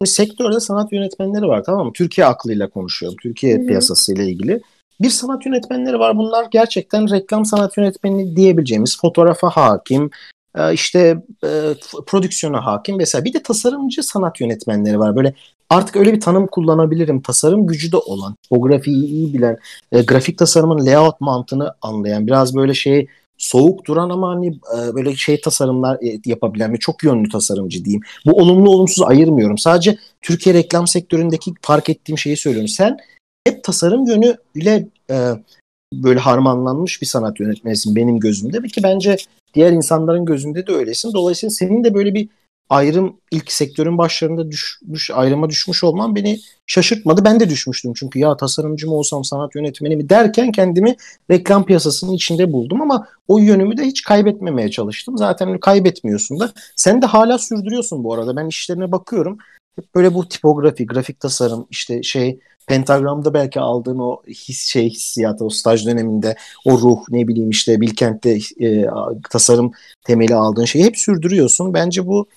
Sektörde 0.05 0.59
sanat 0.59 0.93
yönetmenleri 0.93 1.47
var 1.47 1.63
tamam 1.63 1.87
mı? 1.87 1.93
Türkiye 1.93 2.27
aklıyla 2.27 2.69
konuşuyorum. 2.69 3.17
Türkiye 3.21 3.57
Hı-hı. 3.57 3.67
piyasasıyla 3.67 4.23
ilgili. 4.23 4.61
Bir 5.01 5.09
sanat 5.09 5.45
yönetmenleri 5.45 5.99
var. 5.99 6.17
Bunlar 6.17 6.47
gerçekten 6.51 7.11
reklam 7.11 7.45
sanat 7.45 7.77
yönetmeni 7.77 8.35
diyebileceğimiz 8.35 8.97
fotoğrafa 9.01 9.49
hakim, 9.49 10.09
işte 10.73 11.23
e, 11.43 11.49
prodüksiyona 12.07 12.65
hakim 12.65 12.99
vesaire. 12.99 13.25
Bir 13.25 13.33
de 13.33 13.43
tasarımcı 13.43 14.03
sanat 14.03 14.41
yönetmenleri 14.41 14.99
var. 14.99 15.15
Böyle 15.15 15.33
artık 15.69 15.95
öyle 15.95 16.13
bir 16.13 16.19
tanım 16.19 16.47
kullanabilirim. 16.47 17.21
Tasarım 17.21 17.67
gücü 17.67 17.91
de 17.91 17.97
olan, 17.97 18.35
tipografiyi 18.43 19.05
iyi 19.05 19.33
bilen, 19.33 19.57
e, 19.91 20.01
grafik 20.01 20.37
tasarımın 20.37 20.85
layout 20.85 21.21
mantığını 21.21 21.73
anlayan, 21.81 22.27
biraz 22.27 22.55
böyle 22.55 22.73
şey 22.73 23.07
soğuk 23.37 23.85
duran 23.85 24.09
ama 24.09 24.29
hani 24.29 24.47
e, 24.47 24.95
böyle 24.95 25.15
şey 25.15 25.41
tasarımlar 25.41 25.95
e, 25.95 26.19
yapabilen 26.25 26.73
ve 26.73 26.77
çok 26.77 27.03
yönlü 27.03 27.29
tasarımcı 27.29 27.85
diyeyim. 27.85 28.01
Bu 28.25 28.31
olumlu 28.31 28.69
olumsuz 28.69 29.03
ayırmıyorum. 29.03 29.57
Sadece 29.57 29.97
Türkiye 30.21 30.55
reklam 30.55 30.87
sektöründeki 30.87 31.53
fark 31.61 31.89
ettiğim 31.89 32.17
şeyi 32.17 32.37
söylüyorum. 32.37 32.67
Sen 32.67 32.97
hep 33.47 33.63
tasarım 33.63 34.05
yönüyle 34.05 34.87
e, 35.09 35.31
böyle 35.93 36.19
harmanlanmış 36.19 37.01
bir 37.01 37.07
sanat 37.07 37.39
yönetmenisin 37.39 37.95
benim 37.95 38.19
gözümde. 38.19 38.67
Ki 38.67 38.83
bence 38.83 39.17
diğer 39.53 39.71
insanların 39.71 40.25
gözünde 40.25 40.67
de 40.67 40.71
öylesin. 40.71 41.13
Dolayısıyla 41.13 41.51
senin 41.51 41.83
de 41.83 41.93
böyle 41.93 42.13
bir 42.13 42.29
ayrım 42.71 43.17
ilk 43.31 43.51
sektörün 43.51 43.97
başlarında 43.97 44.51
düşmüş, 44.51 45.11
ayrıma 45.13 45.49
düşmüş 45.49 45.83
olman 45.83 46.15
beni 46.15 46.39
şaşırtmadı. 46.67 47.25
Ben 47.25 47.39
de 47.39 47.49
düşmüştüm 47.49 47.93
çünkü 47.93 48.19
ya 48.19 48.37
tasarımcı 48.37 48.87
mı 48.87 48.93
olsam 48.93 49.23
sanat 49.23 49.55
yönetmeni 49.55 49.95
mi 49.95 50.09
derken 50.09 50.51
kendimi 50.51 50.95
reklam 51.31 51.65
piyasasının 51.65 52.13
içinde 52.13 52.53
buldum 52.53 52.81
ama 52.81 53.07
o 53.27 53.37
yönümü 53.39 53.77
de 53.77 53.83
hiç 53.83 54.01
kaybetmemeye 54.01 54.71
çalıştım. 54.71 55.17
Zaten 55.17 55.59
kaybetmiyorsun 55.59 56.39
da. 56.39 56.51
Sen 56.75 57.01
de 57.01 57.05
hala 57.05 57.37
sürdürüyorsun 57.37 58.03
bu 58.03 58.13
arada. 58.13 58.35
Ben 58.35 58.47
işlerine 58.47 58.91
bakıyorum. 58.91 59.37
Hep 59.75 59.95
böyle 59.95 60.13
bu 60.13 60.27
tipografi, 60.27 60.85
grafik 60.85 61.19
tasarım, 61.19 61.67
işte 61.69 62.03
şey 62.03 62.39
Pentagram'da 62.67 63.33
belki 63.33 63.59
aldığın 63.59 63.99
o 63.99 64.23
his 64.27 64.67
şey 64.67 64.89
hissiyatı 64.89 65.45
o 65.45 65.49
staj 65.49 65.85
döneminde 65.85 66.35
o 66.65 66.71
ruh 66.71 66.99
ne 67.09 67.27
bileyim 67.27 67.49
işte 67.49 67.81
Bilkent'te 67.81 68.37
e, 68.59 68.85
tasarım 69.29 69.71
temeli 70.03 70.35
aldığın 70.35 70.65
şeyi 70.65 70.85
hep 70.85 70.97
sürdürüyorsun. 70.97 71.73
Bence 71.73 72.07
bu 72.07 72.27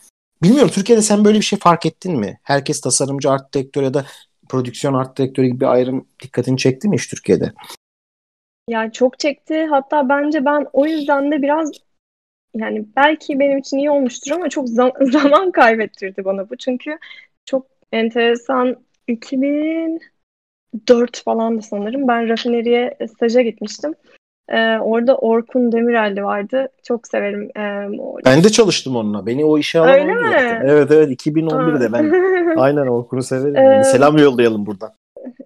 bilmiyorum 0.42 0.70
Türkiye'de 0.74 1.02
sen 1.02 1.24
böyle 1.24 1.38
bir 1.38 1.44
şey 1.44 1.58
fark 1.58 1.86
ettin 1.86 2.18
mi? 2.18 2.38
Herkes 2.42 2.80
tasarımcı 2.80 3.30
art 3.30 3.54
direktör 3.54 3.82
ya 3.82 3.94
da 3.94 4.04
prodüksiyon 4.48 4.94
art 4.94 5.18
direktörü 5.18 5.46
gibi 5.46 5.60
bir 5.60 5.66
ayrım 5.66 6.06
dikkatini 6.22 6.58
çekti 6.58 6.88
mi 6.88 6.96
hiç 6.96 7.08
Türkiye'de? 7.08 7.52
Ya 8.68 8.92
çok 8.92 9.18
çekti. 9.18 9.66
Hatta 9.66 10.08
bence 10.08 10.44
ben 10.44 10.66
o 10.72 10.86
yüzden 10.86 11.30
de 11.30 11.42
biraz 11.42 11.70
yani 12.54 12.86
belki 12.96 13.38
benim 13.38 13.58
için 13.58 13.78
iyi 13.78 13.90
olmuştur 13.90 14.30
ama 14.30 14.48
çok 14.48 14.68
zam- 14.68 15.06
zaman 15.12 15.52
kaybettirdi 15.52 16.24
bana 16.24 16.50
bu. 16.50 16.56
Çünkü 16.56 16.98
çok 17.46 17.66
enteresan 17.92 18.76
2000 19.08 20.00
4 20.88 21.24
falan 21.24 21.58
da 21.58 21.62
sanırım. 21.62 22.08
Ben 22.08 22.28
rafineriye 22.28 22.96
staja 23.16 23.42
gitmiştim. 23.42 23.94
Ee, 24.48 24.78
orada 24.78 25.16
Orkun 25.16 25.72
Demirel'li 25.72 26.24
vardı. 26.24 26.68
Çok 26.82 27.06
severim. 27.06 27.50
Ee, 27.56 27.88
ben 28.24 28.44
de 28.44 28.48
çalıştım 28.48 28.96
onunla. 28.96 29.26
Beni 29.26 29.44
o 29.44 29.58
işe 29.58 29.80
alan 29.80 29.90
Öyle 29.90 30.14
mi? 30.14 30.32
Yaptı. 30.32 30.66
Evet 30.66 30.90
evet 30.90 31.26
2011'de 31.26 31.92
ben 31.92 32.12
aynen 32.56 32.86
Orkun'u 32.86 33.22
severim. 33.22 33.56
Ee, 33.56 33.84
selam 33.84 34.18
yollayalım 34.18 34.66
buradan. 34.66 34.92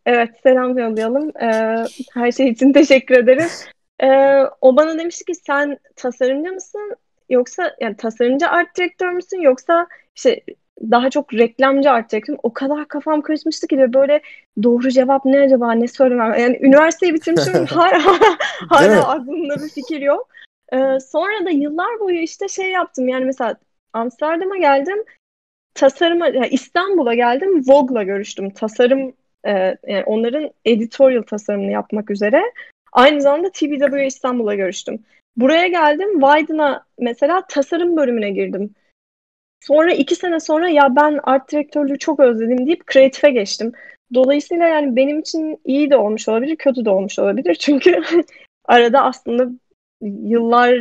Evet 0.06 0.30
selam 0.42 0.78
yollayalım. 0.78 1.28
Ee, 1.42 1.84
her 2.14 2.32
şey 2.32 2.48
için 2.48 2.72
teşekkür 2.72 3.14
ederim. 3.14 3.48
Ee, 4.02 4.42
o 4.60 4.76
bana 4.76 4.98
demişti 4.98 5.24
ki 5.24 5.34
sen 5.34 5.78
tasarımcı 5.96 6.52
mısın? 6.52 6.96
Yoksa 7.30 7.74
yani 7.80 7.96
tasarımcı 7.96 8.48
art 8.48 8.76
direktör 8.76 9.12
müsün? 9.12 9.40
Yoksa 9.40 9.86
işte 10.16 10.40
daha 10.82 11.10
çok 11.10 11.34
reklamcı 11.34 11.90
art 11.90 12.12
direktörüm. 12.12 12.40
O 12.42 12.52
kadar 12.52 12.88
kafam 12.88 13.20
karışmıştı 13.20 13.66
ki 13.66 13.92
böyle 13.94 14.20
doğru 14.62 14.90
cevap 14.90 15.24
ne 15.24 15.40
acaba 15.40 15.72
ne 15.72 15.88
söylemem. 15.88 16.34
Yani 16.40 16.58
üniversiteyi 16.62 17.14
bitirmişim 17.14 17.66
hala, 17.66 18.18
hala 18.68 19.08
aklımda 19.08 19.54
bir 19.54 19.68
fikir 19.68 20.00
yok. 20.00 20.28
Ee, 20.72 21.00
sonra 21.00 21.46
da 21.46 21.50
yıllar 21.50 22.00
boyu 22.00 22.20
işte 22.20 22.48
şey 22.48 22.70
yaptım 22.70 23.08
yani 23.08 23.24
mesela 23.24 23.56
Amsterdam'a 23.92 24.56
geldim 24.56 25.04
tasarıma 25.74 26.28
yani 26.28 26.48
İstanbul'a 26.48 27.14
geldim 27.14 27.62
Vogue'la 27.66 28.02
görüştüm. 28.02 28.50
Tasarım 28.50 29.12
e, 29.46 29.52
yani 29.86 30.04
onların 30.06 30.50
editorial 30.64 31.22
tasarımını 31.22 31.70
yapmak 31.70 32.10
üzere. 32.10 32.42
Aynı 32.92 33.20
zamanda 33.20 33.50
TBW 33.52 34.06
İstanbul'a 34.06 34.54
görüştüm. 34.54 35.04
Buraya 35.36 35.66
geldim 35.66 36.20
Widen'a 36.20 36.84
mesela 36.98 37.42
tasarım 37.48 37.96
bölümüne 37.96 38.30
girdim. 38.30 38.74
Sonra 39.60 39.92
iki 39.92 40.16
sene 40.16 40.40
sonra 40.40 40.68
ya 40.68 40.96
ben 40.96 41.20
art 41.22 41.52
direktörlüğü 41.52 41.98
çok 41.98 42.20
özledim 42.20 42.66
deyip 42.66 42.86
kreatife 42.86 43.30
geçtim. 43.30 43.72
Dolayısıyla 44.14 44.66
yani 44.66 44.96
benim 44.96 45.18
için 45.18 45.60
iyi 45.64 45.90
de 45.90 45.96
olmuş 45.96 46.28
olabilir, 46.28 46.56
kötü 46.56 46.84
de 46.84 46.90
olmuş 46.90 47.18
olabilir. 47.18 47.54
Çünkü 47.60 48.02
arada 48.64 49.04
aslında 49.04 49.48
yıllar 50.02 50.74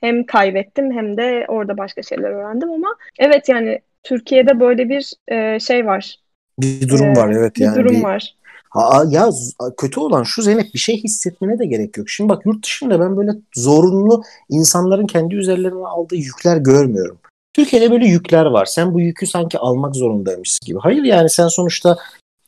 hem 0.00 0.26
kaybettim 0.26 0.92
hem 0.92 1.16
de 1.16 1.44
orada 1.48 1.78
başka 1.78 2.02
şeyler 2.02 2.30
öğrendim 2.30 2.70
ama 2.70 2.96
evet 3.18 3.48
yani 3.48 3.80
Türkiye'de 4.02 4.60
böyle 4.60 4.88
bir 4.88 5.12
e, 5.28 5.60
şey 5.60 5.86
var. 5.86 6.18
Bir 6.58 6.88
durum 6.88 7.06
ee, 7.06 7.16
var 7.16 7.32
evet 7.32 7.56
bir 7.56 7.60
yani. 7.60 7.74
Durum 7.74 7.84
bir 7.84 7.90
durum 7.90 8.02
var. 8.02 8.34
Ha, 8.70 9.04
ya 9.08 9.30
kötü 9.76 10.00
olan 10.00 10.22
şu 10.22 10.42
Zeynep 10.42 10.74
bir 10.74 10.78
şey 10.78 11.02
hissetmene 11.02 11.58
de 11.58 11.66
gerek 11.66 11.96
yok. 11.96 12.08
Şimdi 12.08 12.28
bak 12.28 12.46
yurt 12.46 12.64
dışında 12.64 13.00
ben 13.00 13.16
böyle 13.16 13.30
zorunlu 13.54 14.22
insanların 14.48 15.06
kendi 15.06 15.34
üzerlerine 15.34 15.86
aldığı 15.86 16.16
yükler 16.16 16.56
görmüyorum. 16.56 17.18
Türkiye'de 17.54 17.90
böyle 17.90 18.06
yükler 18.06 18.46
var. 18.46 18.66
Sen 18.66 18.94
bu 18.94 19.00
yükü 19.00 19.26
sanki 19.26 19.58
almak 19.58 19.96
zorundaymışsın 19.96 20.66
gibi. 20.66 20.78
Hayır 20.78 21.02
yani 21.02 21.30
sen 21.30 21.48
sonuçta 21.48 21.96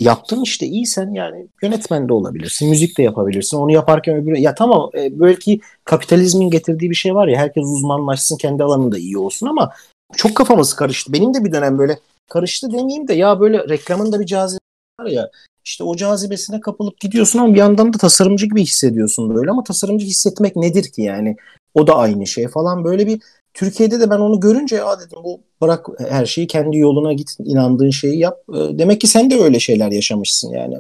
yaptın 0.01 0.43
işte 0.43 0.67
iyisen 0.67 1.15
yani 1.15 1.47
yönetmen 1.63 2.09
de 2.09 2.13
olabilirsin, 2.13 2.69
müzik 2.69 2.99
de 2.99 3.03
yapabilirsin. 3.03 3.57
Onu 3.57 3.73
yaparken 3.73 4.17
öbürü 4.17 4.39
ya 4.39 4.55
tamam 4.55 4.91
e, 4.99 5.21
belki 5.21 5.61
kapitalizmin 5.85 6.51
getirdiği 6.51 6.91
bir 6.91 6.95
şey 6.95 7.15
var 7.15 7.29
ya 7.29 7.39
herkes 7.39 7.65
uzmanlaşsın 7.65 8.37
kendi 8.37 8.65
alanında 8.65 8.99
iyi 8.99 9.19
olsun 9.19 9.47
ama 9.47 9.73
çok 10.17 10.35
kafamız 10.35 10.75
karıştı. 10.75 11.13
Benim 11.13 11.35
de 11.35 11.45
bir 11.45 11.53
dönem 11.53 11.79
böyle 11.79 11.99
karıştı 12.29 12.73
demeyeyim 12.73 13.09
de 13.09 13.15
ya 13.15 13.41
böyle 13.41 13.69
reklamın 13.69 14.13
da 14.13 14.21
bir 14.21 14.27
cazibesi 14.27 14.61
var 15.01 15.07
ya 15.07 15.31
işte 15.65 15.85
o 15.85 15.97
cazibesine 15.97 16.61
kapılıp 16.61 17.01
gidiyorsun 17.01 17.39
ama 17.39 17.55
bir 17.55 17.59
yandan 17.59 17.93
da 17.93 17.99
tasarımcı 17.99 18.47
gibi 18.47 18.63
hissediyorsun 18.63 19.35
böyle 19.35 19.51
ama 19.51 19.65
tasarımcı 19.65 20.07
hissetmek 20.07 20.57
nedir 20.57 20.93
ki 20.93 21.03
yani? 21.03 21.37
O 21.75 21.87
da 21.87 21.97
aynı 21.97 22.27
şey 22.27 22.49
falan 22.49 22.85
böyle 22.85 23.07
bir 23.07 23.21
Türkiye'de 23.57 24.01
de 24.01 24.11
ben 24.11 24.19
onu 24.19 24.41
görünce 24.41 24.77
ya 24.77 25.01
dedim 25.01 25.19
bu 25.25 25.41
bırak 25.63 25.87
her 26.09 26.27
şeyi 26.27 26.47
kendi 26.47 26.79
yoluna 26.79 27.13
git 27.13 27.37
inandığın 27.45 27.91
şeyi 27.91 28.19
yap. 28.19 28.39
Ee, 28.49 28.79
demek 28.79 29.01
ki 29.01 29.07
sen 29.07 29.31
de 29.31 29.41
öyle 29.41 29.59
şeyler 29.59 29.91
yaşamışsın 29.91 30.53
yani. 30.55 30.77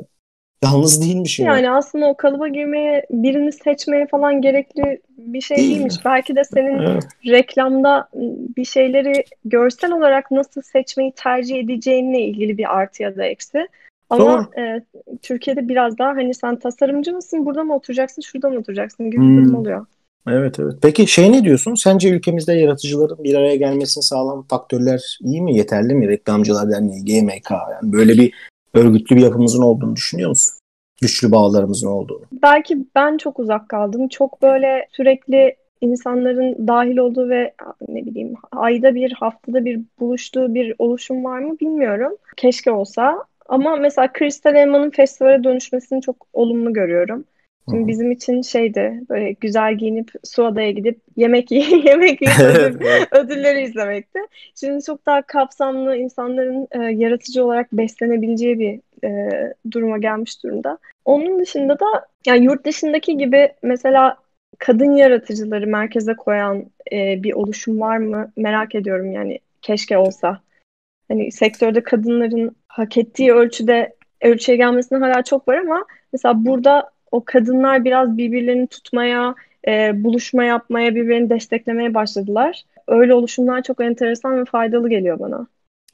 Yalnız 0.64 1.02
değil 1.02 1.24
bir 1.24 1.28
şey. 1.28 1.46
Yani 1.46 1.70
aslında 1.70 2.06
o 2.06 2.16
kalıba 2.16 2.48
girmeye, 2.48 3.06
birini 3.10 3.52
seçmeye 3.52 4.06
falan 4.06 4.40
gerekli 4.40 5.00
bir 5.18 5.40
şey 5.40 5.56
değil 5.56 5.70
değilmiş. 5.70 5.94
Mi? 5.94 6.00
Belki 6.04 6.36
de 6.36 6.44
senin 6.44 6.78
evet. 6.78 7.04
reklamda 7.26 8.08
bir 8.56 8.64
şeyleri 8.64 9.24
görsel 9.44 9.92
olarak 9.92 10.30
nasıl 10.30 10.62
seçmeyi 10.62 11.12
tercih 11.12 11.56
edeceğinle 11.56 12.20
ilgili 12.20 12.58
bir 12.58 12.76
artı 12.76 13.02
ya 13.02 13.16
da 13.16 13.24
eksi. 13.24 13.68
Ama 14.10 14.48
e, 14.58 14.82
Türkiye'de 15.22 15.68
biraz 15.68 15.98
daha 15.98 16.08
hani 16.08 16.34
sen 16.34 16.56
tasarımcı 16.56 17.12
mısın, 17.12 17.46
burada 17.46 17.64
mı 17.64 17.74
oturacaksın, 17.74 18.22
şurada 18.22 18.50
mı 18.50 18.58
oturacaksın 18.58 19.10
gibi 19.10 19.20
hmm. 19.20 19.38
bir 19.38 19.44
durum 19.44 19.54
oluyor. 19.54 19.86
Evet 20.28 20.60
evet. 20.60 20.74
Peki 20.82 21.06
şey 21.06 21.32
ne 21.32 21.44
diyorsun? 21.44 21.74
Sence 21.74 22.10
ülkemizde 22.10 22.52
yaratıcıların 22.52 23.24
bir 23.24 23.34
araya 23.34 23.56
gelmesini 23.56 24.02
sağlayan 24.02 24.42
faktörler 24.42 25.18
iyi 25.20 25.42
mi? 25.42 25.56
Yeterli 25.56 25.94
mi? 25.94 26.08
Reklamcılar 26.08 26.70
Derneği, 26.70 27.04
GMK 27.04 27.50
yani 27.50 27.92
böyle 27.92 28.12
bir 28.12 28.34
örgütlü 28.74 29.16
bir 29.16 29.22
yapımızın 29.22 29.62
olduğunu 29.62 29.96
düşünüyor 29.96 30.28
musun? 30.28 30.54
Güçlü 31.00 31.32
bağlarımızın 31.32 31.88
olduğunu. 31.88 32.22
Belki 32.32 32.78
ben 32.94 33.16
çok 33.16 33.38
uzak 33.38 33.68
kaldım. 33.68 34.08
Çok 34.08 34.42
böyle 34.42 34.86
sürekli 34.92 35.56
insanların 35.80 36.66
dahil 36.68 36.96
olduğu 36.96 37.28
ve 37.28 37.54
ne 37.88 38.06
bileyim 38.06 38.34
ayda 38.52 38.94
bir 38.94 39.12
haftada 39.12 39.64
bir 39.64 39.80
buluştuğu 40.00 40.54
bir 40.54 40.74
oluşum 40.78 41.24
var 41.24 41.38
mı 41.38 41.58
bilmiyorum. 41.60 42.16
Keşke 42.36 42.70
olsa. 42.70 43.24
Ama 43.48 43.76
mesela 43.76 44.12
Kristal 44.12 44.54
Elma'nın 44.54 44.90
festivale 44.90 45.44
dönüşmesini 45.44 46.02
çok 46.02 46.16
olumlu 46.32 46.72
görüyorum. 46.72 47.24
Şimdi 47.70 47.86
bizim 47.86 48.10
için 48.10 48.42
şeydi 48.42 49.00
böyle 49.10 49.32
güzel 49.32 49.74
giyinip 49.74 50.10
Suada'ya 50.24 50.70
gidip 50.70 51.00
yemek 51.16 51.50
yemek 51.84 52.22
yiyip 52.22 52.40
ödül, 52.40 52.80
ödülleri 53.10 53.62
izlemekti. 53.62 54.18
Şimdi 54.54 54.84
çok 54.84 55.06
daha 55.06 55.22
kapsamlı 55.22 55.96
insanların 55.96 56.68
e, 56.70 56.78
yaratıcı 56.78 57.44
olarak 57.44 57.72
beslenebileceği 57.72 58.58
bir 58.58 58.80
e, 59.08 59.30
duruma 59.70 59.98
gelmiş 59.98 60.44
durumda. 60.44 60.78
Onun 61.04 61.40
dışında 61.40 61.80
da 61.80 61.86
yani 62.26 62.44
yurt 62.44 62.66
dışındaki 62.66 63.16
gibi 63.16 63.52
mesela 63.62 64.16
kadın 64.58 64.90
yaratıcıları 64.90 65.66
merkeze 65.66 66.14
koyan 66.14 66.64
e, 66.92 67.22
bir 67.22 67.32
oluşum 67.32 67.80
var 67.80 67.96
mı 67.96 68.32
merak 68.36 68.74
ediyorum 68.74 69.12
yani 69.12 69.38
keşke 69.62 69.98
olsa. 69.98 70.40
Hani 71.08 71.32
sektörde 71.32 71.82
kadınların 71.82 72.56
hak 72.68 72.96
ettiği 72.96 73.32
ölçüde 73.32 73.96
ölçüye 74.22 74.56
gelmesine 74.56 74.98
hala 74.98 75.22
çok 75.22 75.48
var 75.48 75.56
ama 75.56 75.84
mesela 76.12 76.44
burada 76.46 76.95
o 77.10 77.22
kadınlar 77.24 77.84
biraz 77.84 78.16
birbirlerini 78.16 78.66
tutmaya, 78.66 79.34
e, 79.68 80.04
buluşma 80.04 80.44
yapmaya, 80.44 80.94
birbirini 80.94 81.30
desteklemeye 81.30 81.94
başladılar. 81.94 82.64
Öyle 82.88 83.14
oluşumlar 83.14 83.62
çok 83.62 83.80
enteresan 83.80 84.40
ve 84.40 84.44
faydalı 84.44 84.88
geliyor 84.88 85.18
bana. 85.18 85.46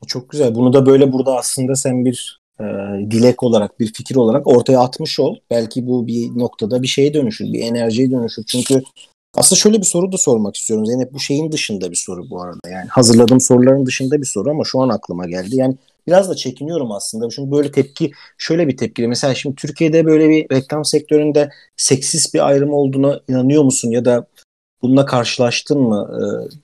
Çok 0.07 0.31
güzel. 0.31 0.55
Bunu 0.55 0.73
da 0.73 0.87
böyle 0.87 1.13
burada 1.13 1.37
aslında 1.37 1.77
sen 1.77 2.05
bir 2.05 2.41
e, 2.61 2.65
dilek 3.11 3.43
olarak, 3.43 3.81
bir 3.81 3.93
fikir 3.93 4.17
olarak 4.17 4.47
ortaya 4.47 4.81
atmış 4.81 5.21
ol. 5.21 5.37
Belki 5.51 5.87
bu 5.87 6.07
bir 6.07 6.39
noktada 6.39 6.83
bir 6.83 6.87
şeye 6.87 7.15
dönüşür, 7.15 7.45
bir 7.45 7.63
enerjiye 7.63 8.11
dönüşür. 8.11 8.45
Çünkü 8.47 8.83
aslında 9.35 9.59
şöyle 9.59 9.79
bir 9.79 9.87
soru 9.87 10.13
da 10.13 10.17
sormak 10.17 10.57
istiyorum. 10.57 10.87
Zeynep 10.87 11.13
bu 11.13 11.21
şeyin 11.21 11.53
dışında 11.53 11.91
bir 11.91 11.97
soru 11.97 12.31
bu 12.31 12.43
arada. 12.43 12.69
Yani 12.71 12.89
hazırladığım 12.89 13.41
soruların 13.41 13.87
dışında 13.87 14.21
bir 14.21 14.27
soru 14.27 14.51
ama 14.51 14.65
şu 14.65 14.81
an 14.81 14.89
aklıma 14.89 15.27
geldi. 15.27 15.57
Yani 15.57 15.77
biraz 16.07 16.31
da 16.31 16.35
çekiniyorum 16.35 16.93
aslında. 16.93 17.29
Çünkü 17.29 17.51
böyle 17.51 17.71
tepki 17.71 18.11
şöyle 18.39 18.69
bir 18.69 18.77
tepki. 18.77 19.09
Mesela 19.09 19.35
şimdi 19.35 19.57
Türkiye'de 19.57 20.07
böyle 20.07 20.29
bir 20.29 20.51
reklam 20.51 20.85
sektöründe 20.85 21.51
seksist 21.77 22.35
bir 22.35 22.47
ayrım 22.47 22.73
olduğuna 22.73 23.21
inanıyor 23.29 23.63
musun 23.65 23.91
ya 23.91 24.05
da 24.05 24.27
bununla 24.83 25.07
karşılaştın 25.07 25.81
mı 25.81 26.11
e, 26.13 26.23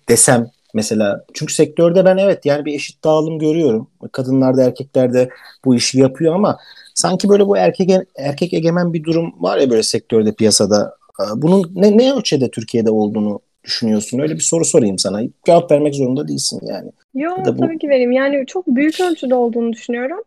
desem 0.08 0.50
mesela. 0.74 1.24
Çünkü 1.34 1.54
sektörde 1.54 2.04
ben 2.04 2.16
evet 2.16 2.46
yani 2.46 2.64
bir 2.64 2.74
eşit 2.74 3.04
dağılım 3.04 3.38
görüyorum. 3.38 3.90
Kadınlar 4.12 4.56
da 4.56 4.62
erkekler 4.64 5.12
de 5.12 5.28
bu 5.64 5.74
işi 5.74 5.98
yapıyor 5.98 6.34
ama 6.34 6.58
sanki 6.94 7.28
böyle 7.28 7.46
bu 7.46 7.56
erkek 7.56 7.90
erkek 8.16 8.54
egemen 8.54 8.92
bir 8.92 9.04
durum 9.04 9.34
var 9.42 9.58
ya 9.58 9.70
böyle 9.70 9.82
sektörde 9.82 10.34
piyasada. 10.34 10.96
E, 11.20 11.42
bunun 11.42 11.72
ne, 11.74 11.98
ne 11.98 12.12
ölçüde 12.12 12.50
Türkiye'de 12.50 12.90
olduğunu 12.90 13.40
düşünüyorsun? 13.64 14.18
Öyle 14.18 14.34
bir 14.34 14.40
soru 14.40 14.64
sorayım 14.64 14.98
sana. 14.98 15.20
Cevap 15.46 15.70
vermek 15.70 15.94
zorunda 15.94 16.28
değilsin 16.28 16.60
yani. 16.62 16.90
Yok 17.14 17.38
bu... 17.46 17.56
tabii 17.56 17.78
ki 17.78 17.88
vereyim. 17.88 18.12
Yani 18.12 18.46
çok 18.46 18.66
büyük 18.66 19.00
ölçüde 19.00 19.34
olduğunu 19.34 19.72
düşünüyorum. 19.72 20.22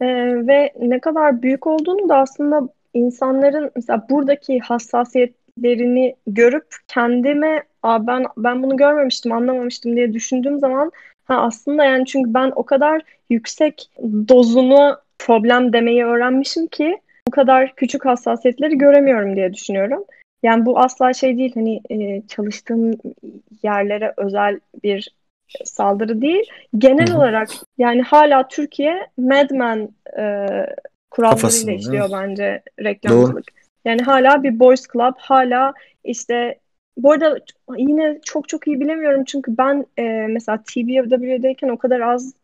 Ee, 0.00 0.06
ve 0.46 0.72
ne 0.80 1.00
kadar 1.00 1.42
büyük 1.42 1.66
olduğunu 1.66 2.08
da 2.08 2.16
aslında 2.16 2.68
insanların 2.94 3.70
mesela 3.76 4.06
buradaki 4.10 4.58
hassasiyetlerini 4.58 6.16
görüp 6.26 6.66
kendime 6.88 7.62
Aa, 7.86 8.06
ben 8.06 8.24
ben 8.36 8.62
bunu 8.62 8.76
görmemiştim, 8.76 9.32
anlamamıştım 9.32 9.96
diye 9.96 10.12
düşündüğüm 10.12 10.58
zaman 10.58 10.92
ha 11.24 11.42
aslında 11.42 11.84
yani 11.84 12.06
çünkü 12.06 12.34
ben 12.34 12.52
o 12.56 12.62
kadar 12.62 13.02
yüksek 13.30 13.90
dozunu 14.28 14.96
problem 15.18 15.72
demeyi 15.72 16.04
öğrenmişim 16.04 16.66
ki 16.66 16.98
bu 17.28 17.30
kadar 17.30 17.74
küçük 17.74 18.04
hassasiyetleri 18.04 18.78
göremiyorum 18.78 19.36
diye 19.36 19.54
düşünüyorum. 19.54 20.04
Yani 20.42 20.66
bu 20.66 20.78
asla 20.78 21.12
şey 21.12 21.38
değil 21.38 21.52
hani 21.54 21.80
e, 21.90 22.22
çalıştığım 22.28 22.92
yerlere 23.62 24.14
özel 24.16 24.60
bir 24.82 25.14
saldırı 25.64 26.22
değil. 26.22 26.44
Genel 26.78 27.08
Hı-hı. 27.08 27.16
olarak 27.16 27.48
yani 27.78 28.02
hala 28.02 28.48
Türkiye 28.48 29.06
Mad 29.18 29.50
Men 29.50 29.88
e, 30.18 30.46
kurallarıyla 31.10 31.72
işliyor 31.72 32.08
bence 32.12 32.62
reklamcılık. 32.80 33.34
Doğru. 33.34 33.42
Yani 33.84 34.02
hala 34.02 34.42
bir 34.42 34.58
boys 34.58 34.86
club, 34.92 35.14
hala 35.16 35.74
işte 36.04 36.58
bu 36.96 37.12
arada 37.12 37.38
yine 37.76 38.18
çok 38.24 38.48
çok 38.48 38.66
iyi 38.66 38.80
bilemiyorum 38.80 39.24
çünkü 39.24 39.58
ben 39.58 39.86
e, 39.98 40.02
mesela 40.28 40.58
TBW'deyken 40.58 41.68
o 41.68 41.78
kadar 41.78 42.00
az 42.00 42.34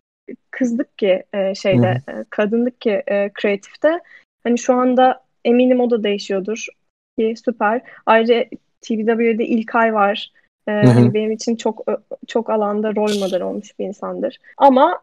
kızdık 0.51 0.99
ki 0.99 1.25
e, 1.33 1.55
şeyde 1.55 2.03
e, 2.09 2.25
kadındık 2.31 2.81
ki 2.81 3.03
e, 3.07 3.31
kreatifte. 3.35 4.01
Hani 4.45 4.59
şu 4.59 4.75
anda 4.75 5.25
eminim 5.45 5.81
o 5.81 5.91
da 5.91 6.05
değişiyordur 6.05 6.67
ki 7.19 7.35
süper. 7.45 7.83
Ayrıca 8.07 8.45
TBW'de 8.83 9.47
İlkay 9.47 9.95
var. 9.95 10.31
Ee, 10.69 10.73
hani 10.73 11.15
benim 11.15 11.33
için 11.33 11.57
çok 11.57 11.85
çok 12.27 12.51
alanda 12.51 12.95
rol 12.95 13.19
model 13.19 13.43
olmuş 13.43 13.79
bir 13.79 13.85
insandır. 13.85 14.39
Ama 14.59 15.01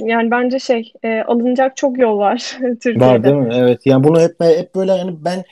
yani 0.00 0.30
bence 0.30 0.58
şey 0.58 0.92
e, 1.02 1.20
alınacak 1.20 1.76
çok 1.76 1.98
yol 1.98 2.18
var 2.18 2.58
Türkiye'de. 2.60 3.00
Var 3.00 3.24
değil 3.24 3.36
mi? 3.36 3.54
Evet. 3.54 3.86
Yani 3.86 4.04
bunu 4.04 4.20
hep 4.20 4.40
hep 4.40 4.74
böyle 4.74 4.92
yani 4.92 5.16
ben 5.24 5.44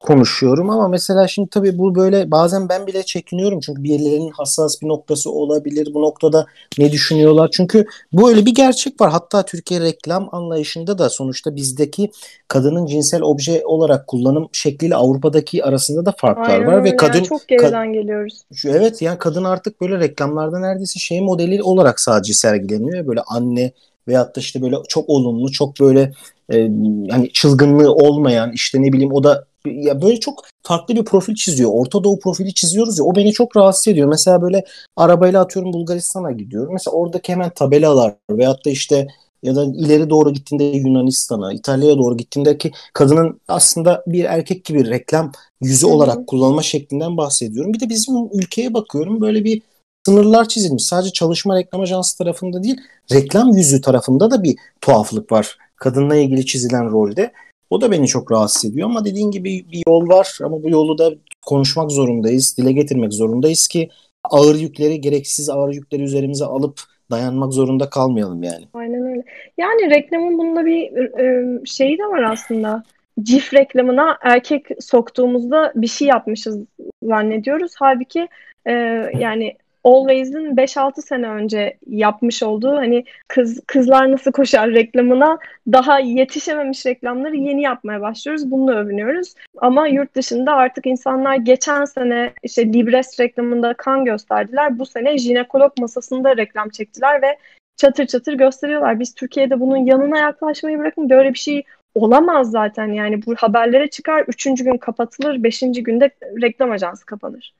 konuşuyorum 0.00 0.70
ama 0.70 0.88
mesela 0.88 1.28
şimdi 1.28 1.50
tabii 1.50 1.78
bu 1.78 1.94
böyle 1.94 2.30
bazen 2.30 2.68
ben 2.68 2.86
bile 2.86 3.02
çekiniyorum 3.02 3.60
çünkü 3.60 3.82
birilerinin 3.82 4.30
hassas 4.30 4.82
bir 4.82 4.88
noktası 4.88 5.30
olabilir. 5.30 5.88
Bu 5.94 6.02
noktada 6.02 6.46
ne 6.78 6.92
düşünüyorlar? 6.92 7.50
Çünkü 7.52 7.86
bu 8.12 8.28
öyle 8.28 8.46
bir 8.46 8.54
gerçek 8.54 9.00
var. 9.00 9.10
Hatta 9.10 9.42
Türkiye 9.42 9.80
reklam 9.80 10.28
anlayışında 10.32 10.98
da 10.98 11.10
sonuçta 11.10 11.56
bizdeki 11.56 12.10
kadının 12.48 12.86
cinsel 12.86 13.22
obje 13.22 13.62
olarak 13.64 14.06
kullanım 14.06 14.48
şekliyle 14.52 14.96
Avrupa'daki 14.96 15.64
arasında 15.64 16.06
da 16.06 16.14
farklar 16.16 16.54
Aynen 16.54 16.66
var 16.66 16.84
ve 16.84 16.96
kadın 16.96 17.22
çok 17.22 17.48
geriden 17.48 17.72
ka- 17.72 17.92
geliyoruz. 17.92 18.42
Evet 18.64 19.02
yani 19.02 19.18
kadın 19.18 19.44
artık 19.44 19.80
böyle 19.80 19.98
reklamlarda 19.98 20.58
neredeyse 20.58 20.98
şey 20.98 21.20
modeli 21.20 21.62
olarak 21.62 22.00
sadece 22.00 22.32
sergileniyor. 22.32 23.06
Böyle 23.06 23.20
anne 23.20 23.72
veyahut 24.08 24.36
da 24.36 24.40
işte 24.40 24.62
böyle 24.62 24.76
çok 24.88 25.08
olumlu 25.08 25.52
çok 25.52 25.80
böyle 25.80 26.12
e, 26.52 26.70
hani 27.10 27.32
çılgınlığı 27.32 27.92
olmayan 27.92 28.52
işte 28.52 28.82
ne 28.82 28.92
bileyim 28.92 29.12
o 29.12 29.24
da 29.24 29.44
ya 29.72 30.02
böyle 30.02 30.20
çok 30.20 30.44
farklı 30.62 30.96
bir 30.96 31.04
profil 31.04 31.34
çiziyor. 31.34 31.70
Orta 31.72 32.04
Doğu 32.04 32.18
profili 32.18 32.54
çiziyoruz 32.54 32.98
ya 32.98 33.04
o 33.04 33.16
beni 33.16 33.32
çok 33.32 33.56
rahatsız 33.56 33.88
ediyor. 33.88 34.08
Mesela 34.08 34.42
böyle 34.42 34.64
arabayla 34.96 35.40
atıyorum 35.42 35.72
Bulgaristan'a 35.72 36.32
gidiyorum. 36.32 36.72
Mesela 36.72 36.94
oradaki 36.94 37.32
hemen 37.32 37.50
tabelalar 37.50 38.14
veyahut 38.30 38.66
da 38.66 38.70
işte 38.70 39.06
ya 39.42 39.56
da 39.56 39.64
ileri 39.64 40.10
doğru 40.10 40.32
gittiğinde 40.32 40.64
Yunanistan'a, 40.64 41.52
İtalya'ya 41.52 41.98
doğru 41.98 42.16
gittiğindeki 42.16 42.72
kadının 42.92 43.40
aslında 43.48 44.04
bir 44.06 44.24
erkek 44.24 44.64
gibi 44.64 44.90
reklam 44.90 45.32
yüzü 45.60 45.86
Hı-hı. 45.86 45.94
olarak 45.94 46.26
kullanma 46.26 46.62
şeklinden 46.62 47.16
bahsediyorum. 47.16 47.72
Bir 47.72 47.80
de 47.80 47.88
bizim 47.88 48.14
ülkeye 48.32 48.74
bakıyorum 48.74 49.20
böyle 49.20 49.44
bir 49.44 49.62
sınırlar 50.06 50.48
çizilmiş. 50.48 50.84
Sadece 50.84 51.12
çalışma 51.12 51.56
reklam 51.56 51.80
ajansı 51.80 52.18
tarafında 52.18 52.62
değil, 52.62 52.80
reklam 53.12 53.48
yüzü 53.48 53.80
tarafında 53.80 54.30
da 54.30 54.42
bir 54.42 54.56
tuhaflık 54.80 55.32
var. 55.32 55.58
Kadınla 55.76 56.16
ilgili 56.16 56.46
çizilen 56.46 56.90
rolde. 56.90 57.32
O 57.70 57.80
da 57.80 57.90
beni 57.90 58.06
çok 58.06 58.32
rahatsız 58.32 58.70
ediyor 58.70 58.90
ama 58.90 59.04
dediğin 59.04 59.30
gibi 59.30 59.66
bir 59.72 59.82
yol 59.88 60.08
var 60.08 60.38
ama 60.44 60.62
bu 60.62 60.70
yolu 60.70 60.98
da 60.98 61.10
konuşmak 61.46 61.90
zorundayız, 61.90 62.58
dile 62.58 62.72
getirmek 62.72 63.12
zorundayız 63.12 63.68
ki 63.68 63.88
ağır 64.24 64.54
yükleri, 64.54 65.00
gereksiz 65.00 65.50
ağır 65.50 65.74
yükleri 65.74 66.02
üzerimize 66.02 66.44
alıp 66.44 66.80
dayanmak 67.10 67.52
zorunda 67.52 67.90
kalmayalım 67.90 68.42
yani. 68.42 68.64
Aynen 68.74 69.02
öyle. 69.02 69.22
Yani 69.58 69.90
reklamın 69.90 70.38
bunda 70.38 70.66
bir 70.66 70.96
e, 71.20 71.44
şeyi 71.64 71.98
de 71.98 72.02
var 72.02 72.22
aslında. 72.22 72.82
Cif 73.22 73.54
reklamına 73.54 74.18
erkek 74.22 74.66
soktuğumuzda 74.80 75.72
bir 75.74 75.86
şey 75.86 76.08
yapmışız 76.08 76.64
zannediyoruz. 77.02 77.72
Halbuki 77.78 78.28
e, 78.66 78.72
yani 79.18 79.56
Always'in 79.88 80.56
5-6 80.56 81.02
sene 81.02 81.28
önce 81.28 81.78
yapmış 81.86 82.42
olduğu 82.42 82.76
hani 82.76 83.04
kız 83.28 83.60
kızlar 83.66 84.12
nasıl 84.12 84.32
koşar 84.32 84.70
reklamına 84.70 85.38
daha 85.72 86.00
yetişememiş 86.00 86.86
reklamları 86.86 87.36
yeni 87.36 87.62
yapmaya 87.62 88.00
başlıyoruz. 88.00 88.50
Bununla 88.50 88.72
övünüyoruz. 88.72 89.34
Ama 89.58 89.88
yurt 89.88 90.14
dışında 90.14 90.54
artık 90.54 90.86
insanlar 90.86 91.36
geçen 91.36 91.84
sene 91.84 92.32
işte 92.42 92.72
Libres 92.72 93.20
reklamında 93.20 93.74
kan 93.74 94.04
gösterdiler. 94.04 94.78
Bu 94.78 94.86
sene 94.86 95.18
jinekolog 95.18 95.72
masasında 95.80 96.36
reklam 96.36 96.68
çektiler 96.68 97.22
ve 97.22 97.38
çatır 97.76 98.06
çatır 98.06 98.32
gösteriyorlar. 98.32 99.00
Biz 99.00 99.14
Türkiye'de 99.14 99.60
bunun 99.60 99.76
yanına 99.76 100.18
yaklaşmayı 100.18 100.78
bırakın 100.78 101.10
böyle 101.10 101.34
bir 101.34 101.38
şey 101.38 101.62
olamaz 101.94 102.50
zaten 102.50 102.92
yani 102.92 103.26
bu 103.26 103.34
haberlere 103.34 103.90
çıkar 103.90 104.24
üçüncü 104.28 104.64
gün 104.64 104.76
kapatılır 104.76 105.42
beşinci 105.42 105.82
günde 105.82 106.10
reklam 106.42 106.70
ajansı 106.70 107.06
kapanır. 107.06 107.52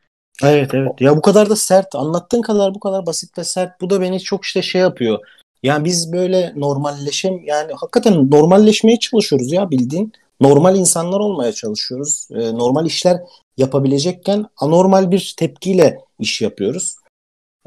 Evet 0.42 0.74
evet. 0.74 1.00
Ya 1.00 1.16
bu 1.16 1.22
kadar 1.22 1.50
da 1.50 1.56
sert. 1.56 1.94
Anlattığın 1.94 2.42
kadar 2.42 2.74
bu 2.74 2.80
kadar 2.80 3.06
basit 3.06 3.38
ve 3.38 3.44
sert. 3.44 3.80
Bu 3.80 3.90
da 3.90 4.00
beni 4.00 4.20
çok 4.20 4.44
işte 4.44 4.62
şey 4.62 4.80
yapıyor. 4.80 5.18
Yani 5.62 5.84
biz 5.84 6.12
böyle 6.12 6.52
normalleşem 6.56 7.44
yani 7.44 7.72
hakikaten 7.72 8.30
normalleşmeye 8.30 8.98
çalışıyoruz 8.98 9.52
ya 9.52 9.70
bildiğin. 9.70 10.12
Normal 10.40 10.76
insanlar 10.76 11.20
olmaya 11.20 11.52
çalışıyoruz. 11.52 12.28
Ee, 12.30 12.54
normal 12.54 12.86
işler 12.86 13.20
yapabilecekken 13.56 14.46
anormal 14.56 15.10
bir 15.10 15.34
tepkiyle 15.38 15.98
iş 16.18 16.40
yapıyoruz. 16.40 16.96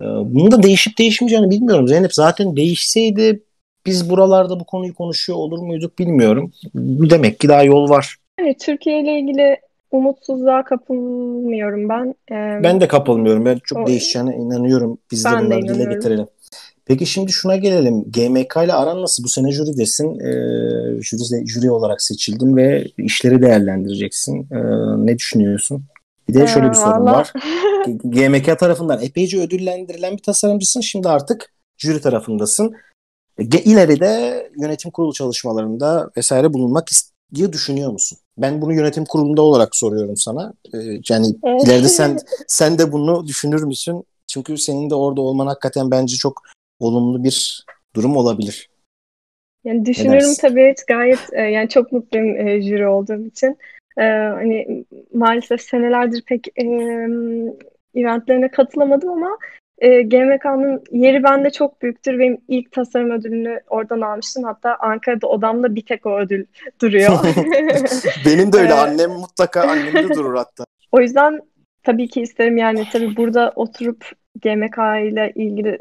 Ee, 0.01 0.03
bunu 0.05 0.51
da 0.51 0.63
değişip 0.63 0.97
değişmeyeceğini 0.97 1.49
bilmiyorum. 1.49 1.87
Zeynep 1.87 2.13
zaten 2.13 2.55
değişseydi 2.55 3.43
biz 3.85 4.09
buralarda 4.09 4.59
bu 4.59 4.65
konuyu 4.65 4.95
konuşuyor 4.95 5.39
olur 5.39 5.59
muyduk 5.59 5.99
bilmiyorum. 5.99 6.51
Demek 6.75 7.39
ki 7.39 7.49
daha 7.49 7.63
yol 7.63 7.89
var. 7.89 8.15
Yani 8.39 8.55
Türkiye 8.57 9.01
ile 9.01 9.19
ilgili 9.19 9.57
umutsuzluğa 9.91 10.63
kapılmıyorum 10.63 11.89
ben. 11.89 12.15
Ee, 12.31 12.63
ben 12.63 12.81
de 12.81 12.87
kapılmıyorum. 12.87 13.45
Ben 13.45 13.59
çok 13.63 13.79
o, 13.79 13.87
değişeceğine 13.87 14.35
inanıyorum. 14.35 14.97
Biz 15.11 15.25
de 15.25 15.29
bunları 15.29 15.61
dile 15.61 15.93
getirelim. 15.93 16.27
Peki 16.85 17.05
şimdi 17.05 17.31
şuna 17.31 17.55
gelelim. 17.55 18.03
GMK 18.03 18.55
ile 18.65 18.73
aran 18.73 19.01
nasıl? 19.01 19.23
Bu 19.23 19.29
sene 19.29 19.51
jüridesin. 19.51 20.19
E, 20.19 20.31
jüri, 21.01 21.47
jüri 21.47 21.71
olarak 21.71 22.01
seçildin 22.01 22.55
ve 22.57 22.85
işleri 22.97 23.41
değerlendireceksin. 23.41 24.47
E, 24.51 24.59
ne 25.05 25.17
düşünüyorsun? 25.17 25.83
Bir 26.29 26.33
de 26.33 26.47
şöyle 26.47 26.65
bir 26.65 26.71
ee, 26.71 26.81
sorun 26.81 27.05
var. 27.05 27.33
GMK 28.03 28.59
tarafından 28.59 29.01
epeyce 29.01 29.39
ödüllendirilen 29.39 30.17
bir 30.17 30.23
tasarımcısın. 30.23 30.81
Şimdi 30.81 31.09
artık 31.09 31.53
jüri 31.77 32.01
tarafındasın. 32.01 32.75
İleride 33.39 34.49
yönetim 34.61 34.91
kurulu 34.91 35.13
çalışmalarında 35.13 36.11
vesaire 36.17 36.53
bulunmak 36.53 36.91
diye 37.35 37.53
düşünüyor 37.53 37.91
musun? 37.91 38.17
Ben 38.37 38.61
bunu 38.61 38.73
yönetim 38.73 39.05
kurulunda 39.05 39.41
olarak 39.41 39.75
soruyorum 39.75 40.17
sana. 40.17 40.53
Ee, 40.73 40.77
yani 41.09 41.27
ileride 41.63 41.87
sen 41.87 42.17
sen 42.47 42.77
de 42.77 42.91
bunu 42.91 43.27
düşünür 43.27 43.63
müsün? 43.63 44.03
Çünkü 44.27 44.57
senin 44.57 44.89
de 44.89 44.95
orada 44.95 45.21
olman 45.21 45.47
hakikaten 45.47 45.91
bence 45.91 46.15
çok 46.15 46.41
olumlu 46.79 47.23
bir 47.23 47.65
durum 47.95 48.17
olabilir. 48.17 48.69
Yani 49.63 49.85
düşünüyorum 49.85 50.33
tabii 50.41 50.75
gayet 50.87 51.19
e, 51.33 51.41
yani 51.41 51.69
çok 51.69 51.91
mutluyum 51.91 52.47
e, 52.47 52.61
jüri 52.61 52.87
olduğum 52.87 53.25
için. 53.25 53.57
E, 53.97 54.03
hani 54.03 54.85
maalesef 55.13 55.61
senelerdir 55.61 56.21
pek 56.21 56.47
e, 56.47 56.65
eventlerine 57.95 58.51
katılamadım 58.51 59.09
ama 59.09 59.37
e, 59.81 60.01
GMK'nın 60.01 60.83
yeri 60.91 61.23
bende 61.23 61.49
çok 61.49 61.81
büyüktür. 61.81 62.19
Benim 62.19 62.37
ilk 62.47 62.71
tasarım 62.71 63.11
ödülünü 63.11 63.59
oradan 63.69 64.01
almıştım. 64.01 64.43
Hatta 64.43 64.75
Ankara'da 64.79 65.27
odamda 65.27 65.75
bir 65.75 65.85
tek 65.85 66.05
o 66.05 66.19
ödül 66.19 66.45
duruyor. 66.81 67.11
Benim 68.25 68.53
de 68.53 68.57
öyle. 68.57 68.73
Annem 68.73 69.11
mutlaka 69.11 69.61
annemde 69.61 70.09
durur 70.15 70.35
hatta. 70.35 70.65
O 70.91 71.01
yüzden 71.01 71.41
tabii 71.83 72.07
ki 72.07 72.21
isterim 72.21 72.57
yani 72.57 72.87
tabii 72.91 73.17
burada 73.17 73.53
oturup 73.55 74.05
GMK 74.41 74.77
ile 75.11 75.31
ilgili 75.35 75.79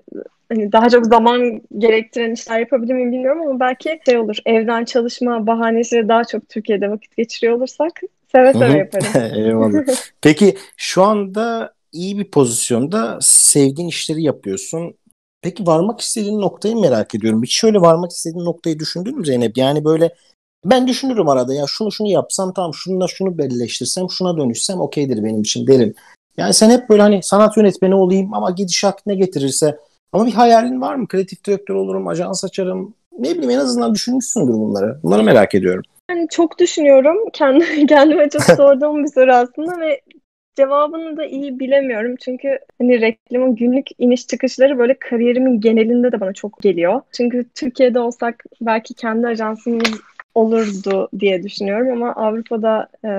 hani 0.48 0.72
daha 0.72 0.88
çok 0.88 1.06
zaman 1.06 1.62
gerektiren 1.78 2.32
işler 2.32 2.58
yapabilir 2.58 2.94
miyim 2.94 3.12
bilmiyorum 3.12 3.42
ama 3.42 3.60
belki 3.60 4.00
şey 4.06 4.18
olur. 4.18 4.36
Evden 4.46 4.84
çalışma 4.84 5.46
bahanesiyle 5.46 6.08
daha 6.08 6.24
çok 6.24 6.48
Türkiye'de 6.48 6.90
vakit 6.90 7.16
geçiriyor 7.16 7.54
olursak 7.54 8.00
seve 8.32 8.52
seve 8.52 8.78
yaparım. 8.78 9.46
Eyvallah. 9.46 9.84
Peki 10.22 10.56
şu 10.76 11.02
anda 11.02 11.74
iyi 11.92 12.18
bir 12.18 12.30
pozisyonda 12.30 13.18
sevdiğin 13.20 13.88
işleri 13.88 14.22
yapıyorsun. 14.22 14.94
Peki 15.42 15.66
varmak 15.66 16.00
istediğin 16.00 16.40
noktayı 16.40 16.76
merak 16.76 17.14
ediyorum. 17.14 17.42
Hiç 17.42 17.60
şöyle 17.60 17.80
varmak 17.80 18.10
istediğin 18.10 18.44
noktayı 18.44 18.78
düşündün 18.78 19.18
mü 19.18 19.26
Zeynep? 19.26 19.56
Yani 19.56 19.84
böyle 19.84 20.14
ben 20.64 20.88
düşünürüm 20.88 21.28
arada 21.28 21.54
ya 21.54 21.64
şunu 21.68 21.92
şunu 21.92 22.08
yapsam 22.08 22.52
tamam 22.52 22.74
şununla 22.74 23.08
şunu 23.08 23.38
belleştirsem 23.38 24.10
şuna 24.10 24.36
dönüşsem 24.36 24.80
okeydir 24.80 25.24
benim 25.24 25.40
için 25.40 25.66
derim. 25.66 25.94
Yani 26.36 26.54
sen 26.54 26.70
hep 26.70 26.88
böyle 26.88 27.02
hani 27.02 27.22
sanat 27.22 27.56
yönetmeni 27.56 27.94
olayım 27.94 28.34
ama 28.34 28.50
gidişat 28.50 29.06
ne 29.06 29.14
getirirse 29.14 29.78
ama 30.12 30.26
bir 30.26 30.32
hayalin 30.32 30.80
var 30.80 30.94
mı? 30.94 31.08
Kreatif 31.08 31.44
direktör 31.44 31.74
olurum, 31.74 32.08
ajans 32.08 32.44
açarım. 32.44 32.94
Ne 33.18 33.30
bileyim 33.30 33.50
en 33.50 33.58
azından 33.58 33.94
düşünmüşsündür 33.94 34.52
bunları. 34.52 35.00
Bunları 35.02 35.22
merak 35.22 35.54
ediyorum. 35.54 35.82
Yani 36.10 36.26
çok 36.30 36.58
düşünüyorum. 36.58 37.16
Kendi, 37.32 37.86
kendime 37.88 38.28
çok 38.28 38.42
sorduğum 38.42 39.04
bir 39.04 39.08
soru 39.08 39.34
aslında 39.34 39.80
ve 39.80 40.00
cevabını 40.60 41.16
da 41.16 41.26
iyi 41.26 41.58
bilemiyorum. 41.58 42.16
Çünkü 42.16 42.58
hani 42.78 43.00
reklamın 43.00 43.56
günlük 43.56 43.86
iniş 43.98 44.26
çıkışları 44.26 44.78
böyle 44.78 44.94
kariyerimin 44.98 45.60
genelinde 45.60 46.12
de 46.12 46.20
bana 46.20 46.32
çok 46.32 46.58
geliyor. 46.62 47.00
Çünkü 47.12 47.44
Türkiye'de 47.54 48.00
olsak 48.00 48.44
belki 48.60 48.94
kendi 48.94 49.26
ajansımız 49.26 50.00
olurdu 50.34 51.08
diye 51.18 51.42
düşünüyorum 51.42 51.92
ama 51.92 52.12
Avrupa'da 52.12 52.88
e, 53.04 53.10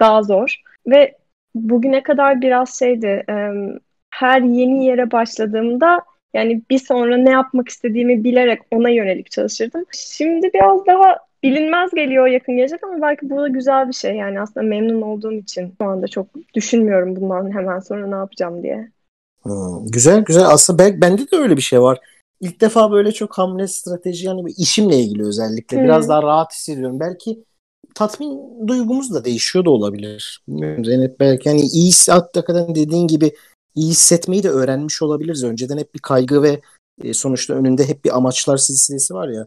daha 0.00 0.22
zor. 0.22 0.56
Ve 0.86 1.14
bugüne 1.54 2.02
kadar 2.02 2.40
biraz 2.40 2.78
şeydi 2.78 3.24
e, 3.30 3.34
her 4.10 4.40
yeni 4.42 4.84
yere 4.86 5.10
başladığımda 5.10 6.00
yani 6.34 6.62
bir 6.70 6.78
sonra 6.78 7.16
ne 7.16 7.30
yapmak 7.30 7.68
istediğimi 7.68 8.24
bilerek 8.24 8.60
ona 8.70 8.88
yönelik 8.88 9.30
çalışırdım. 9.30 9.84
Şimdi 9.92 10.50
biraz 10.54 10.86
daha 10.86 11.27
bilinmez 11.42 11.90
geliyor 11.90 12.26
yakın 12.26 12.56
gelecek 12.56 12.84
ama 12.84 13.02
belki 13.02 13.30
bu 13.30 13.36
da 13.36 13.48
güzel 13.48 13.88
bir 13.88 13.92
şey. 13.92 14.16
Yani 14.16 14.40
aslında 14.40 14.66
memnun 14.66 15.02
olduğum 15.02 15.32
için 15.32 15.74
şu 15.80 15.88
anda 15.88 16.08
çok 16.08 16.26
düşünmüyorum 16.54 17.16
bundan 17.16 17.54
hemen 17.54 17.78
sonra 17.78 18.06
ne 18.06 18.14
yapacağım 18.14 18.62
diye. 18.62 18.90
Hmm, 19.42 19.86
güzel 19.86 20.20
güzel. 20.20 20.46
Aslında 20.46 20.78
ben, 20.78 21.00
bende 21.00 21.30
de 21.30 21.36
öyle 21.36 21.56
bir 21.56 21.62
şey 21.62 21.82
var. 21.82 22.00
İlk 22.40 22.60
defa 22.60 22.90
böyle 22.90 23.12
çok 23.12 23.38
hamle 23.38 23.68
strateji 23.68 24.26
yani 24.26 24.46
bir 24.46 24.54
işimle 24.56 24.96
ilgili 24.96 25.26
özellikle 25.26 25.76
hmm. 25.76 25.84
biraz 25.84 26.08
daha 26.08 26.22
rahat 26.22 26.52
hissediyorum. 26.52 27.00
Belki 27.00 27.44
tatmin 27.94 28.40
duygumuz 28.68 29.14
da 29.14 29.24
değişiyor 29.24 29.64
da 29.64 29.70
olabilir. 29.70 30.42
Bilmiyorum 30.48 30.84
Zeynep 30.84 31.20
belki 31.20 31.48
hani 31.48 31.60
iyi 31.60 31.92
hakikaten 32.08 32.74
dediğin 32.74 33.06
gibi 33.06 33.32
iyi 33.74 33.90
hissetmeyi 33.90 34.42
de 34.42 34.48
öğrenmiş 34.48 35.02
olabiliriz. 35.02 35.44
Önceden 35.44 35.78
hep 35.78 35.94
bir 35.94 36.00
kaygı 36.00 36.42
ve 36.42 36.60
e, 37.04 37.14
sonuçta 37.14 37.54
önünde 37.54 37.88
hep 37.88 38.04
bir 38.04 38.16
amaçlar 38.16 38.56
silsilesi 38.56 39.14
var 39.14 39.28
ya. 39.28 39.46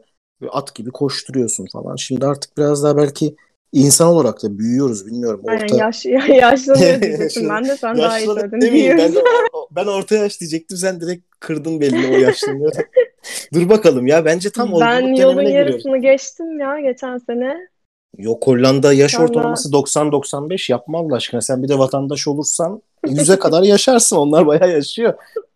At 0.51 0.75
gibi 0.75 0.91
koşturuyorsun 0.91 1.67
falan. 1.73 1.95
Şimdi 1.95 2.25
artık 2.25 2.57
biraz 2.57 2.83
daha 2.83 2.97
belki 2.97 3.35
insan 3.73 4.07
olarak 4.07 4.43
da 4.43 4.59
büyüyoruz 4.59 5.07
bilmiyorum. 5.07 5.41
Orta... 5.43 5.51
Aynen 5.51 5.75
yaş, 5.75 6.05
yaşlanıyor 6.29 7.01
diyecektim 7.01 7.49
ben 7.49 7.65
de 7.65 7.77
sen 7.77 7.97
daha 7.97 8.19
iyi 8.19 8.25
söyledin. 8.25 8.61
Demeyeyim, 8.61 8.97
ben, 8.97 9.15
de, 9.15 9.23
ben 9.71 9.85
orta 9.85 10.15
yaş 10.15 10.39
diyecektim 10.39 10.77
sen 10.77 11.01
direkt 11.01 11.25
kırdın 11.39 11.81
belli 11.81 12.15
o 12.15 12.17
yaşlanıyor. 12.19 12.71
Dur 13.53 13.69
bakalım 13.69 14.07
ya 14.07 14.25
bence 14.25 14.49
tam 14.49 14.71
Ben 14.79 15.15
yolun 15.15 15.41
yarısını 15.41 15.79
giriyorum. 15.79 16.01
geçtim 16.01 16.59
ya 16.59 16.79
geçen 16.79 17.17
sene. 17.17 17.70
Yok 18.17 18.47
Hollanda 18.47 18.93
yaş 18.93 19.15
Vallahi... 19.15 19.29
ortalaması 19.29 19.69
90-95 19.69 20.71
yapma 20.71 20.99
Allah 20.99 21.15
aşkına. 21.15 21.41
Sen 21.41 21.63
bir 21.63 21.67
de 21.67 21.79
vatandaş 21.79 22.27
olursan 22.27 22.81
yüze 23.07 23.39
kadar 23.39 23.63
yaşarsın. 23.63 24.15
Onlar 24.15 24.47
bayağı 24.47 24.71
yaşıyor. 24.71 25.13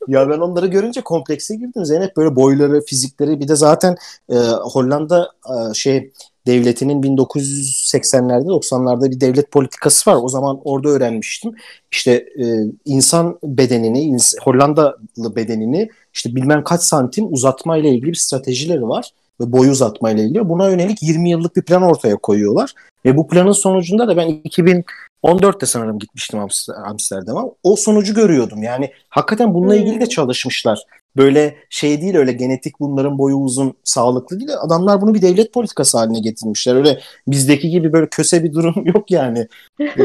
Ya 0.07 0.30
ben 0.30 0.40
onları 0.40 0.68
görünce 0.68 1.02
komplekse 1.02 1.56
girdim. 1.56 1.86
Zeynep 1.86 2.18
böyle 2.18 2.36
boyları, 2.36 2.82
fizikleri 2.86 3.40
bir 3.40 3.48
de 3.48 3.56
zaten 3.56 3.95
e, 4.30 4.36
Hollanda 4.72 5.30
e, 5.49 5.73
şey 5.73 6.11
devletinin 6.48 7.03
1980'lerde 7.03 8.48
90'larda 8.48 9.11
bir 9.11 9.22
devlet 9.22 9.52
politikası 9.52 10.11
var. 10.11 10.19
O 10.23 10.30
zaman 10.30 10.60
orada 10.64 10.90
öğrenmiştim. 10.90 11.52
İşte 11.91 12.11
e, 12.11 12.44
insan 12.86 13.40
bedenini, 13.44 13.99
ins- 13.99 14.40
Hollandalı 14.44 15.36
bedenini 15.36 15.90
işte 16.14 16.36
bilmem 16.36 16.64
kaç 16.64 16.82
santim 16.82 17.34
uzatma 17.34 17.77
ile 17.77 17.90
ilgili 17.90 18.10
bir 18.10 18.15
stratejileri 18.15 18.88
var 18.88 19.11
ve 19.41 19.52
boy 19.52 19.70
uzatma 19.70 20.12
ile 20.12 20.24
ilgili. 20.24 20.49
Buna 20.49 20.70
yönelik 20.70 21.03
20 21.03 21.30
yıllık 21.30 21.56
bir 21.56 21.62
plan 21.62 21.82
ortaya 21.82 22.16
koyuyorlar. 22.16 22.74
Ve 23.06 23.18
bu 23.18 23.28
planın 23.28 23.52
sonucunda 23.52 24.07
da 24.07 24.18
ben 24.18 24.30
2014'te 24.30 25.66
sanırım 25.66 25.99
gitmiştim 25.99 26.40
Amsterdam'a. 26.86 27.45
O 27.64 27.76
sonucu 27.76 28.14
görüyordum. 28.14 28.64
Yani 28.64 28.91
hakikaten 29.10 29.53
bununla 29.53 29.76
ilgili 29.76 29.95
de 29.95 30.06
hmm. 30.06 30.10
çalışmışlar. 30.10 30.84
Böyle 31.18 31.56
şey 31.70 32.02
değil 32.02 32.16
öyle 32.16 32.32
genetik 32.32 32.80
bunların 32.80 33.18
boyu 33.18 33.36
uzun 33.36 33.74
sağlıklı 33.84 34.40
değil. 34.40 34.50
Adamlar 34.62 35.02
bunu 35.02 35.14
bir 35.14 35.22
devlet 35.22 35.54
politikası 35.54 35.98
haline 35.98 36.20
getirmişler. 36.20 36.76
Öyle 36.76 37.00
bizdeki 37.28 37.70
gibi 37.70 37.94
böyle 37.94 38.08
köse 38.08 38.44
bir 38.44 38.54
durum 38.54 38.76
yok 38.96 39.12
yani 39.12 39.48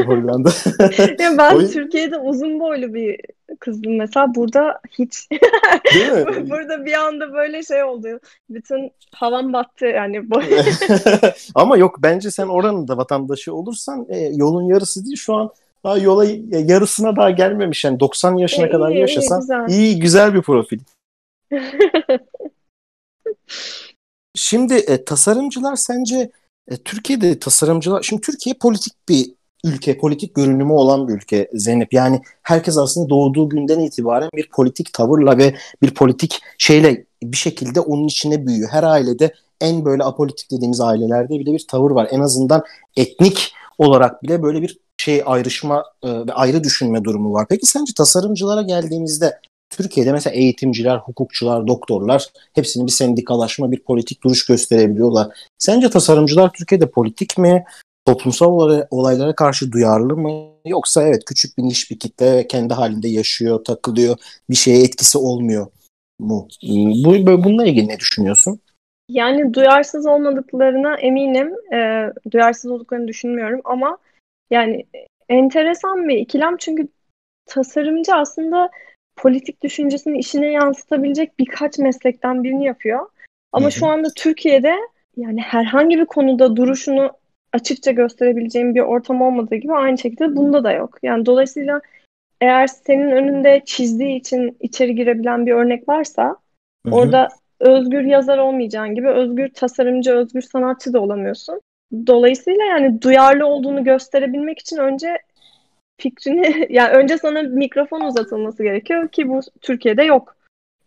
Hollanda. 0.05 0.49
ya 1.19 1.37
ben 1.37 1.55
o... 1.55 1.67
Türkiye'de 1.67 2.17
uzun 2.17 2.59
boylu 2.59 2.93
bir 2.93 3.19
kızdım 3.59 3.97
mesela. 3.97 4.35
Burada 4.35 4.79
hiç. 4.99 5.27
Değil 5.93 6.11
mi? 6.11 6.49
Burada 6.49 6.85
bir 6.85 6.93
anda 6.93 7.33
böyle 7.33 7.63
şey 7.63 7.83
oldu. 7.83 8.07
Bütün 8.49 8.91
havan 9.15 9.53
battı 9.53 9.85
yani. 9.85 10.21
Ama 11.55 11.77
yok 11.77 11.95
bence 12.03 12.31
sen 12.31 12.47
oranın 12.47 12.87
da 12.87 12.97
vatandaşı 12.97 13.53
olursan 13.53 14.05
e, 14.09 14.19
yolun 14.19 14.63
yarısı 14.63 15.05
değil 15.05 15.17
şu 15.17 15.33
an 15.33 15.51
daha 15.83 15.97
yola 15.97 16.25
yarısına 16.51 17.15
daha 17.15 17.29
gelmemiş 17.29 17.83
yani 17.85 17.99
90 17.99 18.37
yaşına 18.37 18.67
e, 18.67 18.69
kadar 18.69 18.91
iyi, 18.91 18.99
yaşasan 18.99 19.39
iyi 19.39 19.41
güzel. 19.41 19.79
iyi 19.79 19.99
güzel 19.99 20.33
bir 20.33 20.41
profil. 20.41 20.79
Şimdi 24.35 24.73
e, 24.73 25.05
tasarımcılar 25.05 25.75
sence 25.75 26.31
e, 26.67 26.77
Türkiye'de 26.77 27.39
tasarımcılar 27.39 28.03
şimdi 28.03 28.21
Türkiye 28.21 28.55
politik 28.55 28.93
bir 29.09 29.33
ülke, 29.63 29.97
politik 29.97 30.35
görünümü 30.35 30.73
olan 30.73 31.07
bir 31.07 31.13
ülke 31.13 31.49
Zeynep. 31.53 31.93
Yani 31.93 32.21
herkes 32.43 32.77
aslında 32.77 33.09
doğduğu 33.09 33.49
günden 33.49 33.79
itibaren 33.79 34.29
bir 34.35 34.49
politik 34.49 34.93
tavırla 34.93 35.37
ve 35.37 35.55
bir 35.81 35.93
politik 35.93 36.39
şeyle 36.57 37.05
bir 37.23 37.37
şekilde 37.37 37.79
onun 37.79 38.07
içine 38.07 38.47
büyüyor. 38.47 38.69
Her 38.71 38.83
ailede 38.83 39.33
en 39.61 39.85
böyle 39.85 40.03
apolitik 40.03 40.51
dediğimiz 40.51 40.81
ailelerde 40.81 41.39
bile 41.39 41.53
bir 41.53 41.67
tavır 41.67 41.91
var. 41.91 42.07
En 42.11 42.19
azından 42.19 42.63
etnik 42.95 43.53
olarak 43.77 44.23
bile 44.23 44.43
böyle 44.43 44.61
bir 44.61 44.79
şey 44.97 45.23
ayrışma 45.25 45.85
e, 46.03 46.09
ve 46.27 46.33
ayrı 46.33 46.63
düşünme 46.63 47.03
durumu 47.03 47.33
var. 47.33 47.45
Peki 47.49 47.65
sence 47.65 47.93
tasarımcılara 47.93 48.61
geldiğimizde 48.61 49.39
Türkiye'de 49.71 50.11
mesela 50.11 50.33
eğitimciler, 50.33 50.97
hukukçular, 50.97 51.67
doktorlar 51.67 52.27
hepsinin 52.53 52.87
bir 52.87 52.91
sendikalaşma, 52.91 53.71
bir 53.71 53.83
politik 53.83 54.23
duruş 54.23 54.45
gösterebiliyorlar. 54.45 55.27
Sence 55.57 55.89
tasarımcılar 55.89 56.51
Türkiye'de 56.53 56.89
politik 56.89 57.37
mi? 57.37 57.63
Toplumsal 58.05 58.81
olaylara 58.91 59.35
karşı 59.35 59.71
duyarlı 59.71 60.17
mı? 60.17 60.51
Yoksa 60.65 61.03
evet 61.03 61.25
küçük 61.25 61.57
bir 61.57 61.63
niş 61.63 61.91
bir 61.91 61.99
kitle 61.99 62.47
kendi 62.47 62.73
halinde 62.73 63.07
yaşıyor, 63.07 63.63
takılıyor, 63.63 64.17
bir 64.49 64.55
şeye 64.55 64.83
etkisi 64.83 65.17
olmuyor 65.17 65.67
mu? 66.19 66.47
Bu, 66.63 67.43
bununla 67.43 67.65
ilgili 67.65 67.87
ne 67.87 67.99
düşünüyorsun? 67.99 68.59
Yani 69.09 69.53
duyarsız 69.53 70.05
olmadıklarına 70.05 70.95
eminim. 70.95 71.73
E, 71.73 72.09
duyarsız 72.31 72.71
olduklarını 72.71 73.07
düşünmüyorum 73.07 73.61
ama 73.63 73.97
yani 74.51 74.85
enteresan 75.29 76.07
bir 76.07 76.17
ikilem 76.17 76.57
çünkü 76.57 76.87
tasarımcı 77.45 78.15
aslında 78.15 78.69
politik 79.21 79.63
düşüncesini 79.63 80.19
işine 80.19 80.51
yansıtabilecek 80.51 81.39
birkaç 81.39 81.77
meslekten 81.77 82.43
birini 82.43 82.65
yapıyor. 82.65 82.99
Ama 83.51 83.65
Hı-hı. 83.65 83.71
şu 83.71 83.87
anda 83.87 84.07
Türkiye'de 84.15 84.75
yani 85.17 85.41
herhangi 85.41 85.99
bir 85.99 86.05
konuda 86.05 86.55
duruşunu 86.55 87.11
açıkça 87.53 87.91
gösterebileceğim 87.91 88.75
bir 88.75 88.79
ortam 88.79 89.21
olmadığı 89.21 89.55
gibi 89.55 89.73
aynı 89.73 89.97
şekilde 89.97 90.35
bunda 90.35 90.63
da 90.63 90.71
yok. 90.71 90.97
Yani 91.03 91.25
dolayısıyla 91.25 91.81
eğer 92.41 92.67
senin 92.67 93.11
önünde 93.11 93.61
çizdiği 93.65 94.19
için 94.19 94.57
içeri 94.59 94.95
girebilen 94.95 95.45
bir 95.45 95.51
örnek 95.51 95.89
varsa 95.89 96.35
Hı-hı. 96.85 96.95
orada 96.95 97.29
özgür 97.59 98.01
yazar 98.01 98.37
olmayacağın 98.37 98.95
gibi 98.95 99.07
özgür 99.07 99.49
tasarımcı, 99.49 100.11
özgür 100.11 100.41
sanatçı 100.41 100.93
da 100.93 100.99
olamıyorsun. 100.99 101.61
Dolayısıyla 102.07 102.63
yani 102.65 103.01
duyarlı 103.01 103.45
olduğunu 103.45 103.83
gösterebilmek 103.83 104.59
için 104.59 104.77
önce 104.77 105.17
fikrini 106.01 106.67
yani 106.69 106.93
önce 106.93 107.17
sana 107.17 107.41
mikrofon 107.41 108.01
uzatılması 108.01 108.63
gerekiyor 108.63 109.09
ki 109.09 109.29
bu 109.29 109.39
Türkiye'de 109.61 110.03
yok. 110.03 110.35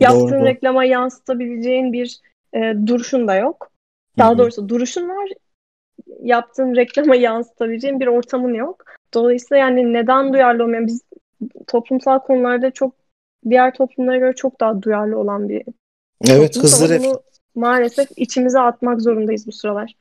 Yaptığın 0.00 0.30
doğru, 0.30 0.44
reklama 0.44 0.84
yansıtabileceğin 0.84 1.92
bir 1.92 2.20
e, 2.54 2.74
duruşun 2.86 3.28
da 3.28 3.34
yok. 3.34 3.70
Daha 4.18 4.30
Hı-hı. 4.30 4.38
doğrusu 4.38 4.68
duruşun 4.68 5.08
var. 5.08 5.28
Yaptığın 6.22 6.76
reklama 6.76 7.16
yansıtabileceğin 7.16 8.00
bir 8.00 8.06
ortamın 8.06 8.54
yok. 8.54 8.84
Dolayısıyla 9.14 9.56
yani 9.56 9.92
neden 9.92 10.32
duyarlı 10.32 10.64
olmayan 10.64 10.86
biz 10.86 11.02
toplumsal 11.66 12.18
konularda 12.18 12.70
çok 12.70 12.94
diğer 13.50 13.74
toplumlara 13.74 14.18
göre 14.18 14.34
çok 14.34 14.60
daha 14.60 14.82
duyarlı 14.82 15.18
olan 15.18 15.48
bir 15.48 15.62
Evet 16.28 16.56
hızlı 16.56 16.98
bunu 16.98 17.22
maalesef 17.54 18.08
içimize 18.16 18.60
atmak 18.60 19.02
zorundayız 19.02 19.46
bu 19.46 19.52
sıralar. 19.52 19.94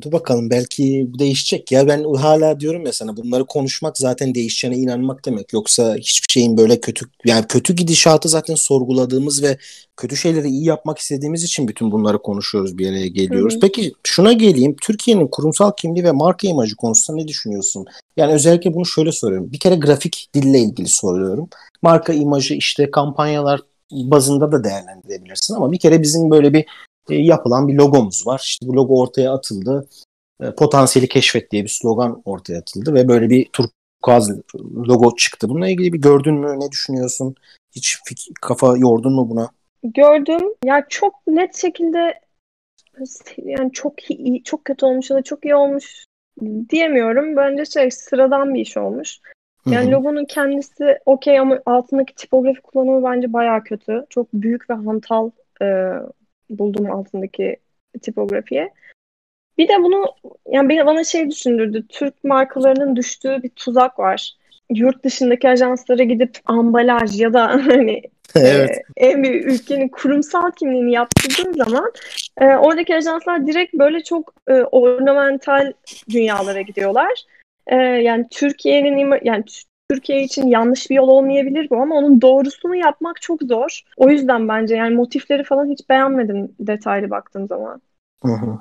Dur 0.00 0.12
bakalım 0.12 0.50
belki 0.50 1.06
değişecek 1.18 1.72
ya 1.72 1.88
ben 1.88 2.04
hala 2.14 2.60
diyorum 2.60 2.86
ya 2.86 2.92
sana 2.92 3.16
bunları 3.16 3.44
konuşmak 3.44 3.98
zaten 3.98 4.34
değişeceğine 4.34 4.76
inanmak 4.76 5.24
demek 5.24 5.52
yoksa 5.52 5.96
hiçbir 5.96 6.32
şeyin 6.32 6.56
böyle 6.56 6.80
kötü 6.80 7.06
yani 7.24 7.46
kötü 7.46 7.72
gidişatı 7.72 8.28
zaten 8.28 8.54
sorguladığımız 8.54 9.42
ve 9.42 9.58
kötü 9.96 10.16
şeyleri 10.16 10.48
iyi 10.48 10.64
yapmak 10.64 10.98
istediğimiz 10.98 11.44
için 11.44 11.68
bütün 11.68 11.92
bunları 11.92 12.18
konuşuyoruz 12.18 12.78
bir 12.78 12.90
araya 12.90 13.06
geliyoruz. 13.06 13.54
Hı 13.54 13.56
hı. 13.56 13.60
Peki 13.60 13.92
şuna 14.04 14.32
geleyim 14.32 14.76
Türkiye'nin 14.82 15.28
kurumsal 15.28 15.72
kimliği 15.76 16.04
ve 16.04 16.12
marka 16.12 16.48
imajı 16.48 16.76
konusunda 16.76 17.20
ne 17.20 17.28
düşünüyorsun? 17.28 17.86
Yani 18.16 18.32
özellikle 18.32 18.74
bunu 18.74 18.86
şöyle 18.86 19.12
soruyorum 19.12 19.52
bir 19.52 19.58
kere 19.58 19.74
grafik 19.74 20.28
dille 20.34 20.58
ilgili 20.58 20.88
soruyorum 20.88 21.48
marka 21.82 22.12
imajı 22.12 22.54
işte 22.54 22.90
kampanyalar 22.90 23.60
bazında 23.92 24.52
da 24.52 24.64
değerlendirebilirsin 24.64 25.54
ama 25.54 25.72
bir 25.72 25.78
kere 25.78 26.02
bizim 26.02 26.30
böyle 26.30 26.52
bir 26.52 26.64
e, 27.10 27.14
yapılan 27.14 27.68
bir 27.68 27.74
logomuz 27.74 28.26
var. 28.26 28.42
İşte 28.44 28.66
bu 28.66 28.76
logo 28.76 29.00
ortaya 29.00 29.32
atıldı. 29.32 29.88
E, 30.40 30.54
potansiyeli 30.54 31.08
keşfet 31.08 31.50
diye 31.50 31.64
bir 31.64 31.68
slogan 31.68 32.22
ortaya 32.24 32.58
atıldı 32.58 32.94
ve 32.94 33.08
böyle 33.08 33.30
bir 33.30 33.48
turkuaz 33.52 34.30
logo 34.88 35.16
çıktı. 35.16 35.48
Bununla 35.48 35.68
ilgili 35.68 35.92
bir 35.92 36.00
gördün 36.00 36.34
mü? 36.34 36.60
Ne 36.60 36.70
düşünüyorsun? 36.70 37.34
Hiç 37.76 37.98
kafa 38.40 38.76
yordun 38.76 39.12
mu 39.12 39.30
buna? 39.30 39.48
Gördüm. 39.84 40.40
Ya 40.64 40.86
çok 40.88 41.14
net 41.26 41.54
şekilde 41.54 42.20
yani 43.38 43.72
çok 43.72 44.10
iyi, 44.10 44.42
çok 44.42 44.64
kötü 44.64 44.86
olmuş 44.86 45.10
ya 45.10 45.16
da 45.16 45.22
çok 45.22 45.44
iyi 45.44 45.54
olmuş 45.54 46.04
diyemiyorum. 46.70 47.36
Bence 47.36 47.64
şey 47.64 47.90
sıradan 47.90 48.54
bir 48.54 48.60
iş 48.60 48.76
olmuş. 48.76 49.20
Yani 49.66 49.84
Hı-hı. 49.84 49.92
logonun 49.92 50.24
kendisi 50.24 50.98
okey 51.06 51.38
ama 51.38 51.58
altındaki 51.66 52.14
tipografi 52.14 52.60
kullanımı 52.60 53.04
bence 53.04 53.32
bayağı 53.32 53.64
kötü. 53.64 54.06
Çok 54.10 54.32
büyük 54.32 54.70
ve 54.70 54.74
hantal 54.74 55.30
e, 55.62 55.66
buldum 56.58 56.90
altındaki 56.90 57.56
tipografiye. 58.02 58.72
Bir 59.58 59.68
de 59.68 59.82
bunu 59.82 60.06
yani 60.48 60.68
beni 60.68 60.86
bana 60.86 61.04
şey 61.04 61.30
düşündürdü. 61.30 61.86
Türk 61.88 62.24
markalarının 62.24 62.96
düştüğü 62.96 63.42
bir 63.42 63.48
tuzak 63.48 63.98
var. 63.98 64.32
Yurt 64.70 65.04
dışındaki 65.04 65.48
ajanslara 65.48 66.02
gidip 66.02 66.38
ambalaj 66.44 67.20
ya 67.20 67.32
da 67.32 67.48
hani 67.66 68.02
evet. 68.36 68.78
e, 68.96 69.06
en 69.06 69.22
büyük 69.22 69.46
ülkenin 69.46 69.88
kurumsal 69.88 70.50
kimliğini 70.50 70.92
yaptırdığın 70.92 71.52
zaman 71.52 71.92
e, 72.40 72.46
oradaki 72.46 72.96
ajanslar 72.96 73.46
direkt 73.46 73.74
böyle 73.74 74.02
çok 74.02 74.34
e, 74.48 74.52
ornamental 74.52 75.72
dünyalara 76.10 76.60
gidiyorlar. 76.60 77.24
E, 77.66 77.76
yani 77.76 78.26
Türkiye'nin 78.30 79.14
yani 79.22 79.44
Türkiye 79.90 80.22
için 80.22 80.46
yanlış 80.46 80.90
bir 80.90 80.94
yol 80.94 81.08
olmayabilir 81.08 81.70
bu 81.70 81.76
ama 81.76 81.94
onun 81.94 82.20
doğrusunu 82.20 82.76
yapmak 82.76 83.22
çok 83.22 83.42
zor. 83.42 83.80
O 83.96 84.10
yüzden 84.10 84.48
bence 84.48 84.76
yani 84.76 84.94
motifleri 84.94 85.44
falan 85.44 85.70
hiç 85.70 85.88
beğenmedim 85.88 86.52
detaylı 86.60 87.10
baktığım 87.10 87.48
zaman. 87.48 87.82
Hı 88.22 88.32
hı. 88.32 88.58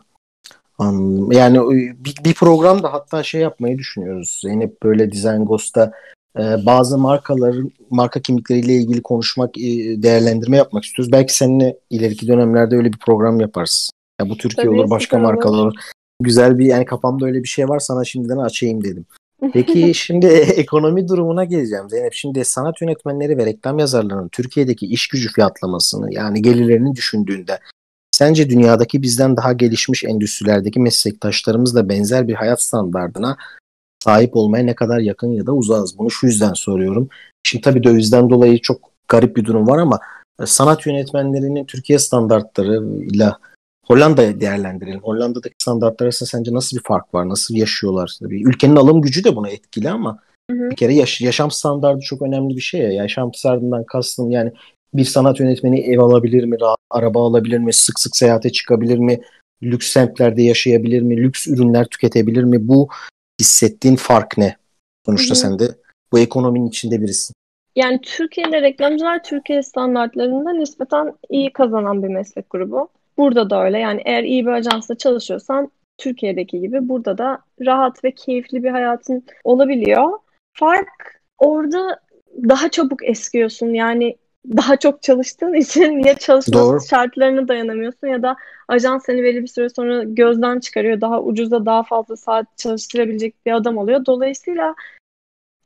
Anladım. 0.78 1.32
Yani 1.32 1.60
bir, 1.98 2.16
bir 2.26 2.34
program 2.34 2.84
da 2.84 2.94
hatta 2.94 3.24
şey 3.24 3.42
yapmayı 3.42 3.78
düşünüyoruz. 3.78 4.40
Zeynep 4.42 4.84
böyle 4.84 5.12
Design 5.12 5.44
Ghost'ta 5.44 5.92
e, 6.40 6.42
bazı 6.66 6.98
markaların 6.98 7.72
marka 7.90 8.22
kimlikleriyle 8.22 8.74
ilgili 8.74 9.02
konuşmak, 9.02 9.58
e, 9.58 9.62
değerlendirme 10.04 10.58
yapmak 10.58 10.84
istiyoruz. 10.84 11.12
Belki 11.12 11.36
seninle 11.36 11.78
ileriki 11.90 12.28
dönemlerde 12.28 12.76
öyle 12.76 12.94
bir 12.94 12.98
program 12.98 13.40
yaparız. 13.40 13.90
Ya 14.22 14.30
bu 14.30 14.38
Türkiye 14.38 14.68
Tabii, 14.68 14.80
olur, 14.80 14.90
başka 14.90 15.20
markalar 15.20 15.66
olur. 15.66 15.76
Güzel 16.22 16.60
bir 16.60 16.66
yani 16.66 16.86
kafamda 16.86 17.26
öyle 17.26 17.44
bir 17.44 17.48
şey 17.48 17.70
var 17.70 17.80
sana 17.80 18.04
şimdiden 18.04 18.38
açayım 18.38 18.84
dedim. 18.84 19.06
Peki 19.54 19.94
şimdi 19.96 20.26
ekonomi 20.56 21.08
durumuna 21.08 21.44
geleceğim 21.44 21.90
Zeynep. 21.90 22.14
Şimdi 22.14 22.46
sanat 22.46 22.82
yönetmenleri 22.82 23.38
ve 23.38 23.46
reklam 23.46 23.80
yazarlarının 23.80 24.30
Türkiye'deki 24.30 24.86
iş 24.86 25.08
gücü 25.08 25.32
fiyatlamasını 25.32 26.14
yani 26.14 26.42
gelirlerini 26.42 26.96
düşündüğünde 26.96 27.60
sence 28.12 28.50
dünyadaki 28.50 29.02
bizden 29.02 29.38
daha 29.38 29.54
gelişmiş 29.54 30.04
endüstrilerdeki 30.04 30.80
meslektaşlarımızla 30.80 31.90
benzer 31.90 32.28
bir 32.28 32.34
hayat 32.34 32.62
standardına 32.62 33.38
sahip 34.04 34.36
olmaya 34.36 34.64
ne 34.64 34.76
kadar 34.76 35.00
yakın 35.00 35.32
ya 35.32 35.46
da 35.46 35.54
uzağız? 35.54 35.98
Bunu 35.98 36.12
şu 36.12 36.26
yüzden 36.26 36.54
soruyorum. 36.54 37.10
Şimdi 37.44 37.64
tabii 37.64 37.84
dövizden 37.84 38.30
dolayı 38.30 38.62
çok 38.62 38.92
garip 39.08 39.36
bir 39.38 39.46
durum 39.46 39.68
var 39.68 39.78
ama 39.78 40.00
e, 40.42 40.46
sanat 40.46 40.86
yönetmenlerinin 40.86 41.66
Türkiye 41.66 42.00
standartlarıyla 42.00 43.38
Hollanda'ya 43.94 44.42
değerlendirelim. 44.42 45.00
Hollanda'daki 45.00 45.56
standartlar 45.62 46.06
arasında 46.06 46.30
sence 46.30 46.54
nasıl 46.54 46.78
bir 46.78 46.84
fark 46.84 47.14
var? 47.14 47.30
Nasıl 47.30 47.56
yaşıyorlar? 47.56 48.18
Tabii 48.20 48.44
ülkenin 48.44 48.76
alım 48.76 49.02
gücü 49.02 49.24
de 49.24 49.36
buna 49.36 49.50
etkili 49.50 49.90
ama 49.90 50.20
hı 50.52 50.58
hı. 50.58 50.70
bir 50.70 50.76
kere 50.76 50.94
yaş- 50.94 51.22
yaşam 51.22 51.52
standartı 51.52 52.00
çok 52.00 52.22
önemli 52.22 52.56
bir 52.56 52.62
şey 52.62 52.82
ya. 52.82 52.92
Yaşam 52.92 53.34
standartından 53.34 53.84
kastım 53.84 54.32
yani 54.32 54.52
bir 54.94 55.06
sanat 55.06 55.40
yönetmeni 55.40 55.80
ev 55.80 56.00
alabilir 56.00 56.44
mi? 56.44 56.58
Araba 56.90 57.28
alabilir 57.28 57.58
mi? 57.58 57.74
Sık 57.74 58.00
sık 58.00 58.18
seyahate 58.18 58.52
çıkabilir 58.52 58.98
mi? 58.98 59.22
Lüks 59.64 59.88
semtlerde 59.88 60.42
yaşayabilir 60.42 61.02
mi? 61.02 61.18
Lüks 61.18 61.48
ürünler 61.48 61.86
tüketebilir 61.86 62.44
mi? 62.44 62.68
Bu 62.68 62.90
hissettiğin 63.42 63.96
fark 63.96 64.38
ne? 64.38 64.56
Sonuçta 65.06 65.36
hı 65.36 65.38
hı. 65.38 65.42
sen 65.42 65.60
de 65.60 65.76
bu 66.12 66.20
ekonominin 66.20 66.68
içinde 66.68 67.02
birisin. 67.02 67.34
Yani 67.76 68.02
Türkiye'de 68.02 68.62
reklamcılar 68.62 69.24
Türkiye 69.24 69.64
standartlarında 69.64 70.54
nispeten 70.54 71.14
iyi 71.30 71.54
kazanan 71.54 72.04
bir 72.04 72.08
meslek 72.08 72.50
grubu. 72.50 72.90
Burada 73.18 73.50
da 73.50 73.64
öyle. 73.64 73.80
Yani 73.80 74.02
eğer 74.06 74.24
iyi 74.24 74.46
bir 74.46 74.52
ajansla 74.52 74.96
çalışıyorsan 74.96 75.72
Türkiye'deki 75.98 76.60
gibi 76.60 76.90
burada 76.90 77.18
da 77.18 77.40
rahat 77.66 78.04
ve 78.04 78.12
keyifli 78.12 78.64
bir 78.64 78.70
hayatın 78.70 79.24
olabiliyor. 79.44 80.10
Fark 80.54 81.22
orada 81.38 82.00
daha 82.50 82.70
çabuk 82.70 83.10
eskiyorsun. 83.10 83.74
Yani 83.74 84.18
daha 84.48 84.78
çok 84.78 85.02
çalıştığın 85.02 85.54
için 85.54 86.00
ya 86.00 86.16
çalışma 86.16 86.60
Doğru. 86.60 86.80
şartlarına 86.90 87.48
dayanamıyorsun 87.48 88.08
ya 88.08 88.24
da 88.24 88.36
ajans 88.68 89.06
seni 89.06 89.24
belli 89.24 89.42
bir 89.42 89.48
süre 89.48 89.70
sonra 89.70 90.04
gözden 90.04 90.60
çıkarıyor. 90.60 91.02
Daha 91.02 91.22
ucuza 91.22 91.66
daha 91.66 91.84
fazla 91.84 92.18
saat 92.18 92.58
çalıştırabilecek 92.58 93.46
bir 93.46 93.52
adam 93.52 93.78
oluyor. 93.78 94.06
Dolayısıyla 94.06 94.76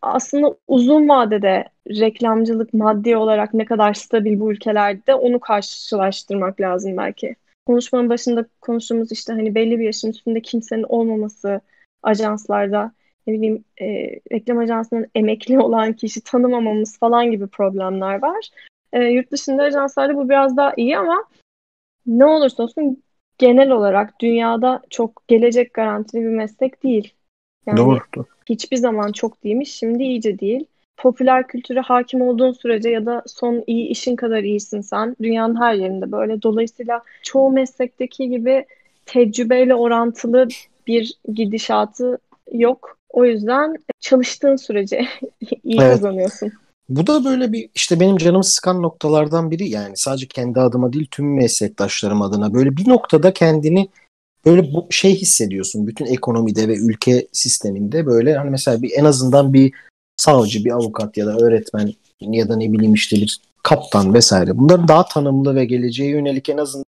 aslında 0.01 0.55
uzun 0.67 1.09
vadede 1.09 1.65
reklamcılık 1.89 2.73
maddi 2.73 3.17
olarak 3.17 3.53
ne 3.53 3.65
kadar 3.65 3.93
stabil 3.93 4.39
bu 4.39 4.51
ülkelerde 4.51 5.15
onu 5.15 5.39
karşılaştırmak 5.39 6.61
lazım 6.61 6.97
belki. 6.97 7.35
Konuşmanın 7.65 8.09
başında 8.09 8.45
konuştuğumuz 8.61 9.11
işte 9.11 9.33
hani 9.33 9.55
belli 9.55 9.79
bir 9.79 9.85
yaşın 9.85 10.09
üstünde 10.09 10.41
kimsenin 10.41 10.83
olmaması 10.83 11.61
ajanslarda 12.03 12.91
ne 13.27 13.33
bileyim 13.33 13.63
e, 13.81 13.85
reklam 14.31 14.57
ajansının 14.57 15.07
emekli 15.15 15.59
olan 15.63 15.93
kişi 15.93 16.21
tanımamamız 16.21 16.99
falan 16.99 17.31
gibi 17.31 17.47
problemler 17.47 18.21
var. 18.21 18.49
E, 18.93 19.03
yurt 19.03 19.31
dışında 19.31 19.63
ajanslarda 19.63 20.15
bu 20.15 20.29
biraz 20.29 20.57
daha 20.57 20.73
iyi 20.77 20.97
ama 20.97 21.23
ne 22.05 22.25
olursa 22.25 22.63
olsun 22.63 23.03
genel 23.37 23.71
olarak 23.71 24.19
dünyada 24.21 24.81
çok 24.89 25.27
gelecek 25.27 25.73
garantili 25.73 26.21
bir 26.21 26.29
meslek 26.29 26.83
değil. 26.83 27.13
Yani 27.67 27.77
Doğru. 27.77 27.99
hiçbir 28.49 28.77
zaman 28.77 29.11
çok 29.11 29.43
değilmiş, 29.43 29.73
şimdi 29.73 30.03
iyice 30.03 30.39
değil. 30.39 30.65
Popüler 30.97 31.47
kültüre 31.47 31.79
hakim 31.79 32.21
olduğun 32.21 32.51
sürece 32.51 32.89
ya 32.89 33.05
da 33.05 33.23
son 33.27 33.63
iyi 33.67 33.87
işin 33.87 34.15
kadar 34.15 34.43
iyisin 34.43 34.81
sen. 34.81 35.15
Dünyanın 35.21 35.61
her 35.61 35.73
yerinde 35.73 36.11
böyle. 36.11 36.41
Dolayısıyla 36.41 37.01
çoğu 37.23 37.51
meslekteki 37.51 38.29
gibi 38.29 38.65
tecrübeyle 39.05 39.75
orantılı 39.75 40.47
bir 40.87 41.13
gidişatı 41.33 42.17
yok. 42.51 42.97
O 43.09 43.25
yüzden 43.25 43.75
çalıştığın 43.99 44.55
sürece 44.55 44.97
iyi 45.63 45.81
evet. 45.81 45.91
kazanıyorsun. 45.91 46.51
Bu 46.89 47.07
da 47.07 47.25
böyle 47.25 47.51
bir 47.51 47.69
işte 47.75 47.99
benim 47.99 48.17
canımı 48.17 48.43
sıkan 48.43 48.81
noktalardan 48.81 49.51
biri 49.51 49.69
yani 49.69 49.97
sadece 49.97 50.27
kendi 50.27 50.59
adıma 50.59 50.93
değil 50.93 51.07
tüm 51.11 51.35
meslektaşlarım 51.35 52.21
adına 52.21 52.53
böyle 52.53 52.77
bir 52.77 52.89
noktada 52.89 53.33
kendini 53.33 53.89
böyle 54.47 54.73
bu 54.73 54.87
şey 54.89 55.15
hissediyorsun 55.15 55.87
bütün 55.87 56.05
ekonomide 56.05 56.67
ve 56.67 56.75
ülke 56.77 57.27
sisteminde 57.31 58.05
böyle 58.05 58.37
hani 58.37 58.49
mesela 58.49 58.81
bir 58.81 58.91
en 58.97 59.05
azından 59.05 59.53
bir 59.53 59.73
savcı, 60.17 60.65
bir 60.65 60.71
avukat 60.71 61.17
ya 61.17 61.25
da 61.25 61.37
öğretmen 61.37 61.93
ya 62.21 62.49
da 62.49 62.55
ne 62.55 62.73
bileyim 62.73 62.93
işte 62.93 63.15
bir 63.15 63.41
kaptan 63.63 64.13
vesaire. 64.13 64.57
Bunların 64.57 64.87
daha 64.87 65.05
tanımlı 65.05 65.55
ve 65.55 65.65
geleceğe 65.65 66.09
yönelik 66.09 66.49
en 66.49 66.57
azından 66.57 66.85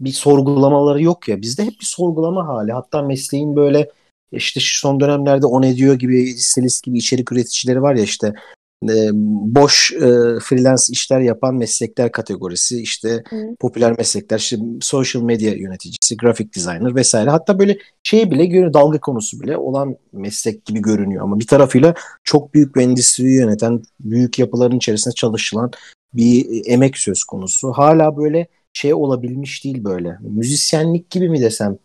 bir 0.00 0.12
sorgulamaları 0.12 1.02
yok 1.02 1.28
ya. 1.28 1.42
Bizde 1.42 1.64
hep 1.64 1.80
bir 1.80 1.86
sorgulama 1.86 2.46
hali. 2.46 2.72
Hatta 2.72 3.02
mesleğin 3.02 3.56
böyle 3.56 3.90
işte 4.32 4.60
şu 4.60 4.78
son 4.78 5.00
dönemlerde 5.00 5.46
on 5.46 5.62
ediyor 5.62 5.94
gibi, 5.94 6.34
stilist 6.38 6.84
gibi 6.84 6.98
içerik 6.98 7.32
üreticileri 7.32 7.82
var 7.82 7.94
ya 7.94 8.02
işte 8.02 8.34
e, 8.82 9.10
boş 9.54 9.92
e, 9.92 9.98
freelance 10.42 10.82
işler 10.90 11.20
yapan 11.20 11.54
meslekler 11.54 12.12
kategorisi 12.12 12.82
işte 12.82 13.22
Hı. 13.30 13.36
popüler 13.60 13.98
meslekler 13.98 14.38
işte 14.38 14.56
social 14.80 15.22
medya 15.22 15.54
yöneticisi, 15.54 16.16
grafik 16.16 16.54
designer 16.54 16.94
vesaire 16.94 17.30
hatta 17.30 17.58
böyle 17.58 17.78
şey 18.02 18.30
bile 18.30 18.46
göre 18.46 18.74
dalga 18.74 19.00
konusu 19.00 19.40
bile 19.40 19.56
olan 19.56 19.96
meslek 20.12 20.64
gibi 20.64 20.82
görünüyor 20.82 21.24
ama 21.24 21.38
bir 21.38 21.46
tarafıyla 21.46 21.94
çok 22.24 22.54
büyük 22.54 22.76
bir 22.76 22.82
endüstriyi 22.82 23.36
yöneten 23.36 23.82
büyük 24.00 24.38
yapıların 24.38 24.76
içerisinde 24.76 25.14
çalışılan 25.14 25.70
bir 26.14 26.62
emek 26.66 26.98
söz 26.98 27.24
konusu. 27.24 27.72
Hala 27.72 28.16
böyle 28.16 28.46
şey 28.72 28.94
olabilmiş 28.94 29.64
değil 29.64 29.84
böyle. 29.84 30.16
Müzisyenlik 30.20 31.10
gibi 31.10 31.28
mi 31.28 31.40
desem? 31.40 31.78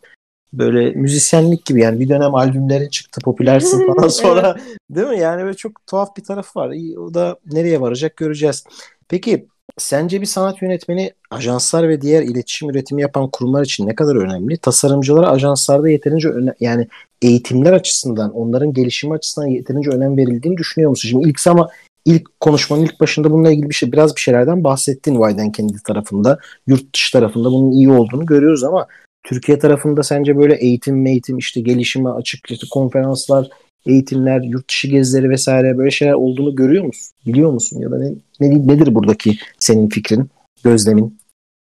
Böyle 0.54 0.92
müzisyenlik 0.92 1.66
gibi 1.66 1.82
yani 1.82 2.00
bir 2.00 2.10
dönem 2.10 2.36
albümlerin 2.36 2.90
çıktı 2.90 3.22
popülersin 3.24 3.88
falan 3.94 4.08
sonra 4.08 4.58
değil 4.90 5.08
mi? 5.08 5.20
Yani 5.20 5.44
böyle 5.44 5.58
çok 5.58 5.88
tuhaf 5.88 6.18
bir 6.18 6.24
tarafı 6.24 6.60
var. 6.60 6.72
O 6.98 7.14
da 7.14 7.38
nereye 7.52 7.82
varacak 7.82 8.18
göreceğiz. 8.18 8.64
Peki 9.10 9.48
sence 9.78 10.22
bir 10.22 10.26
sanat 10.26 10.62
yönetmeni 10.62 11.12
ajanslar 11.32 11.90
ve 11.90 12.02
diğer 12.02 12.24
iletişim 12.24 12.70
üretimi 12.70 13.02
yapan 13.02 13.30
kurumlar 13.30 13.66
için 13.66 13.88
ne 13.88 13.96
kadar 13.96 14.16
önemli? 14.16 14.58
Tasarımcılara 14.58 15.30
ajanslarda 15.30 15.90
yeterince 15.90 16.30
öne 16.30 16.54
yani 16.60 16.88
eğitimler 17.22 17.74
açısından, 17.74 18.34
onların 18.34 18.74
gelişimi 18.74 19.14
açısından 19.14 19.48
yeterince 19.48 19.90
önem 19.90 20.18
verildiğini 20.18 20.58
düşünüyor 20.58 20.90
musun? 20.90 21.10
Şimdi 21.10 21.30
ilk 21.30 21.48
ama 21.48 21.70
ilk 22.06 22.40
konuşmanın 22.40 22.82
ilk 22.82 23.00
başında 23.00 23.32
bununla 23.32 23.52
ilgili 23.52 23.70
bir 23.70 23.76
şey 23.76 23.92
biraz 23.92 24.16
bir 24.16 24.22
şeylerden 24.22 24.64
bahsettin 24.64 25.16
Wyden 25.16 25.52
kendi 25.52 25.84
tarafında, 25.84 26.40
yurt 26.68 26.94
dışı 26.96 27.14
tarafında 27.14 27.52
bunun 27.52 27.72
iyi 27.72 27.92
olduğunu 27.92 28.26
görüyoruz 28.26 28.64
ama 28.64 28.88
Türkiye 29.24 29.60
tarafında 29.60 30.04
sence 30.04 30.38
böyle 30.38 30.56
eğitim, 30.56 31.06
eğitim 31.06 31.38
işte 31.38 31.62
gelişime 31.62 32.10
açık 32.10 32.52
işte 32.52 32.68
konferanslar, 32.72 33.48
eğitimler, 33.86 34.42
yurt 34.42 34.70
dışı 34.70 34.88
gezileri 34.88 35.30
vesaire 35.30 35.78
böyle 35.78 35.92
şeyler 35.92 36.14
olduğunu 36.14 36.56
görüyor 36.56 36.84
musun? 36.84 37.16
Biliyor 37.26 37.52
musun 37.52 37.80
ya 37.80 37.92
da 37.92 37.98
ne, 37.98 38.12
ne 38.40 38.68
nedir 38.68 38.96
buradaki 38.96 39.32
senin 39.60 39.90
fikrin, 39.90 40.30
gözlemin? 40.64 41.18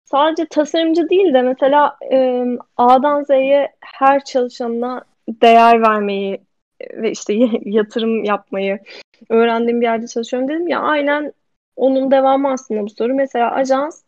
Sadece 0.04 0.46
tasarımcı 0.50 1.08
değil 1.08 1.34
de 1.34 1.42
mesela 1.42 1.96
A'dan 2.76 3.22
Z'ye 3.24 3.68
her 3.80 4.24
çalışanına 4.24 5.04
değer 5.28 5.82
vermeyi 5.82 6.40
ve 6.96 7.10
işte 7.10 7.34
yatırım 7.64 8.24
yapmayı 8.24 8.78
öğrendiğim 9.28 9.80
bir 9.80 9.86
yerde 9.86 10.06
çalışıyorum 10.06 10.48
dedim 10.48 10.68
ya 10.68 10.80
aynen 10.80 11.32
onun 11.76 12.10
devamı 12.10 12.52
aslında 12.52 12.82
bu 12.82 12.90
soru. 12.90 13.14
Mesela 13.14 13.54
ajans 13.54 14.02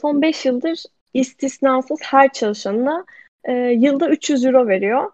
son 0.00 0.22
5 0.22 0.44
yıldır 0.44 0.82
istisnasız 1.14 1.98
her 2.02 2.32
çalışanına 2.32 3.04
e, 3.44 3.52
yılda 3.52 4.08
300 4.08 4.44
euro 4.44 4.68
veriyor. 4.68 5.10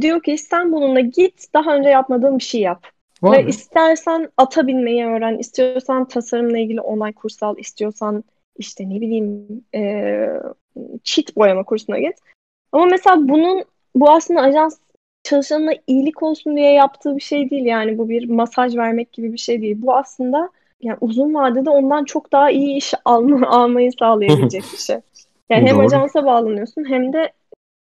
Diyor 0.00 0.22
ki 0.22 0.38
sen 0.38 0.72
bununla 0.72 1.00
git 1.00 1.54
daha 1.54 1.74
önce 1.74 1.88
yapmadığın 1.88 2.38
bir 2.38 2.44
şey 2.44 2.60
yap. 2.60 2.86
Var 3.22 3.38
Ve 3.38 3.42
mı? 3.42 3.48
istersen 3.48 4.28
ata 4.36 4.66
binmeyi 4.66 5.06
öğren, 5.06 5.38
istiyorsan 5.38 6.08
tasarımla 6.08 6.58
ilgili 6.58 6.80
onay 6.80 7.12
kursu 7.12 7.46
al, 7.46 7.58
istiyorsan 7.58 8.24
işte 8.56 8.90
ne 8.90 9.00
bileyim 9.00 9.46
e, 9.74 10.26
çit 11.04 11.36
boyama 11.36 11.64
kursuna 11.64 11.98
git. 11.98 12.14
Ama 12.72 12.86
mesela 12.86 13.28
bunun 13.28 13.64
bu 13.94 14.10
aslında 14.10 14.40
ajans 14.40 14.78
çalışanına 15.22 15.72
iyilik 15.86 16.22
olsun 16.22 16.56
diye 16.56 16.72
yaptığı 16.72 17.16
bir 17.16 17.22
şey 17.22 17.50
değil 17.50 17.64
yani 17.64 17.98
bu 17.98 18.08
bir 18.08 18.28
masaj 18.28 18.76
vermek 18.76 19.12
gibi 19.12 19.32
bir 19.32 19.38
şey 19.38 19.62
değil. 19.62 19.76
Bu 19.78 19.94
aslında 19.94 20.50
yani 20.82 20.98
uzun 21.00 21.34
vadede 21.34 21.70
ondan 21.70 22.04
çok 22.04 22.32
daha 22.32 22.50
iyi 22.50 22.76
iş 22.76 22.94
alma, 23.04 23.46
almayı 23.50 23.90
sağlayabilecek 23.98 24.62
bir 24.72 24.78
şey. 24.78 24.96
Yani 25.50 25.68
hem 25.68 25.76
Doğru. 25.76 25.86
ajansa 25.86 26.24
bağlanıyorsun 26.24 26.84
hem 26.88 27.12
de 27.12 27.32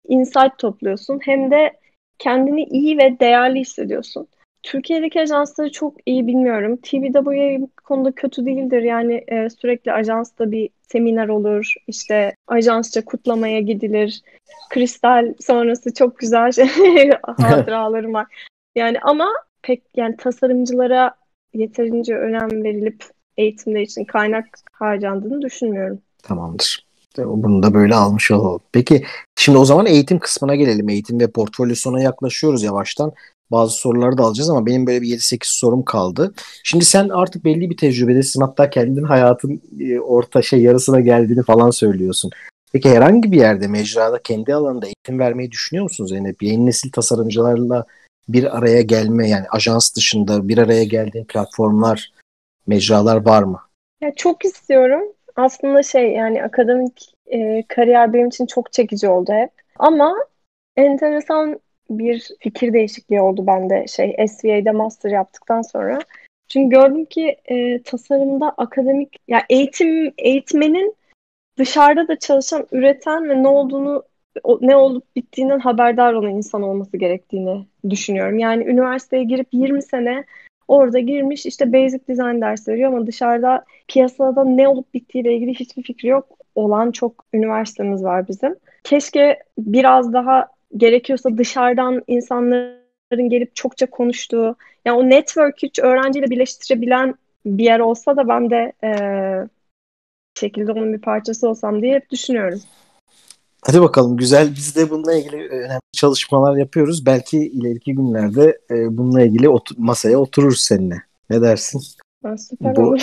insight 0.08 0.58
topluyorsun 0.58 1.20
hem 1.22 1.50
de 1.50 1.72
kendini 2.18 2.64
iyi 2.64 2.98
ve 2.98 3.20
değerli 3.20 3.60
hissediyorsun. 3.60 4.28
Türkiye'deki 4.62 5.20
ajansları 5.20 5.72
çok 5.72 5.94
iyi 6.06 6.26
bilmiyorum. 6.26 6.76
TVW 6.76 7.60
bu 7.60 7.70
konuda 7.84 8.12
kötü 8.12 8.46
değildir. 8.46 8.82
Yani 8.82 9.24
e, 9.28 9.50
sürekli 9.50 9.92
ajansta 9.92 10.50
bir 10.50 10.70
seminer 10.82 11.28
olur. 11.28 11.74
İşte 11.86 12.34
ajansça 12.46 13.04
kutlamaya 13.04 13.60
gidilir. 13.60 14.22
Kristal 14.70 15.34
sonrası 15.40 15.94
çok 15.94 16.18
güzel 16.18 16.52
şey, 16.52 17.10
hatıralarım 17.22 18.14
var. 18.14 18.26
Yani 18.74 18.98
ama 19.02 19.28
pek 19.62 19.82
yani 19.96 20.16
tasarımcılara 20.16 21.14
yeterince 21.54 22.16
önem 22.16 22.64
verilip 22.64 23.04
eğitimler 23.36 23.80
için 23.80 24.04
kaynak 24.04 24.46
harcandığını 24.72 25.42
düşünmüyorum. 25.42 26.02
Tamamdır. 26.22 26.87
Bunu 27.26 27.62
da 27.62 27.74
böyle 27.74 27.94
almış 27.94 28.30
olalım. 28.30 28.60
Peki 28.72 29.04
şimdi 29.36 29.58
o 29.58 29.64
zaman 29.64 29.86
eğitim 29.86 30.18
kısmına 30.18 30.54
gelelim. 30.54 30.88
Eğitim 30.88 31.20
ve 31.20 31.30
portfolyo 31.30 31.74
sona 31.74 32.02
yaklaşıyoruz 32.02 32.62
yavaştan. 32.62 33.12
Bazı 33.50 33.72
soruları 33.74 34.18
da 34.18 34.22
alacağız 34.22 34.50
ama 34.50 34.66
benim 34.66 34.86
böyle 34.86 35.02
bir 35.02 35.08
7-8 35.08 35.58
sorum 35.58 35.84
kaldı. 35.84 36.34
Şimdi 36.64 36.84
sen 36.84 37.08
artık 37.08 37.44
belli 37.44 37.70
bir 37.70 37.76
tecrübedesin. 37.76 38.40
Hatta 38.40 38.70
kendin 38.70 39.04
hayatın 39.04 39.62
e, 39.80 40.00
orta 40.00 40.42
şey 40.42 40.62
yarısına 40.62 41.00
geldiğini 41.00 41.42
falan 41.42 41.70
söylüyorsun. 41.70 42.30
Peki 42.72 42.90
herhangi 42.90 43.32
bir 43.32 43.36
yerde 43.36 43.68
mecrada 43.68 44.22
kendi 44.22 44.54
alanında 44.54 44.86
eğitim 44.86 45.18
vermeyi 45.18 45.50
düşünüyor 45.50 45.84
musun 45.84 46.06
Zeynep? 46.06 46.42
Yeni 46.42 46.66
nesil 46.66 46.92
tasarımcılarla 46.92 47.84
bir 48.28 48.58
araya 48.58 48.82
gelme 48.82 49.28
yani 49.28 49.46
ajans 49.50 49.96
dışında 49.96 50.48
bir 50.48 50.58
araya 50.58 50.84
geldiğin 50.84 51.24
platformlar, 51.24 52.12
mecralar 52.66 53.24
var 53.24 53.42
mı? 53.42 53.60
Ya 54.00 54.14
çok 54.16 54.44
istiyorum. 54.44 55.02
Aslında 55.38 55.82
şey 55.82 56.12
yani 56.12 56.42
akademik 56.42 57.14
e, 57.26 57.62
kariyer 57.68 58.12
benim 58.12 58.28
için 58.28 58.46
çok 58.46 58.72
çekici 58.72 59.08
oldu 59.08 59.32
hep. 59.32 59.50
Ama 59.78 60.14
enteresan 60.76 61.60
bir 61.90 62.28
fikir 62.40 62.72
değişikliği 62.72 63.20
oldu 63.20 63.46
bende 63.46 63.86
şey 63.86 64.16
SVA'de 64.28 64.70
master 64.70 65.10
yaptıktan 65.10 65.62
sonra. 65.62 65.98
Çünkü 66.48 66.76
gördüm 66.76 67.04
ki 67.04 67.36
e, 67.44 67.82
tasarımda 67.82 68.50
akademik 68.56 69.16
ya 69.28 69.42
eğitim 69.50 70.12
eğitmenin 70.18 70.96
dışarıda 71.58 72.08
da 72.08 72.18
çalışan, 72.18 72.66
üreten 72.72 73.30
ve 73.30 73.42
ne 73.42 73.48
olduğunu 73.48 74.02
ne 74.60 74.76
olup 74.76 75.16
bittiğinden 75.16 75.58
haberdar 75.58 76.12
olan 76.12 76.30
insan 76.30 76.62
olması 76.62 76.96
gerektiğini 76.96 77.66
düşünüyorum. 77.90 78.38
Yani 78.38 78.64
üniversiteye 78.64 79.24
girip 79.24 79.48
20 79.52 79.82
sene 79.82 80.24
orada 80.68 80.98
girmiş 80.98 81.46
işte 81.46 81.72
basic 81.72 82.00
design 82.08 82.40
dersi 82.40 82.72
veriyor 82.72 82.92
ama 82.92 83.06
dışarıda 83.06 83.64
piyasada 83.88 84.44
ne 84.44 84.68
olup 84.68 84.94
bittiğiyle 84.94 85.34
ilgili 85.34 85.54
hiçbir 85.54 85.82
fikri 85.82 86.08
yok 86.08 86.38
olan 86.54 86.90
çok 86.90 87.24
üniversitemiz 87.34 88.04
var 88.04 88.28
bizim. 88.28 88.56
Keşke 88.84 89.38
biraz 89.58 90.12
daha 90.12 90.48
gerekiyorsa 90.76 91.38
dışarıdan 91.38 92.02
insanların 92.06 93.28
gelip 93.28 93.56
çokça 93.56 93.90
konuştuğu, 93.90 94.56
yani 94.84 94.98
o 94.98 95.10
network 95.10 95.62
hiç 95.62 95.78
öğrenciyle 95.78 96.30
birleştirebilen 96.30 97.14
bir 97.46 97.64
yer 97.64 97.80
olsa 97.80 98.16
da 98.16 98.28
ben 98.28 98.50
de 98.50 98.72
e, 98.84 98.90
şekilde 100.34 100.72
onun 100.72 100.92
bir 100.92 101.00
parçası 101.00 101.48
olsam 101.48 101.82
diye 101.82 101.94
hep 101.94 102.10
düşünüyorum. 102.10 102.60
Hadi 103.62 103.80
bakalım 103.80 104.16
güzel. 104.16 104.54
Biz 104.56 104.76
de 104.76 104.90
bununla 104.90 105.14
ilgili 105.14 105.48
önemli 105.48 105.80
çalışmalar 105.92 106.56
yapıyoruz. 106.56 107.06
Belki 107.06 107.38
ileriki 107.38 107.94
günlerde 107.94 108.58
e, 108.70 108.96
bununla 108.98 109.22
ilgili 109.22 109.48
otur- 109.48 109.74
masaya 109.78 110.18
otururuz 110.18 110.60
seninle. 110.60 111.02
Ne 111.30 111.42
dersin? 111.42 111.82
süper 112.38 112.76
Bu... 112.76 112.96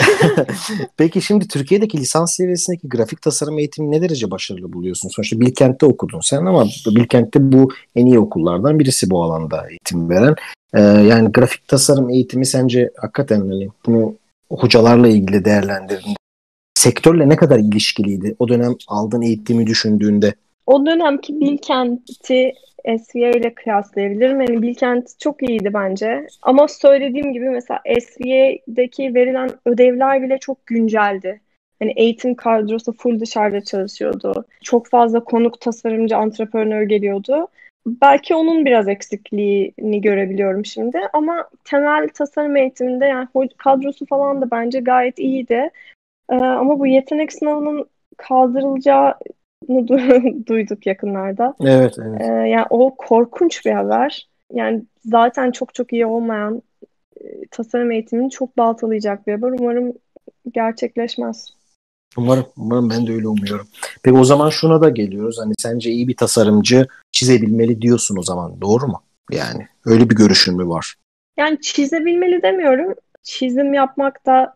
Peki 0.98 1.22
şimdi 1.22 1.48
Türkiye'deki 1.48 1.98
lisans 1.98 2.36
seviyesindeki 2.36 2.90
grafik 2.90 3.22
tasarım 3.22 3.60
eğitimi 3.60 3.92
ne 3.92 4.02
derece 4.02 4.32
başarılı 4.32 4.74
buluyorsun? 4.74 5.10
Sonuçta 5.10 5.40
Bilkent'te 5.40 5.86
okudun 5.86 6.20
sen 6.20 6.46
ama 6.46 6.66
Bilkent'te 6.88 7.52
bu 7.52 7.70
en 7.96 8.06
iyi 8.06 8.20
okullardan 8.20 8.80
birisi 8.80 9.10
bu 9.10 9.24
alanda 9.24 9.70
eğitim 9.70 10.10
veren. 10.10 10.36
Ee, 10.74 10.82
yani 10.82 11.32
grafik 11.32 11.68
tasarım 11.68 12.10
eğitimi 12.10 12.46
sence 12.46 12.92
hakikaten 12.98 13.40
hani 13.40 13.68
bunu 13.86 14.16
hocalarla 14.50 15.08
ilgili 15.08 15.46
değerlendirdiğinde 15.46 16.18
sektörle 16.76 17.30
ne 17.30 17.36
kadar 17.36 17.60
ilişkiliydi 17.60 18.36
o 18.40 18.48
dönem 18.48 18.76
aldığın 18.88 19.22
eğitimi 19.22 19.68
düşündüğünde? 19.68 20.34
O 20.66 20.86
dönemki 20.86 21.40
Bilkent'i 21.40 22.54
SVA 22.86 23.30
ile 23.30 23.54
kıyaslayabilirim. 23.54 24.42
Yani 24.42 24.62
Bilkent 24.62 25.20
çok 25.20 25.44
iyiydi 25.44 25.74
bence. 25.74 26.28
Ama 26.42 26.68
söylediğim 26.68 27.34
gibi 27.34 27.50
mesela 27.50 27.80
SVA'deki 28.02 29.16
verilen 29.16 29.50
ödevler 29.66 30.22
bile 30.22 30.38
çok 30.38 30.66
günceldi. 30.66 31.42
Hani 31.80 31.94
eğitim 31.96 32.36
kadrosu 32.36 32.94
full 32.94 33.20
dışarıda 33.20 33.62
çalışıyordu. 33.62 34.46
Çok 34.62 34.88
fazla 34.88 35.24
konuk 35.24 35.62
tasarımcı, 35.62 36.18
antreprenör 36.18 36.84
geliyordu. 36.84 37.48
Belki 37.88 38.36
onun 38.36 38.66
biraz 38.66 38.88
eksikliğini 38.88 40.02
görebiliyorum 40.02 40.66
şimdi. 40.66 41.00
Ama 41.14 41.50
temel 41.64 42.08
tasarım 42.08 42.56
eğitiminde 42.56 43.06
yani 43.06 43.28
kadrosu 43.58 44.06
falan 44.06 44.42
da 44.42 44.52
bence 44.52 44.80
gayet 44.80 45.20
iyiydi. 45.20 45.70
Ee, 46.30 46.36
ama 46.36 46.80
bu 46.80 46.88
yetenek 46.88 47.34
sınavının 47.34 47.86
kaldırılacağı 48.18 49.16
duyduk 50.48 50.86
yakınlarda. 50.86 51.56
Evet, 51.62 51.96
evet. 52.00 52.22
Ee, 52.22 52.26
yani 52.26 52.66
o 52.70 52.96
korkunç 52.98 53.66
bir 53.66 53.72
haber. 53.72 54.28
Yani 54.54 54.84
zaten 55.06 55.52
çok 55.52 55.74
çok 55.74 55.94
iyi 55.94 56.06
olmayan 56.06 56.62
e, 57.22 57.48
tasarım 57.52 57.92
eğitimini 57.92 58.30
çok 58.30 58.58
baltalayacak 58.58 59.28
bir 59.28 59.34
haber. 59.34 59.50
Umarım 59.60 59.94
gerçekleşmez. 60.54 61.56
Umarım, 62.18 62.46
umarım 62.58 62.90
ben 62.90 63.08
de 63.08 63.12
öyle 63.12 63.28
umuyorum. 63.28 63.68
Peki 64.04 64.18
o 64.18 64.24
zaman 64.24 64.50
şuna 64.50 64.82
da 64.82 64.90
geliyoruz. 64.90 65.38
Hani 65.40 65.54
sence 65.58 65.90
iyi 65.90 66.08
bir 66.08 66.18
tasarımcı 66.18 66.88
çizebilmeli 67.12 67.82
diyorsun 67.82 68.18
o 68.18 68.22
zaman. 68.22 68.62
Doğru 68.62 68.88
mu? 68.88 69.04
Yani 69.32 69.68
öyle 69.86 70.10
bir 70.10 70.16
görüşün 70.16 70.58
mü 70.58 70.68
var? 70.68 70.96
Yani 71.38 71.62
çizebilmeli 71.62 72.42
demiyorum. 72.42 72.96
Çizim 73.26 73.74
yapmak 73.74 74.26
da 74.26 74.56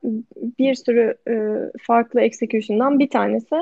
bir 0.60 0.76
sürü 0.76 1.18
e, 1.30 1.34
farklı 1.82 2.22
execution'dan 2.22 3.00
bir 3.00 3.10
tanesi. 3.10 3.56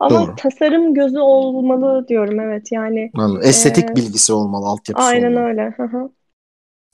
Ama 0.00 0.26
Doğru. 0.26 0.36
tasarım 0.36 0.94
gözü 0.94 1.18
olmalı 1.18 2.08
diyorum 2.08 2.40
evet 2.40 2.72
yani. 2.72 3.10
Anladım. 3.14 3.48
Estetik 3.48 3.90
e, 3.90 3.96
bilgisi 3.96 4.32
olmalı, 4.32 4.66
altyapısı 4.66 5.08
aynen 5.08 5.32
olmalı. 5.32 5.44
öyle. 5.44 5.74
Hı 5.76 5.82
hı. 5.82 6.10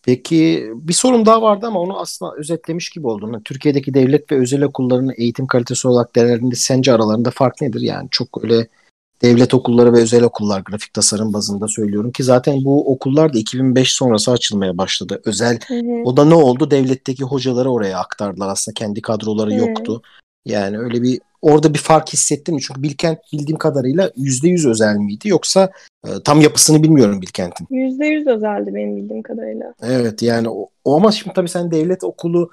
Peki 0.02 0.70
bir 0.74 0.92
sorum 0.92 1.26
daha 1.26 1.42
vardı 1.42 1.66
ama 1.66 1.80
onu 1.80 2.00
aslında 2.00 2.32
özetlemiş 2.36 2.90
gibi 2.90 3.06
oldun. 3.06 3.42
Türkiye'deki 3.44 3.94
devlet 3.94 4.32
ve 4.32 4.36
özel 4.36 4.62
okulların 4.62 5.10
eğitim 5.16 5.46
kalitesi 5.46 5.88
olarak 5.88 6.16
değerlerinde 6.16 6.54
sence 6.54 6.92
aralarında 6.92 7.30
fark 7.30 7.60
nedir? 7.60 7.80
Yani 7.80 8.08
çok 8.10 8.44
öyle 8.44 8.66
devlet 9.22 9.54
okulları 9.54 9.92
ve 9.92 9.98
özel 9.98 10.22
okullar 10.22 10.60
grafik 10.60 10.94
tasarım 10.94 11.32
bazında 11.32 11.68
söylüyorum 11.68 12.12
ki 12.12 12.24
zaten 12.24 12.64
bu 12.64 12.92
okullar 12.92 13.34
da 13.34 13.38
2005 13.38 13.92
sonrası 13.92 14.30
açılmaya 14.30 14.78
başladı. 14.78 15.22
Özel 15.24 15.58
Hı 15.68 15.74
hı. 15.74 16.02
o 16.04 16.16
da 16.16 16.24
ne 16.24 16.34
oldu? 16.34 16.70
Devletteki 16.70 17.24
hocaları 17.24 17.70
oraya 17.70 17.98
aktardılar. 17.98 18.48
Aslında 18.48 18.74
kendi 18.74 19.02
kadroları 19.02 19.50
Hı. 19.50 19.54
yoktu. 19.54 20.02
Yani 20.44 20.78
öyle 20.78 21.02
bir 21.02 21.20
orada 21.42 21.74
bir 21.74 21.78
fark 21.78 22.12
hissettin 22.12 22.54
mi? 22.54 22.60
Çünkü 22.60 22.82
Bilkent 22.82 23.18
bildiğim 23.32 23.58
kadarıyla 23.58 24.10
%100 24.16 24.70
özel 24.70 24.96
miydi? 24.96 25.28
Yoksa 25.28 25.70
e, 26.04 26.08
tam 26.24 26.40
yapısını 26.40 26.82
bilmiyorum 26.82 27.22
Bilkent'in. 27.22 27.66
Yüzde 27.70 28.06
yüz 28.06 28.26
özeldi 28.26 28.74
benim 28.74 28.96
bildiğim 28.96 29.22
kadarıyla. 29.22 29.74
Evet 29.82 30.22
yani 30.22 30.48
o, 30.48 30.68
o 30.84 30.96
ama 30.96 31.12
şimdi 31.12 31.34
tabii 31.34 31.48
sen 31.48 31.70
devlet 31.70 32.04
okulu 32.04 32.50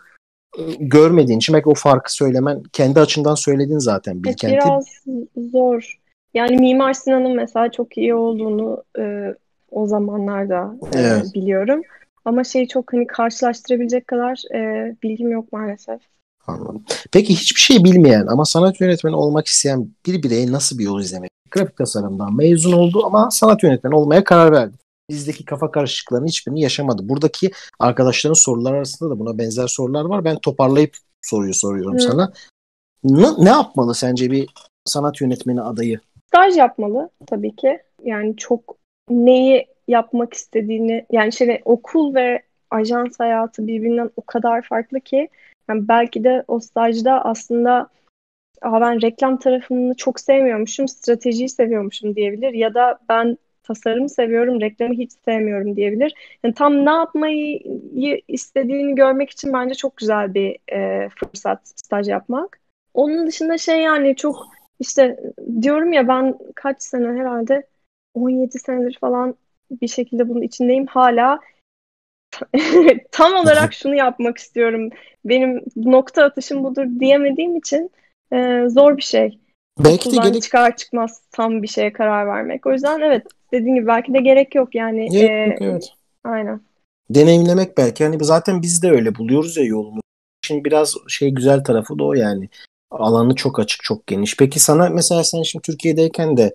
e, 0.58 0.62
görmediğin 0.80 1.38
için 1.38 1.56
belki 1.56 1.70
o 1.70 1.74
farkı 1.74 2.14
söylemen 2.14 2.64
kendi 2.74 3.00
açından 3.00 3.36
söyledin 3.36 3.80
zaten 3.80 4.24
Bilkent'i. 4.24 4.56
biraz 4.56 4.86
zor. 5.52 5.98
Yani 6.38 6.58
Mimar 6.58 6.94
Sinan'ın 6.94 7.36
mesela 7.36 7.72
çok 7.72 7.98
iyi 7.98 8.16
olduğunu 8.16 8.84
e, 9.00 9.36
o 9.72 9.88
zamanlarda 9.88 10.76
e, 10.94 11.00
Evet. 11.00 11.34
biliyorum. 11.34 11.82
Ama 12.26 12.44
şeyi 12.44 12.68
çok 12.68 12.94
hani 12.94 13.08
karşılaştırabilecek 13.08 14.08
kadar 14.08 14.56
e, 14.56 14.96
bilgim 15.04 15.32
yok 15.32 15.54
maalesef. 15.54 16.02
Anladım. 16.48 16.84
Peki 17.12 17.36
hiçbir 17.36 17.60
şey 17.60 17.84
bilmeyen 17.84 18.28
ama 18.28 18.46
sanat 18.46 18.82
yönetmeni 18.82 19.16
olmak 19.16 19.48
isteyen 19.48 19.90
bir 20.06 20.24
bireye 20.24 20.52
nasıl 20.52 20.80
bir 20.80 20.84
yol 20.84 21.00
izlemek? 21.00 21.32
Grafik 21.52 21.78
tasarımdan 21.78 22.36
mezun 22.36 22.72
oldu 22.72 23.06
ama 23.06 23.32
sanat 23.32 23.64
yönetmeni 23.64 23.96
olmaya 23.96 24.24
karar 24.24 24.52
verdi. 24.52 24.78
Bizdeki 25.10 25.46
kafa 25.46 25.72
karışıklarının 25.72 26.28
hiçbirini 26.28 26.62
yaşamadı. 26.62 27.10
Buradaki 27.10 27.52
arkadaşların 27.80 28.34
sorular 28.34 28.74
arasında 28.74 29.10
da 29.10 29.20
buna 29.20 29.38
benzer 29.38 29.68
sorular 29.68 30.06
var. 30.06 30.26
Ben 30.26 30.38
toparlayıp 30.40 30.98
soruyu 31.22 31.54
soruyorum 31.54 31.96
Hı. 31.96 32.02
sana. 32.02 32.32
Ne, 33.04 33.28
ne 33.38 33.50
yapmalı 33.50 33.96
sence 33.96 34.32
bir 34.32 34.50
sanat 34.86 35.22
yönetmeni 35.22 35.62
adayı? 35.62 36.00
Staj 36.28 36.58
yapmalı 36.58 37.10
tabii 37.28 37.56
ki. 37.56 37.80
Yani 38.04 38.38
çok 38.38 38.78
neyi 39.10 39.68
yapmak 39.88 40.34
istediğini 40.34 41.06
yani 41.12 41.34
şey 41.34 41.62
okul 41.66 42.16
ve 42.16 42.42
ajans 42.72 43.20
hayatı 43.20 43.68
birbirinden 43.68 44.10
o 44.16 44.22
kadar 44.22 44.62
farklı 44.62 45.00
ki 45.00 45.30
yani 45.70 45.88
belki 45.88 46.24
de 46.24 46.44
o 46.48 46.60
stajda 46.60 47.26
aslında 47.26 47.90
ben 48.64 49.02
reklam 49.02 49.40
tarafını 49.40 49.96
çok 49.96 50.20
sevmiyormuşum, 50.20 50.88
stratejiyi 50.88 51.50
seviyormuşum 51.50 52.16
diyebilir 52.16 52.54
ya 52.54 52.74
da 52.74 53.00
ben 53.10 53.38
tasarımı 53.64 54.10
seviyorum, 54.10 54.62
reklamı 54.62 54.94
hiç 54.94 55.12
sevmiyorum 55.26 55.76
diyebilir. 55.76 56.14
Yani 56.44 56.54
tam 56.54 56.86
ne 56.86 56.90
yapmayı 56.90 57.60
istediğini 58.28 58.96
görmek 58.96 59.30
için 59.30 59.54
bence 59.54 59.76
çok 59.76 59.98
güzel 59.98 60.34
bir 60.34 60.58
e, 60.72 61.10
fırsat 61.10 61.60
staj 61.64 62.10
yapmak. 62.10 62.60
Onun 62.94 63.28
dışında 63.28 63.58
şey 63.58 63.82
yani 63.82 64.16
çok 64.16 64.57
işte 64.80 65.20
diyorum 65.62 65.94
ya 65.94 66.08
ben 66.08 66.38
kaç 66.56 66.82
sene 66.82 67.08
herhalde 67.08 67.68
17 68.14 68.60
senedir 68.60 68.98
falan 69.02 69.36
bir 69.72 69.88
şekilde 69.88 70.30
bunun 70.30 70.42
içindeyim. 70.42 70.86
Hala 70.86 71.40
tam 73.12 73.34
olarak 73.34 73.74
şunu 73.74 73.96
yapmak 73.96 74.38
istiyorum. 74.38 74.90
Benim 75.26 75.64
nokta 75.76 76.24
atışım 76.24 76.64
budur 76.64 76.86
diyemediğim 77.00 77.56
için 77.56 77.92
e, 78.34 78.64
zor 78.70 78.98
bir 78.98 79.02
şey. 79.02 79.40
Belki 79.80 80.06
de 80.06 80.10
Okuldan 80.10 80.32
gerek 80.32 80.44
çıkar 80.44 80.76
çıkmaz 80.76 81.22
tam 81.32 81.64
bir 81.64 81.68
şeye 81.68 81.94
karar 81.94 82.28
vermek. 82.28 82.66
O 82.66 82.72
yüzden 82.72 83.02
evet 83.02 83.24
dediğim 83.52 83.76
gibi 83.76 83.88
belki 83.88 84.14
de 84.14 84.20
gerek 84.20 84.56
yok 84.56 84.76
yani. 84.76 85.10
gerek 85.10 85.62
e, 85.62 85.66
yok 85.66 85.74
evet. 85.74 85.90
aynen. 86.24 86.62
deneyimlemek 87.10 87.78
belki. 87.78 88.04
Hani 88.04 88.18
zaten 88.26 88.62
biz 88.62 88.84
de 88.84 88.92
öyle 88.92 89.16
buluyoruz 89.16 89.58
ya 89.58 89.64
yolunu. 89.64 90.00
Şimdi 90.46 90.66
biraz 90.66 90.96
şey 91.08 91.30
güzel 91.30 91.64
tarafı 91.64 92.00
da 92.00 92.04
o 92.04 92.14
yani. 92.14 92.50
Alanı 92.92 93.36
çok 93.36 93.60
açık, 93.60 93.84
çok 93.84 94.08
geniş. 94.08 94.38
Peki 94.38 94.60
sana 94.60 94.90
mesela 94.90 95.24
sen 95.24 95.42
şimdi 95.42 95.64
Türkiye'deyken 95.64 96.38
de 96.38 96.54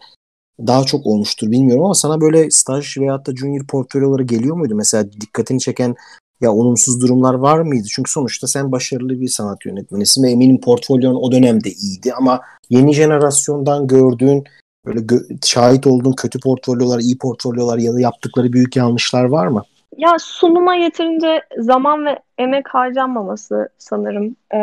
daha 0.66 0.84
çok 0.84 1.06
olmuştur 1.06 1.50
bilmiyorum 1.50 1.84
ama 1.84 1.94
sana 1.94 2.20
böyle 2.20 2.50
staj 2.50 2.98
veyahut 2.98 3.26
da 3.26 3.36
junior 3.36 3.66
portfolyoları 3.66 4.22
geliyor 4.22 4.56
muydu? 4.56 4.74
Mesela 4.74 5.12
dikkatini 5.12 5.60
çeken 5.60 5.96
ya 6.40 6.52
olumsuz 6.52 7.00
durumlar 7.00 7.34
var 7.34 7.58
mıydı? 7.60 7.86
Çünkü 7.90 8.10
sonuçta 8.10 8.46
sen 8.46 8.72
başarılı 8.72 9.20
bir 9.20 9.28
sanat 9.28 9.66
yönetmenisin 9.66 10.22
ve 10.22 10.30
eminim 10.30 10.60
portfolyon 10.60 11.14
o 11.14 11.32
dönemde 11.32 11.70
iyiydi 11.70 12.12
ama 12.14 12.40
yeni 12.70 12.94
jenerasyondan 12.94 13.86
gördüğün 13.86 14.44
böyle 14.86 15.00
gö- 15.00 15.46
şahit 15.46 15.86
olduğun 15.86 16.12
kötü 16.12 16.40
portfolyolar, 16.40 16.98
iyi 16.98 17.18
portfolyolar 17.18 17.78
ya 17.78 17.94
da 17.94 18.00
yaptıkları 18.00 18.52
büyük 18.52 18.76
yanlışlar 18.76 19.24
var 19.24 19.46
mı? 19.46 19.62
Ya 19.96 20.16
sunuma 20.18 20.74
yeterince 20.74 21.42
zaman 21.58 22.06
ve 22.06 22.18
emek 22.38 22.68
harcanmaması 22.68 23.68
sanırım 23.78 24.36
e, 24.54 24.58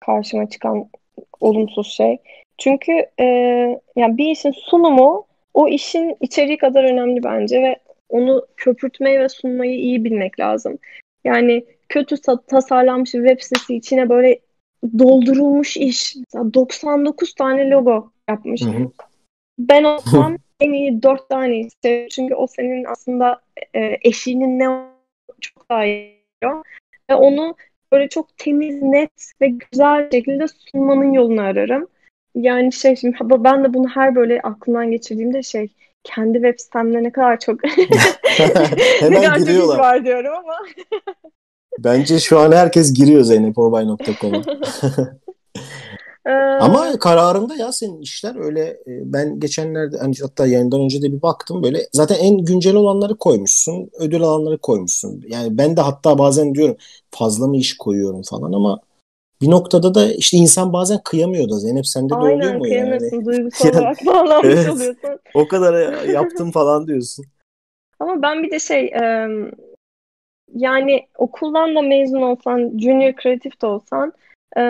karşıma 0.00 0.48
çıkan 0.48 0.88
olumsuz 1.40 1.92
şey. 1.92 2.18
Çünkü 2.58 2.92
e, 3.20 3.24
yani 3.96 4.18
bir 4.18 4.30
işin 4.30 4.50
sunumu 4.50 5.26
o 5.54 5.68
işin 5.68 6.16
içeriği 6.20 6.58
kadar 6.58 6.84
önemli 6.84 7.24
bence 7.24 7.62
ve 7.62 7.76
onu 8.08 8.46
köpürtmeyi 8.56 9.20
ve 9.20 9.28
sunmayı 9.28 9.78
iyi 9.78 10.04
bilmek 10.04 10.40
lazım. 10.40 10.78
Yani 11.24 11.64
kötü 11.88 12.20
ta- 12.20 12.40
tasarlanmış 12.40 13.14
bir 13.14 13.28
web 13.28 13.40
sitesi 13.40 13.76
içine 13.76 14.08
böyle 14.08 14.38
doldurulmuş 14.98 15.76
iş. 15.76 16.16
Mesela 16.16 16.54
99 16.54 17.34
tane 17.34 17.70
logo 17.70 18.10
yapmış. 18.28 18.62
Hı 18.62 18.70
hı. 18.70 18.90
Ben 19.58 19.84
o 19.84 19.98
zaman 19.98 20.38
en 20.60 20.72
iyi 20.72 21.02
4 21.02 21.28
tane 21.28 21.58
isterim. 21.58 22.08
Çünkü 22.10 22.34
o 22.34 22.46
senin 22.46 22.84
aslında 22.84 23.40
e, 23.74 23.96
eşiğinin 24.02 24.58
ne 24.58 24.64
çok 25.40 25.70
daha 25.70 25.84
iyi. 25.84 26.20
Ve 27.10 27.14
onu 27.14 27.54
böyle 27.92 28.08
çok 28.08 28.38
temiz, 28.38 28.82
net 28.82 29.32
ve 29.40 29.48
güzel 29.48 30.10
şekilde 30.12 30.46
sunmanın 30.48 31.12
yolunu 31.12 31.40
ararım. 31.40 31.88
Yani 32.34 32.72
şey 32.72 32.96
şimdi 32.96 33.16
ben 33.22 33.64
de 33.64 33.74
bunu 33.74 33.88
her 33.88 34.14
böyle 34.14 34.40
aklımdan 34.40 34.90
geçirdiğimde 34.90 35.42
şey 35.42 35.68
kendi 36.04 36.34
web 36.34 36.58
sitemde 36.58 37.02
ne 37.02 37.12
kadar 37.12 37.40
çok 37.40 37.64
ne 37.64 37.70
Hemen 39.00 39.22
kadar 39.22 39.38
çok 39.38 39.46
giriyorlar. 39.46 39.78
var 39.78 40.04
diyorum 40.04 40.32
ama 40.38 40.54
Bence 41.78 42.18
şu 42.18 42.38
an 42.38 42.52
herkes 42.52 42.94
giriyor 42.94 43.22
zeyneporbay.com'a. 43.22 44.42
Ee, 46.26 46.30
Ama 46.60 46.98
kararında 46.98 47.54
ya 47.54 47.72
senin 47.72 48.00
işler 48.00 48.44
öyle 48.44 48.60
e, 48.60 48.82
ben 48.86 49.40
geçenlerde 49.40 49.98
hani 49.98 50.14
hatta 50.22 50.46
yayından 50.46 50.80
önce 50.80 51.02
de 51.02 51.12
bir 51.12 51.22
baktım 51.22 51.62
böyle 51.62 51.86
zaten 51.92 52.16
en 52.20 52.38
güncel 52.38 52.74
olanları 52.74 53.16
koymuşsun 53.16 53.90
ödül 53.98 54.22
alanları 54.22 54.58
koymuşsun. 54.58 55.24
Yani 55.28 55.58
ben 55.58 55.76
de 55.76 55.80
hatta 55.80 56.18
bazen 56.18 56.54
diyorum 56.54 56.76
fazla 57.10 57.46
mı 57.46 57.56
iş 57.56 57.76
koyuyorum 57.76 58.22
falan 58.22 58.52
ama 58.52 58.80
bir 59.42 59.50
noktada 59.50 59.94
da 59.94 60.12
işte 60.12 60.36
insan 60.36 60.72
bazen 60.72 61.00
kıyamıyor 61.04 61.48
da 61.48 61.58
Zeynep 61.58 61.86
sende 61.86 62.10
de 62.10 62.14
oluyor 62.14 62.40
aynen 62.40 62.58
mu 62.58 62.68
yani? 62.68 62.88
kıyamıyorsun. 62.88 63.24
Duygusal 63.24 63.68
Yani, 63.68 63.78
olarak 63.78 64.06
bağlanmış 64.06 64.54
evet. 64.54 64.70
oluyorsun. 64.70 65.18
O 65.34 65.48
kadar 65.48 66.04
yaptım 66.08 66.50
falan 66.50 66.86
diyorsun. 66.86 67.24
Ama 68.00 68.22
ben 68.22 68.42
bir 68.42 68.50
de 68.50 68.58
şey 68.58 68.92
yani 70.54 71.06
okuldan 71.18 71.74
da 71.74 71.82
mezun 71.82 72.22
olsan, 72.22 72.78
junior 72.78 73.12
kreatif 73.12 73.62
de 73.62 73.66
olsan 73.66 74.12
e, 74.56 74.60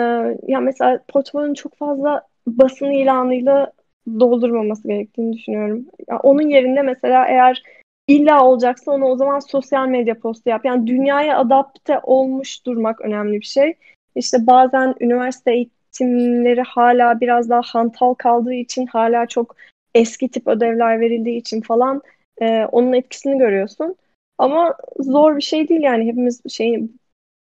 ya 0.47 0.59
mesela 0.59 0.99
portföyün 1.07 1.53
çok 1.53 1.75
fazla 1.75 2.27
basın 2.47 2.91
ilanıyla 2.91 3.71
doldurmaması 4.19 4.87
gerektiğini 4.87 5.33
düşünüyorum. 5.33 5.85
Ya 6.09 6.19
onun 6.19 6.47
yerine 6.47 6.81
mesela 6.81 7.27
eğer 7.27 7.63
illa 8.07 8.45
olacaksa 8.45 8.91
onu 8.91 9.05
o 9.05 9.15
zaman 9.15 9.39
sosyal 9.39 9.87
medya 9.87 10.19
postu 10.19 10.49
yap. 10.49 10.65
Yani 10.65 10.87
dünyaya 10.87 11.37
adapte 11.37 11.99
olmuş 12.03 12.65
durmak 12.65 13.01
önemli 13.01 13.39
bir 13.39 13.45
şey. 13.45 13.73
İşte 14.15 14.47
bazen 14.47 14.95
üniversite 14.99 15.51
eğitimleri 15.51 16.61
hala 16.61 17.21
biraz 17.21 17.49
daha 17.49 17.61
hantal 17.61 18.13
kaldığı 18.13 18.53
için 18.53 18.85
hala 18.85 19.25
çok 19.25 19.55
eski 19.95 20.29
tip 20.29 20.47
ödevler 20.47 20.99
verildiği 20.99 21.39
için 21.39 21.61
falan 21.61 22.01
e, 22.41 22.65
onun 22.65 22.93
etkisini 22.93 23.37
görüyorsun. 23.37 23.95
Ama 24.37 24.75
zor 24.99 25.35
bir 25.37 25.41
şey 25.41 25.69
değil 25.69 25.81
yani 25.81 26.05
hepimiz 26.05 26.41
şey 26.49 26.83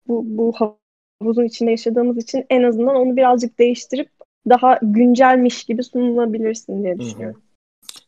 bu, 0.08 0.24
bu 0.26 0.54
havuzun 1.22 1.44
içinde 1.44 1.72
yaşadığımız 1.72 2.18
için 2.18 2.46
en 2.50 2.64
azından 2.64 2.96
onu 2.96 3.16
birazcık 3.16 3.60
değiştirip 3.60 4.10
daha 4.50 4.80
güncelmiş 4.82 5.64
gibi 5.64 5.84
sunulabilirsin 5.84 6.84
diye 6.84 7.00
düşünüyorum. 7.00 7.42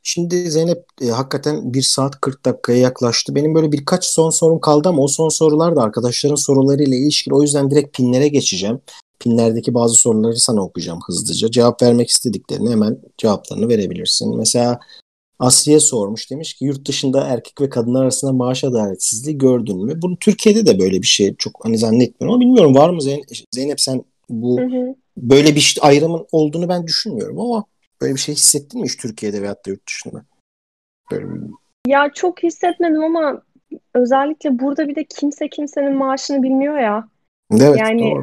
Şimdi 0.04 0.52
Zeynep 0.52 0.86
e, 1.02 1.08
hakikaten 1.08 1.74
1 1.74 1.82
saat 1.82 2.22
40 2.22 2.46
dakikaya 2.46 2.80
yaklaştı. 2.80 3.36
Benim 3.36 3.56
böyle 3.56 3.72
birkaç 3.72 4.06
son 4.06 4.30
sorum 4.30 4.60
kaldı 4.60 4.90
ama 4.90 5.02
o 5.02 5.08
son 5.08 5.30
sorular 5.30 5.76
da 5.76 5.82
arkadaşların 5.82 6.36
sorularıyla 6.36 6.98
ilişkili. 6.98 7.36
O 7.36 7.42
yüzden 7.42 7.72
direkt 7.72 7.98
pinlere 7.98 8.28
geçeceğim. 8.28 8.80
Pinlerdeki 9.20 9.74
bazı 9.74 9.96
soruları 9.96 10.36
sana 10.36 10.62
okuyacağım 10.62 11.00
hızlıca. 11.08 11.52
Cevap 11.52 11.82
vermek 11.82 12.10
istediklerini 12.10 12.70
hemen 12.70 13.00
cevaplarını 13.18 13.70
verebilirsin. 13.70 14.38
Mesela 14.38 14.80
Asiye 15.40 15.80
sormuş. 15.80 16.32
Demiş 16.32 16.54
ki 16.54 16.66
yurt 16.66 16.88
dışında 16.88 17.28
erkek 17.28 17.62
ve 17.62 17.70
kadınlar 17.70 18.04
arasında 18.04 18.34
maaş 18.34 18.64
adaletsizliği 18.64 19.38
gördün 19.38 19.86
mü? 19.86 20.02
Bunu 20.02 20.18
Türkiye'de 20.18 20.66
de 20.66 20.80
böyle 20.80 21.02
bir 21.02 21.08
şey 21.08 21.36
çok 21.36 21.66
hani 21.66 21.78
zannetmiyorum 21.78 22.36
ama 22.36 22.42
bilmiyorum 22.42 22.76
var 22.76 22.90
mı 22.90 23.02
Zeynep, 23.02 23.26
Zeynep 23.52 23.82
sen 23.82 24.04
bu 24.30 24.60
hı 24.60 24.66
hı. 24.66 24.96
böyle 25.18 25.56
bir 25.56 25.78
ayrımın 25.82 26.28
olduğunu 26.32 26.70
ben 26.70 26.88
düşünmüyorum 26.88 27.40
ama 27.40 27.66
böyle 28.02 28.16
bir 28.16 28.20
şey 28.20 28.36
hissettin 28.36 28.82
mi 28.82 28.88
hiç 28.88 28.98
Türkiye'de 28.98 29.42
veyahut 29.42 29.66
da 29.66 29.70
yurt 29.70 29.88
dışında? 29.88 30.26
Böyle 31.12 31.26
bir... 31.26 31.42
Ya 31.88 32.12
çok 32.14 32.44
hissetmedim 32.44 33.04
ama 33.04 33.42
özellikle 33.94 34.60
burada 34.60 34.88
bir 34.88 34.96
de 34.96 35.04
kimse 35.04 35.50
kimsenin 35.50 35.94
maaşını 35.94 36.44
bilmiyor 36.44 36.80
ya. 36.80 37.08
Evet, 37.52 37.80
yani 37.80 38.14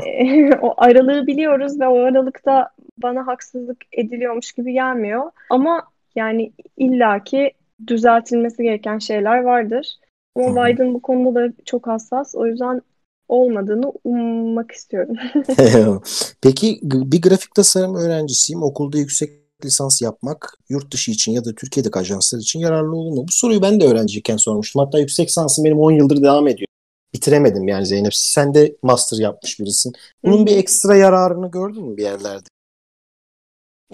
o 0.62 0.74
aralığı 0.76 1.26
biliyoruz 1.26 1.80
ve 1.80 1.88
o 1.88 1.98
aralıkta 1.98 2.70
bana 3.02 3.26
haksızlık 3.26 3.78
ediliyormuş 3.92 4.52
gibi 4.52 4.72
gelmiyor. 4.72 5.30
Ama 5.50 5.82
yani 6.16 6.52
illaki 6.76 7.52
düzeltilmesi 7.86 8.62
gereken 8.62 8.98
şeyler 8.98 9.42
vardır. 9.42 9.98
Ama 10.36 10.66
Biden 10.66 10.94
bu 10.94 11.02
konuda 11.02 11.40
da 11.40 11.52
çok 11.64 11.86
hassas. 11.86 12.34
O 12.34 12.46
yüzden 12.46 12.80
olmadığını 13.28 13.92
ummak 14.04 14.72
istiyorum. 14.72 15.16
Peki 16.42 16.78
bir 16.82 17.22
grafik 17.22 17.54
tasarım 17.54 17.94
öğrencisiyim. 17.94 18.62
Okulda 18.62 18.98
yüksek 18.98 19.30
lisans 19.64 20.02
yapmak 20.02 20.58
yurt 20.68 20.92
dışı 20.92 21.10
için 21.10 21.32
ya 21.32 21.44
da 21.44 21.54
Türkiye'deki 21.54 21.98
ajanslar 21.98 22.38
için 22.38 22.60
yararlı 22.60 22.96
olur 22.96 23.12
mu? 23.12 23.24
Bu 23.28 23.32
soruyu 23.32 23.62
ben 23.62 23.80
de 23.80 23.86
öğrenciyken 23.86 24.36
sormuştum. 24.36 24.84
Hatta 24.84 24.98
yüksek 24.98 25.28
lisansım 25.28 25.64
benim 25.64 25.78
10 25.78 25.90
yıldır 25.90 26.22
devam 26.22 26.48
ediyor. 26.48 26.68
Bitiremedim 27.14 27.68
yani 27.68 27.86
Zeynep. 27.86 28.14
Sen 28.14 28.54
de 28.54 28.76
master 28.82 29.18
yapmış 29.18 29.60
birisin. 29.60 29.92
Bunun 30.24 30.46
bir 30.46 30.56
ekstra 30.56 30.96
yararını 30.96 31.50
gördün 31.50 31.84
mü 31.84 31.96
bir 31.96 32.02
yerlerde? 32.02 32.48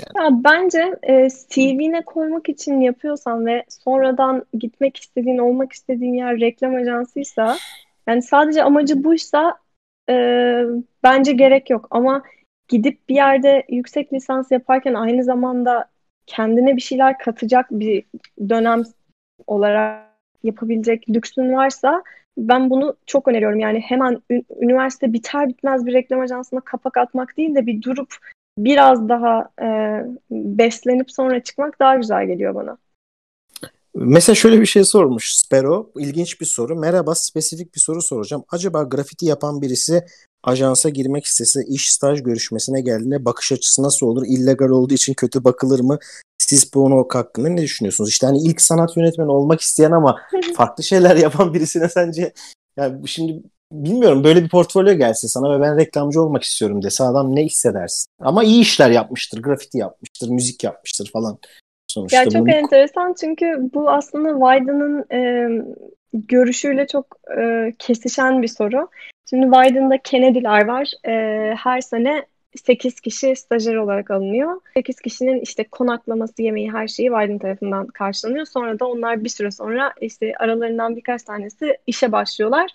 Yani. 0.00 0.24
Ya 0.24 0.44
bence 0.44 0.96
e, 1.02 1.28
CV'ne 1.30 2.02
koymak 2.02 2.48
için 2.48 2.80
yapıyorsan 2.80 3.46
ve 3.46 3.64
sonradan 3.68 4.44
gitmek 4.58 4.96
istediğin, 4.96 5.38
olmak 5.38 5.72
istediğin 5.72 6.14
yer 6.14 6.40
reklam 6.40 6.74
ajansıysa 6.74 7.56
yani 8.06 8.22
sadece 8.22 8.62
amacı 8.62 9.04
buysa 9.04 9.58
e, 10.10 10.14
bence 11.02 11.32
gerek 11.32 11.70
yok. 11.70 11.86
Ama 11.90 12.22
gidip 12.68 13.08
bir 13.08 13.14
yerde 13.14 13.64
yüksek 13.68 14.12
lisans 14.12 14.50
yaparken 14.50 14.94
aynı 14.94 15.24
zamanda 15.24 15.84
kendine 16.26 16.76
bir 16.76 16.80
şeyler 16.80 17.18
katacak 17.18 17.70
bir 17.70 18.04
dönem 18.48 18.82
olarak 19.46 20.10
yapabilecek 20.42 21.10
lüksün 21.10 21.52
varsa 21.52 22.02
ben 22.38 22.70
bunu 22.70 22.96
çok 23.06 23.28
öneriyorum. 23.28 23.58
Yani 23.58 23.80
hemen 23.80 24.22
üniversite 24.60 25.12
biter 25.12 25.48
bitmez 25.48 25.86
bir 25.86 25.92
reklam 25.92 26.20
ajansına 26.20 26.60
kapak 26.60 26.96
atmak 26.96 27.36
değil 27.36 27.54
de 27.54 27.66
bir 27.66 27.82
durup 27.82 28.16
biraz 28.64 29.08
daha 29.08 29.48
e, 29.62 29.68
beslenip 30.30 31.10
sonra 31.12 31.42
çıkmak 31.42 31.80
daha 31.80 31.96
güzel 31.96 32.26
geliyor 32.26 32.54
bana. 32.54 32.78
Mesela 33.94 34.36
şöyle 34.36 34.60
bir 34.60 34.66
şey 34.66 34.84
sormuş 34.84 35.34
Spero. 35.34 35.90
İlginç 35.96 36.40
bir 36.40 36.46
soru. 36.46 36.76
Merhaba 36.76 37.14
spesifik 37.14 37.74
bir 37.74 37.80
soru 37.80 38.02
soracağım. 38.02 38.44
Acaba 38.50 38.82
grafiti 38.82 39.26
yapan 39.26 39.62
birisi 39.62 40.04
ajansa 40.42 40.88
girmek 40.88 41.24
istese 41.24 41.60
iş 41.68 41.92
staj 41.92 42.22
görüşmesine 42.22 42.80
geldiğinde 42.80 43.24
bakış 43.24 43.52
açısı 43.52 43.82
nasıl 43.82 44.06
olur? 44.06 44.26
İllegal 44.26 44.68
olduğu 44.68 44.94
için 44.94 45.14
kötü 45.14 45.44
bakılır 45.44 45.80
mı? 45.80 45.98
Siz 46.38 46.74
bu 46.74 46.82
konu 46.82 47.06
hakkında 47.12 47.48
ne 47.48 47.62
düşünüyorsunuz? 47.62 48.10
İşte 48.10 48.26
hani 48.26 48.38
ilk 48.38 48.60
sanat 48.60 48.96
yönetmeni 48.96 49.30
olmak 49.30 49.60
isteyen 49.60 49.90
ama 49.90 50.20
farklı 50.54 50.84
şeyler 50.84 51.16
yapan 51.16 51.54
birisine 51.54 51.88
sence 51.88 52.32
yani 52.76 53.08
şimdi 53.08 53.42
bilmiyorum 53.72 54.24
böyle 54.24 54.44
bir 54.44 54.48
portfolyo 54.48 54.94
gelse 54.94 55.28
sana 55.28 55.58
ve 55.58 55.62
ben 55.62 55.78
reklamcı 55.78 56.22
olmak 56.22 56.42
istiyorum 56.42 56.82
dese 56.82 57.04
adam 57.04 57.36
ne 57.36 57.44
hissedersin? 57.44 58.06
Ama 58.20 58.44
iyi 58.44 58.60
işler 58.60 58.90
yapmıştır, 58.90 59.42
grafiti 59.42 59.78
yapmıştır, 59.78 60.28
müzik 60.28 60.64
yapmıştır 60.64 61.10
falan. 61.12 61.38
Sonuçta 61.86 62.16
ya 62.16 62.24
çok 62.24 62.42
bunu... 62.42 62.50
enteresan 62.50 63.14
çünkü 63.20 63.56
bu 63.74 63.90
aslında 63.90 64.28
Wyden'ın 64.28 65.04
e, 65.12 65.48
görüşüyle 66.12 66.86
çok 66.86 67.16
e, 67.38 67.72
kesişen 67.78 68.42
bir 68.42 68.48
soru. 68.48 68.88
Şimdi 69.30 69.44
Wyden'da 69.44 69.98
Kennedy'ler 69.98 70.64
var. 70.64 70.92
E, 71.08 71.12
her 71.54 71.80
sene 71.80 72.26
8 72.56 73.00
kişi 73.00 73.36
stajyer 73.36 73.74
olarak 73.74 74.10
alınıyor. 74.10 74.60
8 74.74 75.00
kişinin 75.00 75.40
işte 75.40 75.64
konaklaması, 75.64 76.42
yemeği, 76.42 76.72
her 76.72 76.88
şeyi 76.88 77.08
Wyden 77.08 77.38
tarafından 77.38 77.86
karşılanıyor. 77.86 78.46
Sonra 78.46 78.80
da 78.80 78.86
onlar 78.86 79.24
bir 79.24 79.28
süre 79.28 79.50
sonra 79.50 79.92
işte 80.00 80.32
aralarından 80.38 80.96
birkaç 80.96 81.22
tanesi 81.22 81.76
işe 81.86 82.12
başlıyorlar. 82.12 82.70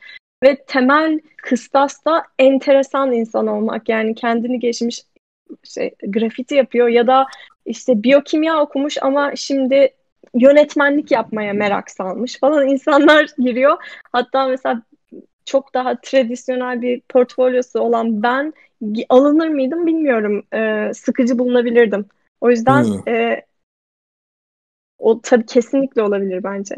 Ve 0.45 0.55
temel 0.67 1.19
kıstas 1.38 2.05
da 2.05 2.23
enteresan 2.39 3.11
insan 3.11 3.47
olmak. 3.47 3.89
Yani 3.89 4.15
kendini 4.15 4.59
geçmiş 4.59 5.03
şey, 5.63 5.95
grafiti 6.07 6.55
yapıyor 6.55 6.88
ya 6.88 7.07
da 7.07 7.26
işte 7.65 8.03
biyokimya 8.03 8.61
okumuş 8.61 8.97
ama 9.01 9.35
şimdi 9.35 9.89
yönetmenlik 10.34 11.11
yapmaya 11.11 11.53
merak 11.53 11.91
salmış 11.91 12.39
falan 12.39 12.67
insanlar 12.67 13.27
giriyor. 13.38 13.77
Hatta 14.11 14.47
mesela 14.47 14.81
çok 15.45 15.73
daha 15.73 16.01
tradisyonel 16.01 16.81
bir 16.81 17.01
portfolyosu 17.01 17.80
olan 17.80 18.23
ben 18.23 18.53
alınır 19.09 19.47
mıydım 19.47 19.88
bilmiyorum. 19.88 20.43
Ee, 20.53 20.91
sıkıcı 20.93 21.39
bulunabilirdim. 21.39 22.05
O 22.41 22.49
yüzden 22.49 22.84
hmm. 22.84 23.13
e, 23.13 23.45
o 24.99 25.22
tabii 25.22 25.45
kesinlikle 25.45 26.03
olabilir 26.03 26.43
bence. 26.43 26.76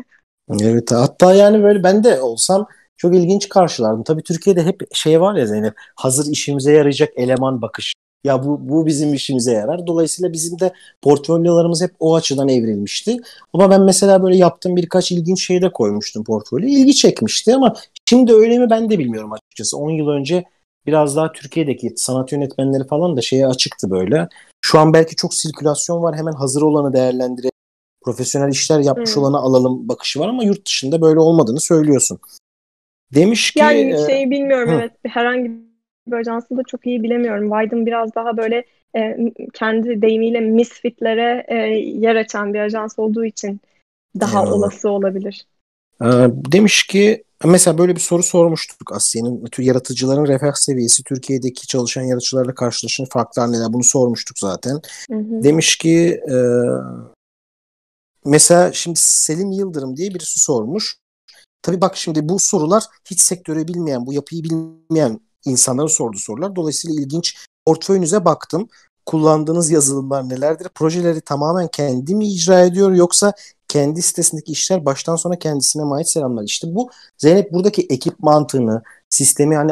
Evet 0.62 0.92
hatta 0.92 1.34
yani 1.34 1.64
böyle 1.64 1.84
ben 1.84 2.04
de 2.04 2.22
olsam 2.22 2.68
çok 2.98 3.16
ilginç 3.16 3.50
karşılardım. 3.50 4.04
Tabii 4.04 4.24
Türkiye'de 4.24 4.64
hep 4.64 4.96
şey 4.96 5.22
var 5.22 5.36
ya 5.36 5.46
Zeynep 5.46 5.74
hazır 5.96 6.32
işimize 6.32 6.74
yarayacak 6.74 7.10
eleman 7.16 7.62
bakış. 7.62 7.94
Ya 8.24 8.44
bu, 8.44 8.70
bu 8.70 8.86
bizim 8.86 9.14
işimize 9.14 9.52
yarar. 9.52 9.88
Dolayısıyla 9.88 10.34
bizim 10.34 10.60
de 10.60 10.74
portfolyolarımız 11.02 11.82
hep 11.82 11.92
o 12.00 12.16
açıdan 12.16 12.50
evrilmişti. 12.50 13.18
Ama 13.54 13.70
ben 13.70 13.82
mesela 13.82 14.24
böyle 14.24 14.38
yaptığım 14.38 14.76
birkaç 14.76 15.12
ilginç 15.12 15.46
şey 15.48 15.62
de 15.62 15.72
koymuştum 15.72 16.24
portfolyo. 16.24 16.68
İlgi 16.68 16.96
çekmişti 16.96 17.56
ama 17.56 17.76
şimdi 18.10 18.34
öyle 18.34 18.60
mi 18.60 18.70
ben 18.70 18.90
de 18.90 19.00
bilmiyorum 19.00 19.34
açıkçası. 19.34 19.78
10 19.78 19.90
yıl 19.90 20.08
önce 20.08 20.44
biraz 20.86 21.16
daha 21.16 21.32
Türkiye'deki 21.32 21.94
sanat 21.96 22.32
yönetmenleri 22.32 22.88
falan 22.88 23.18
da 23.18 23.22
şeye 23.22 23.48
açıktı 23.48 23.92
böyle. 23.92 24.28
Şu 24.62 24.80
an 24.80 24.94
belki 24.94 25.16
çok 25.16 25.34
sirkülasyon 25.34 26.04
var. 26.04 26.16
Hemen 26.16 26.34
hazır 26.34 26.62
olanı 26.62 26.94
değerlendirelim. 26.94 27.52
Profesyonel 28.02 28.52
işler 28.52 28.80
yapmış 28.80 29.16
hmm. 29.16 29.24
olanı 29.24 29.38
alalım 29.38 29.90
bakışı 29.90 30.20
var 30.20 30.28
ama 30.28 30.44
yurt 30.44 30.66
dışında 30.66 31.02
böyle 31.02 31.20
olmadığını 31.20 31.60
söylüyorsun. 31.60 32.20
Demiş 33.16 33.52
ki... 33.52 33.60
Yani 33.60 33.94
e, 33.94 33.98
şeyi 33.98 34.32
bilmiyorum 34.32 34.70
hı. 34.70 34.76
evet. 34.76 34.92
Herhangi 35.06 35.52
bir 36.08 36.14
ajansını 36.14 36.58
da 36.58 36.62
çok 36.68 36.88
iyi 36.88 37.04
bilemiyorum. 37.04 37.50
Wyden 37.50 37.86
biraz 37.86 38.16
daha 38.16 38.38
böyle 38.38 38.66
e, 38.96 39.18
kendi 39.54 40.02
deyimiyle 40.02 40.40
misfitlere 40.40 41.46
e, 41.48 41.56
yer 41.80 42.16
açan 42.16 42.54
bir 42.54 42.60
ajans 42.60 43.00
olduğu 43.00 43.26
için 43.26 43.62
daha 44.20 44.40
Eyvallah. 44.42 44.54
olası 44.54 44.90
olabilir. 44.90 45.46
Ee, 46.02 46.06
demiş 46.52 46.88
ki 46.88 47.24
mesela 47.46 47.78
böyle 47.78 47.96
bir 47.96 48.00
soru 48.00 48.24
sormuştuk 48.24 48.92
Asya'nın 48.92 49.44
yaratıcıların 49.58 50.28
refah 50.28 50.54
seviyesi 50.54 51.04
Türkiye'deki 51.04 51.68
çalışan 51.68 52.02
yaratıcılarla 52.02 52.56
karşılaşan 52.56 53.06
farklar 53.06 53.52
neler 53.52 53.74
bunu 53.74 53.84
sormuştuk 53.84 54.40
zaten. 54.40 54.82
Hı 55.12 55.18
hı. 55.18 55.44
Demiş 55.44 55.78
ki 55.78 56.22
e, 56.32 56.38
mesela 58.26 58.74
şimdi 58.74 59.00
Selim 59.02 59.52
Yıldırım 59.52 59.98
diye 59.98 60.10
birisi 60.10 60.40
sormuş. 60.40 60.96
Tabii 61.68 61.82
bak 61.82 61.98
şimdi 61.98 62.30
bu 62.30 62.40
sorular 62.40 62.84
hiç 63.06 63.20
sektörü 63.20 63.68
bilmeyen, 63.68 64.06
bu 64.06 64.14
yapıyı 64.14 64.44
bilmeyen 64.44 65.20
insanların 65.46 65.88
sorduğu 65.88 66.18
sorular. 66.18 66.56
Dolayısıyla 66.56 67.02
ilginç. 67.02 67.38
Portföyünüze 67.66 68.26
baktım. 68.26 68.70
Kullandığınız 69.06 69.72
yazılımlar 69.72 70.30
nelerdir? 70.30 70.70
Projeleri 70.76 71.22
tamamen 71.22 71.68
kendi 71.68 72.16
mi 72.16 72.28
icra 72.28 72.62
ediyor 72.62 72.92
yoksa 72.92 73.34
kendi 73.68 74.02
sitesindeki 74.02 74.52
işler 74.52 74.86
baştan 74.86 75.16
sona 75.16 75.40
kendisine 75.40 75.84
mi 75.84 75.94
ait 75.94 76.10
selamlar. 76.10 76.44
İşte 76.44 76.76
bu 76.76 76.90
Zeynep 77.18 77.54
buradaki 77.54 77.88
ekip 77.90 78.20
mantığını, 78.20 78.82
sistemi 79.10 79.56
hani 79.56 79.72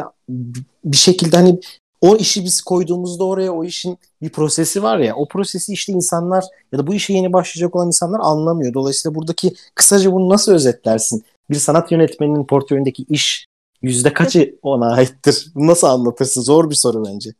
bir 0.84 0.96
şekilde 0.96 1.36
hani 1.36 1.60
o 2.00 2.16
işi 2.16 2.44
biz 2.44 2.62
koyduğumuzda 2.62 3.24
oraya 3.24 3.52
o 3.52 3.64
işin 3.64 3.98
bir 4.22 4.30
prosesi 4.30 4.82
var 4.82 4.98
ya 4.98 5.16
o 5.16 5.28
prosesi 5.28 5.72
işte 5.72 5.92
insanlar 5.92 6.44
ya 6.72 6.78
da 6.78 6.86
bu 6.86 6.94
işe 6.94 7.12
yeni 7.12 7.32
başlayacak 7.32 7.76
olan 7.76 7.86
insanlar 7.86 8.20
anlamıyor. 8.22 8.74
Dolayısıyla 8.74 9.14
buradaki 9.14 9.54
kısaca 9.74 10.12
bunu 10.12 10.28
nasıl 10.28 10.52
özetlersin? 10.52 11.24
Bir 11.50 11.54
sanat 11.54 11.92
yönetmeninin 11.92 12.46
portföyündeki 12.46 13.04
iş 13.08 13.46
yüzde 13.82 14.12
kaçı 14.12 14.58
ona 14.62 14.94
aittir? 14.94 15.46
Nasıl 15.56 15.86
anlatırsın? 15.86 16.42
Zor 16.42 16.70
bir 16.70 16.74
soru 16.74 17.04
bence. 17.06 17.30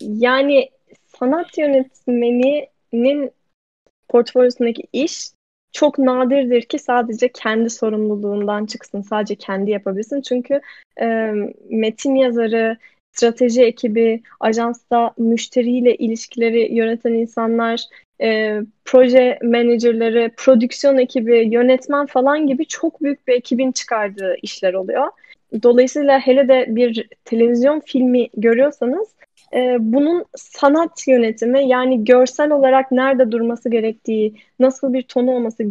Yani 0.00 0.70
sanat 1.18 1.58
yönetmeninin 1.58 3.30
portfolyosundaki 4.08 4.82
iş 4.92 5.30
çok 5.72 5.98
nadirdir 5.98 6.62
ki 6.62 6.78
sadece 6.78 7.32
kendi 7.32 7.70
sorumluluğundan 7.70 8.66
çıksın, 8.66 9.00
sadece 9.00 9.34
kendi 9.34 9.70
yapabilsin. 9.70 10.20
Çünkü 10.20 10.60
e, 11.00 11.32
metin 11.70 12.14
yazarı, 12.14 12.76
strateji 13.12 13.62
ekibi, 13.62 14.22
ajansta 14.40 15.14
müşteriyle 15.18 15.94
ilişkileri 15.94 16.74
yöneten 16.74 17.12
insanlar, 17.12 17.84
e, 18.22 18.60
proje 18.84 19.38
menajerleri, 19.42 20.30
prodüksiyon 20.36 20.98
ekibi, 20.98 21.48
yönetmen 21.52 22.06
falan 22.06 22.46
gibi 22.46 22.66
çok 22.66 23.02
büyük 23.02 23.28
bir 23.28 23.32
ekibin 23.32 23.72
çıkardığı 23.72 24.36
işler 24.42 24.74
oluyor. 24.74 25.06
Dolayısıyla 25.62 26.18
hele 26.18 26.48
de 26.48 26.66
bir 26.68 27.08
televizyon 27.24 27.80
filmi 27.80 28.28
görüyorsanız 28.36 29.08
e, 29.54 29.76
bunun 29.80 30.24
sanat 30.36 31.08
yönetimi 31.08 31.68
yani 31.68 32.04
görsel 32.04 32.50
olarak 32.50 32.92
nerede 32.92 33.32
durması 33.32 33.70
gerektiği, 33.70 34.34
nasıl 34.58 34.92
bir 34.92 35.02
tonu 35.02 35.30
olması 35.30 35.62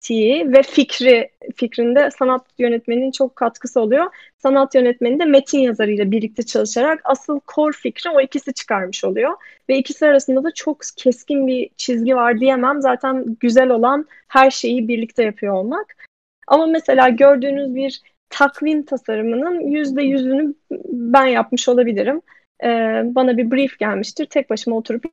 gerektiği 0.00 0.52
ve 0.52 0.62
fikri 0.62 1.30
fikrinde 1.56 2.10
sanat 2.10 2.46
yönetmeninin 2.58 3.10
çok 3.10 3.36
katkısı 3.36 3.80
oluyor. 3.80 4.06
Sanat 4.38 4.74
yönetmeni 4.74 5.18
de 5.18 5.24
metin 5.24 5.58
yazarıyla 5.58 6.10
birlikte 6.10 6.42
çalışarak 6.42 7.00
asıl 7.04 7.40
core 7.54 7.72
fikri 7.72 8.10
o 8.10 8.20
ikisi 8.20 8.52
çıkarmış 8.52 9.04
oluyor. 9.04 9.32
Ve 9.68 9.78
ikisi 9.78 10.06
arasında 10.06 10.44
da 10.44 10.50
çok 10.54 10.80
keskin 10.96 11.46
bir 11.46 11.70
çizgi 11.76 12.16
var 12.16 12.40
diyemem. 12.40 12.80
Zaten 12.82 13.36
güzel 13.40 13.70
olan 13.70 14.06
her 14.28 14.50
şeyi 14.50 14.88
birlikte 14.88 15.22
yapıyor 15.22 15.54
olmak. 15.54 15.96
Ama 16.46 16.66
mesela 16.66 17.08
gördüğünüz 17.08 17.74
bir 17.74 18.02
takvim 18.30 18.84
tasarımının 18.84 19.60
yüzde 19.60 20.02
yüzünü 20.02 20.54
ben 20.90 21.26
yapmış 21.26 21.68
olabilirim. 21.68 22.22
Ee, 22.64 23.02
bana 23.04 23.36
bir 23.36 23.50
brief 23.50 23.78
gelmiştir. 23.78 24.26
Tek 24.26 24.50
başıma 24.50 24.76
oturup 24.76 25.04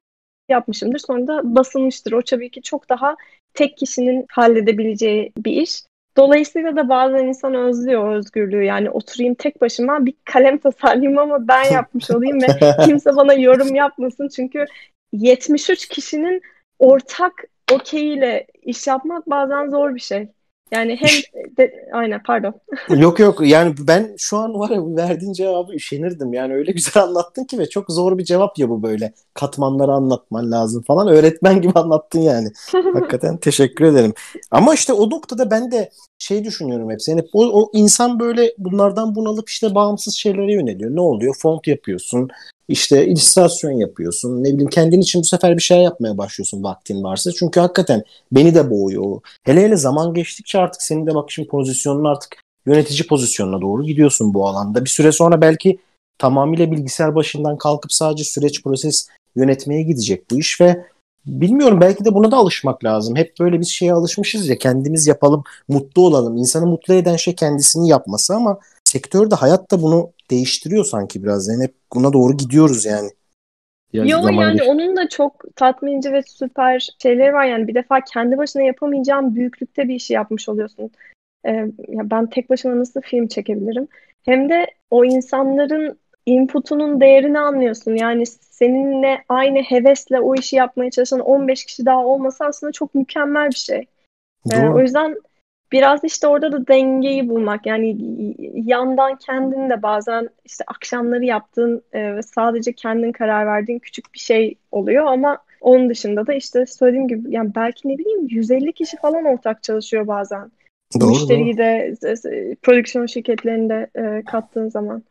yapmışımdır. 0.50 1.00
Sonra 1.00 1.28
da 1.28 1.56
basılmıştır. 1.56 2.12
O 2.12 2.22
tabii 2.22 2.50
ki 2.52 2.62
çok 2.62 2.90
daha 2.90 3.16
tek 3.58 3.78
kişinin 3.78 4.26
halledebileceği 4.30 5.32
bir 5.38 5.52
iş. 5.52 5.84
Dolayısıyla 6.18 6.76
da 6.76 6.90
bazen 6.90 7.26
insan 7.26 7.54
özlüyor 7.54 8.16
özgürlüğü. 8.16 8.64
Yani 8.64 8.90
oturayım 8.90 9.36
tek 9.36 9.62
başıma 9.62 10.06
bir 10.06 10.14
kalem 10.26 10.58
tasarlayayım 10.58 11.18
ama 11.18 11.48
ben 11.48 11.64
yapmış 11.74 12.12
olayım 12.12 12.42
ve 12.42 12.48
kimse 12.86 13.16
bana 13.16 13.34
yorum 13.34 13.76
yapmasın. 13.76 14.28
Çünkü 14.36 14.66
73 15.14 15.88
kişinin 15.88 16.42
ortak 16.80 17.34
okeyiyle 17.72 18.48
iş 18.62 18.88
yapmak 18.88 19.30
bazen 19.30 19.70
zor 19.70 19.96
bir 19.96 20.00
şey. 20.00 20.28
Yani 20.72 20.98
hem 21.02 21.44
de, 21.58 21.88
aynen 21.94 22.24
pardon. 22.24 22.54
yok 22.90 23.20
yok 23.20 23.48
yani 23.48 23.76
ben 23.80 24.16
şu 24.18 24.38
an 24.38 24.60
var 24.60 24.70
ya 24.70 24.96
verdiğin 24.96 25.34
cevabı 25.34 25.74
üşenirdim. 25.74 26.34
Yani 26.34 26.54
öyle 26.54 26.72
güzel 26.72 27.04
anlattın 27.04 27.44
ki 27.44 27.60
ve 27.60 27.70
çok 27.70 27.92
zor 27.92 28.18
bir 28.18 28.24
cevap 28.24 28.60
ya 28.60 28.70
bu 28.70 28.84
böyle. 28.84 29.14
Katmanları 29.34 29.92
anlatman 29.92 30.52
lazım 30.52 30.84
falan. 30.84 31.08
Öğretmen 31.08 31.62
gibi 31.62 31.74
anlattın 31.76 32.20
yani. 32.20 32.50
Hakikaten 32.94 33.38
teşekkür 33.38 33.86
ederim. 33.86 34.14
Ama 34.52 34.74
işte 34.74 34.94
o 34.94 35.10
noktada 35.10 35.52
ben 35.52 35.72
de 35.72 35.90
şey 36.20 36.44
düşünüyorum 36.44 36.92
hep. 36.92 37.00
Yani 37.08 37.24
o, 37.34 37.62
o 37.62 37.70
insan 37.74 38.20
böyle 38.20 38.54
bunlardan 38.58 39.16
bunalıp 39.16 39.50
işte 39.50 39.76
bağımsız 39.76 40.14
şeylere 40.16 40.54
yöneliyor. 40.54 40.96
Ne 40.96 41.02
oluyor? 41.02 41.36
Font 41.42 41.68
yapıyorsun. 41.68 42.30
İşte 42.68 43.08
illüstrasyon 43.08 43.72
yapıyorsun. 43.72 44.44
Ne 44.44 44.48
bileyim 44.48 44.70
kendin 44.70 45.02
için 45.02 45.22
bu 45.22 45.26
sefer 45.26 45.58
bir 45.58 45.62
şey 45.62 45.78
yapmaya 45.78 46.18
başlıyorsun 46.18 46.64
vaktin 46.64 47.04
varsa. 47.04 47.32
Çünkü 47.32 47.60
hakikaten 47.60 48.04
beni 48.32 48.56
de 48.56 48.70
boğuyor. 48.70 49.22
Hele 49.44 49.62
hele 49.62 49.76
zaman 49.76 50.14
geçtikçe 50.14 50.60
artık 50.60 50.82
senin 50.82 51.08
de 51.08 51.16
bak 51.16 51.32
şimdi 51.32 51.48
pozisyonun 51.48 52.06
artık 52.06 52.36
yönetici 52.66 53.08
pozisyonuna 53.08 53.62
doğru 53.62 53.86
gidiyorsun 53.86 54.34
bu 54.34 54.48
alanda. 54.48 54.86
Bir 54.86 54.90
süre 54.90 55.12
sonra 55.12 55.42
belki 55.42 55.80
tamamıyla 56.18 56.72
bilgisayar 56.72 57.16
başından 57.16 57.58
kalkıp 57.58 57.94
sadece 57.94 58.24
süreç 58.24 58.64
proses 58.64 59.08
yönetmeye 59.36 59.82
gidecek 59.84 60.32
bu 60.32 60.40
iş 60.40 60.62
ve 60.62 60.86
bilmiyorum 61.26 61.82
belki 61.82 62.06
de 62.06 62.14
buna 62.14 62.32
da 62.32 62.38
alışmak 62.38 62.84
lazım. 62.84 63.16
Hep 63.16 63.34
böyle 63.40 63.60
bir 63.60 63.66
şeye 63.66 63.94
alışmışız 63.94 64.50
ya 64.50 64.58
kendimiz 64.58 65.08
yapalım, 65.08 65.44
mutlu 65.68 66.02
olalım. 66.02 66.38
İnsanı 66.38 66.68
mutlu 66.68 66.94
eden 66.94 67.16
şey 67.16 67.36
kendisini 67.36 67.90
yapması 67.90 68.36
ama 68.36 68.60
sektörde 68.88 69.36
hayat 69.36 69.72
da 69.72 69.82
bunu 69.82 70.12
değiştiriyor 70.32 70.86
sanki 70.86 71.24
biraz. 71.24 71.48
Yani 71.48 71.64
hep 71.64 71.76
buna 71.94 72.14
doğru 72.14 72.38
gidiyoruz 72.38 72.86
yani. 72.86 73.10
Yani 73.94 74.12
Yo 74.12 74.20
yani 74.30 74.54
geçti. 74.54 74.70
onun 74.70 74.96
da 74.96 75.10
çok 75.10 75.56
tatminci 75.56 76.14
ve 76.14 76.22
süper 76.24 76.90
şeyleri 77.02 77.34
var 77.34 77.46
yani 77.46 77.68
bir 77.68 77.76
defa 77.76 78.02
kendi 78.02 78.38
başına 78.38 78.62
yapamayacağım 78.62 79.36
büyüklükte 79.36 79.88
bir 79.88 79.96
işi 79.96 80.14
yapmış 80.14 80.50
oluyorsun. 80.50 80.92
Ee, 81.46 81.52
ya 81.88 82.10
ben 82.10 82.30
tek 82.30 82.50
başıma 82.50 82.80
nasıl 82.80 83.02
film 83.02 83.28
çekebilirim? 83.28 83.88
Hem 84.26 84.50
de 84.50 84.68
o 84.92 85.06
insanların 85.06 86.00
inputunun 86.26 87.02
değerini 87.02 87.40
anlıyorsun. 87.40 87.96
Yani 87.96 88.26
seninle 88.26 89.24
aynı 89.30 89.60
hevesle 89.60 90.20
o 90.20 90.36
işi 90.36 90.56
yapmaya 90.56 90.92
çalışan 90.92 91.20
15 91.20 91.66
kişi 91.66 91.86
daha 91.86 92.06
olması 92.06 92.46
aslında 92.46 92.72
çok 92.72 92.96
mükemmel 92.96 93.50
bir 93.50 93.56
şey. 93.56 93.86
Ee, 94.52 94.68
o 94.68 94.80
yüzden 94.80 95.16
biraz 95.72 96.04
işte 96.04 96.28
orada 96.28 96.52
da 96.52 96.68
dengeyi 96.68 97.30
bulmak. 97.30 97.66
Yani 97.66 97.98
yandan 98.54 99.16
kendin 99.16 99.70
de 99.70 99.82
bazen 99.82 100.30
işte 100.46 100.64
akşamları 100.68 101.26
yaptığın 101.26 101.82
e, 101.94 102.16
ve 102.16 102.22
sadece 102.22 102.74
kendin 102.74 103.12
karar 103.12 103.46
verdiğin 103.46 103.80
küçük 103.80 104.14
bir 104.14 104.20
şey 104.20 104.56
oluyor 104.72 105.06
ama 105.06 105.38
onun 105.62 105.90
dışında 105.90 106.28
da 106.28 106.34
işte 106.34 106.66
söylediğim 106.66 107.08
gibi 107.08 107.32
yani 107.32 107.52
belki 107.56 107.88
ne 107.88 107.98
bileyim 107.98 108.28
150 108.30 108.74
kişi 108.74 108.98
falan 108.98 109.26
ortak 109.26 109.64
çalışıyor 109.64 110.08
bazen. 110.08 110.52
Doğru, 111.00 111.10
Müşteriyi 111.10 111.58
doğru. 111.58 111.64
de 111.64 111.96
prodüksiyon 112.62 113.06
şirketlerinde 113.06 113.88
e, 113.96 114.24
kattığın 114.26 114.70
zaman. 114.70 115.04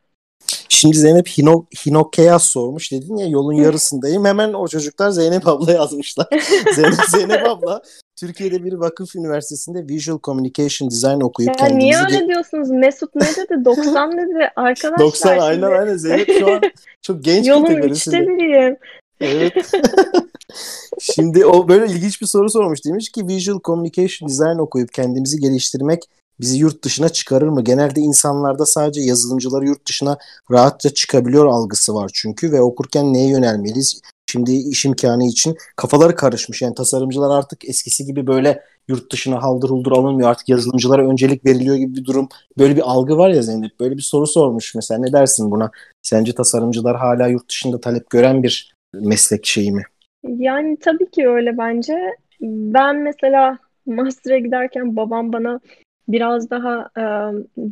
Şimdi 0.76 0.96
Zeynep 0.96 1.28
Hino, 1.28 1.66
Hinokeyas 1.86 2.44
sormuş 2.46 2.92
dedin 2.92 3.16
ya 3.16 3.26
yolun 3.26 3.52
yarısındayım. 3.52 4.24
Hemen 4.24 4.52
o 4.52 4.68
çocuklar 4.68 5.10
Zeynep 5.10 5.48
abla 5.48 5.72
yazmışlar. 5.72 6.26
Zeynep, 6.74 6.94
Zeynep 7.10 7.48
abla 7.48 7.82
Türkiye'de 8.16 8.64
bir 8.64 8.72
vakıf 8.72 9.16
üniversitesinde 9.16 9.88
Visual 9.88 10.18
Communication 10.22 10.90
Design 10.90 11.20
okuyup 11.20 11.48
ya 11.48 11.54
kendinizi... 11.54 11.86
Niye 11.86 11.98
öyle 11.98 12.28
diyorsunuz? 12.28 12.70
Mesut 12.70 13.14
ne 13.14 13.20
dedi? 13.20 13.54
90 13.64 14.12
dedi. 14.12 14.50
Arkadaşlar 14.56 14.98
90 14.98 15.38
aynen 15.38 15.62
aynen. 15.62 15.96
Zeynep 15.96 16.28
şu 16.38 16.52
an 16.52 16.60
çok 17.02 17.24
genç 17.24 17.46
Yolun 17.46 17.76
üçte 17.76 18.20
biriyim. 18.20 18.76
Evet. 19.20 19.54
Şimdi 21.00 21.46
o 21.46 21.68
böyle 21.68 21.86
ilginç 21.86 22.20
bir 22.20 22.26
soru 22.26 22.50
sormuş. 22.50 22.84
Demiş 22.84 23.08
ki 23.08 23.28
Visual 23.28 23.60
Communication 23.64 24.28
Design 24.28 24.58
okuyup 24.58 24.92
kendimizi 24.92 25.40
geliştirmek 25.40 26.02
bizi 26.40 26.58
yurt 26.58 26.84
dışına 26.84 27.08
çıkarır 27.08 27.48
mı? 27.48 27.64
Genelde 27.64 28.00
insanlarda 28.00 28.66
sadece 28.66 29.00
yazılımcılar 29.00 29.62
yurt 29.62 29.88
dışına 29.88 30.18
rahatça 30.50 30.90
çıkabiliyor 30.90 31.46
algısı 31.46 31.94
var 31.94 32.10
çünkü 32.14 32.52
ve 32.52 32.60
okurken 32.60 33.14
neye 33.14 33.28
yönelmeliyiz? 33.28 34.00
Şimdi 34.30 34.52
iş 34.52 34.84
imkanı 34.84 35.24
için 35.24 35.56
kafaları 35.76 36.14
karışmış. 36.14 36.62
Yani 36.62 36.74
tasarımcılar 36.74 37.38
artık 37.38 37.68
eskisi 37.68 38.04
gibi 38.04 38.26
böyle 38.26 38.62
yurt 38.88 39.12
dışına 39.12 39.42
haldır 39.42 39.70
huldur 39.70 39.92
alınmıyor. 39.92 40.30
Artık 40.30 40.48
yazılımcılara 40.48 41.08
öncelik 41.08 41.46
veriliyor 41.46 41.76
gibi 41.76 41.96
bir 41.96 42.04
durum. 42.04 42.28
Böyle 42.58 42.76
bir 42.76 42.82
algı 42.90 43.16
var 43.16 43.30
ya 43.30 43.42
Zeynep. 43.42 43.80
Böyle 43.80 43.96
bir 43.96 44.02
soru 44.02 44.26
sormuş 44.26 44.74
mesela. 44.74 45.00
Ne 45.00 45.12
dersin 45.12 45.50
buna? 45.50 45.70
Sence 46.02 46.34
tasarımcılar 46.34 46.96
hala 46.96 47.26
yurt 47.26 47.48
dışında 47.48 47.80
talep 47.80 48.10
gören 48.10 48.42
bir 48.42 48.74
meslek 48.94 49.46
şeyi 49.46 49.72
mi? 49.72 49.82
Yani 50.28 50.76
tabii 50.80 51.10
ki 51.10 51.28
öyle 51.28 51.58
bence. 51.58 52.16
Ben 52.40 52.96
mesela 52.96 53.58
master'a 53.86 54.38
giderken 54.38 54.96
babam 54.96 55.32
bana 55.32 55.60
biraz 56.08 56.50
daha 56.50 56.90
e, 56.98 57.04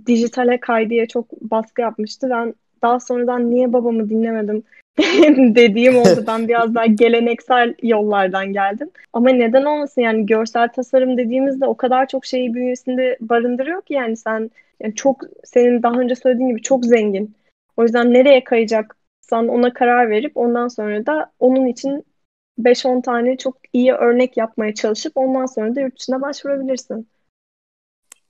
dijitale 0.06 0.60
kay 0.60 0.90
diye 0.90 1.06
çok 1.06 1.32
baskı 1.32 1.80
yapmıştı. 1.80 2.30
Ben 2.30 2.54
daha 2.82 3.00
sonradan 3.00 3.50
niye 3.50 3.72
babamı 3.72 4.10
dinlemedim 4.10 4.62
dediğim 5.54 5.96
oldu. 5.96 6.24
Ben 6.26 6.48
biraz 6.48 6.74
daha 6.74 6.86
geleneksel 6.86 7.74
yollardan 7.82 8.52
geldim. 8.52 8.90
Ama 9.12 9.30
neden 9.30 9.64
olmasın 9.64 10.00
yani 10.00 10.26
görsel 10.26 10.68
tasarım 10.68 11.18
dediğimizde 11.18 11.66
o 11.66 11.76
kadar 11.76 12.08
çok 12.08 12.26
şeyi 12.26 12.54
bünyesinde 12.54 13.16
barındırıyor 13.20 13.82
ki 13.82 13.94
yani 13.94 14.16
sen 14.16 14.50
yani 14.80 14.94
çok 14.94 15.20
senin 15.44 15.82
daha 15.82 16.00
önce 16.00 16.14
söylediğin 16.14 16.48
gibi 16.48 16.62
çok 16.62 16.84
zengin. 16.84 17.34
O 17.76 17.82
yüzden 17.82 18.12
nereye 18.12 18.44
kayacaksan 18.44 19.48
ona 19.48 19.72
karar 19.72 20.10
verip 20.10 20.36
ondan 20.36 20.68
sonra 20.68 21.06
da 21.06 21.32
onun 21.40 21.66
için 21.66 22.04
5-10 22.58 23.02
tane 23.02 23.36
çok 23.36 23.56
iyi 23.72 23.92
örnek 23.92 24.36
yapmaya 24.36 24.74
çalışıp 24.74 25.12
ondan 25.16 25.46
sonra 25.46 25.74
da 25.74 25.80
yurt 25.80 25.98
dışına 26.00 26.20
başvurabilirsin. 26.20 27.08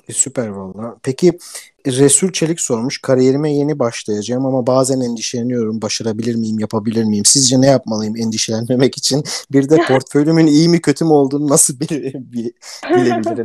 E, 0.08 0.12
süper 0.12 0.48
valla. 0.48 0.96
Peki 1.02 1.38
Resul 1.86 2.32
Çelik 2.32 2.60
sormuş. 2.60 2.98
Kariyerime 3.02 3.52
yeni 3.52 3.78
başlayacağım 3.78 4.46
ama 4.46 4.66
bazen 4.66 5.00
endişeleniyorum. 5.00 5.82
Başarabilir 5.82 6.34
miyim, 6.34 6.58
yapabilir 6.58 7.04
miyim? 7.04 7.24
Sizce 7.24 7.60
ne 7.60 7.66
yapmalıyım 7.66 8.16
endişelenmemek 8.16 8.98
için? 8.98 9.24
Bir 9.52 9.68
de 9.68 9.76
portföyümün 9.88 10.46
iyi 10.46 10.68
mi 10.68 10.80
kötü 10.80 11.04
mü 11.04 11.10
olduğunu 11.10 11.48
nasıl 11.48 11.80
bilebilirim? 11.80 12.54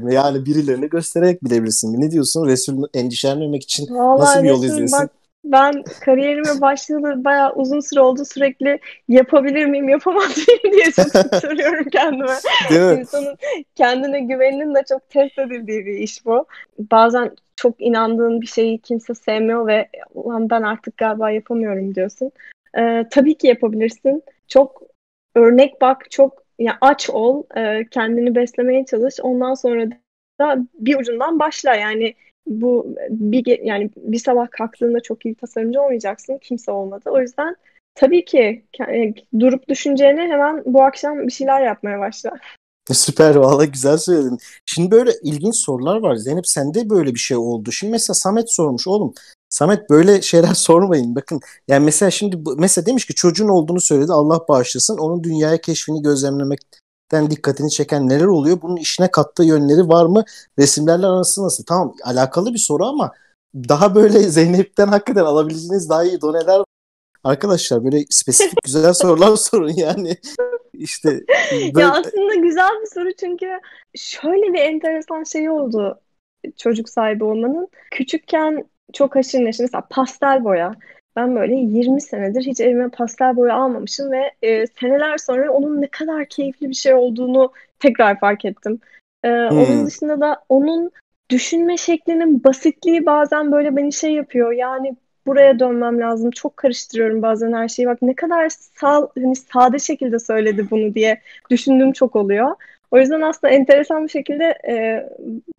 Yani 0.11 0.45
birilerine 0.45 0.87
göstererek 0.87 1.43
bilebilirsin. 1.43 2.01
Ne 2.01 2.11
diyorsun? 2.11 2.45
Resul 2.45 2.83
endişelenmemek 2.93 3.63
için 3.63 3.87
Vallahi 3.89 4.19
nasıl 4.19 4.43
bir 4.43 4.47
yol 4.47 4.63
izliyorsun? 4.63 4.99
Bak, 4.99 5.11
ben 5.43 5.83
kariyerime 6.01 6.61
başlayalı 6.61 7.23
bayağı 7.23 7.53
uzun 7.53 7.79
süre 7.79 8.01
oldu. 8.01 8.25
Sürekli 8.25 8.79
yapabilir 9.07 9.65
miyim, 9.65 9.89
yapamaz 9.89 10.37
mıyım 10.37 10.73
diye 10.73 10.91
çok 10.91 11.35
soruyorum 11.41 11.89
kendime. 11.89 12.35
Değil 12.69 12.81
mi? 12.81 12.99
İnsanın 12.99 13.37
kendine 13.75 14.19
güveninin 14.19 14.75
de 14.75 14.83
çok 14.89 15.09
test 15.09 15.39
edildiği 15.39 15.85
bir 15.85 15.93
iş 15.93 16.25
bu. 16.25 16.45
Bazen 16.91 17.31
çok 17.55 17.81
inandığın 17.81 18.41
bir 18.41 18.47
şeyi 18.47 18.79
kimse 18.79 19.15
sevmiyor 19.15 19.67
ve 19.67 19.89
ulan 20.13 20.49
ben 20.49 20.61
artık 20.61 20.97
galiba 20.97 21.31
yapamıyorum 21.31 21.95
diyorsun. 21.95 22.31
Ee, 22.77 23.05
tabii 23.11 23.37
ki 23.37 23.47
yapabilirsin. 23.47 24.23
Çok 24.47 24.81
örnek 25.35 25.81
bak, 25.81 26.11
çok 26.11 26.43
yani 26.59 26.77
aç 26.81 27.09
ol, 27.09 27.43
e, 27.57 27.85
kendini 27.91 28.35
beslemeye 28.35 28.85
çalış. 28.85 29.15
Ondan 29.21 29.53
sonra 29.53 29.85
da 30.39 30.57
bir 30.73 30.99
ucundan 30.99 31.39
başla. 31.39 31.75
Yani 31.75 32.15
bu 32.47 32.95
bir 33.09 33.59
yani 33.59 33.89
bir 33.97 34.19
sabah 34.19 34.51
kalktığında 34.51 34.99
çok 34.99 35.25
iyi 35.25 35.35
tasarımcı 35.35 35.81
olmayacaksın. 35.81 36.37
Kimse 36.37 36.71
olmadı. 36.71 37.09
O 37.09 37.21
yüzden 37.21 37.55
tabii 37.95 38.25
ki 38.25 38.65
e, 38.89 39.13
durup 39.39 39.67
düşüneceğine 39.67 40.21
hemen 40.21 40.63
bu 40.65 40.83
akşam 40.83 41.27
bir 41.27 41.31
şeyler 41.31 41.61
yapmaya 41.61 41.99
başla. 41.99 42.31
Süper 42.93 43.35
valla 43.35 43.65
güzel 43.65 43.97
söyledin. 43.97 44.37
Şimdi 44.65 44.91
böyle 44.91 45.11
ilginç 45.23 45.55
sorular 45.55 45.97
var. 45.97 46.15
Zeynep 46.15 46.47
sende 46.47 46.89
böyle 46.89 47.13
bir 47.13 47.19
şey 47.19 47.37
oldu. 47.37 47.71
Şimdi 47.71 47.91
mesela 47.91 48.13
Samet 48.13 48.53
sormuş 48.53 48.87
oğlum 48.87 49.13
Samet 49.49 49.89
böyle 49.89 50.21
şeyler 50.21 50.53
sormayın. 50.53 51.15
Bakın 51.15 51.39
yani 51.67 51.85
mesela 51.85 52.11
şimdi 52.11 52.37
mesela 52.57 52.85
demiş 52.85 53.05
ki 53.05 53.15
çocuğun 53.15 53.47
olduğunu 53.47 53.81
söyledi. 53.81 54.11
Allah 54.11 54.39
bağışlasın. 54.49 54.97
Onun 54.97 55.23
dünyaya 55.23 55.61
keşfini 55.61 56.01
gözlemlemekten 57.09 57.31
dikkatini 57.31 57.69
çeken 57.69 58.09
neler 58.09 58.25
oluyor? 58.25 58.61
Bunun 58.61 58.77
işine 58.77 59.11
kattığı 59.11 59.43
yönleri 59.43 59.87
var 59.89 60.05
mı? 60.05 60.23
Resimlerle 60.59 61.05
arası 61.05 61.43
nasıl? 61.43 61.63
Tamam 61.63 61.93
alakalı 62.03 62.53
bir 62.53 62.59
soru 62.59 62.85
ama 62.85 63.11
daha 63.55 63.95
böyle 63.95 64.19
Zeynep'ten 64.29 64.87
hakikaten 64.87 65.25
alabileceğiniz 65.25 65.89
daha 65.89 66.03
iyi 66.03 66.21
doneler 66.21 66.63
Arkadaşlar 67.23 67.83
böyle 67.83 68.05
spesifik 68.09 68.59
güzel 68.65 68.93
sorular 68.93 69.35
sorun 69.35 69.73
yani. 69.75 70.17
İşte 70.73 71.09
böyle... 71.51 71.81
Ya 71.81 71.91
aslında 71.91 72.35
güzel 72.35 72.71
bir 72.81 72.89
soru 72.93 73.09
çünkü 73.19 73.45
şöyle 73.95 74.53
bir 74.53 74.59
enteresan 74.59 75.23
şey 75.23 75.49
oldu 75.49 75.99
çocuk 76.57 76.89
sahibi 76.89 77.23
olmanın. 77.23 77.67
Küçükken 77.91 78.65
çok 78.93 79.15
haşır 79.15 79.39
neşir 79.39 79.63
mesela 79.63 79.87
pastel 79.89 80.43
boya. 80.43 80.75
Ben 81.15 81.35
böyle 81.35 81.55
20 81.55 82.01
senedir 82.01 82.41
hiç 82.41 82.59
evime 82.59 82.89
pastel 82.89 83.35
boya 83.35 83.55
almamışım 83.55 84.11
ve 84.11 84.31
e, 84.41 84.67
seneler 84.67 85.17
sonra 85.17 85.51
onun 85.51 85.81
ne 85.81 85.87
kadar 85.87 86.25
keyifli 86.25 86.69
bir 86.69 86.75
şey 86.75 86.93
olduğunu 86.93 87.51
tekrar 87.79 88.19
fark 88.19 88.45
ettim. 88.45 88.79
E, 89.23 89.29
hmm. 89.29 89.57
Onun 89.57 89.85
dışında 89.85 90.21
da 90.21 90.43
onun 90.49 90.91
düşünme 91.29 91.77
şeklinin 91.77 92.43
basitliği 92.43 93.05
bazen 93.05 93.51
böyle 93.51 93.75
beni 93.75 93.93
şey 93.93 94.13
yapıyor. 94.13 94.51
Yani 94.51 94.95
buraya 95.27 95.59
dönmem 95.59 95.99
lazım. 95.99 96.31
Çok 96.31 96.57
karıştırıyorum 96.57 97.21
bazen 97.21 97.53
her 97.53 97.67
şeyi. 97.67 97.87
Bak 97.87 98.01
ne 98.01 98.15
kadar 98.15 98.49
sağ, 98.49 99.09
hani 99.15 99.35
sade 99.35 99.79
şekilde 99.79 100.19
söyledi 100.19 100.67
bunu 100.71 100.95
diye 100.95 101.21
düşündüğüm 101.49 101.91
çok 101.91 102.15
oluyor. 102.15 102.55
O 102.91 102.99
yüzden 102.99 103.21
aslında 103.21 103.53
enteresan 103.53 104.03
bir 104.03 104.09
şekilde 104.09 104.45
e, 104.67 105.05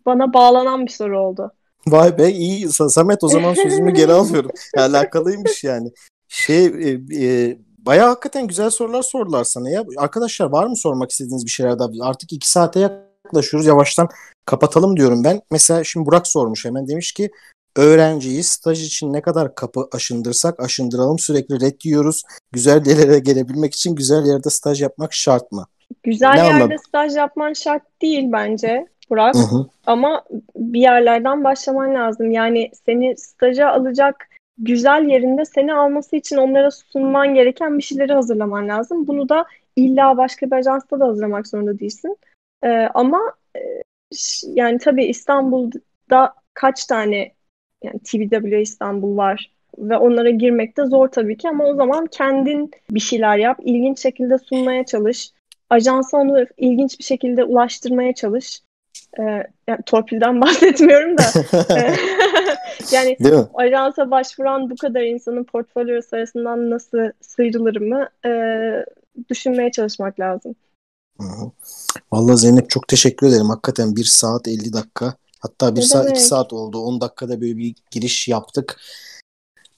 bana 0.07 0.33
bağlanan 0.33 0.87
bir 0.87 0.91
soru 0.91 1.21
oldu. 1.21 1.53
Vay 1.87 2.19
be 2.19 2.31
iyi 2.31 2.69
Samet 2.69 3.25
o 3.25 3.29
zaman 3.29 3.55
sözümü 3.55 3.95
geri 3.95 4.13
alıyorum. 4.21 4.51
Alakalıymış 4.77 5.65
yani. 5.65 5.93
Şey 6.29 6.67
e, 6.67 7.01
e, 7.25 7.59
bayağı 7.79 8.09
hakikaten 8.09 8.47
güzel 8.47 8.71
sorular 8.71 9.03
sordular 9.03 9.45
sana 9.45 9.71
ya. 9.71 9.85
Arkadaşlar 9.97 10.47
var 10.47 10.67
mı 10.67 10.77
sormak 10.77 11.11
istediğiniz 11.11 11.47
bir 11.47 11.51
şeyler 11.51 11.79
daha? 11.79 11.89
Artık 12.03 12.33
iki 12.33 12.51
saate 12.51 12.81
yaklaşıyoruz. 12.81 13.67
Yavaştan 13.67 14.09
kapatalım 14.47 14.97
diyorum 14.97 15.25
ben. 15.25 15.41
Mesela 15.51 15.85
şimdi 15.85 16.07
Burak 16.07 16.27
sormuş 16.27 16.65
hemen 16.65 16.89
demiş 16.89 17.13
ki 17.13 17.31
öğrenciyi 17.77 18.43
staj 18.43 18.87
için 18.87 19.13
ne 19.13 19.23
kadar 19.23 19.55
kapı 19.55 19.89
aşındırsak 19.93 20.61
aşındıralım 20.61 21.19
sürekli 21.19 21.61
red 21.61 21.81
yiyoruz. 21.85 22.23
Güzel 22.53 22.87
yerlere 22.87 23.19
gelebilmek 23.19 23.75
için 23.75 23.95
güzel 23.95 24.27
yerde 24.27 24.51
staj 24.51 24.83
yapmak 24.83 25.15
şart 25.15 25.53
mı? 25.53 25.67
Güzel 26.03 26.33
ne 26.33 26.39
yerde 26.39 26.55
anladım? 26.55 26.77
staj 26.89 27.17
yapman 27.17 27.53
şart 27.53 27.83
değil 28.03 28.25
bence 28.33 28.87
Burak. 29.11 29.35
Hı 29.35 29.39
hı. 29.39 29.67
Ama 29.87 30.25
bir 30.57 30.81
yerlerden 30.81 31.45
başlaman 31.45 31.95
lazım. 31.95 32.31
Yani 32.31 32.71
seni 32.87 33.17
staja 33.17 33.69
alacak 33.69 34.29
güzel 34.59 35.05
yerinde 35.09 35.45
seni 35.45 35.75
alması 35.75 36.17
için 36.17 36.37
onlara 36.37 36.71
sunman 36.71 37.35
gereken 37.35 37.79
bir 37.79 37.83
şeyleri 37.83 38.13
hazırlaman 38.13 38.69
lazım. 38.69 39.07
Bunu 39.07 39.29
da 39.29 39.45
illa 39.77 40.17
başka 40.17 40.47
bir 40.47 40.57
ajansta 40.57 41.01
da 41.01 41.07
hazırlamak 41.07 41.47
zorunda 41.47 41.79
değilsin. 41.79 42.17
Ee, 42.63 42.89
ama 42.95 43.21
e, 43.57 43.61
yani 44.45 44.79
tabii 44.79 45.05
İstanbul'da 45.05 46.35
kaç 46.55 46.87
tane 46.87 47.33
yani 47.83 47.99
TBW 47.99 48.61
İstanbul 48.61 49.17
var 49.17 49.51
ve 49.79 49.97
onlara 49.97 50.31
girmek 50.31 50.77
de 50.77 50.85
zor 50.85 51.09
tabii 51.09 51.37
ki 51.37 51.49
ama 51.49 51.65
o 51.65 51.75
zaman 51.75 52.07
kendin 52.07 52.71
bir 52.91 53.01
şeyler 53.01 53.37
yap, 53.37 53.59
ilginç 53.63 54.01
şekilde 54.01 54.39
sunmaya 54.39 54.85
çalış. 54.85 55.31
Ajansa 55.71 56.19
onu 56.19 56.47
ilginç 56.57 56.99
bir 56.99 57.05
şekilde 57.05 57.45
ulaştırmaya 57.45 58.15
çalış. 58.15 58.61
Ee, 59.19 59.23
yani 59.69 59.83
torpilden 59.87 60.41
bahsetmiyorum 60.41 61.19
da. 61.19 61.25
Ee, 61.77 61.97
yani 62.93 63.17
ajansa 63.55 64.11
başvuran 64.11 64.71
bu 64.71 64.77
kadar 64.77 65.01
insanın 65.01 65.45
portfolyosu 65.45 66.17
arasından 66.17 66.71
nasıl 66.71 66.99
sıyrılır 67.21 67.77
mı 67.77 68.09
e, 68.27 68.31
düşünmeye 69.29 69.71
çalışmak 69.71 70.21
lazım. 70.21 70.55
Vallahi 72.13 72.37
Zeynep 72.37 72.71
çok 72.71 72.89
teşekkür 72.89 73.27
ederim. 73.27 73.49
Hakikaten 73.49 73.97
1 73.97 74.05
saat 74.05 74.49
50 74.49 74.73
dakika 74.73 75.15
Hatta 75.41 75.77
bir 75.77 75.81
ne 75.81 75.85
saat 75.85 76.05
demek? 76.05 76.17
iki 76.17 76.27
saat 76.27 76.53
oldu. 76.53 76.79
10 76.79 77.01
dakikada 77.01 77.41
böyle 77.41 77.57
bir 77.57 77.75
giriş 77.91 78.29
yaptık. 78.29 78.81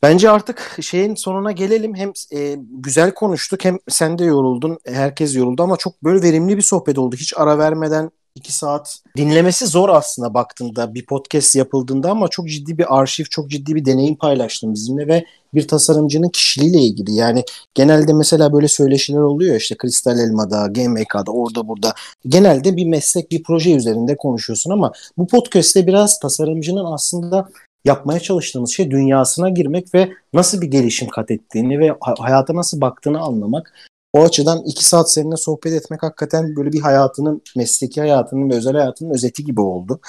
Bence 0.02 0.30
artık 0.30 0.78
şeyin 0.80 1.14
sonuna 1.14 1.52
gelelim. 1.52 1.94
Hem 1.94 2.12
e, 2.32 2.56
güzel 2.70 3.14
konuştuk 3.14 3.64
hem 3.64 3.78
sen 3.88 4.18
de 4.18 4.24
yoruldun. 4.24 4.78
Herkes 4.86 5.36
yoruldu 5.36 5.62
ama 5.62 5.76
çok 5.76 6.04
böyle 6.04 6.22
verimli 6.22 6.56
bir 6.56 6.62
sohbet 6.62 6.98
oldu. 6.98 7.16
Hiç 7.16 7.32
ara 7.36 7.58
vermeden 7.58 8.10
iki 8.34 8.52
saat 8.52 8.98
dinlemesi 9.16 9.66
zor 9.66 9.88
aslında 9.88 10.34
baktığında 10.34 10.94
bir 10.94 11.06
podcast 11.06 11.56
yapıldığında 11.56 12.10
ama 12.10 12.28
çok 12.28 12.48
ciddi 12.48 12.78
bir 12.78 13.00
arşiv, 13.00 13.24
çok 13.24 13.50
ciddi 13.50 13.74
bir 13.74 13.84
deneyim 13.84 14.16
paylaştın 14.16 14.74
bizimle 14.74 15.06
ve 15.06 15.24
bir 15.54 15.68
tasarımcının 15.68 16.28
kişiliğiyle 16.28 16.78
ilgili. 16.78 17.12
Yani 17.12 17.44
genelde 17.74 18.12
mesela 18.12 18.52
böyle 18.52 18.68
söyleşiler 18.68 19.18
oluyor 19.18 19.56
işte 19.56 19.76
Kristal 19.76 20.18
Elma'da, 20.18 20.66
GMK'da, 20.66 21.32
orada 21.32 21.68
burada. 21.68 21.94
Genelde 22.26 22.76
bir 22.76 22.86
meslek, 22.86 23.30
bir 23.30 23.42
proje 23.42 23.74
üzerinde 23.74 24.16
konuşuyorsun 24.16 24.70
ama 24.70 24.92
bu 25.18 25.26
podcast'te 25.26 25.86
biraz 25.86 26.20
tasarımcının 26.20 26.84
aslında 26.84 27.48
yapmaya 27.84 28.20
çalıştığımız 28.20 28.70
şey 28.70 28.90
dünyasına 28.90 29.48
girmek 29.48 29.94
ve 29.94 30.12
nasıl 30.32 30.60
bir 30.60 30.66
gelişim 30.66 31.08
kat 31.08 31.30
ettiğini 31.30 31.78
ve 31.78 31.94
hayata 32.18 32.54
nasıl 32.54 32.80
baktığını 32.80 33.20
anlamak. 33.20 33.72
O 34.12 34.22
açıdan 34.22 34.62
iki 34.66 34.84
saat 34.84 35.12
seninle 35.12 35.36
sohbet 35.36 35.72
etmek 35.72 36.02
hakikaten 36.02 36.56
böyle 36.56 36.72
bir 36.72 36.80
hayatının, 36.80 37.42
mesleki 37.56 38.00
hayatının 38.00 38.50
ve 38.50 38.54
özel 38.54 38.72
hayatının 38.72 39.14
özeti 39.14 39.44
gibi 39.44 39.60
oldu. 39.60 40.00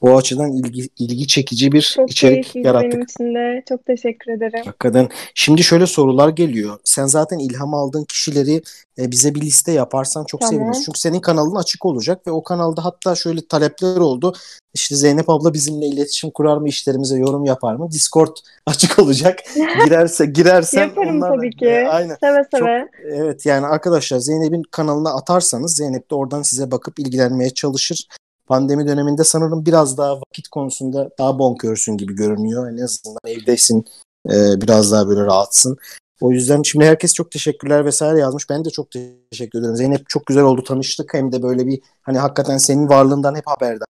O 0.00 0.16
açıdan 0.16 0.52
ilgi, 0.52 0.88
ilgi 0.98 1.26
çekici 1.26 1.72
bir 1.72 1.92
Çok 1.96 2.10
içerik 2.10 2.56
yarattık. 2.56 2.92
Benim 2.92 3.02
için 3.02 3.34
de. 3.34 3.62
Çok 3.68 3.86
teşekkür 3.86 4.32
ederim. 4.32 4.62
Hakikaten. 4.64 5.08
Şimdi 5.34 5.62
şöyle 5.62 5.86
sorular 5.86 6.28
geliyor. 6.28 6.78
Sen 6.84 7.06
zaten 7.06 7.38
ilham 7.38 7.74
aldığın 7.74 8.04
kişileri 8.04 8.62
e, 8.98 9.10
bize 9.10 9.34
bir 9.34 9.40
liste 9.40 9.72
yaparsan 9.72 10.24
çok 10.24 10.40
tamam. 10.40 10.54
seviniriz. 10.54 10.84
Çünkü 10.84 10.98
senin 10.98 11.20
kanalın 11.20 11.54
açık 11.54 11.86
olacak 11.86 12.26
ve 12.26 12.30
o 12.30 12.42
kanalda 12.42 12.84
hatta 12.84 13.14
şöyle 13.14 13.46
talepler 13.46 13.96
oldu. 13.96 14.34
İşte 14.74 14.96
Zeynep 14.96 15.30
abla 15.30 15.54
bizimle 15.54 15.86
iletişim 15.86 16.30
kurar 16.30 16.56
mı, 16.56 16.68
işlerimize 16.68 17.18
yorum 17.18 17.44
yapar 17.44 17.74
mı? 17.74 17.90
Discord 17.90 18.36
açık 18.66 18.98
olacak. 18.98 19.38
Girerse 19.84 20.26
girersen 20.26 20.80
Yaparım 20.88 21.16
onlar, 21.16 21.36
tabii 21.36 21.50
ki. 21.50 21.66
E, 21.66 21.86
aynen. 21.86 22.16
Seve 22.20 22.44
seve. 22.50 22.80
Çok, 22.80 23.12
evet 23.12 23.46
yani 23.46 23.66
arkadaşlar 23.66 24.18
Zeynep'in 24.18 24.62
kanalına 24.70 25.10
atarsanız 25.10 25.76
Zeynep 25.76 26.10
de 26.10 26.14
oradan 26.14 26.42
size 26.42 26.70
bakıp 26.70 26.98
ilgilenmeye 26.98 27.50
çalışır 27.50 28.08
pandemi 28.48 28.88
döneminde 28.88 29.24
sanırım 29.24 29.66
biraz 29.66 29.98
daha 29.98 30.16
vakit 30.16 30.48
konusunda 30.48 31.10
daha 31.18 31.38
bonkörsün 31.38 31.96
gibi 31.96 32.14
görünüyor. 32.14 32.72
En 32.72 32.78
azından 32.78 33.20
evdesin, 33.26 33.84
e, 34.26 34.60
biraz 34.60 34.92
daha 34.92 35.08
böyle 35.08 35.24
rahatsın. 35.24 35.76
O 36.20 36.32
yüzden 36.32 36.62
şimdi 36.62 36.84
herkes 36.84 37.14
çok 37.14 37.30
teşekkürler 37.30 37.84
vesaire 37.84 38.18
yazmış. 38.18 38.50
Ben 38.50 38.64
de 38.64 38.70
çok 38.70 38.90
teşekkür 38.90 39.60
ederim. 39.60 39.76
Zeynep 39.76 40.08
çok 40.08 40.26
güzel 40.26 40.44
oldu 40.44 40.64
tanıştık. 40.64 41.14
Hem 41.14 41.32
de 41.32 41.42
böyle 41.42 41.66
bir 41.66 41.80
hani 42.02 42.18
hakikaten 42.18 42.58
senin 42.58 42.88
varlığından 42.88 43.34
hep 43.34 43.46
haberdar. 43.46 43.86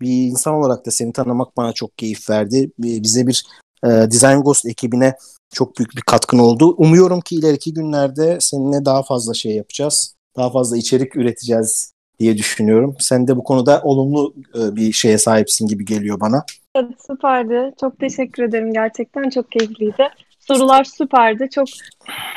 Bir 0.00 0.30
insan 0.30 0.54
olarak 0.54 0.86
da 0.86 0.90
seni 0.90 1.12
tanımak 1.12 1.56
bana 1.56 1.72
çok 1.72 1.98
keyif 1.98 2.30
verdi. 2.30 2.70
Bize 2.78 3.26
bir 3.26 3.46
e, 3.84 3.88
Design 3.88 4.40
Ghost 4.40 4.66
ekibine 4.66 5.16
çok 5.54 5.78
büyük 5.78 5.96
bir 5.96 6.02
katkın 6.02 6.38
oldu. 6.38 6.74
Umuyorum 6.78 7.20
ki 7.20 7.36
ileriki 7.36 7.74
günlerde 7.74 8.38
seninle 8.40 8.84
daha 8.84 9.02
fazla 9.02 9.34
şey 9.34 9.52
yapacağız. 9.52 10.14
Daha 10.36 10.50
fazla 10.50 10.76
içerik 10.76 11.16
üreteceğiz 11.16 11.91
diye 12.18 12.38
düşünüyorum. 12.38 12.96
Sen 12.98 13.28
de 13.28 13.36
bu 13.36 13.44
konuda 13.44 13.80
olumlu 13.82 14.34
e, 14.54 14.76
bir 14.76 14.92
şeye 14.92 15.18
sahipsin 15.18 15.66
gibi 15.66 15.84
geliyor 15.84 16.20
bana. 16.20 16.44
Evet, 16.74 17.06
süperdi. 17.06 17.74
Çok 17.80 18.00
teşekkür 18.00 18.42
ederim. 18.42 18.72
Gerçekten 18.72 19.30
çok 19.30 19.52
keyifliydi. 19.52 20.08
Sorular 20.40 20.84
süperdi. 20.84 21.48
Çok 21.50 21.68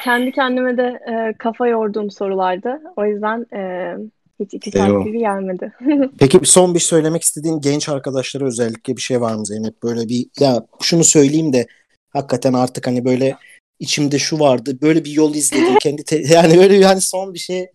kendi 0.04 0.32
kendime 0.32 0.78
de 0.78 1.00
e, 1.10 1.34
kafa 1.38 1.68
yorduğum 1.68 2.12
sorulardı. 2.12 2.82
O 2.96 3.06
yüzden 3.06 3.46
e, 3.56 3.94
hiç 4.40 4.54
iki 4.54 4.72
saat 4.72 5.06
gibi 5.06 5.20
gelmedi. 5.20 5.74
Peki 6.20 6.40
son 6.44 6.74
bir 6.76 6.80
söylemek 6.80 7.24
istediğin 7.24 7.62
genç 7.62 7.90
arkadaşlara 7.90 8.46
özellikle 8.46 8.96
bir 8.96 9.02
şey 9.02 9.22
var 9.22 9.36
mı 9.36 9.46
Zeynep? 9.46 9.84
Böyle 9.84 10.10
bir 10.10 10.26
ya 10.40 10.66
şunu 10.82 11.04
söyleyeyim 11.04 11.54
de 11.54 11.68
hakikaten 12.10 12.54
artık 12.54 12.88
hani 12.88 13.06
böyle 13.06 13.36
içimde 13.80 14.20
şu 14.20 14.40
vardı. 14.40 14.78
Böyle 14.82 15.06
bir 15.06 15.12
yol 15.12 15.36
izledim 15.36 15.76
kendi 15.82 16.04
te- 16.04 16.24
yani 16.34 16.58
böyle 16.58 16.86
hani 16.86 17.02
son 17.02 17.34
bir 17.34 17.40
şey 17.40 17.68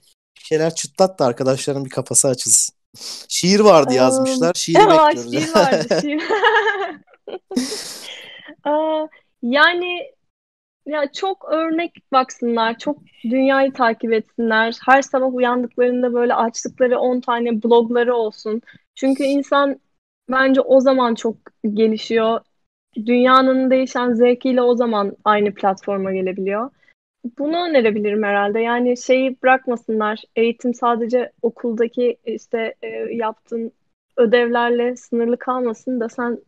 şeyler 0.50 0.74
çıtlat 0.74 1.18
da 1.18 1.24
arkadaşların 1.26 1.84
bir 1.84 1.90
kafası 1.90 2.28
açılsın. 2.28 2.74
Şiir 3.28 3.60
vardı 3.60 3.94
yazmışlar. 3.94 4.54
Şiir 4.54 4.76
Aa, 4.88 5.08
bekliyoruz. 5.08 5.32
Şiir 5.32 5.54
vardı. 5.54 6.00
Şiir. 6.02 6.22
yani 9.42 10.12
ya 10.86 11.12
çok 11.12 11.48
örnek 11.52 11.92
baksınlar, 12.12 12.78
çok 12.78 12.98
dünyayı 13.24 13.72
takip 13.72 14.12
etsinler. 14.12 14.78
Her 14.86 15.02
sabah 15.02 15.34
uyandıklarında 15.34 16.14
böyle 16.14 16.34
açtıkları 16.34 16.98
10 16.98 17.20
tane 17.20 17.62
blogları 17.62 18.14
olsun. 18.14 18.62
Çünkü 18.94 19.24
insan 19.24 19.80
bence 20.30 20.60
o 20.60 20.80
zaman 20.80 21.14
çok 21.14 21.36
gelişiyor. 21.74 22.40
Dünyanın 22.96 23.70
değişen 23.70 24.12
zevkiyle 24.12 24.62
o 24.62 24.76
zaman 24.76 25.16
aynı 25.24 25.54
platforma 25.54 26.12
gelebiliyor. 26.12 26.70
Bunu 27.38 27.68
önerebilirim 27.68 28.22
herhalde. 28.22 28.60
Yani 28.60 28.96
şeyi 28.96 29.42
bırakmasınlar. 29.42 30.22
Eğitim 30.36 30.74
sadece 30.74 31.32
okuldaki 31.42 32.16
işte 32.26 32.74
e, 32.82 32.88
yaptığın 33.14 33.72
ödevlerle 34.16 34.96
sınırlı 34.96 35.38
kalmasın 35.38 36.00
da 36.00 36.08
sen 36.08 36.38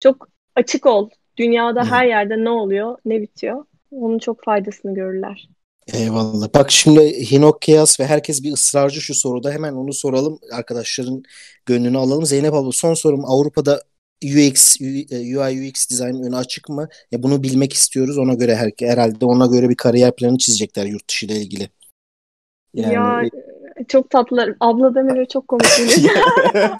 çok 0.00 0.28
açık 0.56 0.86
ol 0.86 1.08
dünyada 1.36 1.84
her 1.84 2.06
yerde 2.06 2.44
ne 2.44 2.50
oluyor, 2.50 2.98
ne 3.04 3.22
bitiyor. 3.22 3.64
Onun 3.90 4.18
çok 4.18 4.44
faydasını 4.44 4.94
görürler. 4.94 5.48
Eyvallah. 5.94 6.48
Bak 6.54 6.70
şimdi 6.70 7.00
Hinok 7.30 7.68
ve 8.00 8.06
herkes 8.06 8.42
bir 8.42 8.52
ısrarcı 8.52 9.00
şu 9.00 9.14
soruda. 9.14 9.50
Hemen 9.50 9.72
onu 9.72 9.92
soralım. 9.92 10.38
Arkadaşların 10.52 11.22
gönlünü 11.66 11.98
alalım. 11.98 12.26
Zeynep 12.26 12.54
abla 12.54 12.72
son 12.72 12.94
sorum. 12.94 13.24
Avrupa'da 13.24 13.82
UX, 14.24 14.80
UI 15.10 15.70
UX 15.70 15.90
dizayn 15.90 16.22
önü 16.22 16.36
açık 16.36 16.68
mı? 16.68 16.88
Ya 17.10 17.22
bunu 17.22 17.42
bilmek 17.42 17.72
istiyoruz. 17.72 18.18
Ona 18.18 18.34
göre 18.34 18.56
her, 18.56 18.70
herhalde 18.80 19.24
ona 19.24 19.46
göre 19.46 19.68
bir 19.68 19.76
kariyer 19.76 20.16
planı 20.16 20.38
çizecekler 20.38 20.86
yurt 20.86 21.08
dışı 21.08 21.26
ile 21.26 21.36
ilgili. 21.36 21.68
Yani... 22.74 22.94
Ya 22.94 23.22
çok 23.88 24.10
tatlılar. 24.10 24.54
Abla 24.60 24.94
demeleri 24.94 25.28
çok 25.32 25.48
komik. 25.48 25.64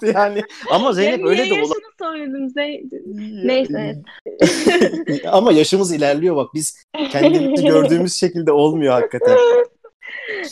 yani 0.15 0.41
ama 0.71 0.93
Zeynep 0.93 1.25
öyle 1.25 1.49
de 1.49 1.53
olan. 1.53 1.73
söyledim 1.99 2.49
Zeynep. 2.49 2.91
Neyse. 3.45 4.01
ama 5.27 5.51
yaşımız 5.51 5.93
ilerliyor 5.93 6.35
bak. 6.35 6.49
Biz 6.53 6.83
kendimizi 7.11 7.65
gördüğümüz 7.65 8.13
şekilde 8.13 8.51
olmuyor 8.51 8.93
hakikaten. 8.93 9.37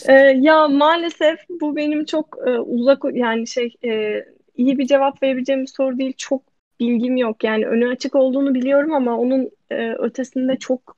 Ee, 0.08 0.12
ya 0.40 0.68
maalesef 0.68 1.38
bu 1.60 1.76
benim 1.76 2.04
çok 2.04 2.36
e, 2.46 2.50
uzak 2.50 2.98
yani 3.12 3.46
şey 3.46 3.74
e, 3.84 4.24
iyi 4.56 4.78
bir 4.78 4.86
cevap 4.86 5.22
verebileceğim 5.22 5.62
bir 5.62 5.66
soru 5.66 5.98
değil. 5.98 6.12
Çok 6.16 6.42
bilgim 6.80 7.16
yok. 7.16 7.44
Yani 7.44 7.66
önü 7.66 7.88
açık 7.88 8.14
olduğunu 8.14 8.54
biliyorum 8.54 8.94
ama 8.94 9.18
onun 9.18 9.50
e, 9.70 9.92
ötesinde 9.92 10.56
çok 10.56 10.96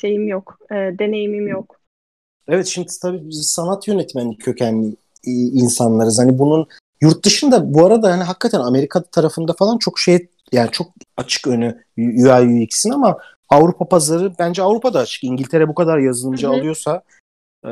şeyim 0.00 0.28
yok. 0.28 0.58
E, 0.70 0.74
deneyimim 0.74 1.48
yok. 1.48 1.80
Evet 2.48 2.66
şimdi 2.66 2.88
tabii 3.02 3.28
biz 3.28 3.50
sanat 3.50 3.88
yönetmeni 3.88 4.38
kökenli 4.38 4.96
insanlarız. 5.24 6.18
Hani 6.18 6.38
bunun 6.38 6.66
yurt 7.00 7.24
dışında 7.24 7.74
bu 7.74 7.86
arada 7.86 8.12
hani 8.12 8.22
hakikaten 8.22 8.60
Amerika 8.60 9.02
tarafında 9.02 9.52
falan 9.52 9.78
çok 9.78 9.98
şey 9.98 10.28
yani 10.52 10.70
çok 10.70 10.86
açık 11.16 11.46
önü 11.46 11.84
UI 11.98 12.64
UX'in 12.64 12.90
ama 12.90 13.18
Avrupa 13.48 13.88
pazarı 13.88 14.32
bence 14.38 14.62
Avrupa'da 14.62 14.98
açık. 14.98 15.24
İngiltere 15.24 15.68
bu 15.68 15.74
kadar 15.74 15.98
yazılımcı 15.98 16.46
Hı-hı. 16.46 16.56
alıyorsa 16.56 17.02
e, 17.64 17.68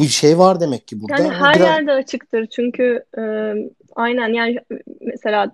bir 0.00 0.08
şey 0.08 0.38
var 0.38 0.60
demek 0.60 0.88
ki 0.88 1.02
burada. 1.02 1.22
Yani 1.22 1.34
her 1.34 1.54
Biraz... 1.54 1.68
yerde 1.68 1.92
açıktır 1.92 2.46
çünkü 2.46 3.04
e, 3.18 3.22
aynen 3.96 4.28
yani 4.28 4.58
mesela 5.00 5.52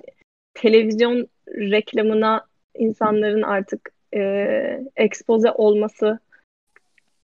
televizyon 0.54 1.26
reklamına 1.48 2.46
insanların 2.74 3.42
artık 3.42 3.90
e, 4.14 4.20
ekspoze 4.96 5.50
olması 5.50 6.18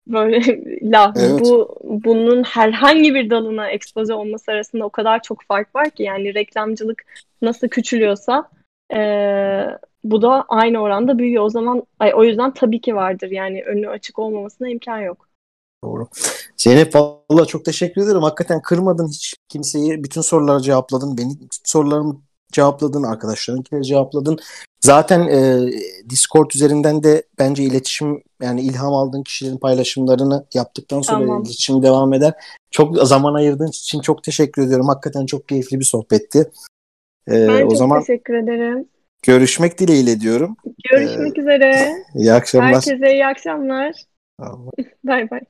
böyle 0.07 0.41
la 0.93 1.13
evet. 1.17 1.41
bu 1.41 1.77
bunun 1.85 2.43
herhangi 2.43 3.15
bir 3.15 3.31
dalına 3.31 3.69
ekspoze 3.69 4.15
olması 4.15 4.53
arasında 4.53 4.85
o 4.85 4.91
kadar 4.91 5.23
çok 5.23 5.43
fark 5.43 5.75
var 5.75 5.91
ki 5.91 6.03
yani 6.03 6.35
reklamcılık 6.35 7.03
nasıl 7.43 7.69
küçülüyorsa 7.69 8.49
e, 8.95 9.01
bu 10.05 10.23
da 10.23 10.45
aynı 10.49 10.79
oranda 10.79 11.19
büyüyor. 11.19 11.45
O 11.45 11.49
zaman 11.49 11.83
ay, 11.99 12.13
o 12.15 12.25
yüzden 12.25 12.55
tabii 12.55 12.81
ki 12.81 12.95
vardır 12.95 13.31
yani 13.31 13.63
önü 13.65 13.89
açık 13.89 14.19
olmamasına 14.19 14.69
imkan 14.69 14.99
yok. 14.99 15.29
Doğru. 15.85 16.09
Zeynep 16.57 16.95
valla 16.95 17.47
çok 17.47 17.65
teşekkür 17.65 18.03
ederim. 18.03 18.23
Hakikaten 18.23 18.63
kırmadın 18.63 19.09
hiç 19.09 19.35
kimseyi. 19.49 20.05
Bütün 20.05 20.21
soruları 20.21 20.61
cevapladın. 20.63 21.19
Benim 21.19 21.39
sorularımı 21.65 22.23
cevapladın. 22.53 23.03
Arkadaşlarınkileri 23.03 23.85
cevapladın. 23.85 24.39
Zaten 24.81 25.21
e, 25.21 25.71
Discord 26.11 26.51
üzerinden 26.51 27.03
de 27.03 27.23
bence 27.39 27.63
iletişim 27.63 28.23
yani 28.43 28.61
ilham 28.61 28.95
aldığın 28.95 29.23
kişilerin 29.23 29.57
paylaşımlarını 29.57 30.47
yaptıktan 30.55 31.01
sonra 31.01 31.19
tamam. 31.19 31.43
iletişim 31.43 31.83
devam 31.83 32.13
eder. 32.13 32.33
Çok 32.71 32.97
zaman 32.97 33.35
ayırdığın 33.35 33.69
için 33.69 34.01
çok 34.01 34.25
teşekkür 34.25 34.63
ediyorum. 34.63 34.89
Hakikaten 34.89 35.27
çok 35.27 35.49
keyifli 35.49 35.81
bir 35.81 35.85
sohbetti. 35.85 36.51
Ee, 37.29 37.49
ben 37.49 37.67
o 37.67 37.69
çok 37.69 37.77
zaman 37.77 38.01
teşekkür 38.01 38.35
ederim. 38.35 38.89
Görüşmek 39.23 39.79
dileğiyle 39.79 40.21
diyorum. 40.21 40.57
Görüşmek 40.91 41.39
ee, 41.39 41.41
üzere. 41.41 41.93
İyi 42.15 42.33
akşamlar. 42.33 42.75
Herkese 42.75 43.13
iyi 43.13 43.27
akşamlar. 43.27 43.93
Bay 45.05 45.31
bay. 45.31 45.41